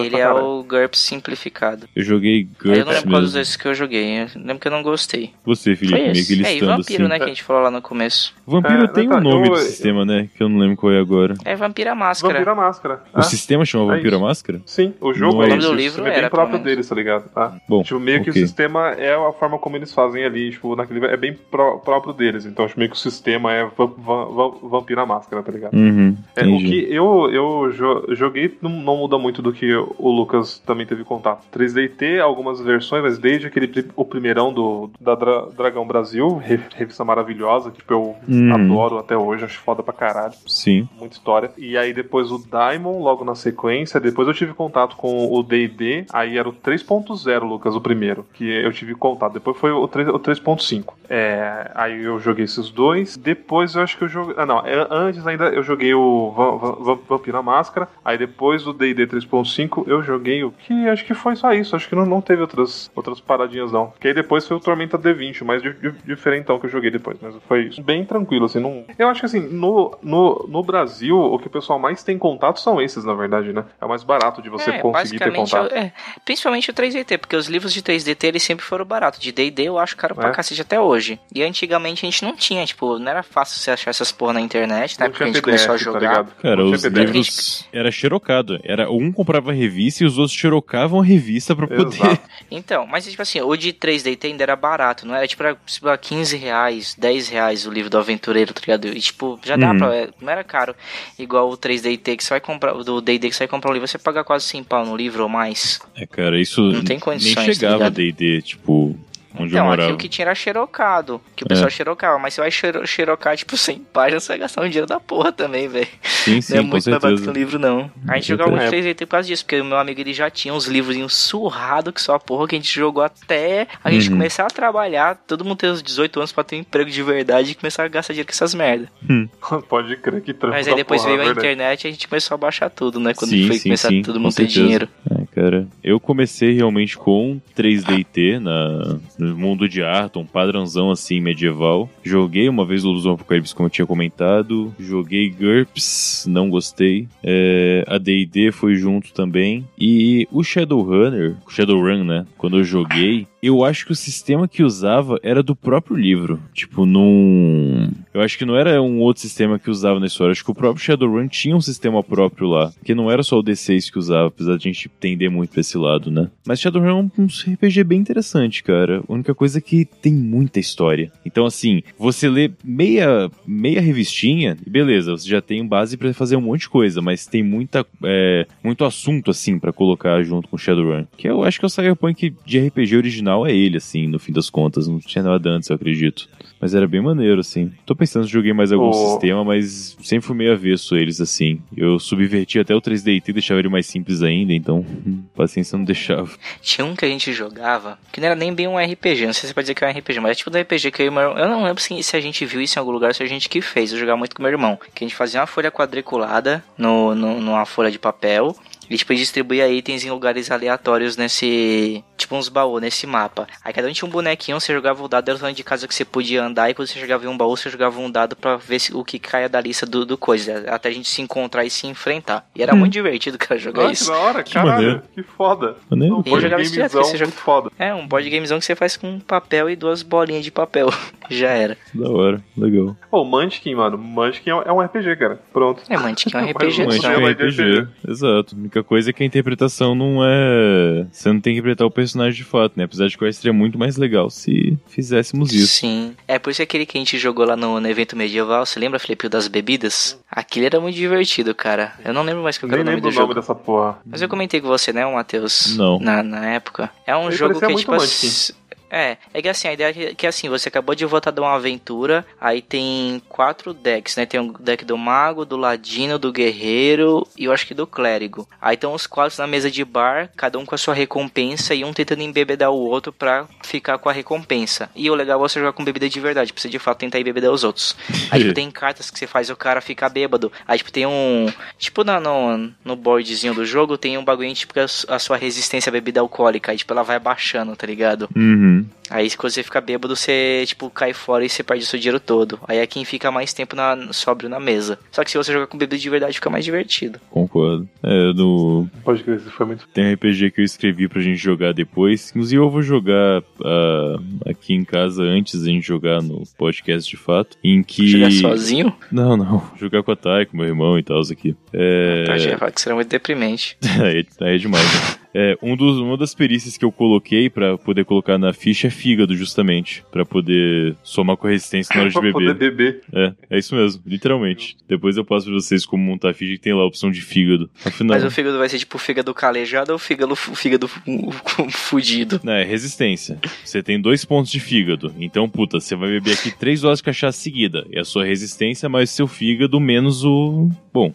ele 0.06 0.16
é 0.16 0.20
caralho. 0.20 0.46
o 0.46 0.64
GURPS 0.64 1.00
simplificado. 1.00 1.88
Eu 1.96 2.04
joguei 2.04 2.48
Aí 2.66 2.80
eu 2.80 2.86
não 2.86 2.86
GURPS 2.86 2.96
lembro 2.96 3.10
qual 3.12 3.22
dos 3.22 3.34
dois 3.34 3.56
que 3.56 3.68
eu 3.68 3.74
joguei, 3.74 4.22
eu 4.22 4.28
lembro 4.36 4.60
que 4.60 4.68
eu 4.68 4.72
não 4.72 4.84
gostei. 4.84 5.32
Você, 5.46 5.76
Felipe, 5.76 6.00
meio 6.00 6.14
que 6.26 6.46
É, 6.46 6.56
e 6.58 6.60
Vampiro, 6.60 7.04
assim. 7.04 7.10
né, 7.10 7.18
que 7.18 7.24
a 7.26 7.28
gente 7.28 7.44
falou 7.44 7.62
lá 7.64 7.72
no 7.72 7.82
começo. 7.82 8.34
Vampiro 8.46 8.84
É, 8.84 8.88
tem 8.88 9.08
tá, 9.10 9.18
um 9.18 9.22
nome 9.22 9.48
eu- 9.48 9.52
do 9.54 9.58
sistema, 9.58 10.06
né? 10.06 10.30
Que 10.36 10.44
eu 10.44 10.50
não 10.50 10.60
lembro 10.60 10.76
qual 10.78 10.92
é 10.94 11.00
agora. 11.00 11.34
É 11.44 11.56
Vampira 11.96 12.06
Máscara. 12.06 12.34
Vampira 12.34 12.56
Máscara. 12.56 13.04
O 13.14 13.20
Ah, 13.20 13.22
sistema 13.24 13.66
chama 13.66 13.94
é 13.94 13.96
Vampiro 13.98 14.16
isso. 14.18 14.26
Máscara? 14.26 14.62
Sim, 14.66 14.94
o 15.02 15.14
jogo 15.14 15.44
é 15.44 15.50
é 15.52 15.56
livro 15.56 16.06
é 16.06 16.12
era, 16.12 16.22
bem 16.22 16.30
próprio 16.30 16.52
pelo 16.60 16.64
menos. 16.64 16.64
deles, 16.64 16.90
tá 16.90 16.96
ligado? 16.96 17.26
Ah. 17.36 17.54
Bom, 17.68 17.82
Tipo, 17.84 18.00
meio 18.00 18.24
que 18.24 18.30
ok. 18.30 18.42
o 18.44 18.46
sistema 18.48 18.90
é 18.92 19.16
a 19.16 19.32
forma 19.32 19.58
como 19.58 19.76
eles 19.76 19.94
fazem 19.94 20.24
ali, 20.24 20.52
tipo, 20.52 20.76
naquele 20.76 21.06
é 21.06 21.18
bem 21.18 21.34
pró- 21.34 21.78
próprio 21.78 22.14
deles. 22.14 22.46
Então, 22.46 22.66
acho 22.66 22.78
meio 22.78 22.90
que 22.92 22.96
o 22.98 23.00
sistema 23.00 23.54
é 23.54 23.64
va 23.64 23.86
va 23.86 24.26
va 24.26 24.48
Vampira 24.64 25.06
Máscara, 25.06 25.42
tá 25.42 25.52
ligado? 25.52 25.74
Uhum, 25.74 26.16
É, 26.36 26.46
o 26.46 26.58
que 26.58 26.88
eu, 26.94 27.30
eu 27.32 27.72
jo- 27.72 28.06
joguei 28.16 28.56
não, 28.62 28.70
não 28.70 28.98
muda 28.98 29.18
muito 29.18 29.42
do 29.42 29.52
que 29.54 29.74
o 29.76 30.12
Lucas 30.12 30.60
também 30.66 30.86
teve 30.86 31.04
contato. 31.04 31.46
3DT, 31.52 32.20
algumas 32.20 32.60
versões, 32.60 33.02
mas 33.04 33.18
desde 33.18 33.48
aquele 33.48 33.68
pri- 33.68 33.88
o 33.96 34.06
primeirão 34.06 34.54
do 34.54 34.90
da 35.00 35.16
Dra- 35.16 35.48
Dragão 35.56 35.86
Brasil, 35.88 36.38
re- 36.38 36.60
revista 36.76 37.04
maravilhosa, 37.04 37.72
que 37.72 37.78
tipo, 37.78 37.94
eu 37.94 38.16
Hum. 38.28 38.54
adoro 38.54 38.98
até 38.98 39.16
hoje, 39.18 39.46
acho 39.46 39.60
foda 39.60 39.82
pra 39.84 39.94
caralho. 39.94 40.34
Sim. 40.48 40.88
muita 40.98 41.16
história. 41.16 41.52
E 41.58 41.78
aí 41.78 41.85
depois 41.94 42.32
o 42.32 42.38
Daimon, 42.38 43.00
logo 43.02 43.24
na 43.26 43.36
sequência. 43.36 44.00
Depois 44.00 44.28
eu 44.28 44.34
tive 44.34 44.54
contato 44.54 44.96
com 44.96 45.32
o 45.34 45.44
D&D. 45.44 46.06
Aí 46.14 46.38
era 46.38 46.48
o 46.50 46.54
3.0, 46.54 47.44
Lucas, 47.44 47.76
o 47.76 47.82
primeiro. 47.82 48.26
Que 48.34 48.44
eu 48.50 48.72
tive 48.72 48.94
contato. 48.96 49.34
Depois 49.34 49.58
foi 49.58 49.72
o 49.72 49.88
3 49.88 50.10
o 50.10 50.20
3.5. 50.20 50.94
É, 51.08 51.70
aí 51.76 52.04
eu 52.04 52.20
joguei 52.20 52.46
esses 52.46 52.70
dois. 52.70 53.16
Depois 53.18 53.76
eu 53.76 53.82
acho 53.84 53.98
que 53.98 54.04
eu 54.04 54.08
joguei... 54.08 54.36
Ah, 54.38 54.46
não. 54.46 54.60
é, 54.66 54.88
Antes 54.90 55.26
ainda 55.28 55.46
eu 55.50 55.62
joguei 55.64 55.94
o 55.94 56.32
Va- 56.32 56.52
Va- 56.52 56.72
Va- 56.94 57.00
Vampira 57.08 57.42
Máscara. 57.42 57.88
Aí 58.04 58.18
depois 58.18 58.64
do 58.64 58.74
D&D 58.74 59.06
3.5 59.08 59.84
eu 59.88 60.02
joguei 60.04 60.44
o 60.44 60.52
que... 60.52 60.88
Acho 60.90 61.06
que 61.06 61.14
foi 61.14 61.36
só 61.36 61.54
isso. 61.54 61.76
Acho 61.76 61.88
que 61.88 61.96
não, 61.96 62.06
não 62.06 62.22
teve 62.22 62.42
outras, 62.42 62.90
outras 62.96 63.20
paradinhas, 63.20 63.72
não. 63.72 63.94
Que 64.00 64.08
aí 64.10 64.14
depois 64.14 64.48
foi 64.48 64.58
o 64.58 64.60
Tormenta 64.60 64.98
D20, 64.98 65.42
o 65.42 65.46
mais 65.46 65.62
di- 65.62 65.74
di- 65.74 65.94
diferentão 66.06 66.60
que 66.60 66.66
eu 66.66 66.70
joguei 66.70 66.90
depois. 66.90 67.18
Mas 67.22 67.36
foi 67.48 67.66
isso. 67.66 67.82
Bem 67.84 68.04
tranquilo, 68.06 68.46
assim. 68.46 68.60
Não... 68.60 68.84
Eu 68.98 69.08
acho 69.08 69.20
que 69.20 69.26
assim, 69.28 69.40
no, 69.42 69.96
no, 70.02 70.46
no 70.50 70.64
Brasil, 70.64 71.18
o 71.20 71.38
que 71.38 71.48
o 71.48 71.52
pessoal 71.52 71.75
mais 71.80 72.04
tem 72.04 72.18
contato 72.18 72.60
são 72.60 72.82
esses, 72.82 73.04
na 73.04 73.14
verdade, 73.14 73.52
né? 73.54 73.64
É 73.80 73.86
o 73.86 73.90
mais 73.90 74.04
barato 74.04 74.42
de 74.42 74.50
você 74.50 74.72
é, 74.72 74.80
conseguir 74.80 75.20
ter 75.20 75.32
contato. 75.34 75.74
é, 75.74 75.92
principalmente 76.24 76.70
o 76.70 76.74
3DT, 76.74 77.18
porque 77.18 77.36
os 77.36 77.48
livros 77.48 77.74
de 77.74 77.82
3DT 77.82 78.24
eles 78.26 78.44
sempre 78.44 78.66
foram 78.66 78.86
baratos. 78.86 79.20
De 79.20 79.32
D&D 79.32 79.64
eu 79.64 79.78
acho 79.80 79.96
caro 79.98 80.16
pra 80.16 80.30
É. 80.30 80.32
cacete 80.32 80.62
até 80.62 80.80
hoje. 80.80 81.20
E 81.34 81.44
antigamente 81.44 82.06
a 82.06 82.10
gente 82.10 82.24
não 82.24 82.36
tinha, 82.36 82.66
tipo, 82.66 82.98
não 83.00 83.10
era 83.12 83.24
fácil 83.24 83.60
você 83.60 83.72
achar 83.72 83.90
essas 83.92 84.12
porra 84.12 84.34
na 84.34 84.42
internet, 84.42 85.00
né? 85.00 85.10
Porque 85.10 85.24
a 85.24 85.28
gente 85.28 85.42
começou 85.42 85.74
a 85.74 85.78
PDF, 85.78 85.86
tá 85.86 85.92
jogar. 85.92 86.00
ligado? 86.10 86.32
Cara, 86.42 86.56
Não 86.58 86.72
os 86.72 86.82
PDF. 86.82 86.98
livros 86.98 87.68
era 87.74 87.92
xerocado. 87.92 88.60
Era 88.64 88.90
um 88.92 89.12
comprava 89.12 89.52
revista 89.52 90.04
e 90.04 90.08
os 90.08 90.18
outros 90.18 90.38
xerocavam 90.38 91.00
a 91.02 91.04
revista 91.04 91.56
pra 91.56 91.68
poder. 91.68 91.86
Exato. 91.96 92.22
Então, 92.52 92.86
mas 92.86 93.06
tipo 93.06 93.22
assim, 93.22 93.42
o 93.42 93.56
de 93.56 93.74
3DT 93.74 94.26
ainda 94.26 94.44
era 94.44 94.56
barato, 94.56 95.06
não 95.08 95.16
era 95.16 95.28
tipo, 95.28 95.42
era, 95.42 95.58
lá, 95.82 95.98
15 95.98 96.38
reais, 96.38 96.96
10 96.98 97.28
reais 97.28 97.66
o 97.66 97.72
livro 97.72 97.90
do 97.90 97.98
aventureiro, 97.98 98.54
tá 98.54 98.62
ligado? 98.62 98.88
E 98.88 99.00
tipo, 99.00 99.40
já 99.44 99.56
dá 99.56 99.72
Uhum. 99.72 99.78
pra. 99.78 99.96
é, 99.96 100.10
Não 100.22 100.32
era 100.32 100.44
caro. 100.44 100.76
Igual 101.18 101.50
o 101.50 101.58
3DT 101.66 102.18
que 102.18 102.24
você 102.24 102.30
vai 102.30 102.40
comprar, 102.40 102.74
do 102.74 103.02
DD 103.02 103.30
que 103.30 103.36
você 103.36 103.40
vai 103.40 103.48
comprar 103.48 103.72
um 103.72 103.74
livro, 103.74 103.88
você 103.88 103.98
paga 103.98 104.24
quase 104.24 104.46
100 104.46 104.64
pau 104.64 104.86
no 104.86 104.96
livro 104.96 105.24
ou 105.24 105.30
mais. 105.30 105.80
É, 105.96 106.06
cara, 106.06 106.40
isso 106.40 106.62
Não 106.62 106.84
tem 106.84 106.96
nem 106.96 107.00
condições, 107.00 107.36
tá 107.36 107.54
chegava 107.54 107.86
a 107.86 107.90
ligado? 107.90 107.94
D&D, 107.96 108.42
tipo, 108.42 108.96
onde 109.38 109.54
eu 109.54 109.58
Então, 109.58 109.66
morava. 109.66 109.84
aquilo 109.84 109.98
que 109.98 110.10
tinha 110.10 110.26
era 110.26 110.36
xerocado, 110.36 111.22
que 111.36 111.44
o 111.44 111.48
pessoal 111.48 111.68
É. 111.68 111.72
xerocava, 111.72 112.18
mas 112.20 112.34
você 112.34 112.42
vai 112.42 112.52
xero- 112.52 112.86
xerocar, 112.88 113.36
tipo, 113.38 113.56
100 113.58 113.80
páginas, 113.94 114.24
você 114.24 114.30
vai 114.34 114.40
gastar 114.40 114.62
um 114.62 114.66
dinheiro 114.68 114.88
da 114.88 115.00
porra 115.00 115.32
também, 115.32 115.68
velho. 115.68 115.88
Sim, 116.04 116.42
sim, 116.42 116.54
Não 116.54 116.60
é 116.60 116.62
muito 116.64 116.72
mais 116.90 117.02
barato 117.02 117.22
que 117.22 117.30
o 117.30 117.34
livro, 117.34 117.60
não. 117.60 117.92
A 118.08 118.16
gente 118.16 118.28
jogava 118.30 118.50
muito 118.52 118.62
certeza. 118.62 118.90
3DT 118.90 119.06
por 119.06 119.12
causa 119.12 119.28
disso, 119.28 119.44
porque 119.46 119.60
o 119.62 119.66
meu 119.66 119.78
amigo 119.78 120.00
ele 120.02 120.14
já 120.14 120.30
tinha 120.30 120.54
uns 120.54 120.66
livros 120.66 120.96
surrados 121.14 121.94
que 121.94 122.02
só 122.02 122.16
a 122.16 122.20
porra 122.20 122.48
que 122.48 122.56
a 122.56 122.60
gente 122.60 122.74
jogou 122.74 123.04
até 123.04 123.68
a 123.84 123.92
gente 123.92 124.08
Uhum. 124.10 124.16
começar 124.18 124.44
a 124.44 124.48
trabalhar, 124.48 125.16
todo 125.28 125.44
mundo 125.44 125.58
ter 125.58 125.68
os 125.68 125.82
18 125.84 126.20
anos 126.20 126.32
pra 126.32 126.44
ter 126.44 126.56
um 126.56 126.60
emprego 126.60 126.90
de 126.90 127.04
verdade 127.04 127.52
e 127.52 127.56
começar 127.56 127.84
a 127.84 127.88
gastar 127.88 128.14
dinheiro 128.14 128.28
com 128.28 128.32
essas 128.34 128.54
merda. 128.54 128.90
Pode 129.70 129.96
crer 129.98 130.22
que 130.22 130.34
trampo 130.34 130.56
Mas 130.56 130.68
aí 130.68 130.76
depois 130.76 131.02
porra, 131.02 131.12
veio 131.14 131.22
a 131.22 131.26
verdade. 131.26 131.48
internet 131.48 131.84
e 131.84 131.88
a 131.88 131.92
gente 131.92 132.08
começou 132.08 132.36
a 132.36 132.38
baixar 132.38 132.70
tudo, 132.70 133.00
né? 133.00 133.14
Quando 133.14 133.32
Sim, 133.32 133.48
foi 133.48 133.58
sim, 133.58 133.64
começar 133.64 133.90
sim, 133.90 134.02
todo 134.02 134.20
mundo 134.20 134.34
ter 134.34 134.44
certeza. 134.44 134.60
dinheiro. 134.62 134.90
É, 135.12 135.26
cara, 135.42 135.68
eu 135.84 136.00
comecei 136.00 136.54
realmente 136.54 136.98
com 136.98 137.40
3DT 137.56 138.40
na, 138.40 139.00
no 139.26 139.38
mundo 139.38 139.68
de 139.68 139.82
Arton, 139.82 140.26
padrãozão 140.26 140.92
assim, 140.92 141.20
medieval. 141.20 141.90
Joguei 142.04 142.48
uma 142.50 142.66
vez 142.66 142.84
o 142.84 142.90
Lobos 142.90 143.04
do 143.04 143.12
Apocalipse, 143.12 143.54
como 143.54 143.68
eu 143.68 143.72
tinha 143.72 143.86
comentado. 143.86 144.74
Joguei 144.80 145.30
GURPS, 145.30 146.26
não 146.30 146.50
gostei. 146.50 147.08
É, 147.24 147.84
a 147.88 147.98
D&D 147.98 148.52
foi 148.52 148.76
junto 148.76 149.14
também. 149.14 149.66
E 149.80 150.28
o 150.32 150.44
Shadowrunner, 150.44 151.36
o 151.46 151.52
Shadowrun, 151.52 152.04
né? 152.04 152.26
Quando 152.38 152.58
eu 152.58 152.64
joguei, 152.64 153.28
eu 153.42 153.64
acho 153.64 153.86
que 153.86 153.92
o 153.92 153.96
sistema 153.96 154.48
que 154.48 154.64
usava 154.64 155.20
era 155.22 155.44
do 155.44 155.56
próprio 155.56 155.96
livro. 155.96 156.40
Tipo, 156.54 156.84
num... 156.84 157.92
Eu 158.12 158.22
acho 158.22 158.38
que 158.38 158.46
não 158.46 158.56
era 158.56 158.82
um 158.82 159.00
outro 159.00 159.22
sistema 159.22 159.60
que 159.60 159.70
usava 159.70 160.00
na 160.00 160.08
história. 160.08 160.32
Acho 160.32 160.44
que 160.44 160.50
o 160.50 160.56
próprio 160.56 160.84
Shadowrun 160.84 161.28
tinha 161.28 161.56
um 161.56 161.62
sistema 161.62 162.02
próprio 162.04 162.48
lá. 162.48 162.72
Que 162.84 162.96
não 162.96 163.12
era 163.12 163.22
só 163.22 163.38
o 163.38 163.44
D6 163.44 163.92
que 163.92 164.00
usava, 164.00 164.30
apesar 164.30 164.58
de 164.58 164.68
a 164.68 164.72
gente 164.72 164.90
tender 165.00 165.30
muito 165.30 165.52
pra 165.52 165.62
esse 165.62 165.78
lado, 165.78 166.10
né? 166.10 166.30
Mas 166.48 166.60
Shadowrun 166.60 166.88
é 167.18 167.22
um 167.22 167.28
RPG 167.54 167.84
bem 167.84 168.00
interessante, 168.00 168.64
cara. 168.64 169.04
A 169.08 169.15
única 169.16 169.34
coisa 169.36 169.58
é 169.58 169.62
que 169.62 169.86
tem 169.86 170.14
muita 170.14 170.60
história. 170.60 171.12
Então, 171.26 171.46
assim, 171.46 171.82
você 171.98 172.30
lê 172.30 172.52
meia, 172.64 173.30
meia 173.46 173.82
revistinha 173.82 174.58
e 174.66 174.70
beleza, 174.70 175.12
você 175.12 175.28
já 175.28 175.42
tem 175.42 175.66
base 175.66 175.98
pra 175.98 176.14
fazer 176.14 176.36
um 176.36 176.42
monte 176.42 176.62
de 176.62 176.70
coisa, 176.70 177.02
mas 177.02 177.26
tem 177.26 177.44
muita, 177.44 177.86
é, 178.04 178.46
muito 178.64 178.86
assunto, 178.86 179.32
assim, 179.32 179.60
pra 179.60 179.74
colocar 179.74 180.22
junto 180.24 180.48
com 180.48 180.58
Shadowrun. 180.58 181.06
Que 181.18 181.28
eu 181.28 181.44
acho 181.44 181.60
que 181.60 181.66
é 181.66 181.68
o 181.68 181.70
Cyberpunk 181.70 182.34
de 182.46 182.60
RPG 182.60 182.98
original 182.98 183.46
é 183.46 183.56
ele, 183.56 183.78
assim, 183.78 184.08
no 184.08 184.20
fim 184.20 184.32
das 184.32 184.50
contas. 184.50 184.88
Não 184.88 185.00
tinha 185.00 185.24
nada 185.24 185.50
antes, 185.50 185.70
eu 185.70 185.76
acredito. 185.76 186.30
Mas 186.66 186.74
era 186.74 186.88
bem 186.88 187.00
maneiro, 187.00 187.42
assim. 187.42 187.72
Tô 187.86 187.96
pensando 187.96 188.26
se 188.26 188.32
joguei 188.32 188.52
mais 188.52 188.72
algum 188.72 188.90
O- 188.90 188.94
sistema, 189.12 189.44
mas 189.44 189.96
sempre 190.02 190.26
fui 190.26 190.36
meio 190.36 190.52
avesso 190.52 190.96
eles, 190.98 191.22
assim. 191.22 191.62
Eu 191.78 192.00
subverti 192.00 192.58
até 192.58 192.74
o 192.74 192.82
3DT 192.82 193.30
e 193.30 193.34
deixava 193.34 193.60
ele 193.60 193.70
mais 193.70 193.86
simples 193.86 194.24
ainda, 194.24 194.52
então 194.52 194.80
hum, 194.80 195.22
paciência 195.36 195.78
não 195.78 195.86
deixava. 195.86 196.32
Tinha 196.64 196.84
um 196.84 196.96
que 196.96 197.06
a 197.06 197.08
gente 197.08 197.32
jogava, 197.34 198.00
que 198.12 198.20
não 198.20 198.26
era 198.26 198.36
nem 198.36 198.52
bem 198.52 198.68
um 198.68 198.80
RPG, 198.80 199.28
não 199.28 199.34
sei 199.34 199.42
se 199.42 199.48
você 199.50 199.54
pode 199.54 199.66
dizer 199.66 199.76
que 199.76 199.86
é 199.86 199.88
um 199.88 199.92
RPG, 199.92 200.20
mas 200.20 200.32
é 200.32 200.34
tipo 200.34 200.50
do 200.50 200.58
RPG 200.58 200.90
que 200.90 201.04
eu 201.04 201.06
e 201.06 201.10
meu 201.12 201.22
irmão. 201.22 201.38
Eu 201.38 201.48
não 201.48 201.64
lembro 201.64 201.80
se, 201.84 202.02
se 202.02 202.18
a 202.18 202.20
gente 202.20 202.44
viu 202.48 202.60
isso 202.60 202.80
em 202.80 202.80
algum 202.80 202.92
lugar, 202.92 203.14
se 203.14 203.22
a 203.22 203.28
gente 203.28 203.48
que 203.48 203.62
fez. 203.62 203.94
Eu 203.94 204.00
jogava 204.00 204.18
muito 204.18 204.36
com 204.36 204.42
meu 204.42 204.52
irmão. 204.52 204.76
Que 204.96 205.04
a 205.04 205.08
gente 205.08 205.16
fazia 205.16 205.40
uma 205.42 205.46
folha 205.46 205.70
quadriculada 205.70 206.64
no, 206.76 207.14
no, 207.14 207.40
numa 207.40 207.66
folha 207.68 207.92
de 207.92 208.00
papel. 208.00 208.56
E 208.90 208.98
tipo, 208.98 209.14
distribuía 209.16 209.68
itens 209.70 210.04
em 210.04 210.10
lugares 210.10 210.52
aleatórios 210.52 211.18
nesse. 211.18 212.04
Tipo 212.18 212.36
uns 212.36 212.50
baús 212.50 212.82
nesse 212.82 213.06
mapa. 213.06 213.46
Aí 213.64 213.74
cada 213.74 213.88
um 213.88 213.92
tinha 213.92 214.08
um 214.08 214.12
bonequinho, 214.12 214.60
você 214.60 214.74
jogava 214.74 215.04
o 215.04 215.08
dado, 215.08 215.30
era 215.30 215.46
o 215.46 215.52
de 215.54 215.64
casa 215.64 215.88
que 215.88 215.94
você 215.94 216.06
podia 216.06 216.44
andar. 216.44 216.70
E 216.70 216.74
quando 216.74 216.88
você 216.88 217.00
jogava 217.00 217.26
em 217.26 217.28
um 217.28 217.38
baú, 217.38 217.56
você 217.56 217.70
jogava 217.70 218.00
um 218.00 218.10
dado 218.10 218.36
pra 218.36 218.56
ver 218.56 218.80
se, 218.80 218.96
o 218.96 219.04
que 219.04 219.20
caia 219.20 219.48
da 219.50 219.60
lista 219.62 219.86
do, 219.86 220.06
do 220.06 220.18
coisa. 220.18 220.64
Até 220.70 220.90
a 220.90 220.92
gente 220.92 221.10
se 221.10 221.22
encontrar 221.22 221.66
e 221.66 221.70
se 221.70 221.86
enfrentar. 221.88 222.48
E 222.56 222.64
era 222.64 222.74
muito 222.74 222.94
divertido, 222.94 223.38
cara, 223.38 223.60
jogar 223.60 223.84
Nossa, 223.84 223.94
isso. 223.94 224.06
que 224.06 224.12
da 224.12 224.18
hora, 224.24 224.46
maneiro. 224.66 224.94
caralho. 225.00 225.04
Que 225.14 225.24
foda. 225.24 225.76
Maneiro, 225.90 226.16
Um 226.18 226.22
board 226.22 226.46
direto, 226.46 226.72
gamezão 226.76 227.02
esse 227.02 227.18
jogo- 227.18 227.32
muito 227.32 227.42
foda. 227.42 227.72
É, 227.78 227.94
um 227.94 228.08
board 228.08 228.30
gamezão 228.30 228.60
que 228.60 228.66
você 228.66 228.76
faz 228.76 228.96
com 228.98 229.20
papel 229.20 229.70
e 229.70 229.76
duas 229.76 230.02
bolinhas 230.02 230.44
de 230.44 230.52
papel. 230.52 230.90
Já 231.30 231.50
era. 231.50 231.78
Da 231.94 232.10
hora, 232.10 232.42
legal. 232.58 232.96
Pô, 233.10 233.22
o 233.22 233.26
Munchkin, 233.26 233.76
mano. 233.76 233.98
Munchkin 233.98 234.50
é 234.50 234.72
um 234.72 234.82
RPG, 234.82 235.16
cara. 235.18 235.40
Pronto. 235.52 235.84
É, 235.90 235.98
Mantic 235.98 236.34
é 236.34 236.38
um 236.38 236.50
RPG. 236.50 236.84
Munchkin 236.84 237.06
é 237.08 237.18
um 237.18 237.28
é 237.28 237.32
RPG, 237.32 237.88
exato. 238.08 238.56
A 238.56 238.60
única 238.60 238.84
coisa 238.84 239.10
é 239.10 239.14
que 239.14 239.24
a 239.24 239.26
interpretação 239.26 239.96
não 239.96 240.24
é. 240.24 241.06
Você 241.12 241.30
não 241.32 241.40
tem 241.40 241.54
que 241.54 241.60
interpretar 241.60 241.88
o 241.88 241.92
personagem 241.92 242.36
de 242.36 242.44
fato, 242.44 242.74
né? 242.76 242.84
Apesar 242.86 243.08
de 243.08 243.18
que 243.18 243.24
eu 243.24 243.34
seria 243.34 243.54
muito 243.54 243.78
mais 243.78 243.98
legal 243.98 244.30
se 244.30 244.78
fizéssemos 244.88 245.54
isso. 245.54 245.68
Sim. 245.80 246.16
É 246.28 246.38
por 246.40 246.50
isso 246.50 246.58
que 246.58 246.64
aquele 246.64 246.86
que 246.86 246.98
a 246.98 247.02
gente 247.02 247.18
jogou 247.18 247.46
lá 247.46 247.56
no, 247.56 247.80
no 247.80 247.88
evento 247.88 248.16
medieval, 248.16 248.66
você 248.66 248.80
lembra, 248.80 249.00
Felipe, 249.00 249.28
o 249.28 249.30
das 249.30 249.48
bebidas? 249.48 250.20
Aquele 250.30 250.66
era 250.66 250.80
muito 250.80 250.96
divertido, 250.96 251.54
cara. 251.56 251.94
Eu 252.04 252.14
não 252.14 252.24
lembro 252.24 252.44
mais 252.44 252.58
qual 252.58 252.70
que 252.70 252.76
Nem 252.76 252.82
era 252.82 252.90
o 252.90 252.92
nome 252.92 252.96
lembro 252.96 253.12
do 253.12 253.14
nome 253.16 253.28
jogo. 253.28 253.34
dessa 253.34 253.56
porra. 253.56 253.98
Mas 254.06 254.22
eu 254.22 254.30
comentei 254.30 254.62
com 254.62 254.68
você, 254.68 254.92
né, 254.92 255.06
Matheus? 255.06 255.76
Não. 255.78 256.00
Na, 256.00 256.22
na 256.22 256.46
época. 256.48 256.90
É 257.06 257.16
um 257.16 257.28
Ele 257.28 257.36
jogo 257.36 257.60
que 257.60 257.66
é 257.66 257.76
tipo 257.76 257.92
Munchkin. 257.92 258.54
É, 258.98 259.18
é 259.34 259.42
que 259.42 259.50
assim, 259.50 259.68
a 259.68 259.74
ideia 259.74 259.90
é 259.90 259.94
que, 259.94 260.16
que 260.16 260.26
assim, 260.26 260.48
você 260.48 260.70
acabou 260.70 260.96
de 260.96 261.06
voltar 261.06 261.30
de 261.32 261.42
uma 261.42 261.54
aventura, 261.54 262.26
aí 262.40 262.62
tem 262.62 263.22
quatro 263.28 263.74
decks, 263.74 264.16
né? 264.16 264.26
Tem 264.26 264.40
o 264.40 264.54
deck 264.58 264.86
do 264.86 264.98
mago, 264.98 265.44
do 265.44 265.58
ladino, 265.58 266.18
do 266.18 266.32
guerreiro 266.32 267.28
e 267.38 267.44
eu 267.44 267.52
acho 267.52 267.68
que 267.68 267.74
do 267.74 267.86
clérigo. 267.86 268.48
Aí 268.62 268.76
estão 268.76 268.94
os 268.94 269.06
quatro 269.06 269.38
na 269.38 269.48
mesa 269.48 269.70
de 269.70 269.84
bar, 269.84 270.30
cada 270.38 270.58
um 270.58 270.66
com 270.66 270.74
a 270.74 270.78
sua 270.78 270.94
recompensa 270.94 271.76
e 271.76 271.84
um 271.84 271.92
tentando 271.92 272.22
embebedar 272.22 272.72
o 272.72 272.78
outro 272.80 273.12
pra 273.12 273.46
ficar 273.64 273.98
com 273.98 274.08
a 274.08 274.14
recompensa. 274.14 274.90
E 274.96 275.10
o 275.10 275.16
legal 275.16 275.38
é 275.40 275.42
você 275.50 275.60
jogar 275.60 275.74
com 275.74 275.84
bebida 275.84 276.08
de 276.08 276.20
verdade, 276.22 276.54
pra 276.54 276.62
você 276.62 276.70
de 276.70 276.80
fato 276.80 277.00
tentar 277.00 277.20
embebedar 277.20 277.52
os 277.52 277.66
outros. 277.66 277.98
Aí 278.32 278.40
tipo, 278.40 278.54
tem 278.56 278.72
cartas 278.72 279.12
que 279.12 279.20
você 279.20 279.28
faz 279.28 279.50
o 279.50 279.58
cara 279.58 279.82
ficar 279.82 280.08
bêbado. 280.08 280.50
Aí 280.66 280.78
tipo, 280.78 280.92
tem 280.92 281.06
um. 281.06 281.52
Tipo 281.78 282.06
na- 282.06 282.20
no, 282.22 282.72
no 282.84 282.96
boardzinho 282.96 283.54
do 283.54 283.66
jogo, 283.66 283.98
tem 283.98 284.18
um 284.18 284.24
bagulho 284.24 284.54
tipo 284.54 284.74
a 284.80 284.86
a 285.16 285.20
sua 285.20 285.36
resistência 285.36 285.90
à 285.90 285.92
bebida 285.92 286.22
alcoólica. 286.22 286.72
Aí 286.72 286.78
tipo, 286.78 286.94
ela 286.94 287.04
vai 287.04 287.20
baixando, 287.20 287.76
tá 287.76 287.86
ligado? 287.86 288.30
Uhum. 288.36 288.85
hmm 288.86 289.05
Aí 289.10 289.30
quando 289.36 289.52
você 289.52 289.64
fica 289.64 289.82
bêbado, 289.82 290.16
você, 290.16 290.64
tipo, 290.66 290.90
cai 290.90 291.14
fora 291.14 291.46
e 291.46 291.50
você 291.50 291.64
perde 291.64 291.84
o 291.84 291.88
seu 291.88 292.00
dinheiro 292.00 292.20
todo. 292.20 292.60
Aí 292.68 292.78
é 292.78 292.88
quem 292.88 293.06
fica 293.06 293.32
mais 293.32 293.54
tempo 293.54 293.76
na, 293.76 294.12
sóbrio 294.14 294.50
na 294.50 294.60
mesa. 294.60 294.98
Só 295.12 295.24
que 295.24 295.32
se 295.32 295.38
você 295.38 295.54
jogar 295.54 295.68
com 295.68 295.78
bebida 295.78 295.98
de 295.98 296.10
verdade, 296.10 296.34
fica 296.34 296.50
mais 296.50 296.66
divertido. 296.66 297.20
Concordo. 297.30 297.88
É, 298.04 298.34
no... 298.34 298.88
Pode 299.04 299.24
crer, 299.24 299.38
isso 299.38 299.52
foi 299.52 299.66
muito. 299.66 299.88
tem 299.94 300.06
um 300.06 300.14
RPG 300.14 300.52
que 300.52 300.62
eu 300.62 300.66
escrevi 300.66 301.08
pra 301.08 301.22
gente 301.22 301.38
jogar 301.38 301.74
depois. 301.74 302.30
Inclusive 302.30 302.62
eu 302.62 302.70
vou 302.70 302.82
jogar 302.82 303.44
ah, 303.64 304.20
aqui 304.50 304.74
em 304.74 304.84
casa 304.84 305.24
antes 305.24 305.62
da 305.62 305.68
gente 305.68 305.86
jogar 305.86 306.22
no 306.22 306.44
podcast 306.58 307.10
de 307.10 307.18
fato. 307.18 307.58
Em 307.64 307.84
que. 307.84 308.08
Jogar 308.08 308.32
sozinho, 308.32 308.96
Não, 309.12 309.38
não. 309.38 309.72
Jogar 309.78 310.04
com 310.04 310.12
a 310.12 310.16
Thay, 310.16 310.46
com 310.46 310.58
meu 310.58 310.66
irmão 310.66 310.98
e 310.98 311.04
tal, 311.04 311.22
isso 311.22 311.34
aqui. 311.34 311.56
É. 311.74 312.24
tá, 312.26 312.38
já 312.38 312.72
que 312.72 312.82
será 312.82 312.96
muito 312.96 313.10
deprimente. 313.10 313.78
aí, 314.02 314.26
aí 314.42 314.56
é 314.56 314.58
demais, 314.58 314.84
né? 314.84 315.26
É, 315.38 315.58
um 315.62 315.76
dos, 315.76 315.98
uma 315.98 316.16
das 316.16 316.34
perícias 316.34 316.78
que 316.78 316.86
eu 316.86 316.92
coloquei 316.94 317.50
pra 317.50 317.78
poder 317.78 318.06
colocar 318.06 318.38
na 318.38 318.54
ficha 318.54 318.88
é 318.88 318.90
fígado, 318.96 319.36
justamente. 319.36 320.04
Pra 320.12 320.26
poder 320.26 320.96
somar 321.04 321.38
com 321.38 321.46
a 321.48 321.52
resistência 321.52 321.94
na 321.96 322.02
hora 322.02 322.10
de 322.10 322.16
pra 322.20 322.32
poder 322.32 322.54
beber. 322.56 323.02
beber. 323.12 323.36
É, 323.50 323.56
é 323.56 323.60
isso 323.60 323.76
mesmo, 323.76 324.02
literalmente. 324.06 324.76
Depois 324.88 325.18
eu 325.18 325.24
passo 325.26 325.46
pra 325.46 325.54
vocês 325.54 325.86
como 325.86 326.04
montar 326.04 326.32
a 326.32 326.34
ficha 326.34 326.54
que 326.54 326.60
tem 326.60 326.74
lá 326.74 326.82
a 326.82 326.86
opção 326.86 327.12
de 327.12 327.22
fígado. 327.22 327.70
Afinal, 327.86 328.16
Mas 328.18 328.24
o 328.26 328.32
fígado 328.32 328.58
vai 328.58 328.68
ser 328.70 328.80
tipo 328.80 328.96
o 328.98 329.00
fígado 329.00 329.34
calejado 329.34 329.92
ou 329.92 329.98
o 329.98 330.00
fígado, 330.00 330.34
o 330.34 330.36
fígado 330.36 330.88
fu- 330.88 331.02
fudido? 331.70 332.40
Não, 332.44 332.54
é 332.54 332.64
resistência. 332.64 333.38
Você 333.64 333.84
tem 333.84 334.00
dois 334.02 334.24
pontos 334.26 334.52
de 334.52 334.60
fígado. 334.60 335.14
Então, 335.20 335.48
puta, 335.50 335.80
você 335.80 335.96
vai 335.96 336.10
beber 336.10 336.34
aqui 336.34 336.52
três 336.58 336.82
doses 336.82 337.00
de 337.00 337.04
cachaça 337.04 337.38
seguida. 337.38 337.86
É 337.92 338.00
a 338.00 338.06
sua 338.06 338.26
resistência 338.26 338.88
mais 338.90 339.10
seu 339.10 339.28
fígado 339.28 339.80
menos 339.80 340.24
o. 340.24 340.70
Bom, 340.94 341.14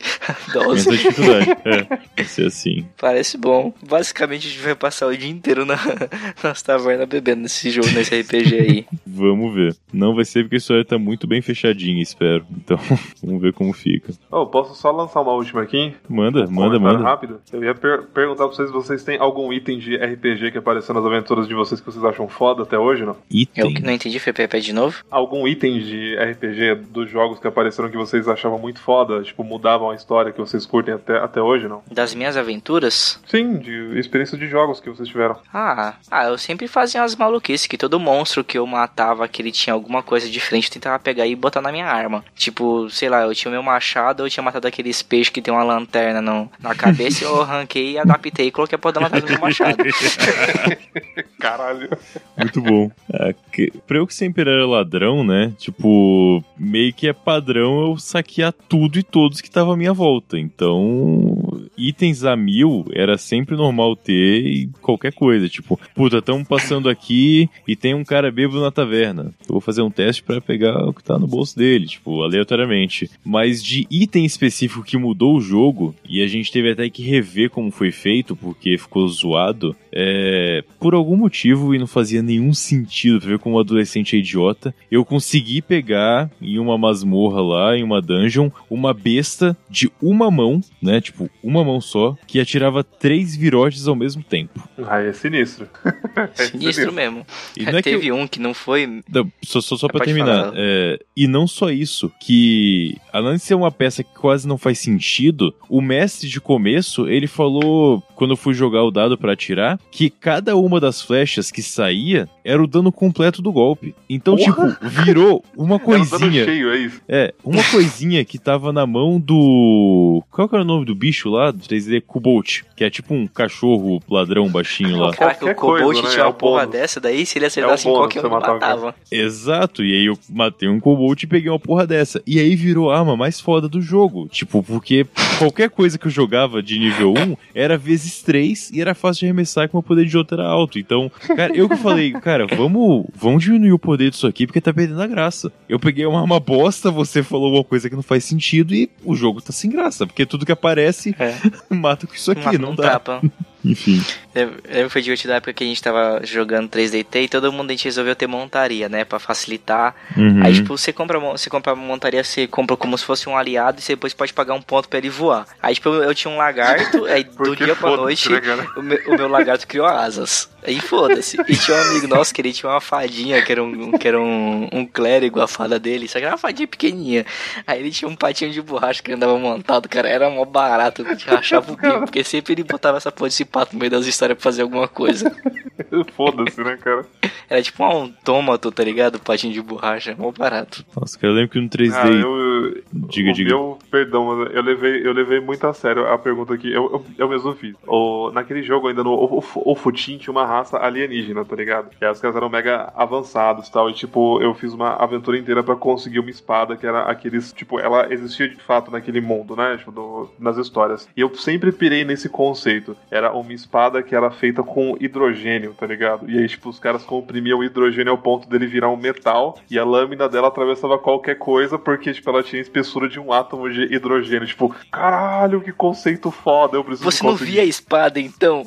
menos 0.54 0.86
Nossa, 0.86 0.90
a 0.90 0.92
dificuldade. 0.96 1.50
É, 1.64 1.82
vai 2.16 2.24
ser 2.24 2.46
assim. 2.46 2.86
parece 2.98 3.36
bom. 3.38 3.72
Basicamente 3.86 4.46
a 4.46 4.50
gente 4.50 4.62
vai 4.62 4.74
passar 4.74 5.06
o 5.06 5.16
dia 5.16 5.28
inteiro 5.30 5.64
na, 5.64 5.76
nas 6.42 6.62
tavernas 6.62 7.08
bebendo 7.08 7.42
nesse 7.42 7.70
jogo, 7.70 7.88
nesse 7.90 8.18
RPG 8.20 8.54
aí. 8.58 8.86
Vamos 9.06 9.54
ver. 9.54 9.76
Não 9.92 10.14
vai 10.14 10.24
ser 10.24 10.42
porque 10.44 10.56
a 10.56 10.58
história 10.58 10.84
tá 10.84 10.98
muito 10.98 11.26
bem 11.26 11.42
fechadinha, 11.42 12.02
espero. 12.02 12.46
Então, 12.50 12.78
vamos 13.22 13.42
ver 13.42 13.52
como 13.52 13.72
fica. 13.72 14.12
Oh, 14.30 14.46
posso 14.46 14.74
só 14.74 14.90
lançar 14.90 15.20
uma 15.20 15.32
última 15.32 15.62
aqui? 15.62 15.92
Manda, 16.08 16.44
Um 16.46 16.50
manda, 16.50 16.78
manda. 16.78 17.02
rápido. 17.02 17.40
Eu 17.52 17.62
ia 17.64 17.74
per- 17.74 18.04
perguntar 18.14 18.46
pra 18.46 18.54
vocês 18.56 18.68
se 18.68 18.72
vocês 18.74 19.02
têm 19.04 19.18
algum 19.18 19.52
item 19.52 19.78
de 19.78 19.96
RPG 19.96 20.52
que 20.52 20.58
apareceu 20.58 20.94
nas 20.94 21.04
aventuras 21.04 21.46
de 21.48 21.54
vocês 21.54 21.80
que 21.80 21.86
vocês 21.86 22.04
acham 22.04 22.28
foda 22.28 22.62
até 22.62 22.78
hoje, 22.78 23.04
não? 23.04 23.12
Eu 23.12 23.16
que 23.28 23.40
Item. 23.42 23.74
não 23.82 23.92
entendi, 23.92 24.18
foi 24.18 24.32
Pepe 24.32 24.60
de 24.60 24.72
novo? 24.72 24.96
Algum 25.10 25.46
item 25.46 25.80
de 25.80 26.14
RPG 26.16 26.86
dos 26.90 27.10
jogos 27.10 27.38
que 27.40 27.46
apareceram 27.46 27.90
que 27.90 27.96
vocês 27.96 28.28
achavam 28.28 28.58
muito 28.58 28.80
foda, 28.80 29.22
tipo, 29.22 29.42
mudavam 29.44 29.89
a 29.90 29.94
história 29.94 30.32
que 30.32 30.38
vocês 30.38 30.66
curtem 30.66 30.94
até, 30.94 31.18
até 31.18 31.40
hoje, 31.40 31.68
não? 31.68 31.82
Das 31.90 32.14
minhas 32.14 32.36
aventuras? 32.36 33.20
Sim, 33.26 33.58
de 33.58 33.98
experiência 33.98 34.36
de 34.38 34.46
jogos 34.48 34.80
que 34.80 34.88
vocês 34.88 35.08
tiveram. 35.08 35.36
Ah, 35.52 35.94
ah, 36.10 36.24
eu 36.26 36.38
sempre 36.38 36.68
fazia 36.68 37.00
umas 37.00 37.16
maluquices 37.16 37.66
que 37.66 37.78
todo 37.78 38.00
monstro 38.00 38.44
que 38.44 38.58
eu 38.58 38.66
matava, 38.66 39.28
que 39.28 39.42
ele 39.42 39.52
tinha 39.52 39.74
alguma 39.74 40.02
coisa 40.02 40.28
diferente, 40.28 40.68
eu 40.68 40.74
tentava 40.74 40.98
pegar 40.98 41.26
e 41.26 41.34
botar 41.34 41.60
na 41.60 41.72
minha 41.72 41.86
arma. 41.86 42.24
Tipo, 42.34 42.88
sei 42.90 43.08
lá, 43.08 43.22
eu 43.22 43.34
tinha 43.34 43.50
o 43.50 43.52
meu 43.52 43.62
machado, 43.62 44.24
eu 44.24 44.30
tinha 44.30 44.42
matado 44.42 44.66
aqueles 44.66 45.02
peixes 45.02 45.30
que 45.30 45.42
tem 45.42 45.52
uma 45.52 45.62
lanterna 45.62 46.20
no, 46.20 46.50
na 46.60 46.74
cabeça, 46.74 47.24
eu 47.24 47.42
arranquei, 47.42 47.98
adaptei 47.98 48.46
e 48.46 48.50
coloquei 48.50 48.76
a 48.76 48.78
porra 48.78 48.94
da 48.94 49.00
lanterna 49.00 49.26
no 49.26 49.32
meu 49.32 49.40
machado. 49.40 49.76
Caralho. 51.38 51.88
Muito 52.36 52.60
bom. 52.60 52.90
É, 53.12 53.34
que, 53.52 53.72
pra 53.86 53.98
eu 53.98 54.06
que 54.06 54.14
sempre 54.14 54.42
era 54.42 54.66
ladrão, 54.66 55.24
né? 55.24 55.52
Tipo, 55.58 56.42
meio 56.56 56.92
que 56.92 57.08
é 57.08 57.12
padrão 57.12 57.80
eu 57.80 57.98
saquear 57.98 58.52
tudo 58.52 58.98
e 58.98 59.02
todos 59.02 59.40
que 59.40 59.50
tava 59.50 59.76
minha 59.80 59.92
volta. 59.92 60.38
Então, 60.38 61.60
itens 61.76 62.24
a 62.24 62.36
mil 62.36 62.84
era 62.92 63.16
sempre 63.16 63.56
normal 63.56 63.96
ter 63.96 64.46
e 64.46 64.66
qualquer 64.80 65.12
coisa. 65.12 65.48
Tipo, 65.48 65.80
puta, 65.94 66.22
tamo 66.22 66.44
passando 66.44 66.88
aqui 66.88 67.48
e 67.66 67.74
tem 67.74 67.94
um 67.94 68.04
cara 68.04 68.30
bêbado 68.30 68.60
na 68.60 68.70
taverna. 68.70 69.32
Eu 69.48 69.54
vou 69.54 69.60
fazer 69.60 69.82
um 69.82 69.90
teste 69.90 70.22
pra 70.22 70.40
pegar 70.40 70.76
o 70.86 70.92
que 70.92 71.02
tá 71.02 71.18
no 71.18 71.26
bolso 71.26 71.56
dele, 71.56 71.86
tipo, 71.86 72.22
aleatoriamente. 72.22 73.10
Mas 73.24 73.62
de 73.62 73.86
item 73.90 74.24
específico 74.24 74.84
que 74.84 74.96
mudou 74.96 75.36
o 75.36 75.40
jogo, 75.40 75.94
e 76.08 76.22
a 76.22 76.26
gente 76.26 76.52
teve 76.52 76.70
até 76.70 76.88
que 76.88 77.02
rever 77.02 77.50
como 77.50 77.70
foi 77.70 77.90
feito, 77.90 78.36
porque 78.36 78.76
ficou 78.76 79.08
zoado, 79.08 79.74
é, 79.92 80.62
por 80.78 80.94
algum 80.94 81.16
motivo, 81.16 81.74
e 81.74 81.78
não 81.78 81.86
fazia 81.86 82.22
nenhum 82.22 82.52
sentido, 82.54 83.20
pra 83.20 83.28
ver 83.30 83.38
como 83.38 83.56
um 83.56 83.58
adolescente 83.60 84.16
é 84.16 84.18
idiota, 84.18 84.74
eu 84.90 85.04
consegui 85.04 85.60
pegar 85.62 86.30
em 86.40 86.58
uma 86.58 86.76
masmorra 86.78 87.40
lá, 87.42 87.76
em 87.76 87.82
uma 87.82 88.00
dungeon, 88.00 88.50
uma 88.68 88.94
besta 88.94 89.56
de 89.68 89.90
uma 90.00 90.30
mão, 90.30 90.60
né? 90.82 91.00
Tipo, 91.00 91.28
uma 91.42 91.64
mão 91.64 91.80
só, 91.80 92.16
que 92.26 92.38
atirava 92.40 92.82
três 92.84 93.34
virotes 93.36 93.86
ao 93.88 93.96
mesmo 93.96 94.22
tempo. 94.22 94.68
Aí 94.86 95.06
é 95.08 95.12
sinistro. 95.12 95.68
é 96.38 96.44
Sinistro 96.44 96.92
mesmo. 96.92 97.26
E 97.56 97.64
não 97.64 97.78
é 97.78 97.82
que 97.82 97.88
eu- 97.90 98.00
Teve 98.00 98.12
um 98.12 98.26
que 98.26 98.38
não 98.40 98.54
foi. 98.54 98.86
não, 98.86 99.30
só, 99.42 99.60
só, 99.60 99.76
só 99.76 99.88
pra 99.88 99.98
Pode 99.98 100.12
terminar. 100.12 100.44
falar. 100.46 100.54
é, 100.56 100.98
e 101.16 101.26
não 101.26 101.46
só 101.46 101.70
isso, 101.70 102.10
que 102.20 102.96
além 103.12 103.34
de 103.34 103.40
ser 103.40 103.54
uma 103.54 103.70
peça 103.72 104.02
que 104.04 104.14
quase 104.14 104.46
não 104.46 104.56
faz 104.56 104.78
sentido, 104.78 105.54
o 105.68 105.80
mestre 105.80 106.28
de 106.28 106.40
começo, 106.40 107.08
ele 107.08 107.26
falou, 107.26 108.02
quando 108.14 108.32
eu 108.32 108.36
fui 108.36 108.54
jogar 108.54 108.84
o 108.84 108.90
dado 108.90 109.18
pra 109.18 109.32
atirar, 109.32 109.79
que 109.90 110.08
cada 110.08 110.56
uma 110.56 110.80
das 110.80 111.02
flechas 111.02 111.50
que 111.50 111.62
saía 111.62 112.28
era 112.44 112.62
o 112.62 112.66
dano 112.66 112.90
completo 112.92 113.42
do 113.42 113.52
golpe. 113.52 113.94
Então, 114.08 114.36
Porra! 114.36 114.70
tipo, 114.72 114.88
virou 114.88 115.44
uma 115.56 115.76
Era 115.76 115.84
um 115.84 116.04
dano 116.04 116.08
coisinha. 116.08 116.44
cheio, 116.44 116.72
é 116.72 116.78
isso. 116.78 117.00
É, 117.08 117.34
uma 117.44 117.62
coisinha 117.64 118.24
que 118.24 118.38
tava 118.38 118.72
na 118.72 118.86
mão 118.86 119.20
do. 119.20 120.22
Qual 120.30 120.48
que 120.48 120.54
era 120.54 120.64
o 120.64 120.66
nome 120.66 120.84
do 120.84 120.94
bicho 120.94 121.28
lá? 121.30 121.50
Do 121.50 121.58
3D 121.58 122.02
Kubolt, 122.06 122.62
que 122.76 122.84
é 122.84 122.90
tipo 122.90 123.14
um 123.14 123.26
cachorro 123.26 124.02
ladrão 124.08 124.48
baixinho 124.48 124.98
lá. 124.98 125.12
Caraca, 125.12 125.44
o 125.50 125.54
Kobold 125.54 126.02
né? 126.02 126.08
tinha 126.08 126.22
É 126.22 126.24
uma 126.24 126.30
o 126.30 126.34
porra 126.34 126.66
dessa, 126.66 127.00
daí 127.00 127.24
se 127.26 127.38
ele 127.38 127.46
acertasse 127.46 127.86
É 127.86 127.90
em 127.90 127.94
qualquer 127.94 128.24
um, 128.24 128.30
matava. 128.30 128.94
Exato, 129.10 129.84
e 129.84 129.92
aí 129.92 130.06
eu 130.06 130.18
matei 130.28 130.68
um 130.68 130.80
Kobold 130.80 131.24
e 131.24 131.26
peguei 131.28 131.50
uma 131.50 131.58
porra 131.58 131.86
dessa. 131.86 132.22
E 132.26 132.38
aí 132.38 132.54
virou 132.56 132.90
a 132.90 132.98
arma 132.98 133.16
mais 133.16 133.40
foda 133.40 133.68
do 133.68 133.80
jogo. 133.80 134.28
Tipo, 134.28 134.62
porque 134.62 135.06
qualquer 135.38 135.70
coisa 135.70 135.98
que 135.98 136.06
eu 136.06 136.10
jogava 136.10 136.62
de 136.62 136.78
nível 136.78 137.12
1 137.12 137.36
era 137.54 137.76
vezes 137.76 138.22
3 138.22 138.70
e 138.72 138.80
era 138.80 138.94
fácil 138.94 139.20
de 139.20 139.26
arremessar 139.26 139.68
com 139.68 139.78
o 139.78 139.82
poder 139.82 140.06
de 140.06 140.16
outro 140.16 140.40
era 140.40 140.48
alto. 140.48 140.78
Então, 140.78 141.10
cara, 141.36 141.54
eu 141.54 141.68
que 141.68 141.76
falei, 141.76 142.12
cara, 142.12 142.29
vamos, 142.56 143.06
vamos 143.14 143.42
diminuir 143.42 143.72
o 143.72 143.78
poder 143.78 144.10
disso 144.10 144.26
aqui 144.26 144.46
porque 144.46 144.60
tá 144.60 144.72
perdendo 144.72 145.02
a 145.02 145.06
graça. 145.06 145.52
Eu 145.68 145.78
peguei 145.78 146.06
uma 146.06 146.20
arma 146.20 146.40
bosta, 146.40 146.90
você 146.90 147.22
falou 147.22 147.54
uma 147.54 147.64
coisa 147.64 147.88
que 147.88 147.96
não 147.96 148.02
faz 148.02 148.24
sentido 148.24 148.74
e 148.74 148.90
o 149.04 149.14
jogo 149.14 149.40
tá 149.40 149.52
sem 149.52 149.70
graça, 149.70 150.06
porque 150.06 150.26
tudo 150.26 150.46
que 150.46 150.52
aparece 150.52 151.14
É. 151.18 151.34
mata 151.74 152.06
com 152.06 152.14
isso 152.14 152.30
aqui, 152.30 152.44
Mata 152.44 152.58
não 152.58 152.70
um 152.72 152.74
dá. 152.74 152.90
tapa. 152.90 153.22
Enfim. 153.64 154.02
Que 154.32 154.88
foi 154.88 155.02
divertido 155.02 155.30
na 155.32 155.36
época 155.36 155.52
que 155.52 155.64
a 155.64 155.66
gente 155.66 155.82
tava 155.82 156.20
jogando 156.24 156.70
3DT 156.70 157.24
e 157.24 157.28
todo 157.28 157.52
mundo 157.52 157.68
a 157.68 157.72
gente 157.72 157.84
resolveu 157.84 158.16
ter 158.16 158.26
montaria, 158.26 158.88
né? 158.88 159.04
Pra 159.04 159.18
facilitar. 159.18 159.94
Uhum. 160.16 160.42
Aí, 160.42 160.54
tipo, 160.54 160.78
você 160.78 160.92
compra, 160.94 161.18
você 161.18 161.50
compra 161.50 161.72
a 161.72 161.76
montaria, 161.76 162.24
você 162.24 162.46
compra 162.46 162.74
como 162.76 162.96
se 162.96 163.04
fosse 163.04 163.28
um 163.28 163.36
aliado 163.36 163.78
e 163.78 163.82
você 163.82 163.92
depois 163.92 164.14
pode 164.14 164.32
pagar 164.32 164.54
um 164.54 164.62
ponto 164.62 164.88
pra 164.88 164.98
ele 164.98 165.10
voar. 165.10 165.46
Aí, 165.62 165.74
tipo, 165.74 165.90
eu, 165.90 166.04
eu 166.04 166.14
tinha 166.14 166.32
um 166.32 166.38
lagarto, 166.38 167.04
aí 167.04 167.22
do 167.22 167.54
dia 167.54 167.76
pra 167.76 167.96
noite, 167.96 168.30
né, 168.30 168.40
cara? 168.40 168.66
o 168.76 168.82
meu, 168.82 168.98
o 169.08 169.10
meu 169.16 169.28
lagarto 169.28 169.66
criou 169.66 169.86
asas. 169.86 170.48
Aí 170.66 170.80
foda-se. 170.80 171.40
E 171.48 171.56
tinha 171.56 171.76
um 171.76 171.80
amigo 171.80 172.06
nosso 172.08 172.34
que 172.34 172.40
ele 172.40 172.52
tinha 172.52 172.70
uma 172.70 172.80
fadinha, 172.80 173.42
que 173.42 173.52
era 173.52 173.62
um, 173.62 173.92
que 173.92 174.06
era 174.08 174.20
um, 174.20 174.68
um 174.72 174.86
clérigo, 174.86 175.40
a 175.40 175.48
fada 175.48 175.78
dele, 175.78 176.08
só 176.08 176.18
que 176.18 176.24
era 176.24 176.34
uma 176.34 176.38
fadinha 176.38 176.68
pequenininha. 176.68 177.24
Aí 177.66 177.80
ele 177.80 177.90
tinha 177.90 178.08
um 178.08 178.16
patinho 178.16 178.50
de 178.50 178.60
borracha 178.60 179.02
que 179.02 179.12
andava 179.12 179.38
montado, 179.38 179.88
cara, 179.88 180.08
era 180.08 180.28
mó 180.30 180.44
barato, 180.44 181.04
te 181.16 181.26
rachava 181.26 181.72
o 181.72 181.76
bico, 181.76 182.00
porque 182.00 182.24
sempre 182.24 182.52
ele 182.54 182.64
botava 182.64 182.98
essa 182.98 183.10
porra 183.10 183.28
desse 183.28 183.44
pato 183.44 183.74
no 183.74 183.80
meio 183.80 183.90
das 183.90 184.06
histórias 184.06 184.36
pra 184.36 184.44
fazer 184.44 184.62
alguma 184.62 184.88
coisa. 184.88 185.30
Foda-se, 186.14 186.62
né, 186.62 186.76
cara? 186.76 187.04
Era 187.48 187.62
tipo 187.62 187.82
um 187.82 187.86
autômato, 187.86 188.70
tá 188.70 188.84
ligado? 188.84 189.18
Patinho 189.18 189.52
de 189.52 189.62
borracha, 189.62 190.14
mó 190.16 190.30
barato. 190.30 190.84
Nossa, 190.94 191.18
cara, 191.18 191.32
eu 191.32 191.36
lembro 191.36 191.50
que 191.50 191.60
no 191.60 191.68
3D. 191.68 191.94
Ah, 191.94 192.08
eu, 192.08 192.82
Diga, 192.92 193.30
o 193.30 193.32
diga. 193.32 193.50
Meu, 193.50 193.78
perdão, 193.90 194.24
mas 194.24 194.54
eu 194.54 194.62
levei, 194.62 195.06
eu 195.06 195.12
levei 195.12 195.40
muito 195.40 195.66
a 195.66 195.72
sério 195.72 196.06
a 196.06 196.18
pergunta 196.18 196.54
aqui. 196.54 196.72
Eu, 196.72 196.90
eu, 196.92 197.06
eu 197.18 197.28
mesmo 197.28 197.54
fiz. 197.54 197.74
O, 197.86 198.30
naquele 198.32 198.62
jogo, 198.62 198.88
ainda 198.88 199.02
no 199.02 199.10
o, 199.10 199.38
o, 199.38 199.44
o 199.72 199.74
Futin, 199.74 200.18
tinha 200.18 200.30
uma 200.30 200.46
raça 200.50 200.78
alienígena, 200.78 201.44
tá 201.44 201.54
ligado? 201.56 201.88
E 202.00 202.04
aí 202.04 202.10
os 202.10 202.20
caras 202.20 202.36
eram 202.36 202.48
mega 202.48 202.92
avançados 202.96 203.68
e 203.68 203.72
tal. 203.72 203.88
E 203.88 203.92
tipo, 203.94 204.40
eu 204.42 204.54
fiz 204.54 204.72
uma 204.72 204.94
aventura 204.96 205.38
inteira 205.38 205.62
pra 205.62 205.76
conseguir 205.76 206.18
uma 206.20 206.30
espada 206.30 206.76
que 206.76 206.86
era 206.86 207.02
aqueles. 207.02 207.52
Tipo, 207.52 207.78
ela 207.78 208.12
existia 208.12 208.48
de 208.48 208.56
fato 208.56 208.90
naquele 208.90 209.20
mundo, 209.20 209.54
né? 209.56 209.76
Tipo, 209.78 209.92
do- 209.92 210.30
nas 210.38 210.56
histórias. 210.56 211.08
E 211.16 211.20
eu 211.20 211.34
sempre 211.34 211.72
pirei 211.72 212.04
nesse 212.04 212.28
conceito. 212.28 212.96
Era 213.10 213.32
uma 213.32 213.52
espada 213.52 214.02
que 214.02 214.14
era 214.14 214.30
feita 214.30 214.62
com 214.62 214.96
hidrogênio, 215.00 215.74
tá 215.78 215.86
ligado? 215.86 216.28
E 216.30 216.38
aí, 216.38 216.48
tipo, 216.48 216.68
os 216.68 216.78
caras 216.78 217.02
comprimiam 217.04 217.58
o 217.58 217.64
hidrogênio 217.64 218.12
ao 218.12 218.18
ponto 218.18 218.48
dele 218.48 218.66
virar 218.66 218.88
um 218.88 218.96
metal. 218.96 219.58
E 219.70 219.78
a 219.78 219.84
lâmina 219.84 220.28
dela 220.28 220.48
atravessava 220.48 220.98
qualquer 220.98 221.36
coisa 221.36 221.78
porque, 221.78 222.12
tipo, 222.12 222.28
ela 222.30 222.42
tinha 222.42 222.60
a 222.60 222.62
espessura 222.62 223.08
de 223.08 223.18
um 223.20 223.32
átomo 223.32 223.70
de 223.70 223.82
hidrogênio. 223.94 224.46
Tipo, 224.46 224.74
caralho, 224.90 225.60
que 225.60 225.72
conceito 225.72 226.30
foda. 226.30 226.76
Eu 226.76 226.84
preciso 226.84 227.10
Você 227.10 227.24
não 227.24 227.36
via 227.36 227.62
a 227.62 227.64
espada, 227.64 228.18
então? 228.20 228.62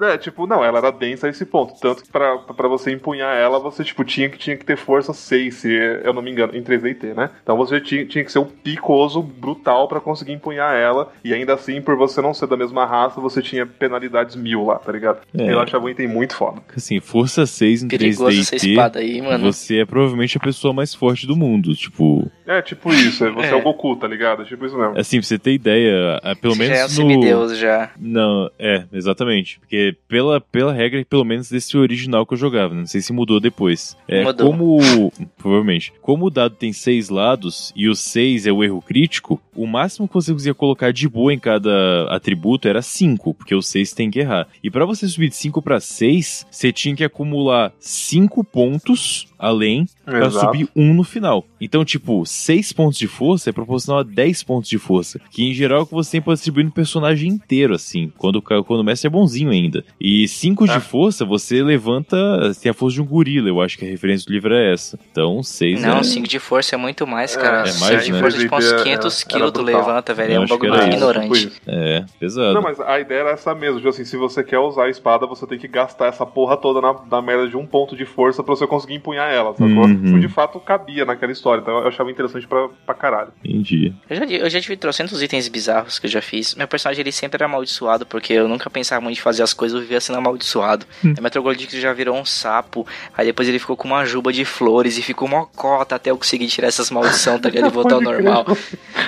É, 0.00 0.12
é, 0.14 0.18
tipo, 0.18 0.46
não, 0.46 0.64
ela 0.64 0.78
era 0.78 0.90
densa 1.16 1.26
a 1.26 1.30
esse 1.30 1.44
ponto. 1.46 1.74
Tanto 1.80 2.02
que 2.04 2.10
pra, 2.12 2.36
pra 2.38 2.68
você 2.68 2.92
empunhar 2.92 3.34
ela, 3.36 3.58
você, 3.58 3.82
tipo, 3.82 4.04
tinha 4.04 4.28
que, 4.28 4.38
tinha 4.38 4.56
que 4.56 4.64
ter 4.64 4.76
força 4.76 5.12
6, 5.12 5.54
se 5.54 5.68
eu 6.04 6.12
não 6.12 6.22
me 6.22 6.30
engano, 6.30 6.54
em 6.54 6.62
3DT, 6.62 7.14
né? 7.14 7.30
Então 7.42 7.56
você 7.56 7.80
tinha, 7.80 8.04
tinha 8.06 8.24
que 8.24 8.30
ser 8.30 8.38
um 8.38 8.44
picoso 8.44 9.22
brutal 9.22 9.88
pra 9.88 10.00
conseguir 10.00 10.32
empunhar 10.32 10.74
ela. 10.76 11.12
E 11.24 11.32
ainda 11.32 11.54
assim, 11.54 11.80
por 11.80 11.96
você 11.96 12.20
não 12.20 12.34
ser 12.34 12.46
da 12.46 12.56
mesma 12.56 12.84
raça, 12.84 13.20
você 13.20 13.40
tinha 13.42 13.66
penalidades 13.66 14.36
mil 14.36 14.64
lá, 14.66 14.76
tá 14.76 14.92
ligado? 14.92 15.20
É. 15.36 15.52
Eu 15.52 15.60
achava 15.60 15.84
o 15.84 15.90
item 15.90 16.06
muito 16.08 16.34
foda. 16.36 16.60
Assim, 16.76 17.00
Força 17.00 17.46
6 17.46 17.84
em 17.84 17.88
Perigoso 17.88 18.24
3D 18.36 18.40
essa 18.40 18.56
espada 18.56 18.98
aí, 18.98 19.22
mano. 19.22 19.52
você 19.52 19.78
é 19.78 19.84
provavelmente 19.86 20.36
a 20.36 20.40
pessoa 20.40 20.72
mais 20.74 20.94
forte 20.94 21.26
do 21.26 21.36
mundo. 21.36 21.74
Tipo, 21.74 22.30
É, 22.46 22.60
tipo 22.62 22.92
isso. 22.92 23.24
é, 23.24 23.30
Você 23.30 23.46
é, 23.48 23.50
É. 23.50 23.54
o 23.54 23.62
Goku, 23.62 23.96
tá 23.96 24.06
ligado? 24.06 24.42
É 24.42 24.44
tipo 24.44 24.64
isso 24.66 24.76
mesmo. 24.76 24.98
assim, 24.98 25.18
pra 25.18 25.26
você 25.26 25.38
ter 25.38 25.52
ideia, 25.52 26.20
a- 26.22 26.34
pelo 26.36 26.54
Você 26.54 26.58
menos 26.62 26.76
já 26.76 26.82
é 26.82 26.84
um 26.84 26.88
no... 26.88 26.94
semideus 26.94 27.58
já. 27.58 27.90
Não, 27.98 28.50
é, 28.58 28.84
exatamente. 28.92 29.58
Porque 29.60 29.96
pela, 30.08 30.40
pela 30.40 30.72
regra, 30.72 31.00
pelo 31.08 31.24
menos 31.24 31.50
desse 31.50 31.76
original 31.76 32.26
que 32.26 32.34
eu 32.34 32.38
jogava, 32.38 32.74
né? 32.74 32.80
não 32.80 32.86
sei 32.86 33.00
se 33.00 33.12
mudou 33.12 33.40
depois. 33.40 33.96
É, 34.08 34.24
Mudou. 34.24 34.50
como. 34.50 35.12
Provavelmente. 35.36 35.92
Como 36.00 36.26
o 36.26 36.30
dado 36.30 36.54
tem 36.54 36.72
seis 36.72 37.08
lados 37.08 37.72
e 37.74 37.88
o 37.88 37.94
seis 37.94 38.46
é 38.46 38.52
o 38.52 38.62
erro 38.62 38.82
crítico, 38.82 39.40
o 39.56 39.66
máximo 39.66 40.06
que 40.08 40.14
você 40.14 40.32
conseguia 40.32 40.54
colocar 40.54 40.92
de 40.92 41.08
boa 41.08 41.32
em 41.32 41.38
cada 41.38 42.06
atributo 42.10 42.68
era 42.68 42.82
cinco, 42.82 43.34
porque 43.34 43.54
o 43.54 43.62
seis 43.62 43.92
tem 43.92 44.10
que 44.10 44.20
errar. 44.20 44.46
E 44.62 44.70
pra 44.70 44.84
você 44.84 45.06
subir 45.08 45.28
de 45.28 45.36
5 45.36 45.60
pra 45.62 45.80
6, 45.80 46.46
você 46.50 46.72
tinha 46.72 46.94
que 46.94 47.04
acumular 47.04 47.72
5 47.78 48.42
pontos 48.44 49.26
além 49.38 49.86
pra 50.04 50.26
Exato. 50.26 50.46
subir 50.46 50.68
um 50.74 50.94
no 50.94 51.04
final. 51.04 51.44
Então, 51.60 51.84
tipo, 51.84 52.24
6 52.24 52.72
pontos 52.72 52.98
de 52.98 53.06
força 53.06 53.50
é 53.50 53.52
proporcional 53.52 54.00
a 54.00 54.02
10 54.02 54.42
pontos 54.42 54.68
de 54.68 54.78
força. 54.78 55.20
Que 55.30 55.44
em 55.44 55.52
geral 55.54 55.80
é 55.80 55.82
o 55.82 55.86
que 55.86 55.92
você 55.92 56.12
tem 56.12 56.22
pra 56.22 56.32
distribuir 56.34 56.64
no 56.64 56.72
personagem 56.72 57.28
inteiro, 57.28 57.74
assim. 57.74 58.10
Quando, 58.16 58.40
quando 58.40 58.80
o 58.80 58.84
mestre 58.84 59.06
é 59.08 59.10
bonzinho 59.10 59.50
ainda. 59.50 59.84
E 60.00 60.26
5 60.26 60.64
Ah. 60.64 60.78
de 60.78 60.80
força, 60.80 61.24
você 61.24 61.62
levanta. 61.62 62.16
Tem 62.62 62.70
a 62.70 62.74
força 62.74 62.94
de 62.94 63.02
um 63.02 63.06
gorila, 63.06 63.48
eu 63.48 63.60
acho 63.60 63.76
que 63.78 63.84
a 63.84 63.88
referência 63.88 64.26
do 64.26 64.32
livro 64.32 64.54
é 64.54 64.72
essa. 64.72 64.98
Então, 65.10 65.42
6 65.42 65.82
Não, 65.82 65.98
é. 65.98 66.02
5 66.02 66.26
de 66.26 66.38
força 66.38 66.74
é 66.74 66.78
muito 66.78 67.06
mais, 67.06 67.36
cara. 67.36 67.68
É, 67.68 67.70
é 67.70 67.78
mais, 67.78 68.04
de 68.04 68.12
né? 68.12 68.20
força, 68.20 68.38
tipo, 68.38 68.56
uns 68.56 68.64
Era- 68.64 68.82
500 68.82 69.20
era 69.20 69.28
quilos 69.30 69.45
brutal. 69.52 69.80
levanta, 69.80 70.14
velho. 70.14 70.34
É 70.34 70.40
um 70.40 70.46
bagulho 70.46 70.72
tipo 70.72 70.86
ignorante. 70.86 71.46
isso. 71.46 71.60
É, 71.66 72.04
pesado. 72.18 72.54
Não, 72.54 72.62
mas 72.62 72.80
a 72.80 73.00
ideia 73.00 73.20
era 73.20 73.30
essa 73.30 73.54
mesmo, 73.54 73.76
tipo 73.78 73.88
assim, 73.88 74.04
se 74.04 74.16
você 74.16 74.42
quer 74.42 74.58
usar 74.58 74.84
a 74.84 74.90
espada, 74.90 75.26
você 75.26 75.46
tem 75.46 75.58
que 75.58 75.68
gastar 75.68 76.06
essa 76.06 76.24
porra 76.26 76.56
toda 76.56 76.80
na, 76.80 76.94
na 77.10 77.22
merda 77.22 77.48
de 77.48 77.56
um 77.56 77.66
ponto 77.66 77.96
de 77.96 78.04
força 78.04 78.42
pra 78.42 78.54
você 78.54 78.66
conseguir 78.66 78.94
empunhar 78.94 79.32
ela, 79.32 79.52
sacou? 79.52 79.66
Uhum. 79.68 80.20
De 80.20 80.28
fato 80.28 80.58
cabia 80.60 81.04
naquela 81.04 81.32
história, 81.32 81.60
então 81.60 81.78
eu 81.78 81.88
achava 81.88 82.10
interessante 82.10 82.46
pra, 82.46 82.68
pra 82.84 82.94
caralho. 82.94 83.32
Entendi. 83.44 83.92
Eu 84.08 84.16
já, 84.16 84.24
eu 84.24 84.50
já 84.50 84.60
tive 84.60 84.76
trocentos 84.76 85.22
itens 85.22 85.48
bizarros 85.48 85.98
que 85.98 86.06
eu 86.06 86.10
já 86.10 86.22
fiz. 86.22 86.54
Meu 86.54 86.68
personagem 86.68 87.02
ele 87.02 87.12
sempre 87.12 87.36
era 87.36 87.46
amaldiçoado, 87.46 88.06
porque 88.06 88.32
eu 88.32 88.48
nunca 88.48 88.68
pensava 88.70 89.00
muito 89.00 89.18
em 89.18 89.20
fazer 89.20 89.42
as 89.42 89.52
coisas, 89.52 89.76
eu 89.76 89.82
vivia 89.82 90.00
sendo 90.00 90.18
amaldiçoado. 90.18 90.86
Aí 91.04 91.22
Metal 91.22 91.42
Gold 91.42 91.80
já 91.80 91.92
virou 91.92 92.16
um 92.16 92.24
sapo, 92.24 92.86
aí 93.16 93.26
depois 93.26 93.48
ele 93.48 93.58
ficou 93.58 93.76
com 93.76 93.88
uma 93.88 94.04
juba 94.04 94.32
de 94.32 94.44
flores 94.44 94.98
e 94.98 95.02
ficou 95.02 95.28
uma 95.28 95.46
cota 95.46 95.96
até 95.96 96.10
eu 96.10 96.16
conseguir 96.16 96.46
tirar 96.48 96.68
essas 96.68 96.90
maldições, 96.90 97.40
tá 97.40 97.48
ligado? 97.48 97.68
E 97.68 97.70
voltar 97.70 97.96
ao 97.96 98.00
normal. 98.02 98.44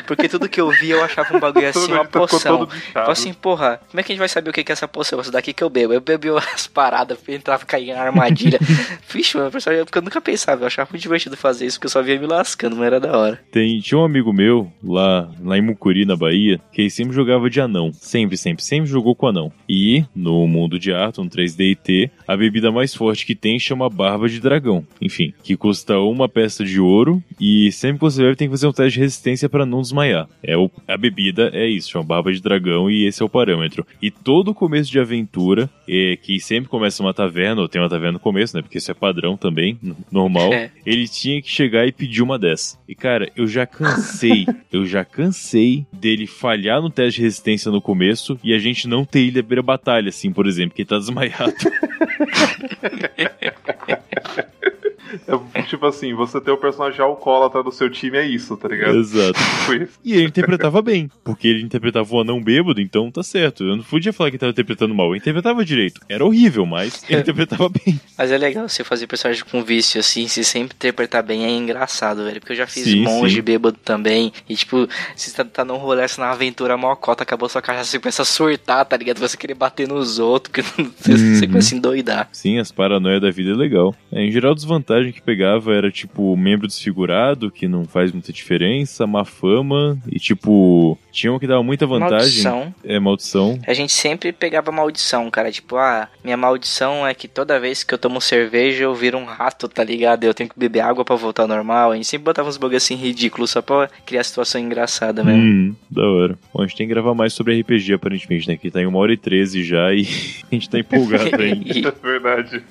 Porque 0.06 0.27
tudo 0.28 0.48
que 0.48 0.60
eu 0.60 0.70
via 0.70 0.94
eu 0.94 1.04
achava 1.04 1.36
um 1.36 1.40
bagulho 1.40 1.68
assim, 1.68 1.92
uma 1.92 2.04
poção. 2.04 2.66
Tipo 2.66 3.10
assim, 3.10 3.32
porra, 3.32 3.80
como 3.88 4.00
é 4.00 4.02
que 4.02 4.12
a 4.12 4.14
gente 4.14 4.20
vai 4.20 4.28
saber 4.28 4.50
o 4.50 4.52
que 4.52 4.60
é 4.60 4.72
essa 4.72 4.88
poção? 4.88 5.20
Isso 5.20 5.32
daqui 5.32 5.52
que 5.52 5.62
eu 5.62 5.70
bebo. 5.70 5.92
Eu 5.92 6.00
bebi 6.00 6.28
as 6.30 6.66
paradas, 6.66 7.18
entrava 7.28 7.62
e 7.62 7.66
caía 7.66 7.94
em 7.94 7.96
armadilha. 7.96 8.58
Vixe, 9.08 9.36
mano, 9.36 9.50
porque 9.50 9.98
eu 9.98 10.02
nunca 10.02 10.20
pensava, 10.20 10.62
eu 10.62 10.66
achava 10.66 10.88
muito 10.90 11.02
divertido 11.02 11.36
fazer 11.36 11.66
isso, 11.66 11.78
porque 11.78 11.86
eu 11.86 11.90
só 11.90 12.02
via 12.02 12.18
me 12.18 12.26
lascando, 12.26 12.76
não 12.76 12.84
era 12.84 13.00
da 13.00 13.16
hora. 13.16 13.40
Tem, 13.50 13.78
tinha 13.80 13.98
um 13.98 14.04
amigo 14.04 14.32
meu 14.32 14.70
lá, 14.82 15.30
lá 15.42 15.56
em 15.56 15.62
Mucuri, 15.62 16.04
na 16.04 16.16
Bahia, 16.16 16.60
que 16.72 16.82
ele 16.82 16.90
sempre 16.90 17.14
jogava 17.14 17.48
de 17.48 17.60
anão. 17.60 17.92
Sempre, 17.92 18.36
sempre, 18.36 18.64
sempre 18.64 18.90
jogou 18.90 19.14
com 19.14 19.26
anão. 19.26 19.52
E 19.68 20.04
no 20.14 20.46
mundo 20.46 20.78
de 20.78 20.92
Arthur, 20.92 21.24
no 21.24 21.30
3D 21.30 21.72
e 21.72 21.76
T, 21.76 22.10
a 22.26 22.36
bebida 22.36 22.70
mais 22.70 22.94
forte 22.94 23.24
que 23.24 23.34
tem 23.34 23.58
chama 23.58 23.88
Barba 23.88 24.28
de 24.28 24.40
Dragão. 24.40 24.84
Enfim, 25.00 25.32
que 25.42 25.56
custa 25.56 25.98
uma 25.98 26.28
peça 26.28 26.64
de 26.64 26.80
ouro 26.80 27.22
e 27.40 27.70
sempre 27.72 27.98
que 27.98 28.04
você 28.04 28.22
bebe 28.22 28.36
tem 28.36 28.48
que 28.48 28.52
fazer 28.52 28.66
um 28.66 28.72
teste 28.72 28.94
de 28.94 29.00
resistência 29.00 29.48
para 29.48 29.66
não 29.66 29.80
desmaiar. 29.80 30.17
É 30.42 30.56
o, 30.56 30.70
a 30.86 30.96
bebida 30.96 31.50
é 31.52 31.66
isso, 31.66 31.90
chama 31.90 32.04
Barba 32.04 32.32
de 32.32 32.40
Dragão 32.40 32.90
e 32.90 33.06
esse 33.06 33.22
é 33.22 33.24
o 33.24 33.28
parâmetro. 33.28 33.86
E 34.00 34.10
todo 34.10 34.54
começo 34.54 34.90
de 34.90 34.98
aventura, 34.98 35.68
é, 35.88 36.16
que 36.16 36.40
sempre 36.40 36.68
começa 36.68 37.02
uma 37.02 37.12
taverna, 37.12 37.60
ou 37.60 37.68
tem 37.68 37.80
uma 37.80 37.88
taverna 37.88 38.12
no 38.12 38.20
começo, 38.20 38.56
né? 38.56 38.62
Porque 38.62 38.78
isso 38.78 38.90
é 38.90 38.94
padrão 38.94 39.36
também, 39.36 39.78
normal. 40.10 40.52
É. 40.52 40.70
Ele 40.84 41.06
tinha 41.06 41.40
que 41.42 41.50
chegar 41.50 41.86
e 41.86 41.92
pedir 41.92 42.22
uma 42.22 42.38
dessa. 42.38 42.78
E 42.88 42.94
cara, 42.94 43.30
eu 43.36 43.46
já 43.46 43.66
cansei, 43.66 44.46
eu 44.72 44.86
já 44.86 45.04
cansei 45.04 45.86
dele 45.92 46.26
falhar 46.26 46.80
no 46.80 46.90
teste 46.90 47.20
de 47.20 47.24
resistência 47.24 47.70
no 47.70 47.80
começo 47.80 48.38
e 48.42 48.54
a 48.54 48.58
gente 48.58 48.88
não 48.88 49.04
ter 49.04 49.20
ilha 49.20 49.42
beira 49.42 49.62
batalha, 49.62 50.08
assim, 50.08 50.32
por 50.32 50.46
exemplo, 50.46 50.74
que 50.74 50.82
ele 50.82 50.88
tá 50.88 50.98
desmaiado. 50.98 51.54
É, 55.54 55.62
tipo 55.62 55.86
assim, 55.86 56.14
você 56.14 56.40
ter 56.40 56.50
o 56.50 56.56
personagem 56.56 57.00
alcoólatra 57.00 57.62
do 57.62 57.70
seu 57.72 57.88
time 57.90 58.18
é 58.18 58.26
isso, 58.26 58.56
tá 58.56 58.68
ligado? 58.68 58.96
Exato. 58.96 59.38
Tipo 59.68 59.82
isso. 59.82 59.98
E 60.04 60.12
ele 60.14 60.24
interpretava 60.24 60.80
bem, 60.82 61.10
porque 61.24 61.46
ele 61.48 61.62
interpretava 61.62 62.14
o 62.14 62.20
anão 62.20 62.42
bêbado, 62.42 62.80
então 62.80 63.10
tá 63.10 63.22
certo. 63.22 63.64
Eu 63.64 63.76
não 63.76 63.82
podia 63.84 64.12
falar 64.12 64.30
que 64.30 64.36
ele 64.36 64.40
tava 64.40 64.50
interpretando 64.50 64.94
mal, 64.94 65.08
ele 65.10 65.18
interpretava 65.18 65.64
direito. 65.64 66.00
Era 66.08 66.24
horrível, 66.24 66.64
mas 66.66 67.04
ele 67.08 67.20
interpretava 67.22 67.68
bem. 67.68 68.00
Mas 68.16 68.30
é 68.30 68.38
legal 68.38 68.68
você 68.68 68.82
fazer 68.84 69.06
personagem 69.06 69.44
com 69.44 69.62
vício, 69.62 70.00
assim, 70.00 70.26
se 70.28 70.42
sempre 70.44 70.74
interpretar 70.74 71.22
bem 71.22 71.44
é 71.44 71.50
engraçado, 71.50 72.24
velho. 72.24 72.40
Porque 72.40 72.52
eu 72.52 72.56
já 72.56 72.66
fiz 72.66 72.84
Sim, 72.84 73.02
monge 73.02 73.36
sim. 73.36 73.42
bêbado 73.42 73.78
também. 73.84 74.32
E 74.48 74.54
tipo, 74.56 74.88
se 75.16 75.30
você 75.30 75.36
tá, 75.36 75.44
tá 75.44 75.64
num 75.64 75.76
rolê 75.76 76.04
assim, 76.04 76.20
na 76.20 76.30
aventura 76.30 76.76
mocota, 76.76 77.22
acabou 77.22 77.48
sua 77.48 77.62
cachaça, 77.62 77.90
você 77.90 77.98
começa 77.98 78.22
a 78.22 78.24
surtar, 78.24 78.84
tá 78.84 78.96
ligado? 78.96 79.18
Você 79.18 79.36
querer 79.36 79.54
bater 79.54 79.86
nos 79.88 80.18
outros, 80.18 80.52
que 80.52 80.62
você, 80.62 81.16
você 81.16 81.44
Uhum. 81.44 81.48
começa 81.52 81.74
a 81.74 81.78
endoidar. 81.78 82.28
Sim, 82.32 82.58
as 82.58 82.70
paranoias 82.72 83.20
da 83.20 83.30
vida 83.30 83.50
é 83.50 83.54
legal. 83.54 83.94
É, 84.12 84.22
em 84.22 84.30
geral, 84.30 84.52
a 84.52 84.54
que 85.12 85.22
pegava 85.22 85.74
era, 85.74 85.90
tipo, 85.90 86.36
membro 86.36 86.66
desfigurado, 86.66 87.50
que 87.50 87.68
não 87.68 87.84
faz 87.84 88.12
muita 88.12 88.32
diferença, 88.32 89.06
má 89.06 89.24
fama, 89.24 89.98
e, 90.10 90.18
tipo, 90.18 90.98
tinham 91.12 91.38
que 91.38 91.46
dar 91.46 91.62
muita 91.62 91.86
vantagem. 91.86 92.42
Maldição. 92.44 92.74
É, 92.84 92.98
maldição. 92.98 93.58
A 93.66 93.74
gente 93.74 93.92
sempre 93.92 94.32
pegava 94.32 94.70
maldição, 94.70 95.30
cara. 95.30 95.50
Tipo, 95.50 95.76
ah, 95.76 96.08
minha 96.22 96.36
maldição 96.36 97.06
é 97.06 97.14
que 97.14 97.26
toda 97.26 97.58
vez 97.58 97.82
que 97.82 97.92
eu 97.92 97.98
tomo 97.98 98.20
cerveja 98.20 98.84
eu 98.84 98.94
viro 98.94 99.18
um 99.18 99.24
rato, 99.24 99.68
tá 99.68 99.82
ligado? 99.82 100.24
Eu 100.24 100.34
tenho 100.34 100.48
que 100.48 100.58
beber 100.58 100.80
água 100.80 101.04
pra 101.04 101.16
voltar 101.16 101.42
ao 101.42 101.48
normal. 101.48 101.92
A 101.92 101.96
gente 101.96 102.06
sempre 102.06 102.24
botava 102.24 102.48
uns 102.48 102.56
bugs 102.56 102.76
assim 102.76 102.94
ridículos 102.94 103.50
só 103.50 103.60
pra 103.62 103.88
criar 104.06 104.22
situação 104.24 104.60
engraçada 104.60 105.24
mesmo. 105.24 105.42
Hum, 105.42 105.74
da 105.90 106.06
hora. 106.06 106.38
Bom, 106.52 106.62
a 106.62 106.66
gente 106.66 106.76
tem 106.76 106.86
que 106.86 106.94
gravar 106.94 107.14
mais 107.14 107.32
sobre 107.32 107.60
RPG, 107.60 107.94
aparentemente, 107.94 108.48
né? 108.48 108.56
Que 108.56 108.70
tá 108.70 108.80
em 108.80 108.86
uma 108.86 108.98
hora 108.98 109.12
e 109.12 109.16
treze 109.16 109.64
já 109.64 109.92
e 109.92 110.02
a 110.50 110.54
gente 110.54 110.70
tá 110.70 110.78
empolgado 110.78 111.30
ainda. 111.42 111.88
É 111.98 112.06
verdade. 112.06 112.62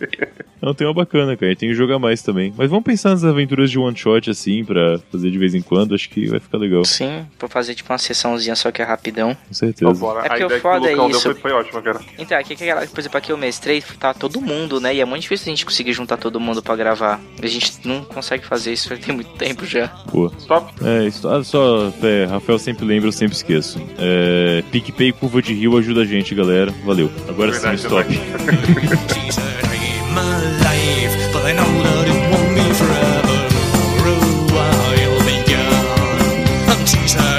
Não, 0.61 0.73
tem 0.73 0.87
uma 0.87 0.93
bacana, 0.93 1.35
cara. 1.35 1.55
Tem 1.55 1.69
que 1.69 1.75
jogar 1.75 1.99
mais 1.99 2.16
também. 2.21 2.53
Mas 2.57 2.69
vamos 2.69 2.83
pensar 2.85 3.09
nas 3.11 3.23
aventuras 3.23 3.69
de 3.69 3.79
one 3.79 3.95
shot, 3.95 4.29
assim, 4.29 4.63
pra 4.63 4.99
fazer 5.11 5.31
de 5.31 5.37
vez 5.37 5.53
em 5.55 5.61
quando. 5.61 5.95
Acho 5.95 6.09
que 6.09 6.27
vai 6.27 6.39
ficar 6.39 6.57
legal. 6.57 6.83
Sim, 6.85 7.25
pra 7.37 7.47
fazer 7.47 7.75
tipo 7.75 7.91
uma 7.91 7.97
sessãozinha 7.97 8.55
só 8.55 8.71
que 8.71 8.81
é 8.81 8.85
rapidão. 8.85 9.35
Com 9.47 9.53
certeza. 9.53 9.93
bora. 9.93 10.25
É 10.25 10.29
porque 10.29 10.45
o 10.45 10.61
foda 10.61 10.87
que 10.87 10.95
o 10.95 11.07
é 11.07 11.09
isso. 11.09 11.21
foi, 11.21 11.33
foi 11.35 11.51
ótima, 11.51 11.81
cara. 11.81 12.01
Então, 12.17 12.37
aqui 12.37 12.55
por 12.55 12.99
exemplo, 12.99 13.17
aqui 13.17 13.31
eu 13.31 13.37
mestrei, 13.37 13.81
tá 13.99 14.13
todo 14.13 14.41
mundo, 14.41 14.79
né? 14.79 14.93
E 14.95 15.01
é 15.01 15.05
muito 15.05 15.21
difícil 15.23 15.45
a 15.47 15.55
gente 15.55 15.65
conseguir 15.65 15.93
juntar 15.93 16.17
todo 16.17 16.39
mundo 16.39 16.61
pra 16.61 16.75
gravar. 16.75 17.19
A 17.41 17.47
gente 17.47 17.73
não 17.85 18.03
consegue 18.03 18.45
fazer 18.45 18.73
isso, 18.73 18.89
já 18.89 18.97
tem 18.97 19.13
muito 19.15 19.31
tempo 19.33 19.65
já. 19.65 19.87
Pô. 20.11 20.31
Stop. 20.37 20.73
É, 20.83 21.05
isso, 21.05 21.27
ah, 21.27 21.43
só, 21.43 21.91
é, 22.01 22.25
Rafael 22.25 22.59
sempre 22.59 22.85
lembra, 22.85 23.07
eu 23.07 23.11
sempre 23.11 23.35
esqueço. 23.35 23.79
É, 23.97 24.63
PicPay 24.71 25.11
Curva 25.11 25.41
de 25.41 25.53
Rio 25.53 25.77
ajuda 25.77 26.01
a 26.01 26.05
gente, 26.05 26.33
galera. 26.35 26.73
Valeu. 26.85 27.11
Agora 27.27 27.53
sim, 27.53 27.59
Verdade, 27.59 27.81
stop. 27.81 28.07
verdade. 28.07 28.87
Jesus. 29.21 29.57
I'm 30.17 30.57
but 31.31 31.45
I 31.45 31.53
know 31.53 31.71
that 31.85 32.07
it 32.13 32.19
won't 32.31 32.51
be 32.57 32.65
forever. 32.79 33.37
I'll 34.57 35.23
be 35.25 35.37
gone. 35.51 36.85
Jesus. 36.85 37.36